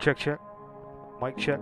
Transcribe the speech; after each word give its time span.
Check, 0.00 0.16
check. 0.16 0.40
Mic 1.20 1.36
check. 1.36 1.60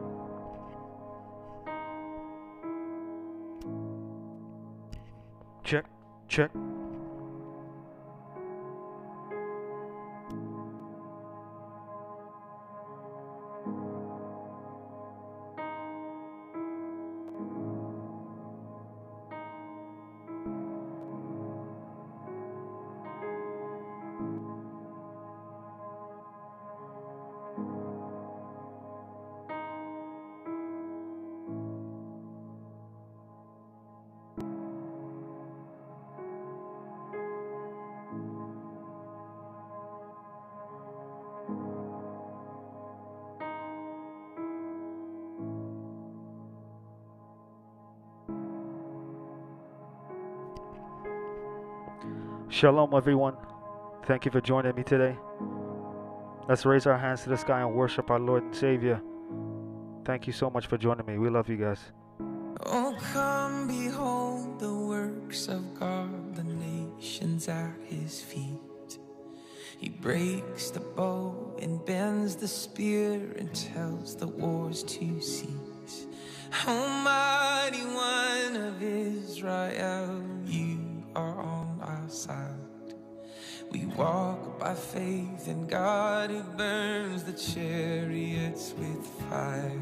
Check, 5.64 5.84
check. 6.28 6.50
Shalom, 52.58 52.92
everyone. 52.92 53.36
Thank 54.06 54.24
you 54.24 54.32
for 54.32 54.40
joining 54.40 54.74
me 54.74 54.82
today. 54.82 55.16
Let's 56.48 56.66
raise 56.66 56.88
our 56.88 56.98
hands 56.98 57.22
to 57.22 57.28
the 57.28 57.36
sky 57.36 57.60
and 57.60 57.72
worship 57.72 58.10
our 58.10 58.18
Lord 58.18 58.42
and 58.42 58.56
Savior. 58.56 59.00
Thank 60.04 60.26
you 60.26 60.32
so 60.32 60.50
much 60.50 60.66
for 60.66 60.76
joining 60.76 61.06
me. 61.06 61.18
We 61.18 61.30
love 61.30 61.48
you 61.48 61.56
guys. 61.56 61.78
Oh, 62.66 62.96
come 63.12 63.68
behold 63.68 64.58
the 64.58 64.74
works 64.74 65.46
of 65.46 65.78
God, 65.78 66.34
the 66.34 66.42
nations 66.42 67.46
at 67.46 67.76
his 67.84 68.20
feet. 68.20 68.98
He 69.78 69.90
breaks 69.90 70.72
the 70.72 70.80
bow 70.80 71.56
and 71.62 71.84
bends 71.86 72.34
the 72.34 72.48
spear 72.48 73.36
and 73.38 73.54
tells 73.54 74.16
the 74.16 74.26
wars 74.26 74.82
to 74.82 75.20
cease. 75.20 76.08
Almighty 76.66 77.84
One 77.84 78.56
of 78.56 78.82
Israel, 78.82 80.24
faith 84.92 85.48
in 85.48 85.66
God 85.66 86.30
who 86.30 86.42
burns 86.56 87.22
the 87.24 87.32
chariots 87.32 88.72
with 88.78 89.06
fire. 89.28 89.77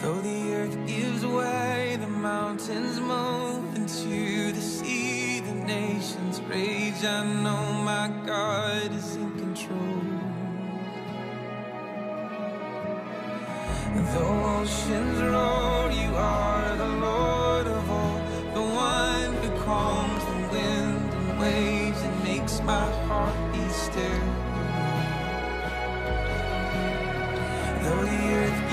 Though 0.00 0.20
the 0.20 0.54
earth 0.54 0.86
gives 0.86 1.26
way, 1.26 1.96
the 2.00 2.06
mountains 2.06 3.00
move 3.00 3.74
into 3.74 4.52
the 4.52 4.60
sea, 4.60 5.40
the 5.40 5.54
nations 5.54 6.40
rage. 6.42 7.04
I 7.04 7.24
know 7.42 7.82
my 7.82 8.08
God 8.24 8.92
is 8.92 9.16
in 9.16 9.30
control. 9.38 9.78
The 13.94 14.20
oceans 14.20 15.20
roar, 15.22 15.90
you 15.90 16.14
are 16.16 16.76
the 16.76 16.88
Lord 17.06 17.66
of 17.66 17.90
all, 17.90 18.20
the 18.54 18.62
one 18.62 19.32
who 19.42 19.50
calms 19.64 20.24
the 20.24 20.38
wind 20.54 21.12
and 21.14 21.40
waves 21.40 22.00
and 22.02 22.24
makes 22.24 22.60
my 22.60 22.90
heart 23.06 23.34
be 23.52 23.68
still. 23.68 24.26
Though 27.82 28.04
the 28.04 28.22
earth 28.40 28.67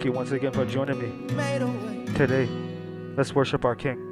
thank 0.00 0.06
you 0.06 0.12
once 0.12 0.30
again 0.30 0.50
for 0.50 0.64
joining 0.64 0.98
me 0.98 1.12
today. 2.14 2.48
Let's 3.18 3.34
worship 3.34 3.66
our 3.66 3.76
King. 3.76 4.09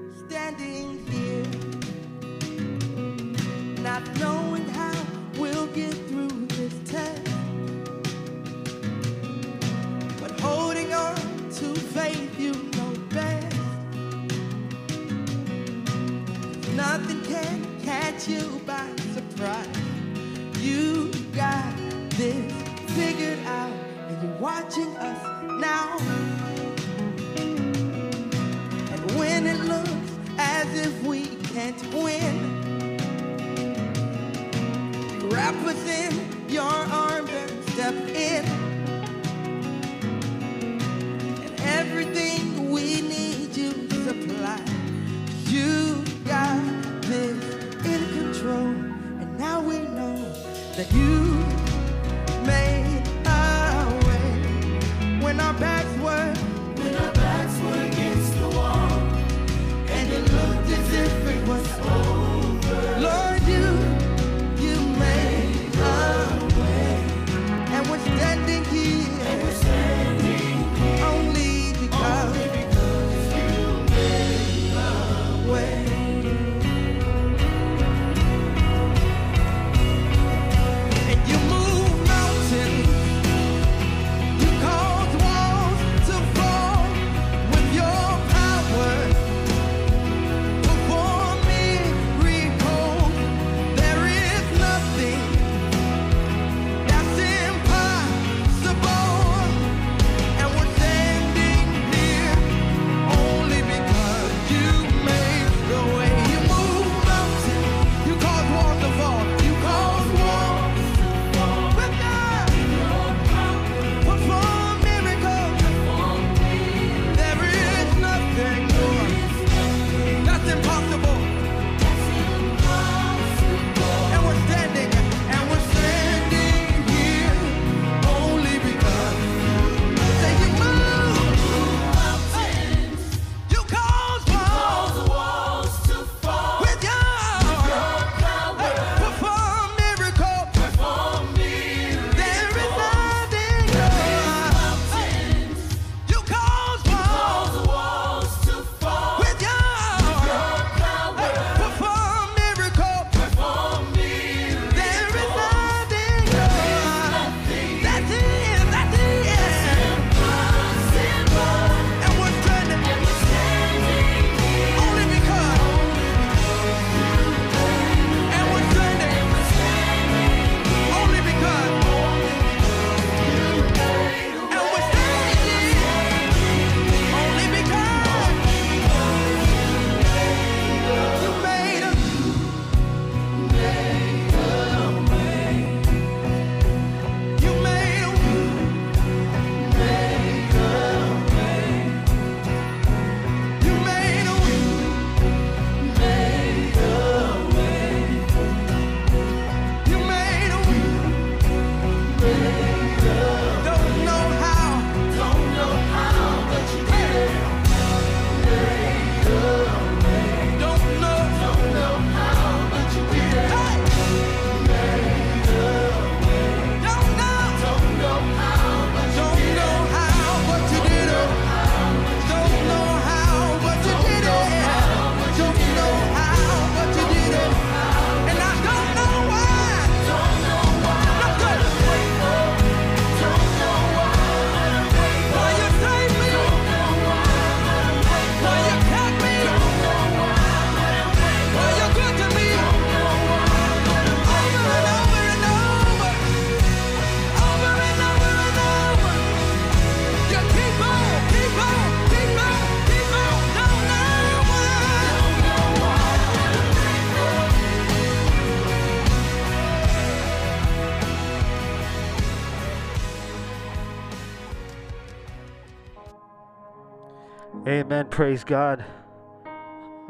Praise 268.19 268.43
God. 268.43 268.85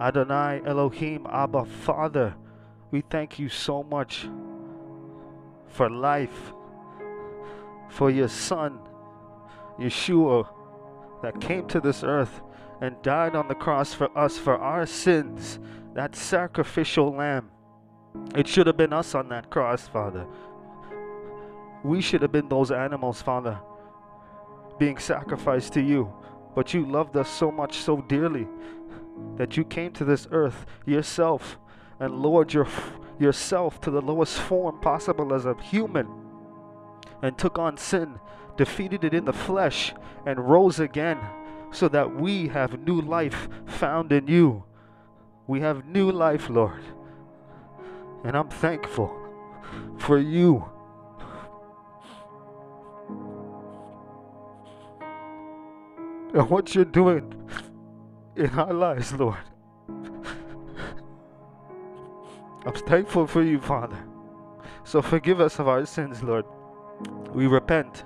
Adonai 0.01 0.63
Elohim 0.65 1.27
Abba 1.31 1.67
Father, 1.67 2.35
we 2.91 3.03
thank 3.03 3.39
you 3.39 3.51
so 3.51 3.83
much 3.83 4.27
for 5.67 5.91
life, 5.91 6.55
for 7.91 8.11
your 8.11 8.29
son, 8.29 8.79
Yeshua, 9.79 10.49
that 11.23 11.39
came 11.39 11.69
to 11.69 11.81
this 11.81 12.03
earth 12.03 12.41
and 12.81 12.97
died 13.03 13.37
on 13.37 13.47
the 13.47 13.55
cross 13.55 13.93
for 13.93 14.09
us, 14.17 14.39
for 14.39 14.57
our 14.57 14.87
sins, 14.87 15.59
that 15.93 16.17
sacrificial 16.17 17.15
lamb. 17.15 17.51
It 18.35 18.49
should 18.49 18.69
have 18.69 18.79
been 18.79 18.95
us 18.95 19.15
on 19.15 19.29
that 19.29 19.51
cross, 19.51 19.87
Father. 19.87 20.27
We 21.85 22.01
should 22.01 22.23
have 22.23 22.33
been 22.33 22.49
those 22.49 22.71
animals, 22.71 23.21
Father, 23.21 23.59
being 24.79 24.97
sacrificed 24.97 25.75
to 25.75 25.83
you. 25.83 26.11
But 26.59 26.75
you 26.75 26.85
loved 26.85 27.17
us 27.17 27.31
so 27.31 27.53
much, 27.53 27.77
so 27.79 28.01
dearly, 28.09 28.49
that 29.37 29.57
you 29.57 29.63
came 29.63 29.93
to 29.93 30.05
this 30.05 30.27
earth 30.33 30.67
yourself 30.87 31.57
and 32.01 32.21
lowered 32.21 32.53
your, 32.53 32.67
yourself 33.17 33.81
to 33.83 33.93
the 33.93 34.01
lowest 34.01 34.41
form 34.41 34.81
possible 34.81 35.33
as 35.33 35.47
a 35.47 35.55
human 35.63 36.09
and 37.23 37.39
took 37.39 37.61
on 37.61 37.77
sin, 37.77 38.19
defeated 38.57 39.05
it 39.05 39.15
in 39.15 39.25
the 39.25 39.33
flesh, 39.33 39.95
and 40.27 40.51
rose 40.51 40.81
again 40.81 41.21
so 41.71 41.87
that 41.91 42.17
we 42.17 42.49
have 42.49 42.81
new 42.81 43.01
life 43.03 43.49
found 43.67 44.11
in 44.11 44.27
you. 44.27 44.65
We 45.47 45.61
have 45.61 45.87
new 45.87 46.11
life, 46.11 46.51
Lord. 46.51 46.83
And 48.25 48.37
I'm 48.37 48.49
thankful 48.49 49.17
for 49.97 50.19
you. 50.19 50.69
And 56.35 56.51
what 56.51 56.75
you're 56.75 56.85
doing 56.85 57.35
in 58.37 58.51
our 58.51 58.73
lives, 58.73 59.13
Lord. 59.13 59.39
I'm 62.67 62.75
thankful 62.87 63.27
for 63.27 63.43
you, 63.43 63.61
Father. 63.61 63.99
So 64.85 65.01
forgive 65.01 65.41
us 65.41 65.59
of 65.59 65.69
our 65.69 65.87
sins, 65.87 66.23
Lord. 66.23 66.45
We 67.33 67.47
repent 67.47 68.05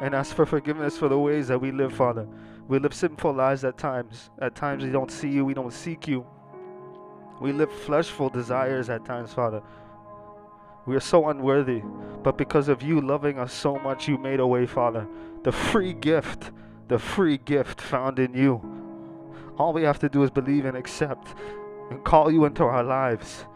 and 0.00 0.14
ask 0.14 0.34
for 0.34 0.46
forgiveness 0.46 0.96
for 0.96 1.08
the 1.08 1.18
ways 1.18 1.48
that 1.48 1.58
we 1.58 1.72
live, 1.72 1.92
Father. 1.92 2.26
We 2.68 2.78
live 2.78 2.94
sinful 2.94 3.32
lives 3.32 3.64
at 3.64 3.76
times. 3.76 4.30
At 4.40 4.54
times 4.54 4.84
we 4.84 4.90
don't 4.90 5.10
see 5.10 5.28
you, 5.28 5.44
we 5.44 5.54
don't 5.54 5.72
seek 5.72 6.08
you. 6.08 6.24
We 7.40 7.52
live 7.52 7.70
fleshful 7.70 8.30
desires 8.30 8.88
at 8.88 9.04
times, 9.04 9.32
Father. 9.32 9.62
We 10.86 10.96
are 10.96 11.00
so 11.00 11.28
unworthy, 11.28 11.82
but 12.22 12.38
because 12.38 12.68
of 12.68 12.82
you 12.82 13.00
loving 13.00 13.38
us 13.38 13.52
so 13.52 13.78
much, 13.78 14.08
you 14.08 14.18
made 14.18 14.40
a 14.40 14.46
way, 14.46 14.66
Father. 14.66 15.06
The 15.42 15.52
free 15.52 15.92
gift, 15.92 16.50
the 16.90 16.98
free 16.98 17.38
gift 17.38 17.80
found 17.80 18.18
in 18.18 18.34
you. 18.34 18.60
All 19.56 19.72
we 19.72 19.84
have 19.84 20.00
to 20.00 20.08
do 20.08 20.24
is 20.24 20.30
believe 20.30 20.64
and 20.64 20.76
accept 20.76 21.36
and 21.88 22.02
call 22.02 22.32
you 22.32 22.44
into 22.46 22.64
our 22.64 22.82
lives 22.82 23.46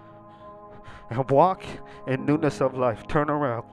and 1.10 1.28
walk 1.28 1.64
in 2.06 2.24
newness 2.24 2.60
of 2.60 2.78
life. 2.78 3.08
Turn 3.08 3.28
around. 3.28 3.64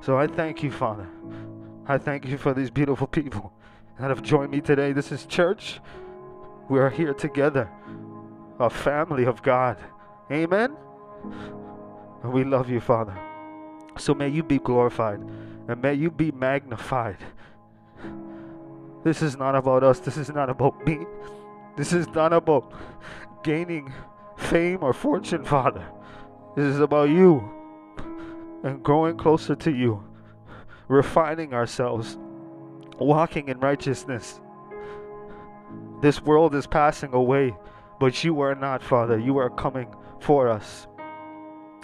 So 0.00 0.16
I 0.16 0.26
thank 0.26 0.62
you, 0.62 0.70
Father. 0.70 1.06
I 1.86 1.98
thank 1.98 2.24
you 2.24 2.38
for 2.38 2.54
these 2.54 2.70
beautiful 2.70 3.06
people 3.06 3.52
that 4.00 4.08
have 4.08 4.22
joined 4.22 4.50
me 4.50 4.62
today. 4.62 4.92
This 4.92 5.12
is 5.12 5.26
church. 5.26 5.80
We 6.70 6.78
are 6.78 6.90
here 6.90 7.12
together, 7.12 7.68
a 8.58 8.70
family 8.70 9.26
of 9.26 9.42
God. 9.42 9.76
Amen. 10.32 10.74
And 12.22 12.32
we 12.32 12.44
love 12.44 12.70
you, 12.70 12.80
Father. 12.80 13.18
So 13.98 14.14
may 14.14 14.28
you 14.28 14.42
be 14.42 14.58
glorified 14.58 15.20
and 15.68 15.82
may 15.82 15.92
you 15.92 16.10
be 16.10 16.30
magnified. 16.30 17.18
This 19.04 19.22
is 19.22 19.36
not 19.36 19.54
about 19.54 19.84
us. 19.84 20.00
This 20.00 20.16
is 20.16 20.30
not 20.30 20.50
about 20.50 20.84
me. 20.86 21.06
This 21.76 21.92
is 21.92 22.08
not 22.08 22.32
about 22.32 22.72
gaining 23.42 23.92
fame 24.36 24.78
or 24.82 24.92
fortune, 24.92 25.44
Father. 25.44 25.86
This 26.56 26.66
is 26.66 26.80
about 26.80 27.08
you 27.08 27.48
and 28.64 28.82
growing 28.82 29.16
closer 29.16 29.54
to 29.54 29.70
you, 29.70 30.02
refining 30.88 31.54
ourselves, 31.54 32.18
walking 32.98 33.48
in 33.48 33.60
righteousness. 33.60 34.40
This 36.02 36.20
world 36.22 36.54
is 36.54 36.66
passing 36.66 37.12
away, 37.14 37.54
but 38.00 38.24
you 38.24 38.40
are 38.40 38.54
not, 38.54 38.82
Father. 38.82 39.18
You 39.18 39.38
are 39.38 39.50
coming 39.50 39.94
for 40.20 40.48
us 40.48 40.86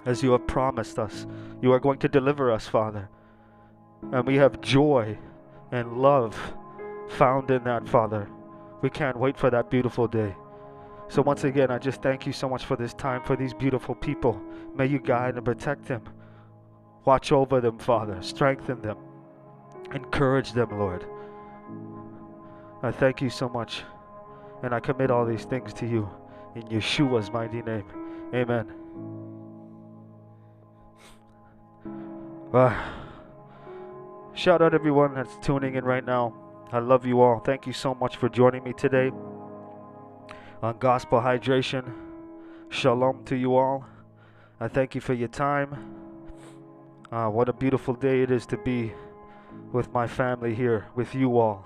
as 0.07 0.23
you 0.23 0.33
have 0.33 0.47
promised 0.47 0.99
us. 0.99 1.27
You 1.63 1.73
are 1.73 1.81
going 1.81 1.99
to 2.01 2.09
deliver 2.09 2.51
us, 2.51 2.67
Father. 2.67 3.09
And 4.13 4.27
we 4.27 4.37
have 4.37 4.61
joy 4.61 5.19
and 5.71 5.99
love 6.03 6.55
found 7.09 7.51
in 7.51 7.65
that, 7.65 7.89
Father. 7.89 8.29
We 8.83 8.91
can't 8.91 9.19
wait 9.19 9.37
for 9.37 9.51
that 9.51 9.71
beautiful 9.71 10.07
day. 10.07 10.35
So, 11.09 11.23
once 11.23 11.45
again, 11.45 11.71
I 11.71 11.79
just 11.79 12.03
thank 12.03 12.27
you 12.27 12.33
so 12.33 12.49
much 12.49 12.65
for 12.65 12.77
this 12.77 12.95
time, 12.95 13.23
for 13.23 13.37
these 13.37 13.55
beautiful 13.55 13.95
people. 13.95 14.41
May 14.75 14.87
you 14.87 14.99
guide 14.99 15.37
and 15.37 15.45
protect 15.45 15.87
them. 15.87 16.03
Watch 17.05 17.33
over 17.33 17.61
them, 17.61 17.79
Father. 17.79 18.21
Strengthen 18.23 18.81
them. 18.81 18.97
Encourage 19.93 20.53
them, 20.53 20.79
Lord. 20.79 21.07
I 22.83 22.91
thank 22.91 23.21
you 23.21 23.31
so 23.31 23.49
much. 23.49 23.83
And 24.63 24.75
I 24.75 24.81
commit 24.81 25.11
all 25.11 25.27
these 25.27 25.45
things 25.45 25.75
to 25.75 25.87
you 25.87 26.09
in 26.55 26.63
Yeshua's 26.65 27.31
mighty 27.31 27.63
name. 27.63 27.85
Amen. 28.35 28.73
Uh, 32.53 32.75
shout 34.33 34.63
out 34.63 34.75
everyone 34.75 35.15
that's 35.15 35.37
tuning 35.43 35.75
in 35.75 35.85
right 35.85 36.05
now. 36.05 36.44
I 36.75 36.81
love 36.81 37.07
you 37.07 37.21
all. 37.21 37.39
Thank 37.39 37.69
you 37.69 37.73
so 37.73 37.95
much 37.95 38.17
for 38.17 38.29
joining 38.29 38.65
me 38.65 38.73
today 38.73 39.13
on 40.61 40.77
Gospel 40.81 41.21
Hydration. 41.21 41.85
Shalom 42.69 43.25
to 43.27 43.37
you 43.37 43.55
all. 43.55 43.85
I 44.59 44.67
thank 44.67 44.97
you 44.97 45.01
for 45.01 45.15
your 45.15 45.29
time. 45.29 45.73
Uh, 47.13 47.29
what 47.29 47.49
a 47.49 47.53
beautiful 47.53 47.95
day 47.95 48.23
it 48.23 48.33
is 48.33 48.45
to 48.47 48.57
be 48.57 48.93
with 49.73 49.93
my 49.93 50.09
family 50.09 50.53
here, 50.53 50.87
with 50.97 51.15
you 51.15 51.39
all. 51.39 51.65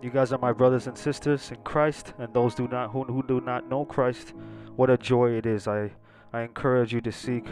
You 0.00 0.10
guys 0.10 0.32
are 0.32 0.38
my 0.38 0.52
brothers 0.52 0.86
and 0.86 0.96
sisters 0.96 1.50
in 1.50 1.56
Christ, 1.64 2.14
and 2.20 2.32
those 2.32 2.54
do 2.54 2.68
not 2.68 2.92
who, 2.92 3.02
who 3.02 3.24
do 3.24 3.40
not 3.40 3.68
know 3.68 3.84
Christ. 3.84 4.32
What 4.76 4.90
a 4.90 4.96
joy 4.96 5.32
it 5.32 5.44
is! 5.44 5.66
I 5.66 5.90
I 6.32 6.42
encourage 6.42 6.92
you 6.92 7.00
to 7.00 7.10
seek 7.10 7.46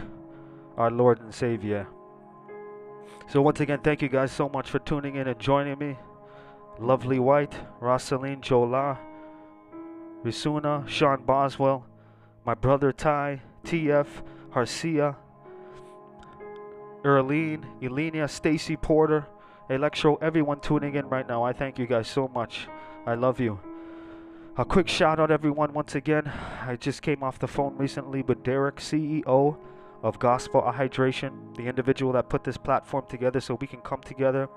our 0.77 0.89
Lord 0.89 1.19
and 1.19 1.35
Savior. 1.35 1.87
So 3.27 3.41
once 3.41 3.59
again, 3.59 3.79
thank 3.83 4.01
you 4.01 4.07
guys 4.07 4.31
so 4.31 4.47
much 4.47 4.71
for 4.71 4.79
tuning 4.79 5.15
in 5.17 5.27
and 5.27 5.37
joining 5.37 5.77
me. 5.77 5.97
Lovely 6.79 7.19
White, 7.19 7.55
Rosaline 7.81 8.41
Jola, 8.41 8.97
Risuna, 10.23 10.87
Sean 10.87 11.23
Boswell, 11.23 11.85
my 12.45 12.53
brother 12.53 12.93
Ty, 12.93 13.41
TF, 13.65 14.07
Harcia, 14.53 15.15
Earlene, 17.03 17.65
Elenia, 17.81 18.29
Stacy 18.29 18.77
Porter, 18.77 19.27
Electro, 19.69 20.15
everyone 20.15 20.61
tuning 20.61 20.95
in 20.95 21.07
right 21.09 21.27
now. 21.27 21.43
I 21.43 21.51
thank 21.51 21.77
you 21.77 21.85
guys 21.85 22.07
so 22.07 22.29
much. 22.29 22.67
I 23.05 23.15
love 23.15 23.39
you. 23.39 23.59
A 24.57 24.65
quick 24.65 24.87
shout 24.87 25.19
out, 25.19 25.31
everyone, 25.31 25.73
once 25.73 25.95
again. 25.95 26.31
I 26.61 26.75
just 26.75 27.01
came 27.01 27.23
off 27.23 27.39
the 27.39 27.47
phone 27.47 27.77
recently 27.77 28.21
with 28.21 28.43
Derek, 28.43 28.77
CEO 28.77 29.57
of 30.01 30.19
Gospel 30.19 30.61
Hydration, 30.61 31.55
the 31.55 31.63
individual 31.63 32.13
that 32.13 32.29
put 32.29 32.45
this 32.45 32.57
platform 32.57 33.05
together 33.07 33.41
so 33.41 33.55
we 33.55 33.67
can 33.67 33.81
come 33.81 34.01
together 34.01 34.47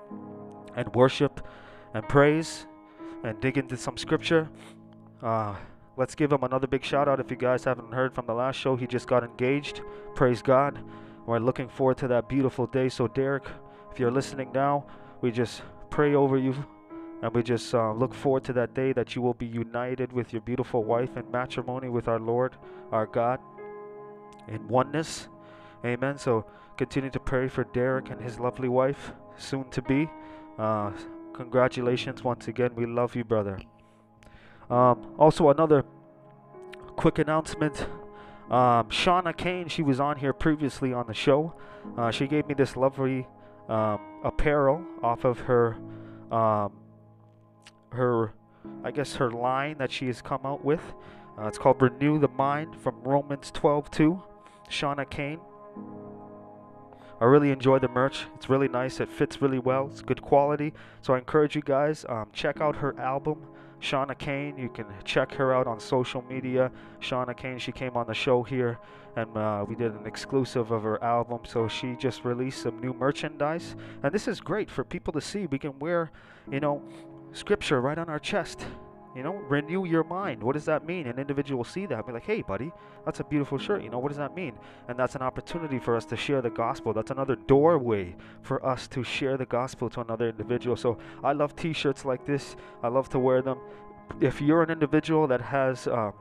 and 0.75 0.93
worship 0.95 1.45
and 1.93 2.07
praise 2.07 2.65
and 3.23 3.39
dig 3.39 3.57
into 3.57 3.77
some 3.77 3.97
scripture. 3.97 4.49
Uh, 5.21 5.55
let's 5.97 6.15
give 6.15 6.31
him 6.31 6.43
another 6.43 6.67
big 6.67 6.83
shout 6.83 7.07
out. 7.07 7.19
If 7.19 7.31
you 7.31 7.37
guys 7.37 7.63
haven't 7.63 7.93
heard 7.93 8.13
from 8.13 8.25
the 8.25 8.33
last 8.33 8.57
show, 8.57 8.75
he 8.75 8.87
just 8.87 9.07
got 9.07 9.23
engaged. 9.23 9.81
Praise 10.15 10.41
God. 10.41 10.79
We're 11.25 11.39
looking 11.39 11.69
forward 11.69 11.97
to 11.99 12.07
that 12.09 12.27
beautiful 12.27 12.67
day. 12.67 12.89
So, 12.89 13.07
Derek, 13.07 13.45
if 13.91 13.99
you're 13.99 14.11
listening 14.11 14.51
now, 14.53 14.85
we 15.21 15.31
just 15.31 15.61
pray 15.89 16.15
over 16.15 16.37
you 16.37 16.53
and 17.21 17.33
we 17.33 17.41
just 17.41 17.73
uh, 17.73 17.93
look 17.93 18.13
forward 18.13 18.43
to 18.43 18.53
that 18.53 18.73
day 18.73 18.91
that 18.91 19.15
you 19.15 19.21
will 19.21 19.33
be 19.33 19.45
united 19.45 20.11
with 20.11 20.33
your 20.33 20.41
beautiful 20.41 20.83
wife 20.83 21.15
in 21.15 21.29
matrimony 21.31 21.87
with 21.87 22.09
our 22.09 22.19
Lord, 22.19 22.57
our 22.91 23.05
God, 23.05 23.39
in 24.49 24.67
oneness. 24.67 25.29
Amen. 25.85 26.17
So 26.17 26.45
continue 26.75 27.09
to 27.11 27.19
pray 27.21 27.47
for 27.47 27.63
Derek 27.63 28.09
and 28.09 28.19
his 28.19 28.39
lovely 28.39 28.67
wife, 28.67 29.13
soon 29.37 29.69
to 29.69 29.81
be. 29.81 30.09
Uh, 30.59 30.91
congratulations 31.33 32.23
once 32.23 32.47
again. 32.47 32.71
We 32.75 32.85
love 32.85 33.15
you, 33.15 33.23
brother. 33.23 33.59
Um, 34.69 35.13
also, 35.17 35.49
another 35.49 35.83
quick 36.95 37.19
announcement. 37.19 37.87
Um, 38.49 38.87
Shauna 38.89 39.35
Kane, 39.35 39.67
she 39.67 39.81
was 39.81 39.99
on 39.99 40.17
here 40.17 40.33
previously 40.33 40.93
on 40.93 41.07
the 41.07 41.13
show. 41.13 41.53
Uh, 41.97 42.11
she 42.11 42.27
gave 42.27 42.47
me 42.47 42.53
this 42.53 42.75
lovely 42.75 43.27
um, 43.69 43.99
apparel 44.23 44.83
off 45.01 45.25
of 45.25 45.39
her, 45.41 45.77
um, 46.31 46.71
her, 47.89 48.33
I 48.83 48.91
guess 48.91 49.15
her 49.15 49.31
line 49.31 49.77
that 49.79 49.91
she 49.91 50.07
has 50.07 50.21
come 50.21 50.41
out 50.45 50.63
with. 50.63 50.81
Uh, 51.37 51.47
it's 51.47 51.57
called 51.57 51.81
Renew 51.81 52.19
the 52.19 52.27
Mind 52.27 52.75
from 52.75 52.95
Romans 53.03 53.51
12:2. 53.51 54.21
Shauna 54.69 55.09
Kane. 55.09 55.39
I 57.23 57.25
really 57.25 57.51
enjoy 57.51 57.79
the 57.79 57.87
merch. 57.87 58.25
It's 58.35 58.49
really 58.49 58.67
nice. 58.67 58.99
It 58.99 59.09
fits 59.09 59.41
really 59.41 59.57
well. 59.57 59.87
It's 59.89 60.01
good 60.01 60.21
quality. 60.21 60.73
So 61.01 61.13
I 61.13 61.19
encourage 61.19 61.55
you 61.55 61.61
guys 61.61 62.05
um, 62.09 62.27
check 62.33 62.59
out 62.59 62.75
her 62.75 62.99
album. 62.99 63.47
Shauna 63.81 64.17
Kane, 64.17 64.57
you 64.57 64.67
can 64.67 64.87
check 65.05 65.33
her 65.35 65.53
out 65.53 65.65
on 65.65 65.79
social 65.79 66.21
media. 66.23 66.69
Shauna 66.99 67.33
Kane, 67.37 67.59
she 67.59 67.71
came 67.71 67.95
on 67.95 68.07
the 68.07 68.13
show 68.13 68.43
here 68.43 68.77
and 69.15 69.37
uh, 69.37 69.63
we 69.65 69.73
did 69.73 69.93
an 69.93 70.05
exclusive 70.05 70.71
of 70.71 70.83
her 70.83 71.01
album. 71.01 71.39
So 71.45 71.69
she 71.69 71.95
just 71.95 72.25
released 72.25 72.61
some 72.61 72.81
new 72.81 72.93
merchandise, 72.93 73.77
and 74.03 74.11
this 74.11 74.27
is 74.27 74.41
great 74.41 74.69
for 74.69 74.83
people 74.83 75.13
to 75.13 75.21
see. 75.21 75.45
We 75.45 75.59
can 75.59 75.79
wear, 75.79 76.11
you 76.51 76.59
know, 76.59 76.81
scripture 77.31 77.79
right 77.79 77.97
on 77.97 78.09
our 78.09 78.19
chest. 78.19 78.65
You 79.15 79.21
know, 79.21 79.35
renew 79.35 79.85
your 79.85 80.03
mind. 80.03 80.41
What 80.41 80.53
does 80.53 80.65
that 80.65 80.85
mean? 80.85 81.07
An 81.07 81.19
individual 81.19 81.59
will 81.59 81.65
see 81.65 81.85
that 81.85 81.97
and 81.97 82.05
be 82.05 82.13
like, 82.13 82.25
hey, 82.25 82.41
buddy, 82.41 82.71
that's 83.05 83.19
a 83.19 83.23
beautiful 83.23 83.57
shirt. 83.57 83.83
You 83.83 83.89
know, 83.89 83.99
what 83.99 84.09
does 84.09 84.17
that 84.17 84.35
mean? 84.35 84.53
And 84.87 84.97
that's 84.97 85.15
an 85.15 85.21
opportunity 85.21 85.77
for 85.77 85.95
us 85.95 86.05
to 86.05 86.17
share 86.17 86.41
the 86.41 86.49
gospel. 86.49 86.93
That's 86.93 87.11
another 87.11 87.35
doorway 87.35 88.15
for 88.41 88.65
us 88.65 88.87
to 88.89 89.03
share 89.03 89.37
the 89.37 89.45
gospel 89.45 89.89
to 89.91 90.01
another 90.01 90.29
individual. 90.29 90.75
So 90.75 90.97
I 91.23 91.33
love 91.33 91.55
t 91.55 91.73
shirts 91.73 92.05
like 92.05 92.25
this. 92.25 92.55
I 92.81 92.87
love 92.87 93.09
to 93.09 93.19
wear 93.19 93.41
them. 93.41 93.59
If 94.19 94.41
you're 94.41 94.63
an 94.63 94.71
individual 94.71 95.27
that 95.27 95.41
has, 95.41 95.87
um, 95.87 96.13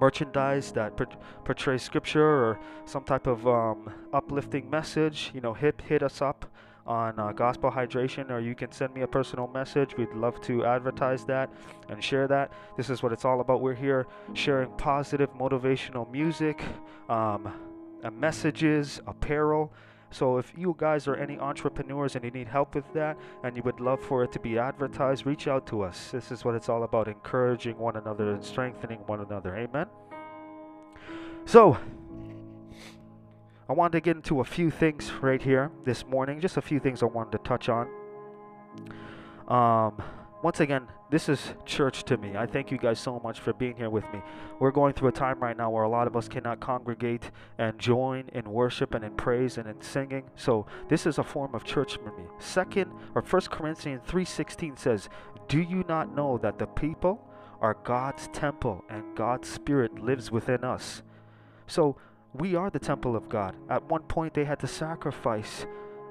merchandise 0.00 0.72
that 0.72 0.96
portrays 1.44 1.82
scripture 1.82 2.24
or 2.24 2.58
some 2.86 3.04
type 3.04 3.26
of 3.26 3.46
um, 3.46 3.92
uplifting 4.12 4.68
message, 4.70 5.30
you 5.34 5.40
know, 5.40 5.52
hit 5.52 5.80
hit 5.82 6.02
us 6.02 6.22
up 6.22 6.46
on 6.90 7.16
uh, 7.20 7.30
Gospel 7.30 7.70
Hydration, 7.70 8.30
or 8.30 8.40
you 8.40 8.56
can 8.56 8.72
send 8.72 8.92
me 8.92 9.02
a 9.02 9.06
personal 9.06 9.46
message. 9.46 9.96
We'd 9.96 10.12
love 10.12 10.40
to 10.42 10.64
advertise 10.64 11.24
that 11.26 11.48
and 11.88 12.02
share 12.02 12.26
that. 12.26 12.52
This 12.76 12.90
is 12.90 13.00
what 13.00 13.12
it's 13.12 13.24
all 13.24 13.40
about. 13.40 13.60
We're 13.60 13.74
here 13.76 14.08
sharing 14.34 14.70
positive, 14.70 15.32
motivational 15.34 16.10
music, 16.10 16.60
um, 17.08 17.52
uh, 18.02 18.10
messages, 18.10 19.00
apparel. 19.06 19.72
So 20.10 20.38
if 20.38 20.52
you 20.56 20.74
guys 20.76 21.06
are 21.06 21.14
any 21.14 21.38
entrepreneurs 21.38 22.16
and 22.16 22.24
you 22.24 22.32
need 22.32 22.48
help 22.48 22.74
with 22.74 22.92
that 22.94 23.16
and 23.44 23.56
you 23.56 23.62
would 23.62 23.78
love 23.78 24.02
for 24.02 24.24
it 24.24 24.32
to 24.32 24.40
be 24.40 24.58
advertised, 24.58 25.26
reach 25.26 25.46
out 25.46 25.68
to 25.68 25.82
us. 25.82 26.10
This 26.10 26.32
is 26.32 26.44
what 26.44 26.56
it's 26.56 26.68
all 26.68 26.82
about 26.82 27.06
encouraging 27.06 27.78
one 27.78 27.96
another 27.98 28.32
and 28.32 28.44
strengthening 28.44 28.98
one 29.06 29.20
another. 29.20 29.56
Amen. 29.56 29.86
So, 31.44 31.78
I 33.70 33.72
wanted 33.72 33.92
to 33.92 34.00
get 34.00 34.16
into 34.16 34.40
a 34.40 34.44
few 34.44 34.68
things 34.68 35.12
right 35.20 35.40
here 35.40 35.70
this 35.84 36.04
morning, 36.04 36.40
just 36.40 36.56
a 36.56 36.60
few 36.60 36.80
things 36.80 37.04
I 37.04 37.06
wanted 37.06 37.30
to 37.30 37.38
touch 37.38 37.68
on. 37.68 37.88
Um, 39.46 40.02
once 40.42 40.58
again, 40.58 40.88
this 41.08 41.28
is 41.28 41.54
church 41.66 42.02
to 42.06 42.16
me. 42.16 42.36
I 42.36 42.46
thank 42.46 42.72
you 42.72 42.78
guys 42.78 42.98
so 42.98 43.20
much 43.22 43.38
for 43.38 43.52
being 43.52 43.76
here 43.76 43.88
with 43.88 44.12
me. 44.12 44.22
We're 44.58 44.72
going 44.72 44.94
through 44.94 45.10
a 45.10 45.12
time 45.12 45.38
right 45.38 45.56
now 45.56 45.70
where 45.70 45.84
a 45.84 45.88
lot 45.88 46.08
of 46.08 46.16
us 46.16 46.26
cannot 46.26 46.58
congregate 46.58 47.30
and 47.58 47.78
join 47.78 48.28
in 48.32 48.50
worship 48.50 48.92
and 48.92 49.04
in 49.04 49.12
praise 49.12 49.56
and 49.56 49.68
in 49.68 49.80
singing. 49.80 50.24
So 50.34 50.66
this 50.88 51.06
is 51.06 51.18
a 51.18 51.22
form 51.22 51.54
of 51.54 51.62
church 51.62 51.96
for 51.98 52.10
me. 52.18 52.24
Second 52.40 52.90
or 53.14 53.22
First 53.22 53.52
Corinthians 53.52 54.02
3:16 54.04 54.78
says, 54.78 55.08
"Do 55.46 55.60
you 55.60 55.84
not 55.86 56.12
know 56.12 56.38
that 56.38 56.58
the 56.58 56.66
people 56.66 57.24
are 57.60 57.76
God's 57.84 58.26
temple 58.32 58.84
and 58.88 59.14
God's 59.14 59.48
spirit 59.48 60.00
lives 60.00 60.32
within 60.32 60.64
us?" 60.64 61.04
So 61.68 61.94
we 62.34 62.54
are 62.54 62.70
the 62.70 62.78
temple 62.78 63.16
of 63.16 63.28
God. 63.28 63.54
At 63.68 63.84
one 63.90 64.02
point, 64.02 64.34
they 64.34 64.44
had 64.44 64.60
to 64.60 64.66
sacrifice 64.66 65.66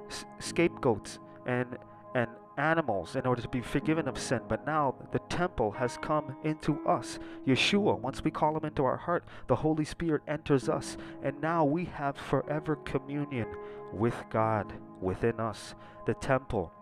s- 0.09 0.25
scapegoats 0.39 1.19
and 1.45 1.77
and 2.15 2.29
animals 2.57 3.15
in 3.15 3.25
order 3.25 3.41
to 3.41 3.47
be 3.47 3.61
forgiven 3.61 4.07
of 4.07 4.19
sin. 4.19 4.41
But 4.49 4.65
now 4.65 4.95
the 5.11 5.19
temple 5.29 5.71
has 5.71 5.97
come 6.01 6.35
into 6.43 6.85
us. 6.85 7.17
Yeshua, 7.47 7.97
once 7.99 8.23
we 8.23 8.31
call 8.31 8.57
him 8.57 8.65
into 8.65 8.83
our 8.83 8.97
heart, 8.97 9.23
the 9.47 9.55
Holy 9.55 9.85
Spirit 9.85 10.21
enters 10.27 10.67
us, 10.67 10.97
and 11.23 11.39
now 11.41 11.63
we 11.63 11.85
have 11.85 12.17
forever 12.17 12.75
communion 12.77 13.47
with 13.93 14.15
God 14.29 14.73
within 14.99 15.39
us. 15.39 15.73
The 16.05 16.15
temple. 16.15 16.73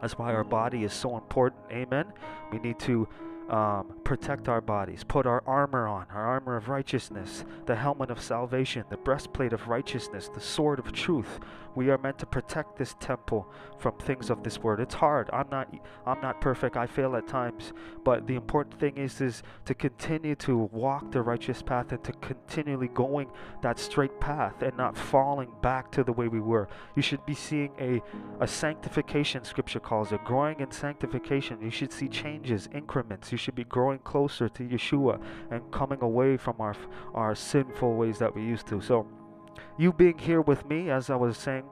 That's 0.00 0.18
why 0.18 0.34
our 0.34 0.44
body 0.44 0.84
is 0.84 0.92
so 0.92 1.16
important. 1.16 1.62
Amen. 1.70 2.12
We 2.52 2.58
need 2.58 2.78
to 2.80 3.08
um, 3.48 3.94
protect 4.04 4.48
our 4.48 4.60
bodies, 4.60 5.04
put 5.04 5.26
our 5.26 5.42
armor 5.46 5.86
on, 5.86 6.06
our 6.12 6.26
armor 6.26 6.56
of 6.56 6.68
righteousness, 6.68 7.44
the 7.66 7.76
helmet 7.76 8.10
of 8.10 8.20
salvation, 8.20 8.84
the 8.90 8.96
breastplate 8.96 9.52
of 9.52 9.68
righteousness, 9.68 10.28
the 10.32 10.40
sword 10.40 10.78
of 10.78 10.92
truth. 10.92 11.38
We 11.76 11.90
are 11.90 11.98
meant 11.98 12.18
to 12.20 12.26
protect 12.26 12.78
this 12.78 12.96
temple 13.00 13.46
from 13.78 13.98
things 13.98 14.30
of 14.30 14.42
this 14.42 14.58
world. 14.58 14.80
It's 14.80 14.94
hard. 14.94 15.28
I'm 15.32 15.48
not 15.50 15.68
I'm 16.06 16.20
not 16.22 16.40
perfect. 16.40 16.76
I 16.76 16.86
fail 16.86 17.14
at 17.16 17.28
times, 17.28 17.72
but 18.02 18.26
the 18.26 18.34
important 18.34 18.80
thing 18.80 18.96
is 18.96 19.20
is 19.20 19.42
to 19.66 19.74
continue 19.74 20.34
to 20.36 20.56
walk 20.56 21.12
the 21.12 21.20
righteous 21.20 21.60
path 21.60 21.92
and 21.92 22.02
to 22.04 22.12
continually 22.12 22.88
going 22.88 23.30
that 23.62 23.78
straight 23.78 24.18
path 24.20 24.62
and 24.62 24.76
not 24.78 24.96
falling 24.96 25.52
back 25.60 25.92
to 25.92 26.02
the 26.02 26.12
way 26.12 26.28
we 26.28 26.40
were. 26.40 26.66
You 26.94 27.02
should 27.02 27.24
be 27.26 27.34
seeing 27.34 27.72
a 27.78 28.02
a 28.40 28.48
sanctification 28.48 29.44
scripture 29.44 29.80
calls 29.80 30.12
it, 30.12 30.24
growing 30.24 30.60
in 30.60 30.70
sanctification. 30.70 31.60
You 31.60 31.70
should 31.70 31.92
see 31.92 32.08
changes, 32.08 32.68
increments. 32.72 33.30
You 33.32 33.35
should 33.36 33.54
be 33.54 33.64
growing 33.64 33.98
closer 34.00 34.48
to 34.48 34.62
Yeshua 34.62 35.20
and 35.50 35.70
coming 35.70 36.02
away 36.02 36.36
from 36.36 36.56
our 36.60 36.74
our 37.14 37.34
sinful 37.34 37.94
ways 37.94 38.18
that 38.18 38.34
we 38.34 38.42
used 38.42 38.66
to. 38.68 38.80
So 38.80 39.06
you 39.78 39.92
being 39.92 40.18
here 40.18 40.40
with 40.40 40.66
me, 40.66 40.90
as 40.90 41.10
I 41.10 41.16
was 41.16 41.36
saying, 41.36 41.64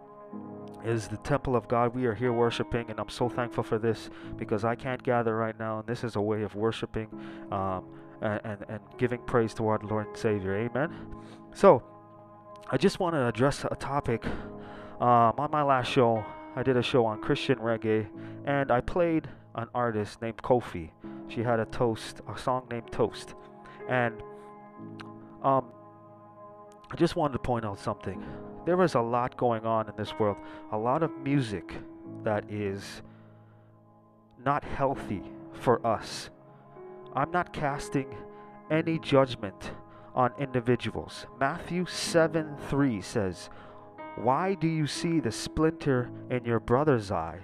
is 0.85 1.09
the 1.09 1.16
temple 1.18 1.57
of 1.57 1.66
God. 1.68 1.94
We 1.94 2.07
are 2.07 2.14
here 2.14 2.33
worshiping, 2.33 2.90
and 2.90 3.00
I'm 3.00 3.09
so 3.09 3.29
thankful 3.29 3.64
for 3.64 3.79
this 3.79 4.11
because 4.37 4.64
I 4.64 4.74
can't 4.74 5.03
gather 5.03 5.37
right 5.37 5.59
now, 5.59 5.79
and 5.79 5.87
this 5.87 6.05
is 6.05 6.16
a 6.16 6.20
way 6.20 6.42
of 6.42 6.55
worshiping 6.55 7.09
um, 7.50 7.85
and, 8.20 8.40
and, 8.44 8.64
and 8.68 8.81
giving 8.98 9.20
praise 9.20 9.55
to 9.55 9.66
our 9.68 9.81
Lord 9.83 10.09
and 10.09 10.16
Savior. 10.16 10.55
Amen. 10.55 10.94
So, 11.55 11.83
I 12.70 12.77
just 12.77 13.00
want 13.00 13.14
to 13.14 13.27
address 13.27 13.64
a 13.70 13.77
topic. 13.77 14.27
Um, 15.00 15.35
on 15.38 15.50
my 15.50 15.62
last 15.62 15.90
show, 15.90 16.24
I 16.57 16.62
did 16.62 16.77
a 16.77 16.83
show 16.83 17.05
on 17.07 17.20
Christian 17.20 17.59
reggae, 17.59 18.07
and 18.44 18.70
I 18.70 18.81
played 18.81 19.29
an 19.54 19.68
artist 19.74 20.20
named 20.20 20.38
Koffee. 20.38 20.90
She 21.28 21.42
had 21.42 21.60
a 21.60 21.64
toast, 21.66 22.20
a 22.32 22.38
song 22.38 22.66
named 22.70 22.90
Toast, 22.90 23.34
and 23.88 24.22
um, 25.42 25.66
I 26.90 26.96
just 26.96 27.16
wanted 27.16 27.34
to 27.34 27.38
point 27.38 27.64
out 27.64 27.78
something. 27.78 28.24
There 28.66 28.80
is 28.82 28.94
a 28.94 29.00
lot 29.00 29.36
going 29.36 29.64
on 29.64 29.88
in 29.88 29.94
this 29.96 30.12
world, 30.18 30.36
a 30.72 30.78
lot 30.78 31.02
of 31.02 31.10
music 31.18 31.74
that 32.22 32.50
is 32.50 33.02
not 34.44 34.64
healthy 34.64 35.22
for 35.52 35.84
us. 35.86 36.30
I'm 37.14 37.30
not 37.30 37.52
casting 37.52 38.14
any 38.70 38.98
judgment 38.98 39.72
on 40.14 40.32
individuals. 40.38 41.26
Matthew 41.38 41.86
7 41.86 42.56
3 42.68 43.00
says, 43.00 43.50
Why 44.16 44.54
do 44.54 44.66
you 44.66 44.86
see 44.86 45.20
the 45.20 45.32
splinter 45.32 46.10
in 46.30 46.44
your 46.44 46.60
brother's 46.60 47.10
eye, 47.10 47.40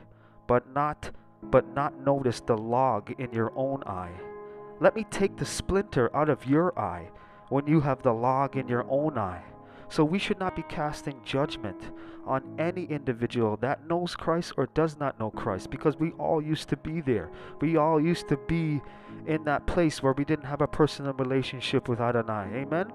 but 0.47 0.73
not 0.73 1.11
but 1.43 1.75
not 1.75 2.05
notice 2.05 2.41
the 2.41 2.57
log 2.57 3.15
in 3.19 3.33
your 3.33 3.53
own 3.57 3.83
eye? 3.85 4.13
Let 4.81 4.97
me 4.97 5.05
take 5.11 5.37
the 5.37 5.45
splinter 5.45 6.15
out 6.15 6.29
of 6.29 6.47
your 6.47 6.79
eye 6.79 7.11
when 7.49 7.67
you 7.67 7.81
have 7.81 8.03
the 8.03 8.13
log 8.13 8.57
in 8.57 8.69
your 8.69 8.87
own 8.89 9.19
eye. 9.19 9.43
So 9.91 10.05
we 10.05 10.21
should 10.21 10.39
not 10.39 10.55
be 10.55 10.63
casting 10.63 11.21
judgment 11.25 11.91
on 12.25 12.45
any 12.59 12.85
individual 12.85 13.57
that 13.57 13.89
knows 13.89 14.15
Christ 14.15 14.53
or 14.57 14.67
does 14.67 14.99
not 14.99 15.19
know 15.19 15.31
Christ 15.31 15.69
because 15.69 15.97
we 15.99 16.13
all 16.13 16.41
used 16.41 16.69
to 16.69 16.77
be 16.77 17.01
there. 17.01 17.29
We 17.61 17.77
all 17.77 18.01
used 18.01 18.29
to 18.29 18.37
be 18.37 18.81
in 19.27 19.43
that 19.45 19.67
place 19.67 20.01
where 20.01 20.13
we 20.13 20.25
didn't 20.25 20.45
have 20.45 20.61
a 20.61 20.69
personal 20.69 21.13
relationship 21.15 21.89
with 21.89 22.01
Adonai. 22.01 22.49
Amen. 22.55 22.93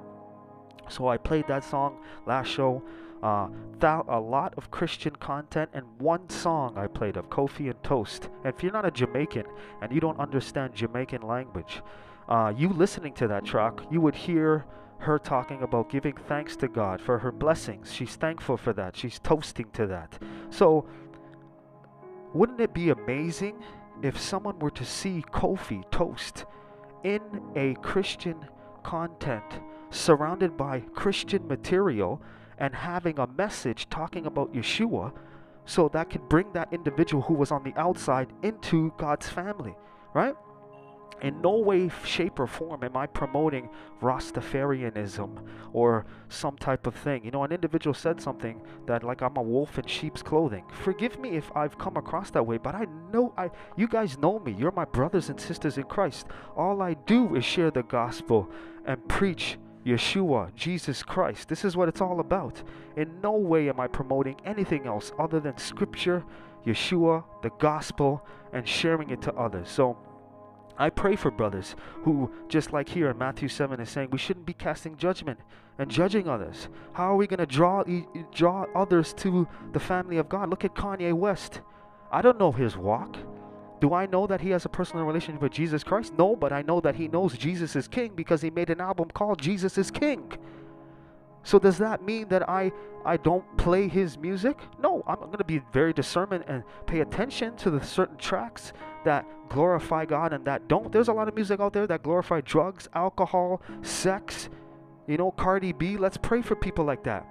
So 0.87 1.07
I 1.09 1.17
played 1.17 1.47
that 1.47 1.65
song 1.65 1.99
last 2.25 2.47
show. 2.47 2.81
Uh, 3.23 3.47
a 3.83 4.19
lot 4.19 4.53
of 4.57 4.71
Christian 4.71 5.15
content 5.15 5.69
and 5.73 5.85
one 5.99 6.27
song 6.29 6.77
I 6.77 6.87
played 6.87 7.17
of 7.17 7.29
Koffee 7.29 7.69
and 7.69 7.83
Toast. 7.83 8.29
And 8.43 8.53
if 8.53 8.63
you're 8.63 8.71
not 8.71 8.85
a 8.85 8.91
Jamaican 8.91 9.45
and 9.81 9.91
you 9.91 9.99
don't 9.99 10.19
understand 10.19 10.73
Jamaican 10.73 11.21
language, 11.21 11.81
uh, 12.27 12.51
you 12.55 12.69
listening 12.69 13.13
to 13.15 13.27
that 13.27 13.45
track, 13.45 13.79
you 13.91 14.01
would 14.01 14.15
hear 14.15 14.65
her 14.99 15.19
talking 15.19 15.61
about 15.61 15.89
giving 15.89 16.15
thanks 16.27 16.55
to 16.57 16.67
God 16.67 16.99
for 16.99 17.19
her 17.19 17.31
blessings. 17.31 17.93
She's 17.93 18.15
thankful 18.15 18.57
for 18.57 18.73
that. 18.73 18.95
She's 18.95 19.19
toasting 19.19 19.69
to 19.73 19.85
that. 19.87 20.17
So, 20.49 20.87
wouldn't 22.33 22.59
it 22.59 22.73
be 22.73 22.89
amazing 22.89 23.63
if 24.01 24.19
someone 24.19 24.59
were 24.59 24.71
to 24.71 24.85
see 24.85 25.23
Koffee 25.31 25.89
toast 25.91 26.45
in 27.03 27.21
a 27.55 27.75
Christian 27.75 28.47
content 28.83 29.45
surrounded 29.89 30.57
by 30.57 30.81
Christian 30.93 31.47
material 31.47 32.21
and 32.57 32.73
having 32.73 33.19
a 33.19 33.27
message 33.27 33.89
talking 33.89 34.25
about 34.25 34.53
Yeshua 34.53 35.13
so 35.65 35.89
that 35.89 36.09
could 36.09 36.27
bring 36.29 36.51
that 36.53 36.71
individual 36.71 37.23
who 37.23 37.33
was 37.33 37.51
on 37.51 37.63
the 37.63 37.73
outside 37.79 38.31
into 38.43 38.93
God's 38.97 39.27
family, 39.27 39.75
right? 40.13 40.35
in 41.21 41.41
no 41.41 41.57
way, 41.57 41.89
shape, 42.03 42.39
or 42.39 42.47
form 42.47 42.83
am 42.83 42.97
I 42.97 43.07
promoting 43.07 43.69
Rastafarianism 44.01 45.39
or 45.73 46.05
some 46.29 46.57
type 46.57 46.87
of 46.87 46.95
thing. 46.95 47.23
You 47.23 47.31
know, 47.31 47.43
an 47.43 47.51
individual 47.51 47.93
said 47.93 48.19
something 48.21 48.61
that 48.85 49.03
like 49.03 49.21
I'm 49.21 49.37
a 49.37 49.41
wolf 49.41 49.79
in 49.79 49.85
sheep's 49.87 50.21
clothing. 50.21 50.65
Forgive 50.83 51.19
me 51.19 51.29
if 51.29 51.51
I've 51.55 51.77
come 51.77 51.97
across 51.97 52.31
that 52.31 52.45
way, 52.45 52.57
but 52.57 52.75
I 52.75 52.85
know 53.11 53.33
I 53.37 53.49
you 53.77 53.87
guys 53.87 54.17
know 54.17 54.39
me. 54.39 54.55
You're 54.57 54.71
my 54.71 54.85
brothers 54.85 55.29
and 55.29 55.39
sisters 55.39 55.77
in 55.77 55.85
Christ. 55.85 56.27
All 56.55 56.81
I 56.81 56.93
do 56.93 57.35
is 57.35 57.45
share 57.45 57.71
the 57.71 57.83
gospel 57.83 58.49
and 58.85 59.07
preach 59.07 59.57
Yeshua, 59.85 60.53
Jesus 60.55 61.03
Christ. 61.03 61.47
This 61.47 61.63
is 61.63 61.77
what 61.77 61.87
it's 61.87 62.01
all 62.01 62.19
about. 62.19 62.63
In 62.95 63.21
no 63.21 63.33
way 63.33 63.69
am 63.69 63.79
I 63.79 63.87
promoting 63.87 64.35
anything 64.43 64.87
else 64.87 65.11
other 65.19 65.39
than 65.39 65.57
scripture, 65.57 66.23
Yeshua, 66.65 67.23
the 67.43 67.51
gospel, 67.59 68.25
and 68.51 68.67
sharing 68.67 69.11
it 69.11 69.21
to 69.21 69.33
others. 69.35 69.69
So 69.69 69.97
I 70.77 70.89
pray 70.89 71.15
for 71.15 71.29
brothers 71.29 71.75
who, 72.03 72.31
just 72.49 72.73
like 72.73 72.89
here 72.89 73.09
in 73.09 73.17
Matthew 73.17 73.47
7 73.47 73.79
is 73.79 73.89
saying, 73.89 74.09
we 74.11 74.17
shouldn't 74.17 74.45
be 74.45 74.53
casting 74.53 74.97
judgment 74.97 75.39
and 75.77 75.91
judging 75.91 76.27
others. 76.27 76.67
How 76.93 77.13
are 77.13 77.15
we 77.15 77.27
going 77.27 77.39
to 77.39 77.45
draw 77.45 77.83
draw 78.33 78.65
others 78.75 79.13
to 79.15 79.47
the 79.73 79.79
family 79.79 80.17
of 80.17 80.29
God? 80.29 80.49
Look 80.49 80.65
at 80.65 80.73
Kanye 80.73 81.13
West. 81.13 81.61
I 82.11 82.21
don't 82.21 82.39
know 82.39 82.51
his 82.51 82.75
walk 82.75 83.17
Do 83.85 83.93
I 83.93 84.07
know 84.07 84.25
that 84.25 84.41
he 84.41 84.49
has 84.49 84.65
a 84.65 84.69
personal 84.69 85.05
relationship 85.05 85.43
with 85.43 85.51
Jesus 85.51 85.83
Christ? 85.83 86.11
No, 86.17 86.35
but 86.35 86.51
I 86.51 86.63
know 86.63 86.81
that 86.81 86.95
he 86.95 87.07
knows 87.07 87.37
Jesus 87.37 87.75
is 87.75 87.87
king 87.87 88.13
because 88.15 88.41
he 88.41 88.49
made 88.49 88.71
an 88.71 88.81
album 88.81 89.11
called 89.13 89.39
Jesus 89.39 89.77
is 89.77 89.91
King. 89.91 90.31
So 91.43 91.59
does 91.59 91.77
that 91.77 92.01
mean 92.01 92.27
that 92.29 92.49
I 92.49 92.71
I 93.05 93.17
don't 93.17 93.45
play 93.57 93.87
his 93.87 94.17
music? 94.17 94.57
No, 94.81 95.03
I'm 95.05 95.17
going 95.17 95.37
to 95.37 95.43
be 95.43 95.61
very 95.71 95.93
discernment 95.93 96.45
and 96.47 96.63
pay 96.87 97.01
attention 97.01 97.55
to 97.57 97.69
the 97.69 97.79
certain 97.85 98.17
tracks 98.17 98.73
that 99.03 99.23
glorify 99.49 100.05
God 100.05 100.33
and 100.33 100.43
that 100.45 100.67
don't. 100.67 100.91
There's 100.91 101.09
a 101.09 101.13
lot 101.13 101.27
of 101.27 101.35
music 101.35 101.59
out 101.59 101.73
there 101.73 101.85
that 101.85 102.01
glorify 102.01 102.41
drugs, 102.41 102.89
alcohol, 102.95 103.61
sex, 103.83 104.49
you 105.05 105.17
know, 105.17 105.29
Cardi 105.29 105.73
B. 105.73 105.95
Let's 105.95 106.17
pray 106.17 106.41
for 106.41 106.55
people 106.55 106.85
like 106.85 107.03
that. 107.03 107.27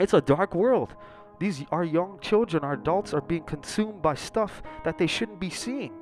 It's 0.00 0.12
a 0.12 0.20
dark 0.20 0.56
world. 0.56 0.96
These 1.38 1.64
our 1.70 1.84
young 1.84 2.18
children, 2.20 2.64
our 2.64 2.72
adults 2.72 3.14
are 3.14 3.20
being 3.20 3.44
consumed 3.44 4.02
by 4.02 4.14
stuff 4.14 4.62
that 4.84 4.98
they 4.98 5.06
shouldn't 5.06 5.40
be 5.40 5.50
seeing 5.50 5.92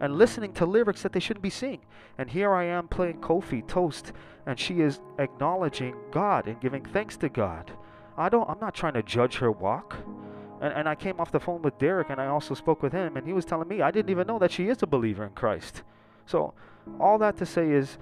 and 0.00 0.16
listening 0.16 0.52
to 0.54 0.64
lyrics 0.66 1.02
that 1.02 1.12
they 1.12 1.20
shouldn't 1.20 1.42
be 1.42 1.50
seeing. 1.50 1.80
And 2.16 2.30
here 2.30 2.52
I 2.54 2.64
am 2.64 2.88
playing 2.88 3.20
Koffee 3.20 3.66
Toast 3.66 4.12
and 4.46 4.58
she 4.58 4.80
is 4.80 5.00
acknowledging 5.18 5.94
God 6.10 6.48
and 6.48 6.58
giving 6.60 6.84
thanks 6.84 7.16
to 7.18 7.28
God. 7.28 7.70
I 8.16 8.28
don't 8.30 8.48
I'm 8.48 8.60
not 8.60 8.74
trying 8.74 8.94
to 8.94 9.02
judge 9.02 9.36
her 9.36 9.52
walk. 9.52 9.96
And, 10.62 10.72
and 10.72 10.88
I 10.88 10.94
came 10.94 11.20
off 11.20 11.30
the 11.30 11.40
phone 11.40 11.62
with 11.62 11.78
Derek 11.78 12.08
and 12.10 12.20
I 12.20 12.26
also 12.26 12.54
spoke 12.54 12.82
with 12.82 12.92
him 12.92 13.16
and 13.16 13.26
he 13.26 13.34
was 13.34 13.44
telling 13.44 13.68
me 13.68 13.82
I 13.82 13.90
didn't 13.90 14.10
even 14.10 14.26
know 14.26 14.38
that 14.38 14.50
she 14.50 14.68
is 14.68 14.82
a 14.82 14.86
believer 14.86 15.24
in 15.24 15.32
Christ. 15.32 15.82
So 16.24 16.54
all 16.98 17.18
that 17.18 17.36
to 17.36 17.46
say 17.46 17.70
is 17.70 17.98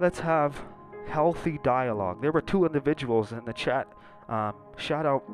let's 0.00 0.18
have 0.20 0.60
healthy 1.06 1.58
dialogue. 1.62 2.20
There 2.20 2.32
were 2.32 2.40
two 2.40 2.64
individuals 2.64 3.32
in 3.32 3.44
the 3.44 3.52
chat. 3.52 3.86
Um, 4.28 4.54
shout 4.76 5.06
out 5.06 5.24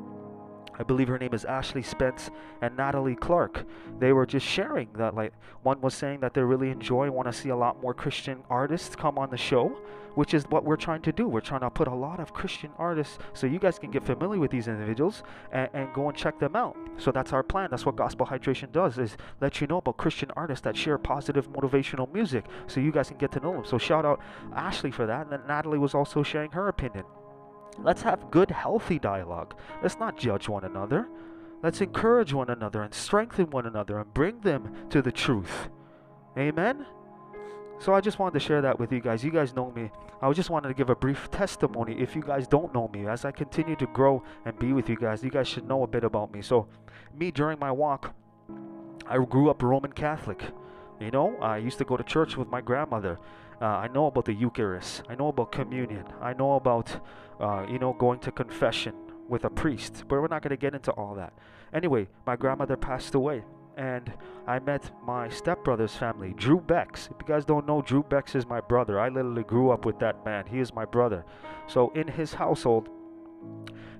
I 0.79 0.83
believe 0.83 1.07
her 1.07 1.17
name 1.17 1.33
is 1.33 1.45
Ashley 1.45 1.81
Spence 1.81 2.29
and 2.61 2.77
Natalie 2.77 3.15
Clark. 3.15 3.65
They 3.99 4.13
were 4.13 4.25
just 4.25 4.45
sharing 4.45 4.89
that, 4.93 5.15
like, 5.15 5.33
one 5.63 5.81
was 5.81 5.93
saying 5.93 6.19
that 6.19 6.33
they 6.33 6.41
really 6.41 6.69
enjoy, 6.69 7.09
want 7.09 7.27
to 7.27 7.33
see 7.33 7.49
a 7.49 7.55
lot 7.55 7.81
more 7.81 7.93
Christian 7.93 8.43
artists 8.49 8.95
come 8.95 9.17
on 9.17 9.29
the 9.29 9.37
show, 9.37 9.77
which 10.15 10.33
is 10.33 10.45
what 10.49 10.63
we're 10.63 10.75
trying 10.75 11.01
to 11.03 11.11
do. 11.11 11.27
We're 11.27 11.41
trying 11.41 11.61
to 11.61 11.69
put 11.69 11.87
a 11.87 11.93
lot 11.93 12.19
of 12.19 12.33
Christian 12.33 12.71
artists 12.77 13.17
so 13.33 13.47
you 13.47 13.59
guys 13.59 13.77
can 13.77 13.91
get 13.91 14.03
familiar 14.03 14.39
with 14.39 14.51
these 14.51 14.67
individuals 14.67 15.23
and, 15.51 15.69
and 15.73 15.93
go 15.93 16.09
and 16.09 16.17
check 16.17 16.39
them 16.39 16.55
out. 16.55 16.75
So 16.97 17.11
that's 17.11 17.33
our 17.33 17.43
plan. 17.43 17.69
That's 17.71 17.85
what 17.85 17.95
Gospel 17.95 18.25
Hydration 18.25 18.71
does, 18.71 18.97
is 18.97 19.17
let 19.41 19.61
you 19.61 19.67
know 19.67 19.77
about 19.77 19.97
Christian 19.97 20.31
artists 20.35 20.63
that 20.63 20.77
share 20.77 20.97
positive 20.97 21.51
motivational 21.51 22.11
music 22.11 22.45
so 22.67 22.79
you 22.79 22.91
guys 22.91 23.09
can 23.09 23.17
get 23.17 23.31
to 23.33 23.39
know 23.39 23.53
them. 23.53 23.65
So 23.65 23.77
shout 23.77 24.05
out 24.05 24.19
Ashley 24.55 24.91
for 24.91 25.05
that. 25.05 25.23
And 25.23 25.31
then 25.31 25.41
Natalie 25.47 25.79
was 25.79 25.93
also 25.93 26.23
sharing 26.23 26.51
her 26.51 26.67
opinion. 26.67 27.03
Let's 27.79 28.01
have 28.01 28.31
good, 28.31 28.51
healthy 28.51 28.99
dialogue. 28.99 29.55
Let's 29.81 29.97
not 29.99 30.17
judge 30.17 30.49
one 30.49 30.63
another. 30.63 31.07
Let's 31.63 31.81
encourage 31.81 32.33
one 32.33 32.49
another 32.49 32.83
and 32.83 32.93
strengthen 32.93 33.49
one 33.49 33.65
another 33.65 33.99
and 33.99 34.13
bring 34.13 34.41
them 34.41 34.73
to 34.89 35.01
the 35.01 35.11
truth. 35.11 35.69
Amen? 36.37 36.85
So 37.79 37.93
I 37.93 38.01
just 38.01 38.17
wanted 38.17 38.39
to 38.39 38.45
share 38.45 38.61
that 38.61 38.79
with 38.79 38.91
you 38.91 38.99
guys. 38.99 39.23
You 39.23 39.31
guys 39.31 39.55
know 39.55 39.71
me. 39.71 39.91
I 40.21 40.31
just 40.33 40.49
wanted 40.49 40.69
to 40.69 40.73
give 40.73 40.89
a 40.89 40.95
brief 40.95 41.29
testimony. 41.29 41.99
If 41.99 42.15
you 42.15 42.23
guys 42.23 42.47
don't 42.47 42.73
know 42.73 42.87
me, 42.87 43.07
as 43.07 43.23
I 43.23 43.31
continue 43.31 43.75
to 43.75 43.87
grow 43.87 44.23
and 44.45 44.57
be 44.57 44.73
with 44.73 44.89
you 44.89 44.95
guys, 44.95 45.23
you 45.23 45.29
guys 45.29 45.47
should 45.47 45.67
know 45.67 45.83
a 45.83 45.87
bit 45.87 46.03
about 46.03 46.33
me. 46.33 46.41
So, 46.41 46.67
me 47.15 47.29
during 47.29 47.59
my 47.59 47.71
walk, 47.71 48.15
I 49.07 49.23
grew 49.23 49.49
up 49.49 49.61
Roman 49.61 49.91
Catholic. 49.91 50.43
You 50.99 51.11
know, 51.11 51.37
I 51.37 51.57
used 51.57 51.77
to 51.77 51.85
go 51.85 51.95
to 51.97 52.03
church 52.03 52.35
with 52.35 52.47
my 52.49 52.61
grandmother. 52.61 53.19
Uh, 53.61 53.65
I 53.65 53.87
know 53.87 54.05
about 54.05 54.25
the 54.25 54.33
Eucharist. 54.33 55.03
I 55.09 55.15
know 55.15 55.29
about 55.29 55.51
communion. 55.51 56.05
I 56.21 56.33
know 56.33 56.53
about, 56.53 56.99
uh, 57.39 57.65
you 57.69 57.79
know, 57.79 57.93
going 57.93 58.19
to 58.19 58.31
confession 58.31 58.93
with 59.27 59.45
a 59.45 59.49
priest. 59.49 60.03
But 60.07 60.21
we're 60.21 60.27
not 60.27 60.41
going 60.43 60.51
to 60.51 60.57
get 60.57 60.75
into 60.75 60.91
all 60.91 61.15
that. 61.15 61.33
Anyway, 61.73 62.07
my 62.25 62.35
grandmother 62.35 62.77
passed 62.77 63.15
away. 63.15 63.43
And 63.75 64.11
I 64.47 64.57
met 64.57 64.89
my 65.05 65.29
stepbrother's 65.29 65.95
family, 65.95 66.33
Drew 66.35 66.59
Becks. 66.59 67.09
If 67.11 67.17
you 67.21 67.27
guys 67.27 67.45
don't 67.45 67.67
know, 67.67 67.83
Drew 67.83 68.01
Becks 68.01 68.33
is 68.33 68.47
my 68.47 68.59
brother. 68.59 68.99
I 68.99 69.09
literally 69.09 69.43
grew 69.43 69.69
up 69.69 69.85
with 69.85 69.99
that 69.99 70.25
man. 70.25 70.47
He 70.47 70.59
is 70.59 70.73
my 70.73 70.85
brother. 70.85 71.23
So 71.67 71.91
in 71.91 72.07
his 72.07 72.33
household, 72.33 72.89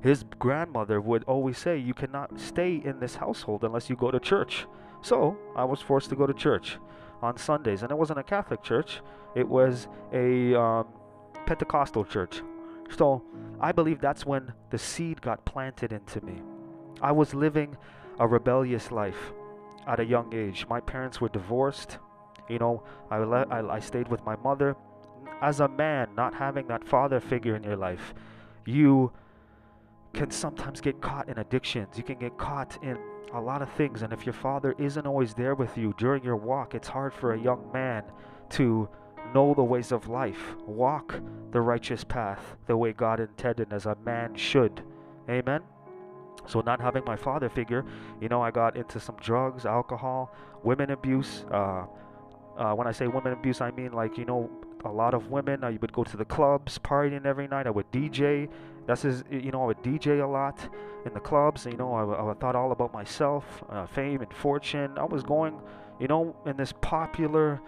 his 0.02 0.24
grandmother 0.40 1.00
would 1.00 1.24
always 1.26 1.60
say, 1.60 1.78
You 1.78 1.94
cannot 1.94 2.40
stay 2.40 2.82
in 2.84 3.00
this 3.00 3.16
household 3.16 3.64
unless 3.64 3.88
you 3.88 3.96
go 3.96 4.10
to 4.10 4.20
church. 4.20 4.66
So 5.02 5.38
I 5.56 5.64
was 5.64 5.80
forced 5.80 6.10
to 6.10 6.16
go 6.16 6.26
to 6.26 6.34
church 6.34 6.78
on 7.22 7.38
Sundays. 7.38 7.84
And 7.84 7.92
it 7.92 7.98
wasn't 7.98 8.20
a 8.20 8.24
Catholic 8.24 8.64
church, 8.64 9.02
it 9.38 9.48
was 9.48 9.88
a 10.12 10.56
um, 10.56 10.88
Pentecostal 11.46 12.04
church. 12.04 12.42
So 12.98 13.22
I 13.62 13.72
believe 13.72 14.02
that's 14.02 14.26
when 14.26 14.52
the 14.72 14.80
seed 14.80 15.22
got 15.22 15.46
planted 15.46 15.94
into 15.94 16.22
me. 16.22 16.42
I 17.04 17.12
was 17.12 17.36
living 17.36 17.78
a 18.20 18.28
rebellious 18.28 18.92
life 18.92 19.32
at 19.86 20.00
a 20.00 20.06
young 20.06 20.34
age. 20.34 20.66
My 20.68 20.80
parents 20.80 21.22
were 21.22 21.30
divorced. 21.30 22.00
You 22.50 22.58
know, 22.58 22.84
I, 23.12 23.18
le- 23.18 23.48
I, 23.52 23.76
I 23.76 23.80
stayed 23.80 24.08
with 24.08 24.26
my 24.26 24.36
mother. 24.38 24.76
As 25.40 25.60
a 25.60 25.68
man, 25.68 26.10
not 26.18 26.34
having 26.34 26.66
that 26.70 26.84
father 26.84 27.20
figure 27.20 27.56
in 27.56 27.64
your 27.64 27.76
life, 27.76 28.16
you 28.66 29.12
can 30.14 30.32
sometimes 30.32 30.82
get 30.82 31.00
caught 31.00 31.30
in 31.30 31.38
addictions. 31.38 31.96
You 31.96 32.04
can 32.04 32.18
get 32.18 32.40
caught 32.40 32.80
in 32.82 32.98
a 33.34 33.40
lot 33.40 33.62
of 33.62 33.70
things. 33.74 34.02
And 34.02 34.12
if 34.12 34.26
your 34.26 34.34
father 34.34 34.74
isn't 34.80 35.06
always 35.06 35.36
there 35.36 35.54
with 35.54 35.78
you 35.78 35.94
during 36.00 36.24
your 36.24 36.38
walk, 36.38 36.74
it's 36.74 36.88
hard 36.88 37.14
for 37.14 37.34
a 37.34 37.40
young 37.40 37.70
man 37.72 38.04
to 38.52 38.90
know 39.38 39.54
the 39.54 39.64
ways 39.64 39.92
of 39.92 40.08
life, 40.08 40.56
walk 40.66 41.22
the 41.52 41.62
righteous 41.62 42.04
path 42.04 42.56
the 42.66 42.76
way 42.76 42.92
God 42.92 43.20
intended 43.20 43.72
as 43.72 43.86
a 43.86 43.96
man 44.04 44.34
should. 44.34 44.82
Amen. 45.30 45.62
So, 46.48 46.62
not 46.62 46.82
having 46.82 47.04
my 47.06 47.16
father 47.16 47.48
figure, 47.48 47.86
you 48.20 48.30
know, 48.30 48.42
I 48.42 48.50
got 48.50 48.76
into 48.76 49.00
some 49.00 49.18
drugs, 49.22 49.64
alcohol, 49.66 50.34
women 50.64 50.90
abuse. 50.90 51.46
Uh, 51.52 51.86
uh, 52.58 52.74
when 52.74 52.88
I 52.88 52.92
say 52.92 53.06
women 53.08 53.34
abuse, 53.34 53.62
I 53.62 53.70
mean 53.70 53.92
like, 53.92 54.18
you 54.18 54.26
know, 54.26 54.50
a 54.86 54.92
lot 54.92 55.14
of 55.14 55.30
women. 55.30 55.64
I 55.64 55.78
would 55.82 55.94
go 55.94 56.04
to 56.04 56.18
the 56.18 56.26
clubs, 56.26 56.80
partying 56.80 57.26
every 57.26 57.48
night. 57.48 57.68
I 57.68 57.70
would 57.70 57.92
DJ. 57.92 58.50
That's 58.88 59.04
his, 59.04 59.24
you 59.30 59.52
know, 59.52 59.62
I 59.62 59.68
would 59.68 59.84
DJ 59.84 60.24
a 60.24 60.32
lot 60.42 60.58
in 61.06 61.14
the 61.14 61.20
clubs. 61.20 61.66
You 61.66 61.78
know, 61.78 61.94
I, 61.94 62.32
I 62.32 62.34
thought 62.42 62.56
all 62.56 62.72
about 62.72 62.92
myself, 62.92 63.44
uh, 63.70 63.86
fame 63.86 64.22
and 64.22 64.34
fortune. 64.34 64.98
I 64.98 65.04
was 65.04 65.22
going, 65.22 65.60
you 66.00 66.08
know, 66.08 66.36
in 66.48 66.58
this 66.58 66.74
popular, 66.82 67.62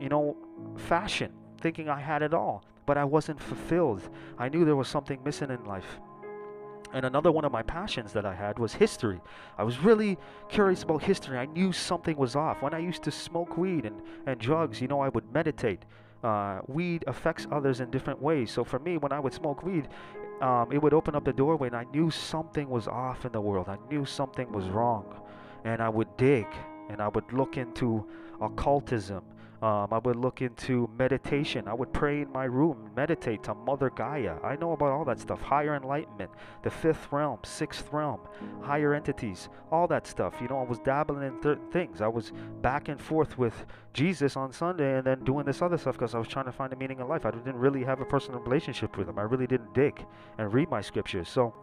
you 0.00 0.08
know, 0.08 0.36
fashion, 0.76 1.32
thinking 1.60 1.88
I 1.88 2.00
had 2.00 2.22
it 2.22 2.34
all, 2.34 2.64
but 2.86 2.96
I 2.96 3.04
wasn't 3.04 3.40
fulfilled. 3.40 4.08
I 4.38 4.48
knew 4.48 4.64
there 4.64 4.76
was 4.76 4.88
something 4.88 5.20
missing 5.24 5.50
in 5.50 5.64
life. 5.64 5.98
And 6.92 7.04
another 7.04 7.32
one 7.32 7.44
of 7.44 7.52
my 7.52 7.62
passions 7.62 8.12
that 8.12 8.24
I 8.24 8.34
had 8.34 8.58
was 8.58 8.72
history. 8.72 9.20
I 9.58 9.64
was 9.64 9.80
really 9.80 10.16
curious 10.48 10.82
about 10.82 11.02
history. 11.02 11.36
I 11.36 11.46
knew 11.46 11.72
something 11.72 12.16
was 12.16 12.36
off. 12.36 12.62
When 12.62 12.72
I 12.72 12.78
used 12.78 13.02
to 13.02 13.10
smoke 13.10 13.58
weed 13.58 13.84
and, 13.84 14.00
and 14.26 14.38
drugs, 14.38 14.80
you 14.80 14.88
know, 14.88 15.00
I 15.00 15.08
would 15.08 15.30
meditate. 15.32 15.84
Uh, 16.22 16.60
weed 16.68 17.04
affects 17.06 17.46
others 17.50 17.80
in 17.80 17.90
different 17.90 18.22
ways. 18.22 18.50
So 18.50 18.64
for 18.64 18.78
me, 18.78 18.98
when 18.98 19.12
I 19.12 19.20
would 19.20 19.34
smoke 19.34 19.62
weed, 19.62 19.88
um, 20.40 20.70
it 20.72 20.80
would 20.82 20.94
open 20.94 21.14
up 21.14 21.24
the 21.24 21.32
doorway 21.32 21.68
and 21.68 21.76
I 21.76 21.84
knew 21.92 22.10
something 22.10 22.68
was 22.68 22.88
off 22.88 23.24
in 23.24 23.32
the 23.32 23.40
world. 23.40 23.68
I 23.68 23.78
knew 23.90 24.04
something 24.04 24.50
was 24.52 24.66
wrong. 24.66 25.06
And 25.64 25.82
I 25.82 25.88
would 25.88 26.16
dig 26.16 26.46
and 26.88 27.02
I 27.02 27.08
would 27.08 27.30
look 27.32 27.56
into 27.56 28.06
occultism 28.40 29.22
um, 29.62 29.88
I 29.90 29.98
would 29.98 30.16
look 30.16 30.42
into 30.42 30.88
meditation. 30.98 31.66
I 31.66 31.74
would 31.74 31.92
pray 31.92 32.22
in 32.22 32.32
my 32.32 32.44
room, 32.44 32.90
meditate 32.94 33.42
to 33.44 33.54
Mother 33.54 33.90
Gaia. 33.90 34.36
I 34.44 34.56
know 34.56 34.72
about 34.72 34.92
all 34.92 35.04
that 35.06 35.18
stuff. 35.18 35.40
Higher 35.40 35.74
enlightenment, 35.74 36.30
the 36.62 36.70
fifth 36.70 37.08
realm, 37.10 37.38
sixth 37.42 37.90
realm, 37.92 38.20
higher 38.62 38.94
entities, 38.94 39.48
all 39.72 39.86
that 39.88 40.06
stuff. 40.06 40.34
You 40.40 40.48
know, 40.48 40.58
I 40.58 40.64
was 40.64 40.78
dabbling 40.80 41.26
in 41.26 41.42
certain 41.42 41.70
things. 41.70 42.00
I 42.00 42.08
was 42.08 42.32
back 42.60 42.88
and 42.88 43.00
forth 43.00 43.38
with 43.38 43.66
Jesus 43.92 44.36
on 44.36 44.52
Sunday 44.52 44.98
and 44.98 45.06
then 45.06 45.24
doing 45.24 45.46
this 45.46 45.62
other 45.62 45.78
stuff 45.78 45.94
because 45.94 46.14
I 46.14 46.18
was 46.18 46.28
trying 46.28 46.44
to 46.46 46.52
find 46.52 46.72
a 46.72 46.76
meaning 46.76 47.00
in 47.00 47.08
life. 47.08 47.24
I 47.24 47.30
didn't 47.30 47.56
really 47.56 47.82
have 47.84 48.00
a 48.00 48.04
personal 48.04 48.40
relationship 48.40 48.98
with 48.98 49.08
Him. 49.08 49.18
I 49.18 49.22
really 49.22 49.46
didn't 49.46 49.72
dig 49.72 50.04
and 50.38 50.52
read 50.52 50.70
my 50.70 50.82
scriptures. 50.82 51.28
So, 51.28 51.54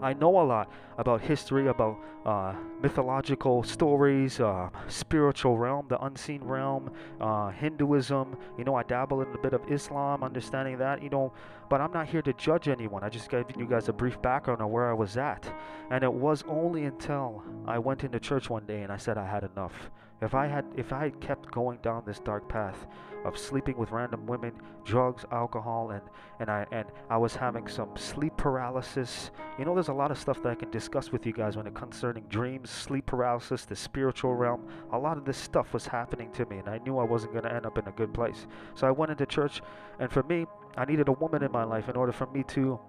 I 0.00 0.12
know 0.12 0.40
a 0.40 0.44
lot 0.44 0.70
about 0.96 1.20
history, 1.20 1.68
about 1.68 1.98
uh, 2.24 2.54
mythological 2.80 3.62
stories, 3.62 4.38
uh, 4.38 4.70
spiritual 4.86 5.58
realm, 5.58 5.86
the 5.88 6.02
unseen 6.04 6.42
realm, 6.44 6.92
uh, 7.20 7.50
Hinduism. 7.50 8.36
You 8.56 8.64
know, 8.64 8.74
I 8.74 8.82
dabble 8.84 9.22
in 9.22 9.28
a 9.34 9.38
bit 9.38 9.54
of 9.54 9.62
Islam, 9.70 10.22
understanding 10.22 10.78
that, 10.78 11.02
you 11.02 11.10
know, 11.10 11.32
but 11.68 11.80
I'm 11.80 11.92
not 11.92 12.06
here 12.06 12.22
to 12.22 12.32
judge 12.34 12.68
anyone. 12.68 13.02
I 13.02 13.08
just 13.08 13.28
gave 13.30 13.44
you 13.56 13.66
guys 13.66 13.88
a 13.88 13.92
brief 13.92 14.20
background 14.22 14.62
on 14.62 14.70
where 14.70 14.88
I 14.88 14.92
was 14.92 15.16
at. 15.16 15.52
And 15.90 16.04
it 16.04 16.12
was 16.12 16.44
only 16.48 16.84
until 16.84 17.42
I 17.66 17.78
went 17.78 18.04
into 18.04 18.20
church 18.20 18.48
one 18.48 18.66
day 18.66 18.82
and 18.82 18.92
I 18.92 18.96
said 18.96 19.18
I 19.18 19.26
had 19.26 19.42
enough. 19.42 19.90
If 20.20 20.34
I 20.34 20.46
had 20.46 20.64
if 20.76 20.92
I 20.92 21.04
had 21.04 21.20
kept 21.20 21.50
going 21.52 21.78
down 21.78 22.02
this 22.04 22.18
dark 22.18 22.48
path 22.48 22.86
of 23.24 23.38
sleeping 23.38 23.76
with 23.76 23.90
random 23.92 24.26
women, 24.26 24.52
drugs, 24.84 25.24
alcohol, 25.30 25.90
and 25.90 26.02
and 26.40 26.50
I 26.50 26.66
and 26.72 26.86
I 27.08 27.16
was 27.16 27.36
having 27.36 27.68
some 27.68 27.96
sleep 27.96 28.36
paralysis. 28.36 29.30
You 29.58 29.64
know, 29.64 29.74
there's 29.74 29.88
a 29.88 29.92
lot 29.92 30.10
of 30.10 30.18
stuff 30.18 30.42
that 30.42 30.50
I 30.50 30.54
can 30.56 30.70
discuss 30.70 31.12
with 31.12 31.24
you 31.24 31.32
guys 31.32 31.56
when 31.56 31.66
it 31.66 31.74
concerning 31.74 32.24
dreams, 32.24 32.70
sleep 32.70 33.06
paralysis, 33.06 33.64
the 33.64 33.76
spiritual 33.76 34.34
realm. 34.34 34.66
A 34.92 34.98
lot 34.98 35.18
of 35.18 35.24
this 35.24 35.38
stuff 35.38 35.72
was 35.72 35.86
happening 35.86 36.32
to 36.32 36.46
me, 36.46 36.58
and 36.58 36.68
I 36.68 36.78
knew 36.78 36.98
I 36.98 37.04
wasn't 37.04 37.32
going 37.32 37.44
to 37.44 37.52
end 37.52 37.66
up 37.66 37.78
in 37.78 37.86
a 37.86 37.92
good 37.92 38.12
place. 38.12 38.46
So 38.74 38.86
I 38.88 38.90
went 38.90 39.12
into 39.12 39.26
church, 39.26 39.62
and 40.00 40.10
for 40.10 40.24
me, 40.24 40.46
I 40.76 40.84
needed 40.84 41.08
a 41.08 41.12
woman 41.12 41.42
in 41.42 41.52
my 41.52 41.64
life 41.64 41.88
in 41.88 41.96
order 41.96 42.12
for 42.12 42.26
me 42.26 42.42
to 42.48 42.80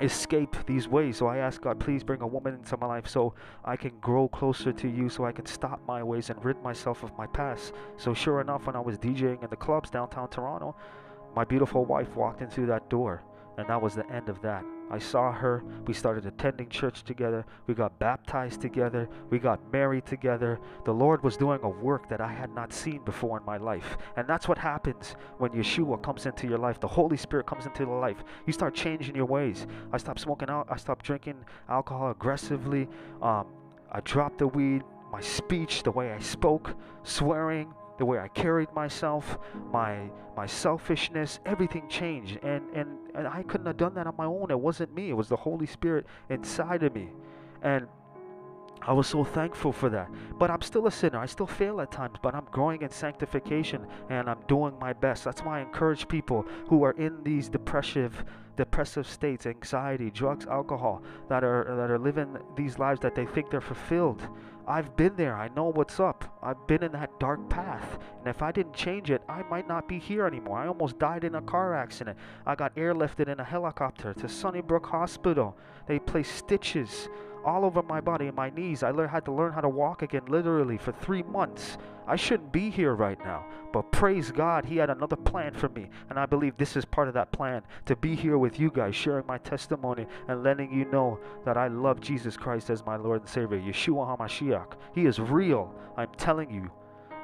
escape 0.00 0.56
these 0.66 0.88
ways. 0.88 1.16
So 1.16 1.26
I 1.26 1.38
ask 1.38 1.60
God, 1.60 1.78
please 1.78 2.02
bring 2.02 2.20
a 2.20 2.26
woman 2.26 2.54
into 2.54 2.76
my 2.76 2.86
life 2.86 3.06
so 3.08 3.34
I 3.64 3.76
can 3.76 3.92
grow 4.00 4.28
closer 4.28 4.72
to 4.72 4.88
you, 4.88 5.08
so 5.08 5.24
I 5.24 5.32
can 5.32 5.46
stop 5.46 5.80
my 5.86 6.02
ways 6.02 6.30
and 6.30 6.44
rid 6.44 6.62
myself 6.62 7.02
of 7.02 7.16
my 7.16 7.26
past. 7.26 7.72
So 7.96 8.14
sure 8.14 8.40
enough, 8.40 8.66
when 8.66 8.76
I 8.76 8.80
was 8.80 8.98
DJing 8.98 9.42
in 9.42 9.50
the 9.50 9.56
clubs 9.56 9.90
downtown 9.90 10.28
Toronto, 10.28 10.74
my 11.34 11.44
beautiful 11.44 11.84
wife 11.84 12.14
walked 12.16 12.42
in 12.42 12.48
through 12.48 12.66
that 12.66 12.88
door, 12.90 13.22
and 13.58 13.68
that 13.68 13.80
was 13.80 13.94
the 13.94 14.10
end 14.10 14.28
of 14.28 14.40
that. 14.42 14.64
I 14.90 14.98
saw 14.98 15.32
her. 15.32 15.62
We 15.86 15.94
started 15.94 16.26
attending 16.26 16.68
church 16.68 17.04
together. 17.04 17.46
We 17.66 17.74
got 17.74 17.98
baptized 17.98 18.60
together. 18.60 19.08
We 19.30 19.38
got 19.38 19.60
married 19.72 20.04
together. 20.04 20.58
The 20.84 20.92
Lord 20.92 21.22
was 21.22 21.36
doing 21.36 21.60
a 21.62 21.68
work 21.68 22.08
that 22.08 22.20
I 22.20 22.32
had 22.32 22.52
not 22.54 22.72
seen 22.72 23.04
before 23.04 23.38
in 23.38 23.44
my 23.44 23.56
life. 23.56 23.96
And 24.16 24.26
that's 24.26 24.48
what 24.48 24.58
happens 24.58 25.14
when 25.38 25.52
Yeshua 25.52 26.02
comes 26.02 26.26
into 26.26 26.48
your 26.48 26.58
life. 26.58 26.80
The 26.80 26.88
Holy 26.88 27.16
Spirit 27.16 27.46
comes 27.46 27.66
into 27.66 27.84
your 27.84 28.00
life. 28.00 28.24
You 28.46 28.52
start 28.52 28.74
changing 28.74 29.14
your 29.14 29.26
ways. 29.26 29.66
I 29.92 29.98
stopped 29.98 30.20
smoking 30.20 30.50
out. 30.50 30.66
I 30.68 30.76
stopped 30.76 31.04
drinking 31.04 31.44
alcohol 31.68 32.10
aggressively. 32.10 32.88
Um, 33.22 33.46
I 33.92 34.00
dropped 34.00 34.38
the 34.38 34.48
weed. 34.48 34.82
My 35.12 35.20
speech, 35.20 35.82
the 35.82 35.90
way 35.90 36.12
I 36.12 36.20
spoke, 36.20 36.76
swearing, 37.02 37.74
the 38.00 38.06
way 38.06 38.18
I 38.18 38.28
carried 38.28 38.72
myself, 38.72 39.38
my 39.72 40.10
my 40.36 40.46
selfishness, 40.46 41.38
everything 41.44 41.86
changed. 41.88 42.38
And, 42.42 42.64
and 42.74 42.88
and 43.14 43.28
I 43.28 43.42
couldn't 43.44 43.66
have 43.66 43.76
done 43.76 43.94
that 43.94 44.06
on 44.06 44.14
my 44.16 44.24
own. 44.24 44.50
It 44.50 44.58
wasn't 44.58 44.92
me. 44.94 45.10
It 45.10 45.16
was 45.16 45.28
the 45.28 45.36
Holy 45.36 45.66
Spirit 45.66 46.06
inside 46.30 46.82
of 46.82 46.94
me. 46.94 47.10
And 47.62 47.86
I 48.82 48.94
was 48.94 49.06
so 49.06 49.22
thankful 49.24 49.72
for 49.72 49.90
that. 49.90 50.08
But 50.38 50.50
I'm 50.50 50.62
still 50.62 50.86
a 50.86 50.90
sinner. 50.90 51.18
I 51.18 51.26
still 51.26 51.46
fail 51.46 51.80
at 51.82 51.92
times, 51.92 52.16
but 52.22 52.34
I'm 52.34 52.46
growing 52.50 52.80
in 52.80 52.88
sanctification 52.88 53.86
and 54.08 54.30
I'm 54.30 54.40
doing 54.48 54.74
my 54.80 54.94
best. 54.94 55.24
That's 55.24 55.42
why 55.42 55.58
I 55.58 55.62
encourage 55.62 56.08
people 56.08 56.46
who 56.68 56.82
are 56.82 56.92
in 56.92 57.22
these 57.22 57.48
depressive 57.48 58.24
depressive 58.56 59.06
states, 59.06 59.46
anxiety, 59.46 60.10
drugs, 60.10 60.46
alcohol, 60.46 61.02
that 61.28 61.44
are 61.44 61.64
that 61.76 61.90
are 61.90 61.98
living 61.98 62.36
these 62.56 62.78
lives 62.78 63.00
that 63.00 63.14
they 63.14 63.26
think 63.26 63.50
they're 63.50 63.60
fulfilled. 63.60 64.22
I've 64.70 64.94
been 64.96 65.16
there. 65.16 65.36
I 65.36 65.48
know 65.48 65.72
what's 65.72 65.98
up. 65.98 66.38
I've 66.40 66.64
been 66.68 66.84
in 66.84 66.92
that 66.92 67.18
dark 67.18 67.50
path. 67.50 67.98
And 68.18 68.28
if 68.28 68.40
I 68.40 68.52
didn't 68.52 68.74
change 68.74 69.10
it, 69.10 69.20
I 69.28 69.42
might 69.42 69.66
not 69.66 69.88
be 69.88 69.98
here 69.98 70.26
anymore. 70.26 70.58
I 70.58 70.68
almost 70.68 70.96
died 71.00 71.24
in 71.24 71.34
a 71.34 71.42
car 71.42 71.74
accident. 71.74 72.16
I 72.46 72.54
got 72.54 72.76
airlifted 72.76 73.26
in 73.26 73.40
a 73.40 73.44
helicopter 73.44 74.14
to 74.14 74.28
Sunnybrook 74.28 74.86
Hospital. 74.86 75.56
They 75.88 75.98
placed 75.98 76.36
stitches 76.36 77.08
all 77.44 77.64
over 77.64 77.82
my 77.82 78.00
body 78.00 78.26
and 78.26 78.36
my 78.36 78.50
knees. 78.50 78.82
I 78.82 78.92
had 79.06 79.24
to 79.24 79.32
learn 79.32 79.52
how 79.52 79.60
to 79.60 79.68
walk 79.68 80.02
again 80.02 80.26
literally 80.26 80.78
for 80.78 80.92
three 80.92 81.22
months. 81.22 81.78
I 82.06 82.16
shouldn't 82.16 82.52
be 82.52 82.70
here 82.70 82.94
right 82.94 83.18
now. 83.20 83.44
But 83.72 83.92
praise 83.92 84.30
God, 84.30 84.64
He 84.64 84.76
had 84.76 84.90
another 84.90 85.16
plan 85.16 85.54
for 85.54 85.68
me. 85.68 85.88
And 86.08 86.18
I 86.18 86.26
believe 86.26 86.56
this 86.56 86.76
is 86.76 86.84
part 86.84 87.08
of 87.08 87.14
that 87.14 87.32
plan 87.32 87.62
to 87.86 87.96
be 87.96 88.14
here 88.14 88.38
with 88.38 88.58
you 88.58 88.70
guys, 88.70 88.96
sharing 88.96 89.26
my 89.26 89.38
testimony 89.38 90.06
and 90.28 90.42
letting 90.42 90.72
you 90.72 90.84
know 90.86 91.18
that 91.44 91.56
I 91.56 91.68
love 91.68 92.00
Jesus 92.00 92.36
Christ 92.36 92.70
as 92.70 92.84
my 92.84 92.96
Lord 92.96 93.20
and 93.20 93.28
Savior. 93.28 93.58
Yeshua 93.58 94.18
HaMashiach. 94.18 94.72
He 94.94 95.06
is 95.06 95.20
real. 95.20 95.74
I'm 95.96 96.12
telling 96.16 96.50
you. 96.50 96.70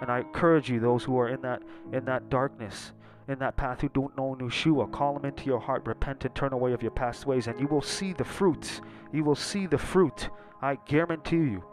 And 0.01 0.11
I 0.11 0.21
encourage 0.21 0.71
you, 0.71 0.79
those 0.79 1.03
who 1.05 1.19
are 1.19 1.31
in 1.31 1.41
that 1.41 1.63
in 1.93 2.05
that 2.05 2.29
darkness, 2.29 2.93
in 3.29 3.39
that 3.41 3.57
path 3.57 3.81
who 3.81 3.89
don't 3.89 4.17
know 4.17 4.37
Yeshua, 4.39 4.91
call 4.91 5.17
him 5.17 5.25
into 5.25 5.45
your 5.45 5.59
heart, 5.59 5.85
repent 5.87 6.25
and 6.25 6.35
turn 6.35 6.53
away 6.53 6.73
of 6.73 6.83
your 6.83 6.93
past 6.93 7.27
ways, 7.27 7.47
and 7.47 7.59
you 7.59 7.67
will 7.67 7.83
see 7.83 8.13
the 8.13 8.25
fruits. 8.25 8.81
You 9.13 9.25
will 9.25 9.35
see 9.35 9.67
the 9.67 9.79
fruit. 9.79 10.31
I 10.63 10.77
guarantee 10.87 11.37
you. 11.37 11.65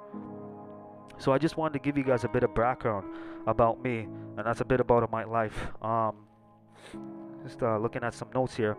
So 1.18 1.32
I 1.32 1.38
just 1.38 1.58
wanted 1.58 1.74
to 1.74 1.80
give 1.80 1.98
you 1.98 2.04
guys 2.04 2.24
a 2.24 2.28
bit 2.28 2.44
of 2.44 2.54
background 2.56 3.08
about 3.46 3.84
me, 3.84 4.08
and 4.38 4.46
that's 4.46 4.62
a 4.62 4.66
bit 4.66 4.80
about 4.80 5.10
my 5.12 5.24
life. 5.24 5.68
Um, 5.82 6.16
just 7.44 7.62
uh, 7.62 7.78
looking 7.78 8.04
at 8.04 8.13
some 8.13 8.30
notes 8.34 8.56
here. 8.56 8.76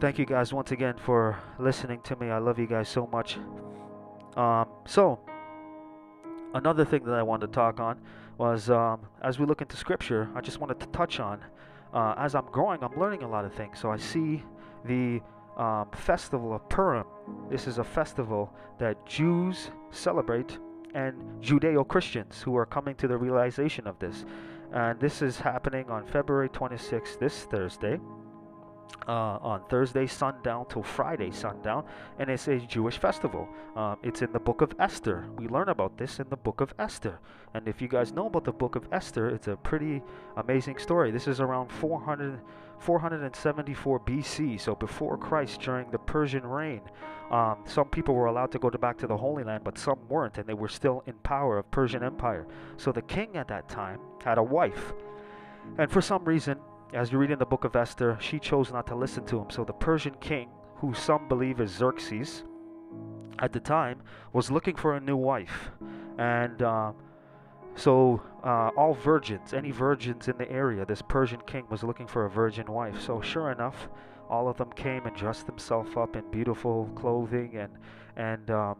Thank 0.00 0.18
you 0.18 0.26
guys 0.26 0.52
once 0.52 0.70
again 0.70 0.96
for 0.98 1.38
listening 1.58 2.00
to 2.02 2.16
me. 2.16 2.28
I 2.28 2.38
love 2.38 2.58
you 2.58 2.66
guys 2.66 2.88
so 2.88 3.06
much. 3.06 3.38
Um, 4.36 4.66
so 4.86 5.20
another 6.52 6.84
thing 6.84 7.04
that 7.04 7.14
I 7.14 7.22
wanted 7.22 7.46
to 7.46 7.52
talk 7.52 7.80
on 7.80 8.00
was 8.38 8.70
um, 8.70 9.00
as 9.22 9.38
we 9.38 9.46
look 9.46 9.60
into 9.60 9.76
scripture, 9.76 10.28
I 10.34 10.40
just 10.40 10.58
wanted 10.58 10.80
to 10.80 10.86
touch 10.86 11.20
on 11.20 11.40
uh, 11.94 12.14
as 12.18 12.34
I'm 12.34 12.46
growing, 12.46 12.82
I'm 12.82 12.98
learning 12.98 13.22
a 13.22 13.28
lot 13.28 13.44
of 13.44 13.54
things. 13.54 13.78
So 13.78 13.90
I 13.90 13.96
see 13.96 14.42
the 14.84 15.20
um, 15.56 15.88
festival 15.92 16.52
of 16.52 16.68
Purim. 16.68 17.06
This 17.48 17.66
is 17.66 17.78
a 17.78 17.84
festival 17.84 18.52
that 18.78 19.06
Jews 19.06 19.70
celebrate 19.90 20.58
and 20.94 21.14
Judeo 21.40 21.86
Christians 21.86 22.42
who 22.42 22.56
are 22.56 22.66
coming 22.66 22.96
to 22.96 23.08
the 23.08 23.16
realization 23.16 23.86
of 23.86 23.98
this. 24.00 24.24
And 24.72 24.98
this 24.98 25.22
is 25.22 25.38
happening 25.38 25.88
on 25.88 26.04
February 26.04 26.48
26th, 26.48 27.18
this 27.20 27.44
Thursday 27.44 28.00
uh, 29.08 29.38
on 29.40 29.62
Thursday 29.68 30.06
sundown 30.06 30.66
till 30.68 30.82
Friday 30.82 31.30
sundown, 31.30 31.84
and 32.18 32.30
it's 32.30 32.48
a 32.48 32.58
Jewish 32.58 32.98
festival. 32.98 33.48
Um, 33.76 33.98
it's 34.02 34.22
in 34.22 34.32
the 34.32 34.38
book 34.38 34.60
of 34.60 34.74
Esther. 34.78 35.26
We 35.36 35.48
learn 35.48 35.68
about 35.68 35.96
this 35.98 36.20
in 36.20 36.28
the 36.30 36.36
book 36.36 36.60
of 36.60 36.74
Esther. 36.78 37.18
And 37.54 37.68
if 37.68 37.82
you 37.82 37.88
guys 37.88 38.12
know 38.12 38.26
about 38.26 38.44
the 38.44 38.52
book 38.52 38.76
of 38.76 38.88
Esther, 38.92 39.28
it's 39.28 39.48
a 39.48 39.56
pretty 39.56 40.02
amazing 40.36 40.78
story. 40.78 41.10
This 41.10 41.28
is 41.28 41.40
around 41.40 41.70
400, 41.70 42.40
474 42.78 44.00
BC, 44.00 44.60
so 44.60 44.74
before 44.74 45.16
Christ 45.16 45.60
during 45.60 45.90
the 45.90 45.98
Persian 45.98 46.46
reign. 46.46 46.80
Um, 47.30 47.58
some 47.66 47.88
people 47.88 48.14
were 48.14 48.26
allowed 48.26 48.52
to 48.52 48.58
go 48.58 48.70
to 48.70 48.78
back 48.78 48.98
to 48.98 49.06
the 49.06 49.16
Holy 49.16 49.44
Land, 49.44 49.64
but 49.64 49.78
some 49.78 49.98
weren't, 50.08 50.38
and 50.38 50.46
they 50.46 50.54
were 50.54 50.68
still 50.68 51.02
in 51.06 51.14
power 51.22 51.58
of 51.58 51.70
Persian 51.70 52.02
Empire. 52.02 52.46
So 52.76 52.92
the 52.92 53.02
king 53.02 53.36
at 53.36 53.48
that 53.48 53.68
time 53.68 54.00
had 54.22 54.38
a 54.38 54.42
wife. 54.42 54.92
And 55.78 55.90
for 55.90 56.02
some 56.02 56.24
reason, 56.24 56.58
as 56.92 57.10
you 57.10 57.18
read 57.18 57.30
in 57.30 57.38
the 57.38 57.46
book 57.46 57.64
of 57.64 57.74
Esther, 57.76 58.16
she 58.20 58.38
chose 58.38 58.72
not 58.72 58.86
to 58.86 58.94
listen 58.94 59.24
to 59.26 59.38
him. 59.38 59.50
So 59.50 59.64
the 59.64 59.72
Persian 59.72 60.14
king, 60.20 60.48
who 60.76 60.94
some 60.94 61.28
believe 61.28 61.60
is 61.60 61.70
Xerxes, 61.70 62.44
at 63.38 63.52
the 63.52 63.60
time, 63.60 64.00
was 64.32 64.50
looking 64.50 64.76
for 64.76 64.94
a 64.94 65.00
new 65.00 65.16
wife. 65.16 65.70
And 66.18 66.62
uh, 66.62 66.92
so 67.74 68.22
uh, 68.44 68.70
all 68.76 68.94
virgins, 68.94 69.52
any 69.52 69.70
virgins 69.70 70.28
in 70.28 70.38
the 70.38 70.50
area, 70.50 70.84
this 70.86 71.02
Persian 71.02 71.40
king 71.46 71.64
was 71.70 71.82
looking 71.82 72.06
for 72.06 72.26
a 72.26 72.30
virgin 72.30 72.70
wife. 72.70 73.00
So 73.00 73.20
sure 73.20 73.50
enough, 73.50 73.88
all 74.30 74.48
of 74.48 74.56
them 74.56 74.70
came 74.72 75.06
and 75.06 75.16
dressed 75.16 75.46
themselves 75.46 75.90
up 75.96 76.16
in 76.16 76.30
beautiful 76.30 76.90
clothing 76.94 77.56
and 77.56 77.72
and 78.16 78.50
um, 78.50 78.76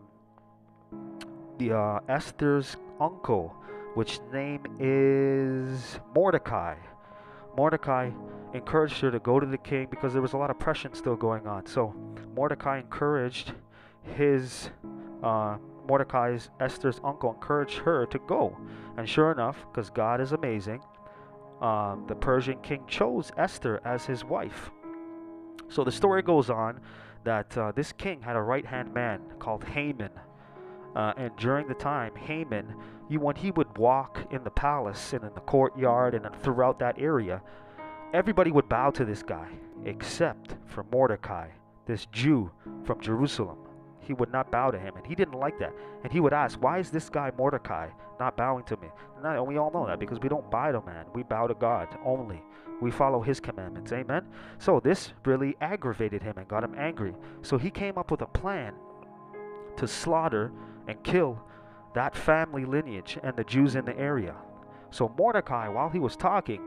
the 1.58 1.76
uh, 1.76 2.00
Esther's 2.08 2.76
uncle, 3.00 3.54
which 3.94 4.20
name 4.32 4.64
is 4.78 5.98
Mordecai. 6.14 6.76
Mordecai 7.56 8.10
encouraged 8.52 9.00
her 9.00 9.10
to 9.10 9.18
go 9.18 9.40
to 9.40 9.46
the 9.46 9.58
king 9.58 9.88
because 9.90 10.12
there 10.12 10.22
was 10.22 10.32
a 10.32 10.36
lot 10.36 10.50
of 10.50 10.56
oppression 10.56 10.94
still 10.94 11.16
going 11.16 11.46
on. 11.46 11.66
So 11.66 11.94
Mordecai 12.34 12.78
encouraged 12.78 13.52
his 14.02 14.70
uh, 15.22 15.56
Mordecai's 15.86 16.50
Esther's 16.60 17.00
uncle 17.04 17.34
encouraged 17.34 17.78
her 17.78 18.06
to 18.06 18.18
go, 18.20 18.56
and 18.96 19.08
sure 19.08 19.32
enough, 19.32 19.66
because 19.70 19.90
God 19.90 20.20
is 20.20 20.32
amazing, 20.32 20.82
uh, 21.60 21.96
the 22.06 22.14
Persian 22.14 22.60
king 22.62 22.84
chose 22.86 23.30
Esther 23.36 23.80
as 23.84 24.04
his 24.04 24.24
wife. 24.24 24.70
So 25.68 25.84
the 25.84 25.92
story 25.92 26.22
goes 26.22 26.50
on 26.50 26.80
that 27.24 27.56
uh, 27.56 27.72
this 27.72 27.92
king 27.92 28.20
had 28.20 28.36
a 28.36 28.42
right 28.42 28.66
hand 28.66 28.92
man 28.92 29.20
called 29.38 29.64
Haman. 29.64 30.10
Uh, 30.94 31.12
and 31.16 31.34
during 31.36 31.66
the 31.66 31.74
time, 31.74 32.14
Haman, 32.14 32.74
you, 33.08 33.20
when 33.20 33.36
he 33.36 33.50
would 33.50 33.76
walk 33.76 34.26
in 34.30 34.44
the 34.44 34.50
palace 34.50 35.12
and 35.12 35.24
in 35.24 35.34
the 35.34 35.40
courtyard 35.40 36.14
and 36.14 36.28
throughout 36.42 36.78
that 36.78 36.98
area, 36.98 37.42
everybody 38.12 38.50
would 38.50 38.68
bow 38.68 38.90
to 38.90 39.04
this 39.04 39.22
guy, 39.22 39.48
except 39.84 40.56
for 40.66 40.84
Mordecai, 40.90 41.48
this 41.86 42.06
Jew 42.06 42.50
from 42.84 43.00
Jerusalem. 43.00 43.58
He 44.00 44.12
would 44.12 44.32
not 44.32 44.50
bow 44.50 44.70
to 44.70 44.78
him, 44.78 44.96
and 44.96 45.06
he 45.06 45.14
didn't 45.14 45.38
like 45.38 45.58
that. 45.58 45.74
And 46.02 46.12
he 46.12 46.20
would 46.20 46.32
ask, 46.32 46.62
Why 46.62 46.78
is 46.78 46.90
this 46.90 47.08
guy 47.08 47.30
Mordecai 47.36 47.88
not 48.20 48.36
bowing 48.36 48.64
to 48.64 48.76
me? 48.76 48.88
And 49.22 49.46
we 49.46 49.56
all 49.56 49.70
know 49.70 49.86
that 49.86 49.98
because 49.98 50.20
we 50.20 50.28
don't 50.28 50.50
bow 50.50 50.72
to 50.72 50.82
man, 50.82 51.06
we 51.14 51.22
bow 51.22 51.46
to 51.46 51.54
God 51.54 51.88
only. 52.04 52.42
We 52.80 52.90
follow 52.90 53.22
his 53.22 53.40
commandments. 53.40 53.92
Amen? 53.92 54.26
So 54.58 54.80
this 54.80 55.12
really 55.24 55.56
aggravated 55.60 56.22
him 56.22 56.34
and 56.36 56.46
got 56.48 56.64
him 56.64 56.74
angry. 56.76 57.14
So 57.42 57.56
he 57.56 57.70
came 57.70 57.96
up 57.96 58.10
with 58.10 58.20
a 58.20 58.26
plan 58.26 58.74
to 59.76 59.88
slaughter 59.88 60.52
and 60.86 61.02
kill 61.02 61.42
that 61.94 62.14
family 62.16 62.64
lineage 62.64 63.18
and 63.22 63.36
the 63.36 63.44
Jews 63.44 63.74
in 63.76 63.84
the 63.84 63.96
area. 63.98 64.34
So 64.90 65.12
Mordecai, 65.16 65.68
while 65.68 65.88
he 65.88 65.98
was 65.98 66.16
talking, 66.16 66.60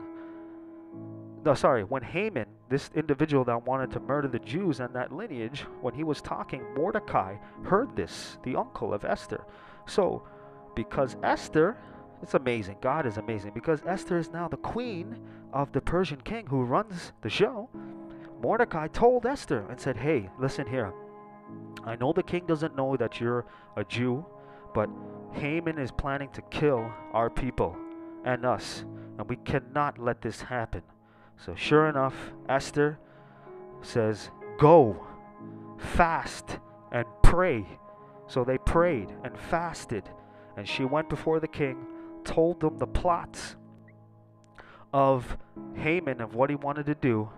no, 1.44 1.54
sorry, 1.54 1.84
when 1.84 2.02
Haman, 2.02 2.46
this 2.68 2.90
individual 2.94 3.44
that 3.44 3.66
wanted 3.66 3.90
to 3.92 4.00
murder 4.00 4.28
the 4.28 4.38
Jews 4.40 4.80
and 4.80 4.94
that 4.94 5.12
lineage, 5.12 5.60
when 5.80 5.94
he 5.94 6.04
was 6.04 6.20
talking, 6.20 6.62
Mordecai 6.74 7.36
heard 7.62 7.94
this, 7.96 8.38
the 8.42 8.56
uncle 8.56 8.92
of 8.92 9.04
Esther. 9.04 9.44
So, 9.86 10.22
because 10.74 11.16
Esther, 11.22 11.76
it's 12.22 12.34
amazing, 12.34 12.76
God 12.80 13.06
is 13.06 13.16
amazing, 13.16 13.52
because 13.54 13.80
Esther 13.86 14.18
is 14.18 14.30
now 14.30 14.48
the 14.48 14.56
queen 14.56 15.18
of 15.52 15.72
the 15.72 15.80
Persian 15.80 16.20
king 16.20 16.46
who 16.46 16.64
runs 16.64 17.12
the 17.22 17.30
show, 17.30 17.70
Mordecai 18.42 18.88
told 18.88 19.26
Esther 19.26 19.64
and 19.70 19.80
said, 19.80 19.96
Hey, 19.96 20.28
listen 20.38 20.66
here. 20.66 20.92
I 21.84 21.96
know 21.96 22.12
the 22.12 22.22
king 22.22 22.44
doesn't 22.46 22.76
know 22.76 22.96
that 22.96 23.20
you're 23.20 23.46
a 23.76 23.84
Jew, 23.84 24.24
but 24.74 24.90
Haman 25.32 25.78
is 25.78 25.90
planning 25.90 26.30
to 26.30 26.42
kill 26.42 26.90
our 27.12 27.30
people 27.30 27.76
and 28.24 28.44
us, 28.44 28.84
and 29.18 29.28
we 29.28 29.36
cannot 29.36 29.98
let 29.98 30.22
this 30.22 30.40
happen. 30.42 30.82
So, 31.36 31.54
sure 31.54 31.88
enough, 31.88 32.14
Esther 32.48 32.98
says, 33.82 34.30
Go, 34.58 35.06
fast, 35.78 36.58
and 36.90 37.06
pray. 37.22 37.66
So 38.26 38.44
they 38.44 38.58
prayed 38.58 39.14
and 39.24 39.38
fasted. 39.38 40.08
And 40.56 40.66
she 40.66 40.84
went 40.84 41.08
before 41.08 41.40
the 41.40 41.48
king, 41.48 41.86
told 42.24 42.60
them 42.60 42.78
the 42.78 42.86
plots 42.86 43.56
of 44.92 45.36
Haman 45.74 46.20
of 46.20 46.34
what 46.34 46.50
he 46.50 46.56
wanted 46.56 46.86
to 46.86 46.94
do. 46.94 47.28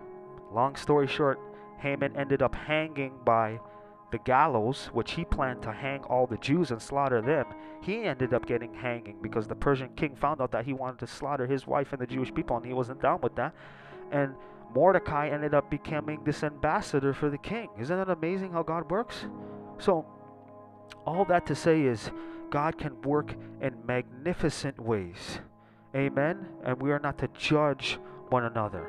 Long 0.51 0.75
story 0.75 1.07
short, 1.07 1.39
Haman 1.77 2.15
ended 2.17 2.41
up 2.41 2.55
hanging 2.55 3.13
by 3.23 3.59
the 4.11 4.19
gallows, 4.19 4.89
which 4.93 5.13
he 5.13 5.25
planned 5.25 5.61
to 5.63 5.71
hang 5.71 6.01
all 6.01 6.27
the 6.27 6.37
Jews 6.37 6.71
and 6.71 6.81
slaughter 6.81 7.21
them. 7.21 7.45
He 7.81 8.03
ended 8.03 8.33
up 8.33 8.45
getting 8.45 8.73
hanging 8.73 9.17
because 9.21 9.47
the 9.47 9.55
Persian 9.55 9.89
king 9.95 10.15
found 10.15 10.41
out 10.41 10.51
that 10.51 10.65
he 10.65 10.73
wanted 10.73 10.99
to 10.99 11.07
slaughter 11.07 11.47
his 11.47 11.65
wife 11.65 11.93
and 11.93 12.01
the 12.01 12.07
Jewish 12.07 12.33
people, 12.33 12.57
and 12.57 12.65
he 12.65 12.73
wasn't 12.73 13.01
down 13.01 13.21
with 13.21 13.35
that. 13.35 13.53
And 14.11 14.35
Mordecai 14.73 15.29
ended 15.29 15.53
up 15.53 15.69
becoming 15.69 16.23
this 16.23 16.43
ambassador 16.43 17.13
for 17.13 17.29
the 17.29 17.37
king. 17.37 17.69
Isn't 17.79 17.97
that 17.97 18.09
amazing 18.09 18.51
how 18.51 18.63
God 18.63 18.89
works? 18.89 19.25
So, 19.79 20.05
all 21.05 21.25
that 21.25 21.45
to 21.47 21.55
say 21.55 21.81
is, 21.81 22.11
God 22.49 22.77
can 22.77 23.01
work 23.01 23.33
in 23.61 23.75
magnificent 23.85 24.79
ways. 24.79 25.39
Amen. 25.95 26.47
And 26.63 26.81
we 26.81 26.91
are 26.91 26.99
not 26.99 27.17
to 27.19 27.29
judge 27.29 27.97
one 28.29 28.45
another. 28.45 28.87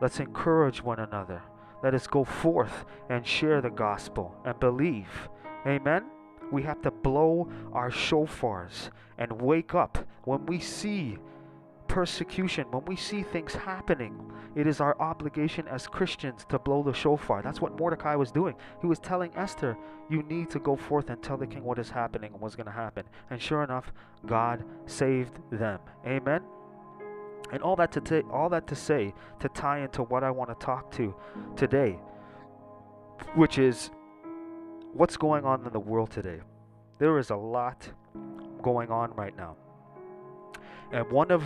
Let's 0.00 0.20
encourage 0.20 0.82
one 0.82 0.98
another. 0.98 1.42
Let 1.82 1.94
us 1.94 2.06
go 2.06 2.24
forth 2.24 2.84
and 3.08 3.26
share 3.26 3.60
the 3.60 3.70
gospel 3.70 4.34
and 4.44 4.58
believe. 4.60 5.28
Amen. 5.66 6.04
We 6.50 6.62
have 6.62 6.82
to 6.82 6.90
blow 6.90 7.48
our 7.72 7.90
shofars 7.90 8.90
and 9.18 9.40
wake 9.40 9.74
up 9.74 9.98
when 10.24 10.46
we 10.46 10.58
see 10.58 11.18
persecution, 11.90 12.64
when 12.70 12.84
we 12.84 12.94
see 12.94 13.22
things 13.22 13.52
happening, 13.52 14.14
it 14.54 14.66
is 14.68 14.80
our 14.80 14.96
obligation 15.00 15.66
as 15.66 15.88
Christians 15.88 16.46
to 16.48 16.58
blow 16.58 16.84
the 16.84 16.94
shofar. 16.94 17.42
That's 17.42 17.60
what 17.60 17.76
Mordecai 17.76 18.14
was 18.14 18.30
doing. 18.30 18.54
He 18.80 18.86
was 18.86 19.00
telling 19.00 19.32
Esther, 19.36 19.76
You 20.08 20.22
need 20.22 20.50
to 20.50 20.60
go 20.60 20.76
forth 20.76 21.10
and 21.10 21.20
tell 21.20 21.36
the 21.36 21.48
king 21.48 21.64
what 21.64 21.80
is 21.80 21.90
happening 21.90 22.32
and 22.32 22.40
what's 22.40 22.54
going 22.54 22.66
to 22.66 22.72
happen. 22.72 23.04
And 23.30 23.42
sure 23.42 23.64
enough, 23.64 23.92
God 24.24 24.64
saved 24.86 25.40
them. 25.50 25.80
Amen. 26.06 26.42
And 27.52 27.62
all 27.62 27.76
that 27.76 27.92
to 27.92 28.00
t- 28.00 28.22
all 28.30 28.48
that 28.50 28.66
to 28.68 28.76
say 28.76 29.12
to 29.40 29.48
tie 29.48 29.80
into 29.80 30.02
what 30.04 30.22
I 30.22 30.30
want 30.30 30.50
to 30.50 30.64
talk 30.64 30.90
to 30.92 31.14
today, 31.56 31.98
which 33.34 33.58
is 33.58 33.90
what's 34.92 35.16
going 35.16 35.44
on 35.44 35.64
in 35.66 35.72
the 35.72 35.80
world 35.80 36.10
today. 36.10 36.40
There 36.98 37.18
is 37.18 37.30
a 37.30 37.36
lot 37.36 37.90
going 38.62 38.90
on 38.90 39.12
right 39.14 39.36
now. 39.36 39.56
And 40.92 41.10
one 41.10 41.30
of 41.30 41.44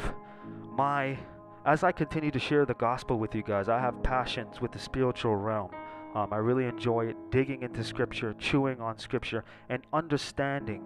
my 0.73 1.19
as 1.67 1.83
I 1.83 1.93
continue 1.93 2.31
to 2.31 2.39
share 2.39 2.67
the 2.67 2.75
gospel 2.75 3.19
with 3.19 3.35
you 3.35 3.43
guys, 3.43 3.71
I 3.71 3.81
have 3.81 4.03
passions 4.03 4.61
with 4.61 4.73
the 4.73 4.79
spiritual 4.79 5.37
realm. 5.37 5.71
Um, 6.15 6.33
I 6.33 6.37
really 6.37 6.67
enjoy 6.67 7.15
digging 7.31 7.63
into 7.63 7.83
scripture, 7.83 8.35
chewing 8.39 8.81
on 8.81 8.99
scripture, 8.99 9.45
and 9.69 9.83
understanding 9.93 10.83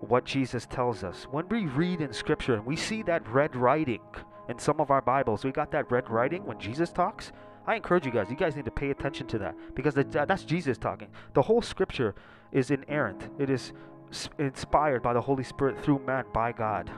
what 0.00 0.24
Jesus 0.24 0.66
tells 0.66 1.04
us. 1.04 1.24
When 1.30 1.48
we 1.48 1.66
read 1.66 2.00
in 2.00 2.12
scripture 2.12 2.54
and 2.54 2.66
we 2.66 2.76
see 2.76 3.02
that 3.04 3.26
red 3.28 3.54
writing 3.54 4.02
in 4.48 4.58
some 4.58 4.80
of 4.80 4.90
our 4.90 5.00
Bibles, 5.00 5.44
we 5.44 5.52
got 5.52 5.70
that 5.72 5.90
red 5.90 6.10
writing 6.10 6.44
when 6.44 6.58
Jesus 6.58 6.90
talks. 6.90 7.32
I 7.66 7.76
encourage 7.76 8.04
you 8.04 8.12
guys, 8.12 8.28
you 8.28 8.36
guys 8.36 8.56
need 8.56 8.64
to 8.64 8.72
pay 8.72 8.90
attention 8.90 9.26
to 9.28 9.38
that 9.38 9.54
because 9.74 9.96
uh, 9.96 10.24
that's 10.26 10.44
Jesus 10.44 10.78
talking. 10.78 11.08
The 11.34 11.42
whole 11.42 11.62
scripture 11.62 12.14
is 12.50 12.70
inerrant, 12.70 13.30
it 13.38 13.50
is 13.50 13.72
inspired 14.38 15.02
by 15.02 15.12
the 15.12 15.20
Holy 15.20 15.44
Spirit 15.44 15.82
through 15.82 16.00
man 16.06 16.24
by 16.34 16.52
God. 16.52 16.90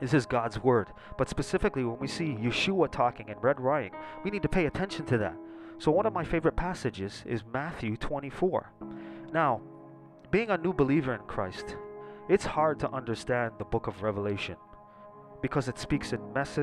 This 0.00 0.14
is 0.14 0.26
God's 0.26 0.58
word. 0.62 0.88
But 1.16 1.28
specifically, 1.28 1.84
when 1.84 1.98
we 2.00 2.08
see 2.08 2.34
Yeshua 2.34 2.90
talking 2.90 3.28
in 3.28 3.38
red 3.38 3.60
writing, 3.60 3.92
we 4.24 4.30
need 4.30 4.42
to 4.42 4.48
pay 4.48 4.66
attention 4.66 5.06
to 5.06 5.18
that. 5.18 5.36
So, 5.78 5.92
one 5.92 6.06
of 6.06 6.12
my 6.12 6.24
favorite 6.24 6.56
passages 6.56 7.22
is 7.24 7.44
Matthew 7.52 7.96
24. 7.96 8.72
Now, 9.32 9.60
being 10.30 10.50
a 10.50 10.58
new 10.58 10.72
believer 10.72 11.14
in 11.14 11.20
Christ, 11.22 11.76
it's 12.28 12.44
hard 12.44 12.80
to 12.80 12.90
understand 12.90 13.52
the 13.58 13.64
book 13.64 13.86
of 13.86 14.02
Revelation 14.02 14.56
because 15.42 15.68
it 15.68 15.78
speaks 15.78 16.12
in, 16.12 16.20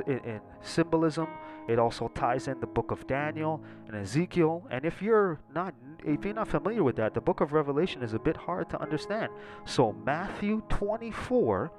in, 0.08 0.20
in, 0.20 0.42
symbolism. 0.62 1.28
It 1.68 1.78
also 1.78 2.08
ties 2.16 2.48
in 2.48 2.60
the 2.60 2.68
book 2.68 2.92
of 2.92 3.06
Daniel 3.06 3.62
and 3.88 3.96
Ezekiel. 3.96 4.66
And 4.72 4.86
if 4.86 5.02
you're 5.02 5.40
not 5.54 5.76
if 6.04 6.24
you're 6.24 6.34
not 6.34 6.48
familiar 6.48 6.84
with 6.84 6.96
that, 6.96 7.14
the 7.14 7.22
book 7.22 7.42
of 7.42 7.52
Revelation 7.52 8.02
is 8.02 8.14
a 8.14 8.20
bit 8.20 8.38
hard 8.38 8.70
to 8.70 8.82
understand. 8.82 9.32
So 9.66 9.92
Matthew 10.06 10.64
24 10.70 11.72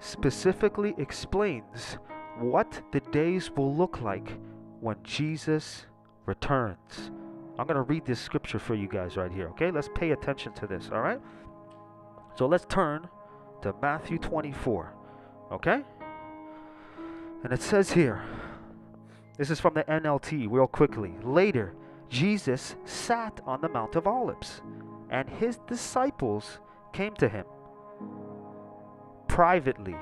specifically 0.00 0.94
explains 0.98 1.98
what 2.38 2.82
the 2.92 3.00
days 3.00 3.50
will 3.50 3.74
look 3.74 4.00
like 4.00 4.32
when 4.80 4.96
Jesus 5.02 5.86
returns. 6.24 7.10
I'm 7.58 7.66
going 7.66 7.76
to 7.76 7.82
read 7.82 8.04
this 8.04 8.20
scripture 8.20 8.58
for 8.58 8.74
you 8.74 8.88
guys 8.88 9.16
right 9.16 9.32
here, 9.32 9.48
okay? 9.50 9.70
Let's 9.70 9.88
pay 9.94 10.10
attention 10.10 10.52
to 10.54 10.66
this, 10.66 10.90
all 10.92 11.00
right? 11.00 11.20
So 12.34 12.46
let's 12.46 12.66
turn 12.66 13.08
to 13.62 13.74
Matthew 13.80 14.18
24, 14.18 14.92
okay? 15.50 15.82
And 17.44 17.52
it 17.52 17.62
says 17.62 17.92
here, 17.92 18.22
this 19.38 19.50
is 19.50 19.60
from 19.60 19.74
the 19.74 19.84
NLT, 19.84 20.50
real 20.50 20.66
quickly. 20.66 21.14
Later, 21.22 21.74
Jesus 22.08 22.76
sat 22.84 23.40
on 23.46 23.60
the 23.60 23.68
Mount 23.68 23.96
of 23.96 24.06
Olives, 24.06 24.62
and 25.10 25.28
his 25.28 25.58
disciples 25.68 26.58
came 26.92 27.14
to 27.16 27.28
him 27.28 27.44
privately. 29.28 29.96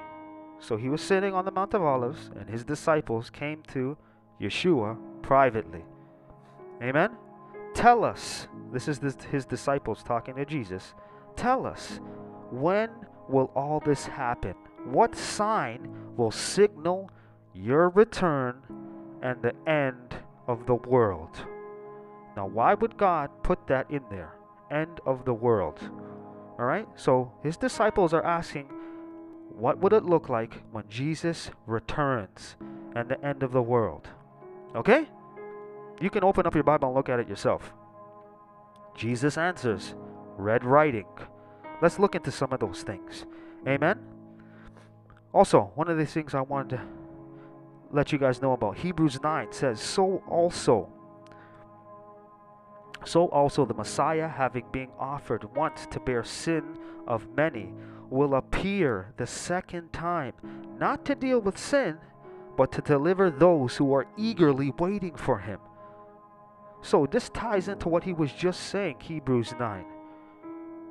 So 0.60 0.76
he 0.76 0.88
was 0.88 1.02
sitting 1.02 1.34
on 1.34 1.44
the 1.44 1.50
Mount 1.50 1.74
of 1.74 1.82
Olives, 1.82 2.30
and 2.38 2.48
his 2.48 2.64
disciples 2.64 3.28
came 3.30 3.62
to 3.72 3.96
Yeshua 4.40 4.96
privately. 5.22 5.84
Amen? 6.82 7.10
Tell 7.74 8.04
us, 8.04 8.46
this 8.72 8.86
is 8.86 9.00
this, 9.00 9.16
his 9.30 9.44
disciples 9.44 10.02
talking 10.04 10.36
to 10.36 10.44
Jesus, 10.44 10.94
tell 11.34 11.66
us, 11.66 12.00
when 12.50 12.90
will 13.28 13.50
all 13.56 13.80
this 13.84 14.06
happen? 14.06 14.54
What 14.84 15.16
sign 15.16 15.88
will 16.16 16.30
signal 16.30 17.10
your 17.52 17.88
return 17.88 18.56
and 19.22 19.42
the 19.42 19.54
end 19.68 20.16
of 20.46 20.66
the 20.66 20.74
world? 20.74 21.46
Now, 22.36 22.46
why 22.46 22.74
would 22.74 22.96
God 22.96 23.30
put 23.42 23.66
that 23.68 23.90
in 23.90 24.02
there? 24.10 24.34
End 24.70 25.00
of 25.06 25.24
the 25.24 25.34
world. 25.34 25.78
All 26.58 26.66
right? 26.66 26.86
So 26.96 27.32
his 27.42 27.56
disciples 27.56 28.12
are 28.12 28.24
asking, 28.24 28.70
what 29.56 29.78
would 29.78 29.92
it 29.92 30.04
look 30.04 30.28
like 30.28 30.62
when 30.72 30.84
Jesus 30.88 31.50
returns 31.66 32.56
and 32.96 33.08
the 33.08 33.24
end 33.24 33.42
of 33.42 33.52
the 33.52 33.62
world? 33.62 34.08
Okay? 34.74 35.08
You 36.00 36.10
can 36.10 36.24
open 36.24 36.46
up 36.46 36.54
your 36.54 36.64
Bible 36.64 36.88
and 36.88 36.96
look 36.96 37.08
at 37.08 37.20
it 37.20 37.28
yourself. 37.28 37.72
Jesus 38.96 39.38
answers, 39.38 39.94
red 40.36 40.64
writing. 40.64 41.06
Let's 41.80 41.98
look 41.98 42.14
into 42.14 42.32
some 42.32 42.52
of 42.52 42.60
those 42.60 42.82
things. 42.82 43.26
Amen? 43.66 44.00
Also, 45.34 45.72
one 45.74 45.88
of 45.88 45.98
the 45.98 46.06
things 46.06 46.32
I 46.32 46.42
wanted 46.42 46.76
to 46.76 46.82
let 47.90 48.12
you 48.12 48.18
guys 48.18 48.40
know 48.40 48.52
about 48.52 48.78
Hebrews 48.78 49.20
9 49.20 49.52
says, 49.52 49.80
So 49.80 50.22
also, 50.28 50.88
so 53.04 53.26
also 53.26 53.66
the 53.66 53.74
Messiah, 53.74 54.28
having 54.28 54.64
been 54.70 54.90
offered 54.96 55.52
once 55.56 55.88
to 55.90 55.98
bear 55.98 56.22
sin 56.22 56.78
of 57.08 57.26
many, 57.36 57.72
will 58.10 58.36
appear 58.36 59.12
the 59.16 59.26
second 59.26 59.92
time, 59.92 60.34
not 60.78 61.04
to 61.06 61.16
deal 61.16 61.40
with 61.40 61.58
sin, 61.58 61.98
but 62.56 62.70
to 62.70 62.80
deliver 62.80 63.28
those 63.28 63.76
who 63.76 63.92
are 63.92 64.06
eagerly 64.16 64.72
waiting 64.78 65.16
for 65.16 65.40
him. 65.40 65.58
So 66.80 67.06
this 67.10 67.28
ties 67.30 67.66
into 67.66 67.88
what 67.88 68.04
he 68.04 68.12
was 68.12 68.32
just 68.32 68.60
saying, 68.68 69.00
Hebrews 69.00 69.52
9. 69.58 69.84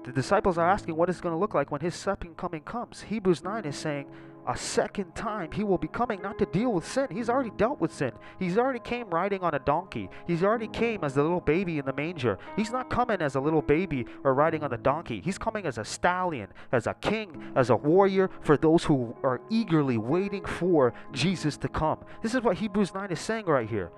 The 0.04 0.12
disciples 0.12 0.58
are 0.58 0.70
asking 0.70 0.98
what 0.98 1.10
it's 1.10 1.22
going 1.22 1.34
to 1.34 1.40
look 1.40 1.54
like 1.54 1.72
when 1.72 1.80
his 1.80 1.96
second 1.96 2.36
coming 2.36 2.62
comes. 2.62 3.04
Hebrews 3.04 3.42
9 3.42 3.64
is 3.64 3.78
saying 3.78 4.08
a 4.48 4.58
second 4.58 5.16
time 5.16 5.52
he 5.52 5.64
will 5.64 5.78
be 5.78 5.88
coming 5.88 6.22
not 6.22 6.38
to 6.40 6.46
deal 6.46 6.74
with 6.74 6.86
sin. 6.86 7.08
He's 7.12 7.30
already 7.30 7.52
dealt 7.52 7.80
with 7.80 7.94
sin. 7.94 8.12
He's 8.40 8.58
already 8.58 8.80
came 8.80 9.10
riding 9.10 9.42
on 9.42 9.54
a 9.54 9.60
donkey. 9.60 10.10
He's 10.28 10.44
already 10.44 10.68
came 10.68 11.04
as 11.04 11.14
the 11.14 11.22
little 11.22 11.42
baby 11.42 11.80
in 11.80 11.86
the 11.86 11.94
manger. 11.94 12.38
He's 12.56 12.72
not 12.72 12.90
coming 12.90 13.22
as 13.22 13.36
a 13.36 13.40
little 13.40 13.62
baby 13.62 14.06
or 14.24 14.34
riding 14.34 14.64
on 14.64 14.74
a 14.74 14.78
donkey. 14.78 15.22
He's 15.22 15.38
coming 15.38 15.66
as 15.66 15.78
a 15.78 15.86
stallion 15.86 16.48
as 16.72 16.88
a 16.88 16.94
king 16.96 17.52
as 17.56 17.70
a 17.70 17.76
warrior 17.76 18.30
for 18.42 18.58
those 18.58 18.84
who 18.84 19.16
are 19.24 19.42
eagerly 19.50 19.98
waiting 19.98 20.46
for 20.46 20.94
jesus 21.12 21.58
to 21.58 21.68
come. 21.68 22.00
This 22.22 22.34
is 22.34 22.42
what 22.42 22.58
hebrews 22.58 22.94
9 22.94 23.12
is 23.12 23.20
saying 23.20 23.46
right 23.46 23.70
here. 23.70 23.92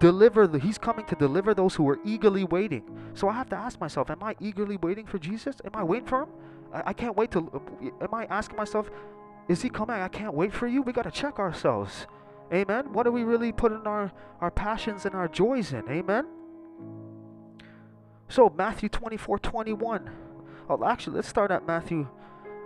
Deliver 0.00 0.46
the, 0.46 0.58
he's 0.58 0.78
coming 0.78 1.06
to 1.06 1.14
deliver 1.14 1.54
those 1.54 1.74
who 1.74 1.88
are 1.88 1.98
eagerly 2.04 2.44
waiting. 2.44 2.84
So 3.14 3.28
i 3.28 3.32
have 3.32 3.48
to 3.50 3.56
ask 3.56 3.80
myself 3.80 4.10
am 4.10 4.22
i 4.22 4.34
eagerly 4.40 4.76
waiting 4.76 5.06
for 5.06 5.18
jesus? 5.18 5.56
Am 5.64 5.72
i 5.74 5.82
waiting 5.82 6.06
for 6.06 6.22
him 6.22 6.28
I, 6.74 6.82
I 6.86 6.92
can't 6.92 7.16
wait 7.16 7.30
to. 7.30 7.62
Am 8.00 8.12
I 8.12 8.26
asking 8.26 8.56
myself, 8.56 8.90
is 9.48 9.62
he 9.62 9.70
coming? 9.70 9.96
I 9.96 10.08
can't 10.08 10.34
wait 10.34 10.52
for 10.52 10.66
you. 10.66 10.82
We 10.82 10.92
got 10.92 11.02
to 11.02 11.10
check 11.10 11.38
ourselves. 11.38 12.06
Amen. 12.52 12.92
What 12.92 13.06
are 13.06 13.12
we 13.12 13.22
really 13.24 13.52
putting 13.52 13.86
our, 13.86 14.12
our 14.40 14.50
passions 14.50 15.06
and 15.06 15.14
our 15.14 15.28
joys 15.28 15.72
in? 15.72 15.88
Amen. 15.88 16.26
So, 18.28 18.52
Matthew 18.56 18.88
24 18.88 19.38
21. 19.38 20.10
Oh, 20.68 20.84
actually, 20.84 21.16
let's 21.16 21.28
start 21.28 21.50
at 21.50 21.66
Matthew 21.66 22.08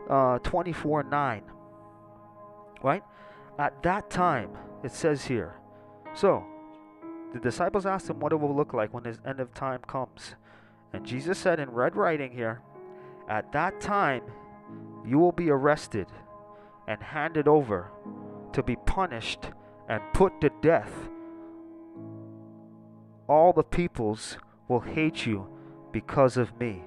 uh, 0.09 0.39
24 0.39 1.05
9. 1.05 1.43
Right? 2.83 3.03
At 3.59 3.83
that 3.83 4.09
time, 4.09 4.51
it 4.85 4.93
says 4.93 5.27
here. 5.27 5.55
So, 6.15 6.45
the 7.33 7.41
disciples 7.41 7.87
asked 7.87 8.09
him 8.09 8.21
what 8.21 8.33
it 8.33 8.37
will 8.37 8.55
look 8.55 8.73
like 8.73 8.95
when 8.95 9.05
his 9.05 9.19
end 9.25 9.41
of 9.41 9.53
time 9.53 9.81
comes. 9.87 10.35
And 10.93 11.05
Jesus 11.05 11.39
said 11.39 11.61
in 11.61 11.71
red 11.71 11.97
writing 11.97 12.33
here, 12.33 12.63
At 13.29 13.53
that 13.53 13.81
time 13.81 14.23
you 15.05 15.19
will 15.19 15.33
be 15.33 15.51
arrested 15.51 16.07
and 16.87 17.03
handed 17.03 17.47
over 17.47 17.91
to 18.53 18.63
be 18.63 18.77
punished 18.87 19.51
and 19.89 20.03
put 20.13 20.41
to 20.41 20.51
death. 20.63 20.93
All 23.29 23.53
the 23.53 23.63
peoples 23.63 24.39
will 24.69 24.81
hate 24.81 25.27
you 25.27 25.49
because 25.93 26.37
of 26.37 26.59
me. 26.59 26.83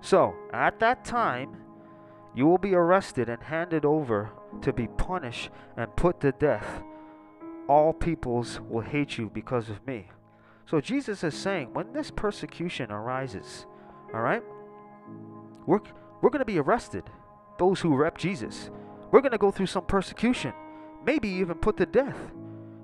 So, 0.00 0.34
at 0.52 0.80
that 0.80 1.04
time, 1.04 1.56
you 2.34 2.46
will 2.46 2.58
be 2.58 2.74
arrested 2.74 3.28
and 3.28 3.42
handed 3.42 3.84
over 3.84 4.30
to 4.62 4.72
be 4.72 4.88
punished 4.88 5.50
and 5.76 5.94
put 5.96 6.20
to 6.20 6.32
death. 6.32 6.82
All 7.68 7.92
peoples 7.92 8.60
will 8.68 8.82
hate 8.82 9.16
you 9.16 9.30
because 9.32 9.70
of 9.70 9.86
me. 9.86 10.08
So, 10.66 10.80
Jesus 10.80 11.24
is 11.24 11.34
saying 11.34 11.72
when 11.72 11.92
this 11.92 12.10
persecution 12.10 12.90
arises, 12.90 13.66
all 14.12 14.20
right, 14.20 14.42
we're, 15.66 15.80
we're 16.20 16.30
going 16.30 16.40
to 16.40 16.44
be 16.44 16.58
arrested, 16.58 17.04
those 17.58 17.80
who 17.80 17.94
rep 17.96 18.18
Jesus. 18.18 18.70
We're 19.10 19.20
going 19.20 19.32
to 19.32 19.38
go 19.38 19.50
through 19.50 19.66
some 19.66 19.84
persecution, 19.84 20.52
maybe 21.04 21.28
even 21.28 21.56
put 21.56 21.76
to 21.78 21.86
death. 21.86 22.16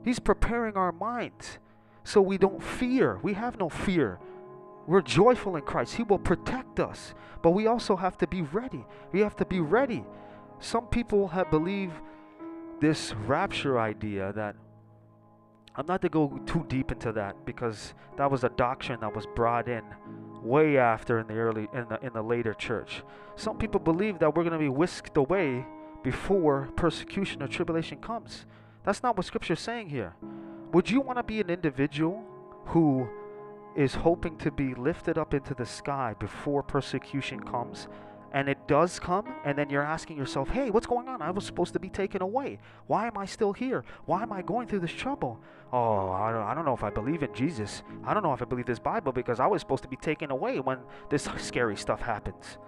He's 0.04 0.18
preparing 0.18 0.76
our 0.76 0.92
minds 0.92 1.58
so 2.04 2.20
we 2.20 2.38
don't 2.38 2.62
fear. 2.62 3.18
We 3.22 3.34
have 3.34 3.58
no 3.58 3.68
fear. 3.68 4.18
We're 4.86 5.02
joyful 5.02 5.56
in 5.56 5.62
Christ. 5.62 5.94
He 5.94 6.02
will 6.02 6.18
protect 6.18 6.80
us. 6.80 7.14
But 7.42 7.50
we 7.50 7.66
also 7.66 7.96
have 7.96 8.16
to 8.18 8.26
be 8.26 8.42
ready. 8.42 8.84
We 9.12 9.20
have 9.20 9.36
to 9.36 9.44
be 9.44 9.60
ready. 9.60 10.04
Some 10.58 10.86
people 10.86 11.28
have 11.28 11.50
believed 11.50 11.94
this 12.80 13.14
rapture 13.26 13.78
idea 13.78 14.32
that 14.32 14.56
I'm 15.76 15.86
not 15.86 16.02
to 16.02 16.08
go 16.08 16.40
too 16.46 16.64
deep 16.68 16.90
into 16.90 17.12
that 17.12 17.44
because 17.44 17.94
that 18.16 18.30
was 18.30 18.42
a 18.44 18.48
doctrine 18.50 19.00
that 19.00 19.14
was 19.14 19.26
brought 19.34 19.68
in 19.68 19.84
way 20.42 20.78
after 20.78 21.18
in 21.18 21.26
the 21.26 21.34
early 21.34 21.68
in 21.72 21.86
the 21.88 21.98
in 22.04 22.12
the 22.12 22.22
later 22.22 22.54
church. 22.54 23.02
Some 23.36 23.58
people 23.58 23.80
believe 23.80 24.18
that 24.18 24.34
we're 24.34 24.42
going 24.42 24.52
to 24.52 24.58
be 24.58 24.68
whisked 24.68 25.16
away 25.16 25.66
before 26.02 26.68
persecution 26.76 27.42
or 27.42 27.48
tribulation 27.48 27.98
comes. 27.98 28.46
That's 28.84 29.02
not 29.02 29.16
what 29.16 29.26
scripture 29.26 29.52
is 29.52 29.60
saying 29.60 29.90
here. 29.90 30.14
Would 30.72 30.90
you 30.90 31.00
want 31.00 31.18
to 31.18 31.22
be 31.22 31.40
an 31.40 31.50
individual 31.50 32.24
who 32.66 33.08
is 33.76 33.94
hoping 33.94 34.36
to 34.38 34.50
be 34.50 34.74
lifted 34.74 35.18
up 35.18 35.34
into 35.34 35.54
the 35.54 35.66
sky 35.66 36.14
before 36.18 36.62
persecution 36.62 37.40
comes? 37.40 37.88
And 38.32 38.48
it 38.48 38.68
does 38.68 38.98
come, 39.00 39.26
and 39.44 39.58
then 39.58 39.70
you're 39.70 39.82
asking 39.82 40.16
yourself, 40.16 40.48
hey, 40.50 40.70
what's 40.70 40.86
going 40.86 41.08
on? 41.08 41.20
I 41.20 41.30
was 41.30 41.44
supposed 41.44 41.72
to 41.72 41.80
be 41.80 41.88
taken 41.88 42.22
away. 42.22 42.58
Why 42.86 43.06
am 43.06 43.18
I 43.18 43.26
still 43.26 43.52
here? 43.52 43.84
Why 44.06 44.22
am 44.22 44.32
I 44.32 44.42
going 44.42 44.68
through 44.68 44.80
this 44.80 44.92
trouble? 44.92 45.40
Oh, 45.72 46.10
I 46.10 46.32
don't, 46.32 46.42
I 46.42 46.54
don't 46.54 46.64
know 46.64 46.74
if 46.74 46.84
I 46.84 46.90
believe 46.90 47.22
in 47.22 47.34
Jesus. 47.34 47.82
I 48.04 48.14
don't 48.14 48.22
know 48.22 48.32
if 48.32 48.42
I 48.42 48.44
believe 48.44 48.66
this 48.66 48.78
Bible 48.78 49.12
because 49.12 49.40
I 49.40 49.46
was 49.46 49.60
supposed 49.60 49.82
to 49.82 49.88
be 49.88 49.96
taken 49.96 50.30
away 50.30 50.60
when 50.60 50.78
this 51.08 51.28
scary 51.38 51.76
stuff 51.76 52.00
happens. 52.00 52.58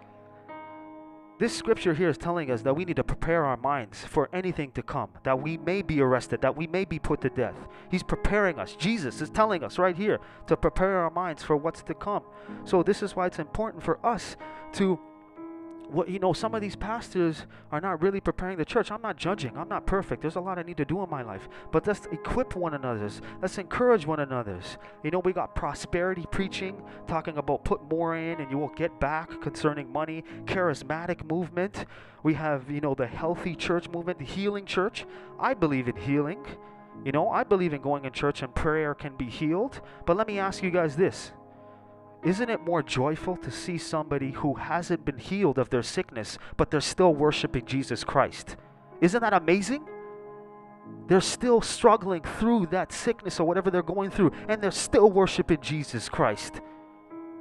This 1.38 1.56
scripture 1.56 1.94
here 1.94 2.08
is 2.08 2.18
telling 2.18 2.52
us 2.52 2.62
that 2.62 2.74
we 2.74 2.84
need 2.84 2.94
to 2.96 3.02
prepare 3.02 3.44
our 3.44 3.56
minds 3.56 4.04
for 4.04 4.28
anything 4.32 4.70
to 4.72 4.82
come, 4.82 5.10
that 5.24 5.42
we 5.42 5.56
may 5.56 5.82
be 5.82 6.00
arrested, 6.00 6.40
that 6.42 6.56
we 6.56 6.68
may 6.68 6.84
be 6.84 7.00
put 7.00 7.20
to 7.22 7.30
death. 7.30 7.56
He's 7.90 8.04
preparing 8.04 8.60
us. 8.60 8.76
Jesus 8.76 9.20
is 9.20 9.28
telling 9.28 9.64
us 9.64 9.76
right 9.76 9.96
here 9.96 10.20
to 10.46 10.56
prepare 10.56 10.98
our 10.98 11.10
minds 11.10 11.42
for 11.42 11.56
what's 11.56 11.82
to 11.84 11.94
come. 11.94 12.22
So, 12.64 12.84
this 12.84 13.02
is 13.02 13.16
why 13.16 13.26
it's 13.26 13.40
important 13.40 13.82
for 13.82 13.98
us 14.06 14.36
to 14.74 15.00
what 15.92 16.08
you 16.08 16.18
know 16.18 16.32
some 16.32 16.54
of 16.54 16.60
these 16.60 16.76
pastors 16.76 17.46
are 17.70 17.80
not 17.80 18.02
really 18.02 18.20
preparing 18.20 18.58
the 18.58 18.64
church. 18.64 18.90
I'm 18.90 19.02
not 19.02 19.16
judging. 19.16 19.56
I'm 19.56 19.68
not 19.68 19.86
perfect. 19.86 20.22
There's 20.22 20.36
a 20.36 20.40
lot 20.40 20.58
i 20.58 20.62
need 20.62 20.76
to 20.78 20.84
do 20.84 21.02
in 21.02 21.10
my 21.10 21.22
life. 21.22 21.48
But 21.70 21.86
let's 21.86 22.06
equip 22.06 22.56
one 22.56 22.74
another's 22.74 23.20
let's 23.40 23.58
encourage 23.58 24.06
one 24.06 24.20
another's 24.20 24.78
you 25.02 25.10
know 25.10 25.18
we 25.18 25.32
got 25.32 25.54
prosperity 25.54 26.24
preaching 26.30 26.82
talking 27.06 27.36
about 27.36 27.64
put 27.64 27.82
more 27.90 28.16
in 28.16 28.40
and 28.40 28.50
you 28.50 28.58
will 28.58 28.68
get 28.68 28.98
back 29.00 29.40
concerning 29.40 29.92
money 29.92 30.24
charismatic 30.44 31.28
movement. 31.28 31.84
We 32.22 32.34
have 32.34 32.70
you 32.70 32.80
know 32.80 32.94
the 32.94 33.06
healthy 33.06 33.54
church 33.54 33.88
movement 33.88 34.18
the 34.18 34.24
healing 34.24 34.64
church. 34.64 35.04
I 35.38 35.54
believe 35.54 35.88
in 35.88 35.96
healing. 35.96 36.44
You 37.04 37.12
know 37.12 37.28
i 37.30 37.42
believe 37.42 37.72
in 37.72 37.82
going 37.82 38.04
in 38.04 38.12
church 38.12 38.42
and 38.42 38.54
prayer 38.54 38.94
can 38.94 39.16
be 39.16 39.26
healed. 39.26 39.80
But 40.06 40.16
let 40.16 40.26
me 40.26 40.38
ask 40.38 40.62
you 40.62 40.70
guys 40.70 40.96
this 40.96 41.32
isn't 42.24 42.50
it 42.50 42.60
more 42.60 42.82
joyful 42.82 43.36
to 43.38 43.50
see 43.50 43.78
somebody 43.78 44.30
who 44.30 44.54
hasn't 44.54 45.04
been 45.04 45.18
healed 45.18 45.58
of 45.58 45.70
their 45.70 45.82
sickness, 45.82 46.38
but 46.56 46.70
they're 46.70 46.80
still 46.80 47.14
worshiping 47.14 47.66
Jesus 47.66 48.04
Christ? 48.04 48.56
Isn't 49.00 49.20
that 49.22 49.32
amazing? 49.32 49.84
They're 51.08 51.20
still 51.20 51.60
struggling 51.60 52.22
through 52.22 52.66
that 52.66 52.92
sickness 52.92 53.40
or 53.40 53.46
whatever 53.46 53.70
they're 53.70 53.82
going 53.82 54.10
through, 54.10 54.32
and 54.48 54.62
they're 54.62 54.70
still 54.70 55.10
worshiping 55.10 55.58
Jesus 55.60 56.08
Christ. 56.08 56.60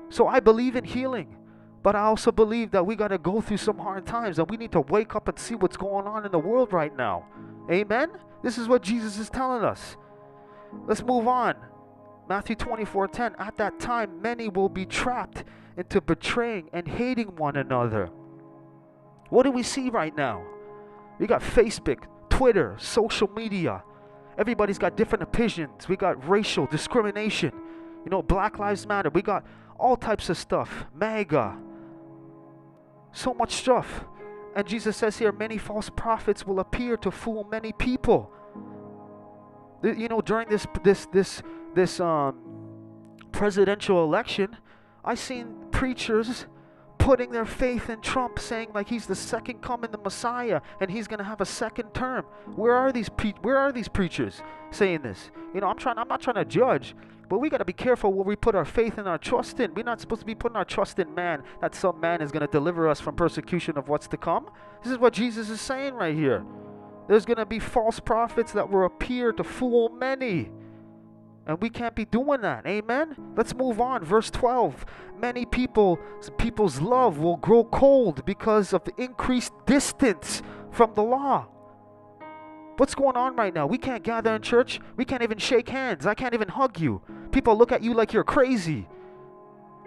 So 0.09 0.27
I 0.27 0.39
believe 0.39 0.75
in 0.75 0.83
healing, 0.83 1.37
but 1.83 1.95
I 1.95 2.01
also 2.01 2.31
believe 2.31 2.71
that 2.71 2.85
we 2.85 2.95
got 2.95 3.09
to 3.09 3.17
go 3.17 3.39
through 3.39 3.57
some 3.57 3.77
hard 3.77 4.05
times 4.05 4.39
and 4.39 4.49
we 4.49 4.57
need 4.57 4.71
to 4.73 4.81
wake 4.81 5.15
up 5.15 5.27
and 5.27 5.37
see 5.37 5.55
what's 5.55 5.77
going 5.77 6.07
on 6.07 6.25
in 6.25 6.31
the 6.31 6.39
world 6.39 6.73
right 6.73 6.95
now. 6.95 7.25
Amen? 7.69 8.09
This 8.43 8.57
is 8.57 8.67
what 8.67 8.81
Jesus 8.81 9.17
is 9.17 9.29
telling 9.29 9.63
us. 9.63 9.95
Let's 10.87 11.03
move 11.03 11.27
on. 11.27 11.55
Matthew 12.31 12.55
24 12.55 13.09
10, 13.09 13.35
at 13.39 13.57
that 13.57 13.77
time 13.77 14.21
many 14.21 14.47
will 14.47 14.69
be 14.69 14.85
trapped 14.85 15.43
into 15.75 15.99
betraying 15.99 16.69
and 16.71 16.87
hating 16.87 17.35
one 17.35 17.57
another. 17.57 18.09
What 19.27 19.43
do 19.43 19.51
we 19.51 19.63
see 19.63 19.89
right 19.89 20.15
now? 20.15 20.41
We 21.19 21.27
got 21.27 21.41
Facebook, 21.41 22.05
Twitter, 22.29 22.77
social 22.79 23.27
media. 23.35 23.83
Everybody's 24.37 24.79
got 24.79 24.95
different 24.95 25.23
opinions. 25.23 25.89
We 25.89 25.97
got 25.97 26.25
racial 26.25 26.67
discrimination. 26.67 27.51
You 28.05 28.11
know, 28.11 28.21
Black 28.21 28.59
Lives 28.59 28.87
Matter. 28.87 29.09
We 29.09 29.21
got 29.21 29.45
all 29.77 29.97
types 29.97 30.29
of 30.29 30.37
stuff. 30.37 30.85
MAGA. 30.95 31.57
So 33.11 33.33
much 33.33 33.55
stuff. 33.55 34.05
And 34.55 34.65
Jesus 34.65 34.95
says 34.95 35.17
here, 35.17 35.33
many 35.33 35.57
false 35.57 35.89
prophets 35.89 36.47
will 36.47 36.61
appear 36.61 36.95
to 36.95 37.11
fool 37.11 37.43
many 37.51 37.73
people. 37.73 38.31
You 39.83 40.07
know, 40.07 40.21
during 40.21 40.47
this 40.47 40.65
this 40.81 41.07
this 41.07 41.43
this 41.73 41.99
um, 41.99 42.35
presidential 43.31 44.03
election, 44.03 44.57
I 45.03 45.15
seen 45.15 45.55
preachers 45.71 46.45
putting 46.97 47.31
their 47.31 47.45
faith 47.45 47.89
in 47.89 47.99
Trump, 48.01 48.37
saying 48.37 48.69
like 48.73 48.87
he's 48.87 49.07
the 49.07 49.15
second 49.15 49.61
coming, 49.61 49.91
the 49.91 49.97
Messiah, 49.97 50.61
and 50.79 50.91
he's 50.91 51.07
gonna 51.07 51.23
have 51.23 51.41
a 51.41 51.45
second 51.45 51.93
term. 51.93 52.25
Where 52.55 52.75
are 52.75 52.91
these 52.91 53.09
pre- 53.09 53.35
Where 53.41 53.57
are 53.57 53.71
these 53.71 53.87
preachers 53.87 54.41
saying 54.69 55.01
this? 55.01 55.31
You 55.53 55.61
know, 55.61 55.67
I'm 55.67 55.77
trying. 55.77 55.97
I'm 55.97 56.07
not 56.07 56.21
trying 56.21 56.35
to 56.35 56.45
judge, 56.45 56.95
but 57.27 57.39
we 57.39 57.49
gotta 57.49 57.65
be 57.65 57.73
careful 57.73 58.13
where 58.13 58.23
we 58.23 58.35
put 58.35 58.53
our 58.53 58.65
faith 58.65 58.97
and 58.99 59.07
our 59.07 59.17
trust 59.17 59.59
in. 59.59 59.73
We're 59.73 59.83
not 59.83 59.99
supposed 59.99 60.21
to 60.21 60.25
be 60.27 60.35
putting 60.35 60.55
our 60.55 60.65
trust 60.65 60.99
in 60.99 61.13
man. 61.15 61.43
That 61.61 61.73
some 61.73 61.99
man 61.99 62.21
is 62.21 62.31
gonna 62.31 62.47
deliver 62.47 62.87
us 62.87 62.99
from 62.99 63.15
persecution 63.15 63.77
of 63.77 63.87
what's 63.87 64.07
to 64.09 64.17
come. 64.17 64.49
This 64.83 64.91
is 64.91 64.99
what 64.99 65.13
Jesus 65.13 65.49
is 65.49 65.59
saying 65.59 65.95
right 65.95 66.15
here. 66.15 66.45
There's 67.07 67.25
gonna 67.25 67.47
be 67.47 67.59
false 67.59 67.99
prophets 67.99 68.51
that 68.53 68.69
will 68.69 68.85
appear 68.85 69.33
to 69.33 69.43
fool 69.43 69.89
many. 69.89 70.51
And 71.47 71.61
we 71.61 71.69
can't 71.69 71.95
be 71.95 72.05
doing 72.05 72.41
that. 72.41 72.65
Amen. 72.65 73.15
Let's 73.35 73.55
move 73.55 73.81
on. 73.81 74.03
Verse 74.03 74.29
12. 74.29 74.85
Many 75.19 75.45
people 75.45 75.99
people's 76.37 76.81
love 76.81 77.17
will 77.17 77.37
grow 77.37 77.63
cold 77.63 78.23
because 78.25 78.73
of 78.73 78.83
the 78.83 78.93
increased 78.97 79.53
distance 79.65 80.41
from 80.71 80.93
the 80.93 81.03
law. 81.03 81.47
What's 82.77 82.95
going 82.95 83.17
on 83.17 83.35
right 83.35 83.53
now? 83.53 83.67
We 83.67 83.77
can't 83.77 84.03
gather 84.03 84.33
in 84.35 84.41
church. 84.41 84.79
We 84.95 85.05
can't 85.05 85.21
even 85.21 85.37
shake 85.37 85.69
hands. 85.69 86.05
I 86.05 86.13
can't 86.13 86.33
even 86.33 86.47
hug 86.47 86.79
you. 86.79 87.01
People 87.31 87.57
look 87.57 87.71
at 87.71 87.83
you 87.83 87.93
like 87.93 88.13
you're 88.13 88.23
crazy. 88.23 88.87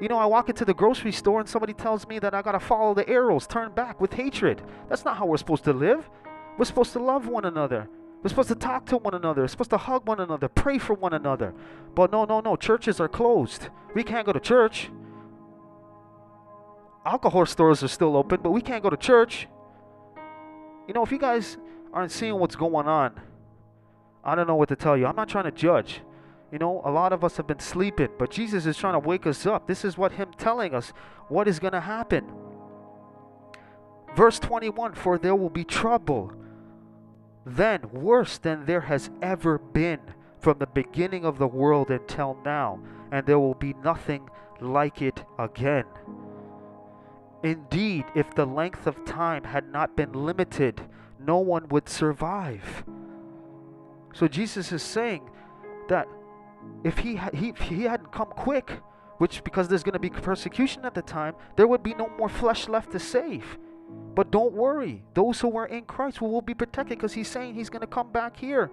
You 0.00 0.08
know, 0.08 0.18
I 0.18 0.26
walk 0.26 0.48
into 0.48 0.64
the 0.64 0.74
grocery 0.74 1.12
store 1.12 1.40
and 1.40 1.48
somebody 1.48 1.72
tells 1.72 2.06
me 2.06 2.18
that 2.18 2.34
I 2.34 2.42
got 2.42 2.52
to 2.52 2.60
follow 2.60 2.94
the 2.94 3.08
arrows, 3.08 3.46
turn 3.46 3.72
back 3.72 4.00
with 4.00 4.12
hatred. 4.12 4.62
That's 4.88 5.04
not 5.04 5.16
how 5.16 5.26
we're 5.26 5.36
supposed 5.36 5.64
to 5.64 5.72
live. 5.72 6.08
We're 6.58 6.64
supposed 6.64 6.92
to 6.92 6.98
love 6.98 7.26
one 7.26 7.44
another. 7.44 7.88
We're 8.24 8.30
supposed 8.30 8.48
to 8.48 8.54
talk 8.54 8.86
to 8.86 8.96
one 8.96 9.12
another. 9.12 9.42
We're 9.42 9.48
supposed 9.48 9.68
to 9.70 9.76
hug 9.76 10.08
one 10.08 10.18
another, 10.18 10.48
pray 10.48 10.78
for 10.78 10.94
one 10.94 11.12
another. 11.12 11.52
But 11.94 12.10
no, 12.10 12.24
no, 12.24 12.40
no. 12.40 12.56
Churches 12.56 12.98
are 12.98 13.08
closed. 13.08 13.68
We 13.94 14.02
can't 14.02 14.24
go 14.24 14.32
to 14.32 14.40
church. 14.40 14.90
Alcohol 17.04 17.44
stores 17.44 17.82
are 17.82 17.88
still 17.88 18.16
open, 18.16 18.40
but 18.42 18.50
we 18.50 18.62
can't 18.62 18.82
go 18.82 18.88
to 18.88 18.96
church. 18.96 19.46
You 20.88 20.94
know, 20.94 21.02
if 21.02 21.12
you 21.12 21.18
guys 21.18 21.58
aren't 21.92 22.12
seeing 22.12 22.38
what's 22.38 22.56
going 22.56 22.88
on, 22.88 23.20
I 24.24 24.34
don't 24.34 24.46
know 24.46 24.56
what 24.56 24.70
to 24.70 24.76
tell 24.76 24.96
you. 24.96 25.04
I'm 25.04 25.16
not 25.16 25.28
trying 25.28 25.44
to 25.44 25.52
judge. 25.52 26.00
You 26.50 26.58
know, 26.58 26.80
a 26.82 26.90
lot 26.90 27.12
of 27.12 27.24
us 27.24 27.36
have 27.36 27.46
been 27.46 27.60
sleeping, 27.60 28.08
but 28.18 28.30
Jesus 28.30 28.64
is 28.64 28.78
trying 28.78 28.94
to 28.94 29.00
wake 29.00 29.26
us 29.26 29.44
up. 29.44 29.66
This 29.66 29.84
is 29.84 29.98
what 29.98 30.12
Him 30.12 30.30
telling 30.38 30.74
us 30.74 30.94
what 31.28 31.46
is 31.46 31.58
going 31.58 31.74
to 31.74 31.80
happen. 31.80 32.24
Verse 34.16 34.38
21 34.38 34.94
For 34.94 35.18
there 35.18 35.36
will 35.36 35.50
be 35.50 35.64
trouble 35.64 36.32
then 37.44 37.80
worse 37.92 38.38
than 38.38 38.66
there 38.66 38.82
has 38.82 39.10
ever 39.22 39.58
been 39.58 40.00
from 40.38 40.58
the 40.58 40.66
beginning 40.66 41.24
of 41.24 41.38
the 41.38 41.46
world 41.46 41.90
until 41.90 42.38
now, 42.44 42.80
and 43.10 43.26
there 43.26 43.38
will 43.38 43.54
be 43.54 43.74
nothing 43.84 44.28
like 44.60 45.02
it 45.02 45.24
again. 45.38 45.84
Indeed, 47.42 48.06
if 48.14 48.34
the 48.34 48.46
length 48.46 48.86
of 48.86 49.04
time 49.04 49.44
had 49.44 49.70
not 49.70 49.96
been 49.96 50.12
limited, 50.12 50.80
no 51.18 51.38
one 51.38 51.68
would 51.68 51.88
survive. 51.88 52.84
So 54.14 54.28
Jesus 54.28 54.72
is 54.72 54.82
saying 54.82 55.28
that 55.88 56.08
if 56.84 56.98
he 56.98 57.20
he 57.34 57.50
if 57.50 57.58
he 57.58 57.82
hadn't 57.82 58.12
come 58.12 58.28
quick, 58.28 58.80
which 59.18 59.44
because 59.44 59.68
there's 59.68 59.82
going 59.82 59.94
to 59.94 59.98
be 59.98 60.10
persecution 60.10 60.84
at 60.84 60.94
the 60.94 61.02
time, 61.02 61.34
there 61.56 61.66
would 61.66 61.82
be 61.82 61.94
no 61.94 62.08
more 62.18 62.28
flesh 62.28 62.68
left 62.68 62.92
to 62.92 62.98
save. 62.98 63.58
But 64.14 64.30
don't 64.30 64.52
worry, 64.52 65.02
those 65.14 65.40
who 65.40 65.56
are 65.56 65.66
in 65.66 65.84
Christ 65.84 66.20
will, 66.20 66.40
be 66.40 66.54
protected 66.54 66.98
because 66.98 67.12
he's 67.12 67.28
saying 67.28 67.54
he's 67.54 67.70
going 67.70 67.80
to 67.80 67.86
come 67.86 68.12
back 68.12 68.36
here. 68.36 68.70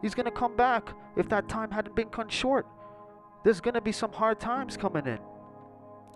He's 0.00 0.14
going 0.14 0.24
to 0.24 0.30
come 0.30 0.56
back 0.56 0.94
if 1.16 1.28
that 1.28 1.48
time 1.48 1.70
hadn't 1.70 1.94
been 1.94 2.08
cut 2.08 2.32
short. 2.32 2.66
There's 3.44 3.60
going 3.60 3.74
to 3.74 3.80
be 3.80 3.92
some 3.92 4.12
hard 4.12 4.40
times 4.40 4.76
coming 4.76 5.06
in. 5.06 5.18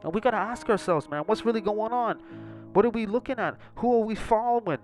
And 0.03 0.15
we 0.15 0.21
got 0.21 0.31
to 0.31 0.39
ask 0.39 0.69
ourselves, 0.69 1.09
man, 1.09 1.23
what's 1.27 1.45
really 1.45 1.61
going 1.61 1.93
on? 1.93 2.19
What 2.73 2.85
are 2.85 2.91
we 2.91 3.07
looking 3.07 3.39
at? 3.39 3.57
Who 3.77 3.95
are 3.95 4.05
we 4.05 4.15
following? 4.15 4.79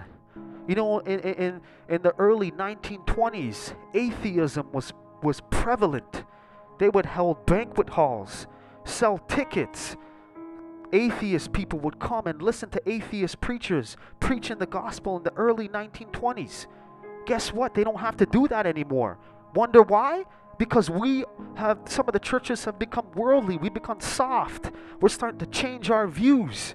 You 0.69 0.75
know, 0.75 0.99
in, 1.01 1.21
in, 1.21 1.61
in 1.89 2.03
the 2.03 2.15
early 2.19 2.51
1920s, 2.53 3.75
atheism 3.95 4.71
was, 4.73 4.93
was 5.23 5.41
prevalent. 5.51 6.25
They 6.79 6.89
would 6.89 7.07
hold 7.07 7.45
banquet 7.47 7.91
halls, 7.91 8.47
sell 8.85 9.19
tickets. 9.19 9.97
Atheist 10.93 11.53
people 11.53 11.79
would 11.81 11.99
come 11.99 12.27
and 12.27 12.43
listen 12.43 12.69
to 12.71 12.91
atheist 12.91 13.41
preachers 13.41 13.97
preaching 14.19 14.59
the 14.59 14.67
gospel 14.67 15.17
in 15.17 15.23
the 15.23 15.33
early 15.35 15.69
1920s. 15.69 16.67
Guess 17.27 17.53
what? 17.53 17.75
They 17.75 17.85
don't 17.85 18.01
have 18.01 18.17
to 18.17 18.27
do 18.27 18.49
that 18.49 18.67
anymore. 18.67 19.19
Wonder 19.55 19.83
why? 19.83 20.25
Because 20.59 20.91
we 20.91 21.25
have, 21.55 21.79
some 21.87 22.09
of 22.09 22.13
the 22.13 22.19
churches 22.19 22.65
have 22.65 22.79
become 22.79 23.07
worldly. 23.15 23.57
We 23.57 23.71
become 23.71 24.01
soft. 24.01 24.73
We're 25.01 25.09
starting 25.09 25.39
to 25.39 25.47
change 25.47 25.91
our 25.91 26.09
views. 26.09 26.75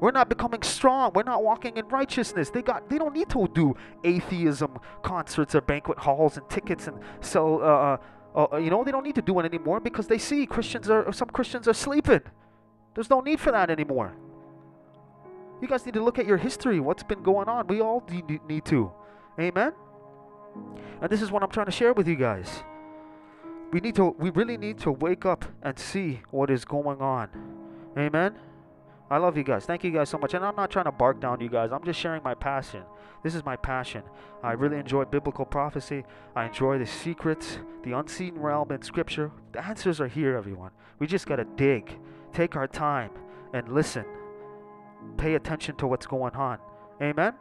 We're 0.00 0.10
not 0.10 0.28
becoming 0.28 0.62
strong. 0.62 1.12
We're 1.14 1.22
not 1.22 1.42
walking 1.42 1.76
in 1.76 1.88
righteousness. 1.88 2.50
They 2.50 2.62
got 2.62 2.90
they 2.90 2.98
don't 2.98 3.14
need 3.14 3.30
to 3.30 3.48
do 3.54 3.74
atheism 4.02 4.78
concerts 5.02 5.54
or 5.54 5.62
banquet 5.62 5.98
halls 5.98 6.36
and 6.36 6.46
tickets 6.50 6.88
and 6.88 6.98
sell 7.20 7.62
uh, 7.62 7.96
uh, 8.34 8.46
uh, 8.52 8.56
you 8.56 8.70
know, 8.70 8.82
they 8.82 8.90
don't 8.90 9.04
need 9.04 9.14
to 9.14 9.22
do 9.22 9.38
it 9.38 9.44
anymore 9.44 9.80
because 9.80 10.06
they 10.06 10.18
see 10.18 10.46
Christians 10.46 10.90
are 10.90 11.12
some 11.12 11.28
Christians 11.28 11.68
are 11.68 11.74
sleeping. 11.74 12.22
There's 12.94 13.10
no 13.10 13.20
need 13.20 13.40
for 13.40 13.52
that 13.52 13.70
anymore. 13.70 14.14
You 15.60 15.68
guys 15.68 15.86
need 15.86 15.94
to 15.94 16.02
look 16.02 16.18
at 16.18 16.26
your 16.26 16.36
history, 16.36 16.80
what's 16.80 17.02
been 17.02 17.22
going 17.22 17.48
on. 17.48 17.66
We 17.68 17.80
all 17.80 18.04
need 18.48 18.64
to. 18.66 18.92
Amen. 19.38 19.72
And 21.00 21.10
this 21.10 21.22
is 21.22 21.30
what 21.30 21.42
I'm 21.42 21.50
trying 21.50 21.66
to 21.66 21.72
share 21.72 21.92
with 21.92 22.08
you 22.08 22.16
guys. 22.16 22.62
We 23.72 23.80
need 23.80 23.94
to 23.96 24.14
we 24.18 24.30
really 24.30 24.56
need 24.56 24.78
to 24.80 24.90
wake 24.90 25.24
up 25.24 25.44
and 25.62 25.78
see 25.78 26.20
what 26.30 26.50
is 26.50 26.64
going 26.64 27.00
on. 27.00 27.28
Amen. 27.96 28.34
I 29.10 29.18
love 29.18 29.36
you 29.36 29.44
guys. 29.44 29.64
Thank 29.64 29.84
you 29.84 29.90
guys 29.90 30.08
so 30.08 30.18
much. 30.18 30.34
And 30.34 30.44
I'm 30.44 30.56
not 30.56 30.70
trying 30.70 30.86
to 30.86 30.92
bark 30.92 31.20
down 31.20 31.40
you 31.40 31.48
guys. 31.48 31.72
I'm 31.72 31.84
just 31.84 32.00
sharing 32.00 32.22
my 32.22 32.34
passion. 32.34 32.82
This 33.24 33.34
is 33.34 33.44
my 33.44 33.56
passion. 33.56 34.02
I 34.42 34.52
really 34.52 34.78
enjoy 34.78 35.06
biblical 35.06 35.46
prophecy. 35.46 36.04
I 36.36 36.44
enjoy 36.44 36.78
the 36.78 36.86
secrets, 36.86 37.58
the 37.82 37.92
unseen 37.98 38.36
realm 38.36 38.70
in 38.70 38.82
scripture. 38.82 39.32
The 39.52 39.66
answers 39.66 39.98
are 39.98 40.06
here, 40.06 40.36
everyone. 40.36 40.72
We 40.98 41.06
just 41.06 41.26
got 41.26 41.36
to 41.36 41.44
dig, 41.44 41.98
take 42.34 42.54
our 42.54 42.68
time, 42.68 43.10
and 43.54 43.66
listen. 43.72 44.04
Pay 45.16 45.36
attention 45.36 45.74
to 45.76 45.86
what's 45.86 46.06
going 46.06 46.34
on. 46.34 46.58
Amen? 47.00 47.32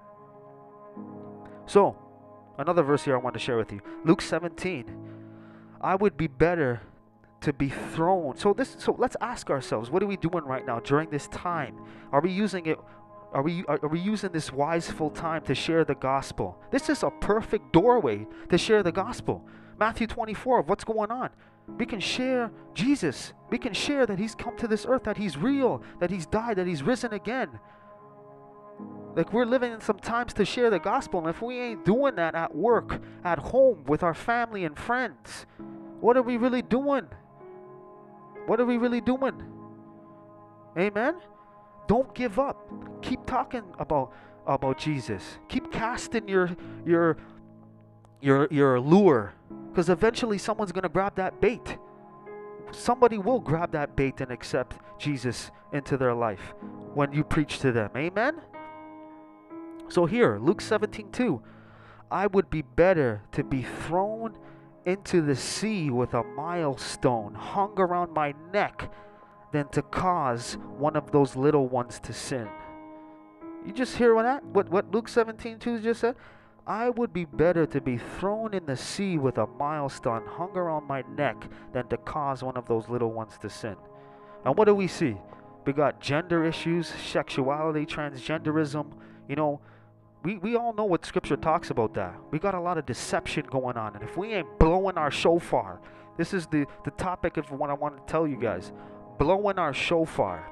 So, 1.65 1.97
another 2.57 2.81
verse 2.81 3.03
here 3.03 3.15
I 3.15 3.19
want 3.19 3.33
to 3.33 3.39
share 3.39 3.57
with 3.57 3.73
you 3.73 3.81
Luke 4.05 4.21
17. 4.21 4.85
I 5.81 5.95
would 5.95 6.15
be 6.15 6.27
better 6.27 6.81
to 7.41 7.51
be 7.51 7.67
thrown. 7.67 8.37
So 8.37 8.53
this 8.53 8.77
so 8.79 8.95
let's 8.97 9.17
ask 9.19 9.49
ourselves, 9.49 9.89
what 9.91 10.01
are 10.01 10.07
we 10.07 10.15
doing 10.15 10.45
right 10.45 10.65
now 10.65 10.79
during 10.79 11.09
this 11.09 11.27
time? 11.27 11.75
Are 12.13 12.21
we 12.21 12.31
using 12.31 12.65
it 12.67 12.79
are 13.33 13.41
we 13.41 13.65
are, 13.65 13.79
are 13.81 13.89
we 13.89 13.99
using 13.99 14.31
this 14.31 14.51
wiseful 14.53 15.09
time 15.09 15.41
to 15.43 15.55
share 15.55 15.83
the 15.83 15.95
gospel? 15.95 16.57
This 16.71 16.89
is 16.89 17.03
a 17.03 17.09
perfect 17.09 17.73
doorway 17.73 18.27
to 18.49 18.57
share 18.57 18.83
the 18.83 18.91
gospel. 18.91 19.45
Matthew 19.79 20.07
24 20.07 20.59
of 20.59 20.69
what's 20.69 20.83
going 20.83 21.11
on. 21.11 21.29
We 21.77 21.85
can 21.85 21.99
share 21.99 22.51
Jesus. 22.73 23.33
We 23.49 23.57
can 23.57 23.73
share 23.73 24.05
that 24.05 24.19
he's 24.19 24.35
come 24.35 24.55
to 24.57 24.67
this 24.67 24.85
earth, 24.87 25.03
that 25.03 25.17
he's 25.17 25.37
real, 25.37 25.81
that 25.99 26.11
he's 26.11 26.25
died, 26.25 26.57
that 26.57 26.67
he's 26.67 26.83
risen 26.83 27.13
again. 27.13 27.59
Like 29.15 29.31
we're 29.31 29.45
living 29.45 29.71
in 29.71 29.81
some 29.81 29.99
times 29.99 30.33
to 30.33 30.45
share 30.45 30.69
the 30.69 30.79
gospel, 30.79 31.19
and 31.19 31.29
if 31.29 31.41
we 31.41 31.59
ain't 31.59 31.85
doing 31.85 32.15
that 32.15 32.35
at 32.35 32.55
work, 32.55 33.01
at 33.23 33.39
home, 33.39 33.83
with 33.85 34.03
our 34.03 34.13
family 34.13 34.65
and 34.65 34.77
friends, 34.77 35.45
what 36.01 36.17
are 36.17 36.21
we 36.21 36.37
really 36.37 36.61
doing? 36.61 37.07
What 38.45 38.59
are 38.59 38.65
we 38.65 38.77
really 38.77 39.01
doing? 39.01 39.41
Amen? 40.77 41.15
Don't 41.87 42.13
give 42.13 42.39
up. 42.39 42.69
Keep 43.01 43.25
talking 43.25 43.63
about 43.79 44.13
about 44.45 44.77
Jesus. 44.77 45.39
Keep 45.47 45.71
casting 45.71 46.27
your 46.27 46.55
your 46.85 47.17
your 48.21 48.47
your 48.51 48.79
lure 48.79 49.33
because 49.69 49.89
eventually 49.89 50.37
someone's 50.37 50.71
going 50.71 50.83
to 50.83 50.89
grab 50.89 51.15
that 51.15 51.41
bait. 51.41 51.77
Somebody 52.71 53.17
will 53.17 53.39
grab 53.39 53.71
that 53.71 53.95
bait 53.95 54.21
and 54.21 54.31
accept 54.31 54.77
Jesus 54.97 55.51
into 55.73 55.97
their 55.97 56.13
life 56.13 56.53
when 56.93 57.11
you 57.11 57.23
preach 57.23 57.59
to 57.59 57.71
them. 57.71 57.91
Amen. 57.95 58.41
So 59.89 60.05
here, 60.05 60.37
Luke 60.39 60.61
17:2, 60.61 61.41
I 62.09 62.27
would 62.27 62.49
be 62.49 62.61
better 62.61 63.23
to 63.33 63.43
be 63.43 63.63
thrown 63.63 64.37
into 64.85 65.21
the 65.21 65.35
sea 65.35 65.89
with 65.89 66.13
a 66.13 66.23
milestone 66.23 67.33
hung 67.33 67.73
around 67.77 68.13
my 68.13 68.33
neck 68.51 68.91
than 69.53 69.69
to 69.69 69.81
cause 69.81 70.57
one 70.77 70.97
of 70.97 71.11
those 71.11 71.37
little 71.37 71.67
ones 71.69 71.99
to 72.01 72.11
sin. 72.11 72.49
You 73.65 73.71
just 73.71 73.95
hear 73.95 74.13
what 74.13 74.23
that 74.23 74.43
what 74.43 74.67
what 74.69 74.91
Luke 74.91 75.07
17:2 75.07 75.81
just 75.81 76.01
said? 76.01 76.15
I 76.67 76.89
would 76.89 77.13
be 77.13 77.25
better 77.25 77.65
to 77.67 77.79
be 77.79 77.97
thrown 77.97 78.53
in 78.53 78.65
the 78.65 78.75
sea 78.75 79.17
with 79.17 79.37
a 79.37 79.47
milestone 79.47 80.25
hung 80.25 80.55
around 80.55 80.87
my 80.87 81.03
neck 81.15 81.49
than 81.73 81.87
to 81.87 81.97
cause 81.97 82.43
one 82.43 82.57
of 82.57 82.67
those 82.67 82.89
little 82.89 83.11
ones 83.11 83.37
to 83.39 83.49
sin. 83.49 83.75
And 84.45 84.57
what 84.57 84.65
do 84.65 84.75
we 84.75 84.87
see? 84.87 85.17
We 85.65 85.73
got 85.73 86.01
gender 86.01 86.43
issues, 86.43 86.87
sexuality, 86.87 87.85
transgenderism, 87.85 88.91
you 89.27 89.35
know, 89.35 89.61
we, 90.23 90.37
we 90.37 90.55
all 90.55 90.73
know 90.73 90.85
what 90.85 91.05
scripture 91.05 91.35
talks 91.35 91.69
about 91.69 91.93
that. 91.95 92.15
We 92.31 92.39
got 92.39 92.55
a 92.55 92.59
lot 92.59 92.77
of 92.77 92.85
deception 92.85 93.45
going 93.49 93.77
on. 93.77 93.95
And 93.95 94.03
if 94.03 94.15
we 94.15 94.33
ain't 94.33 94.59
blowing 94.59 94.97
our 94.97 95.11
shofar, 95.11 95.81
this 96.17 96.33
is 96.33 96.47
the, 96.47 96.65
the 96.85 96.91
topic 96.91 97.37
of 97.37 97.51
what 97.51 97.69
I 97.69 97.73
want 97.73 97.95
to 97.95 98.11
tell 98.11 98.27
you 98.27 98.37
guys. 98.37 98.71
Blowing 99.23 99.57
our 99.57 99.73
shofar. 99.73 100.51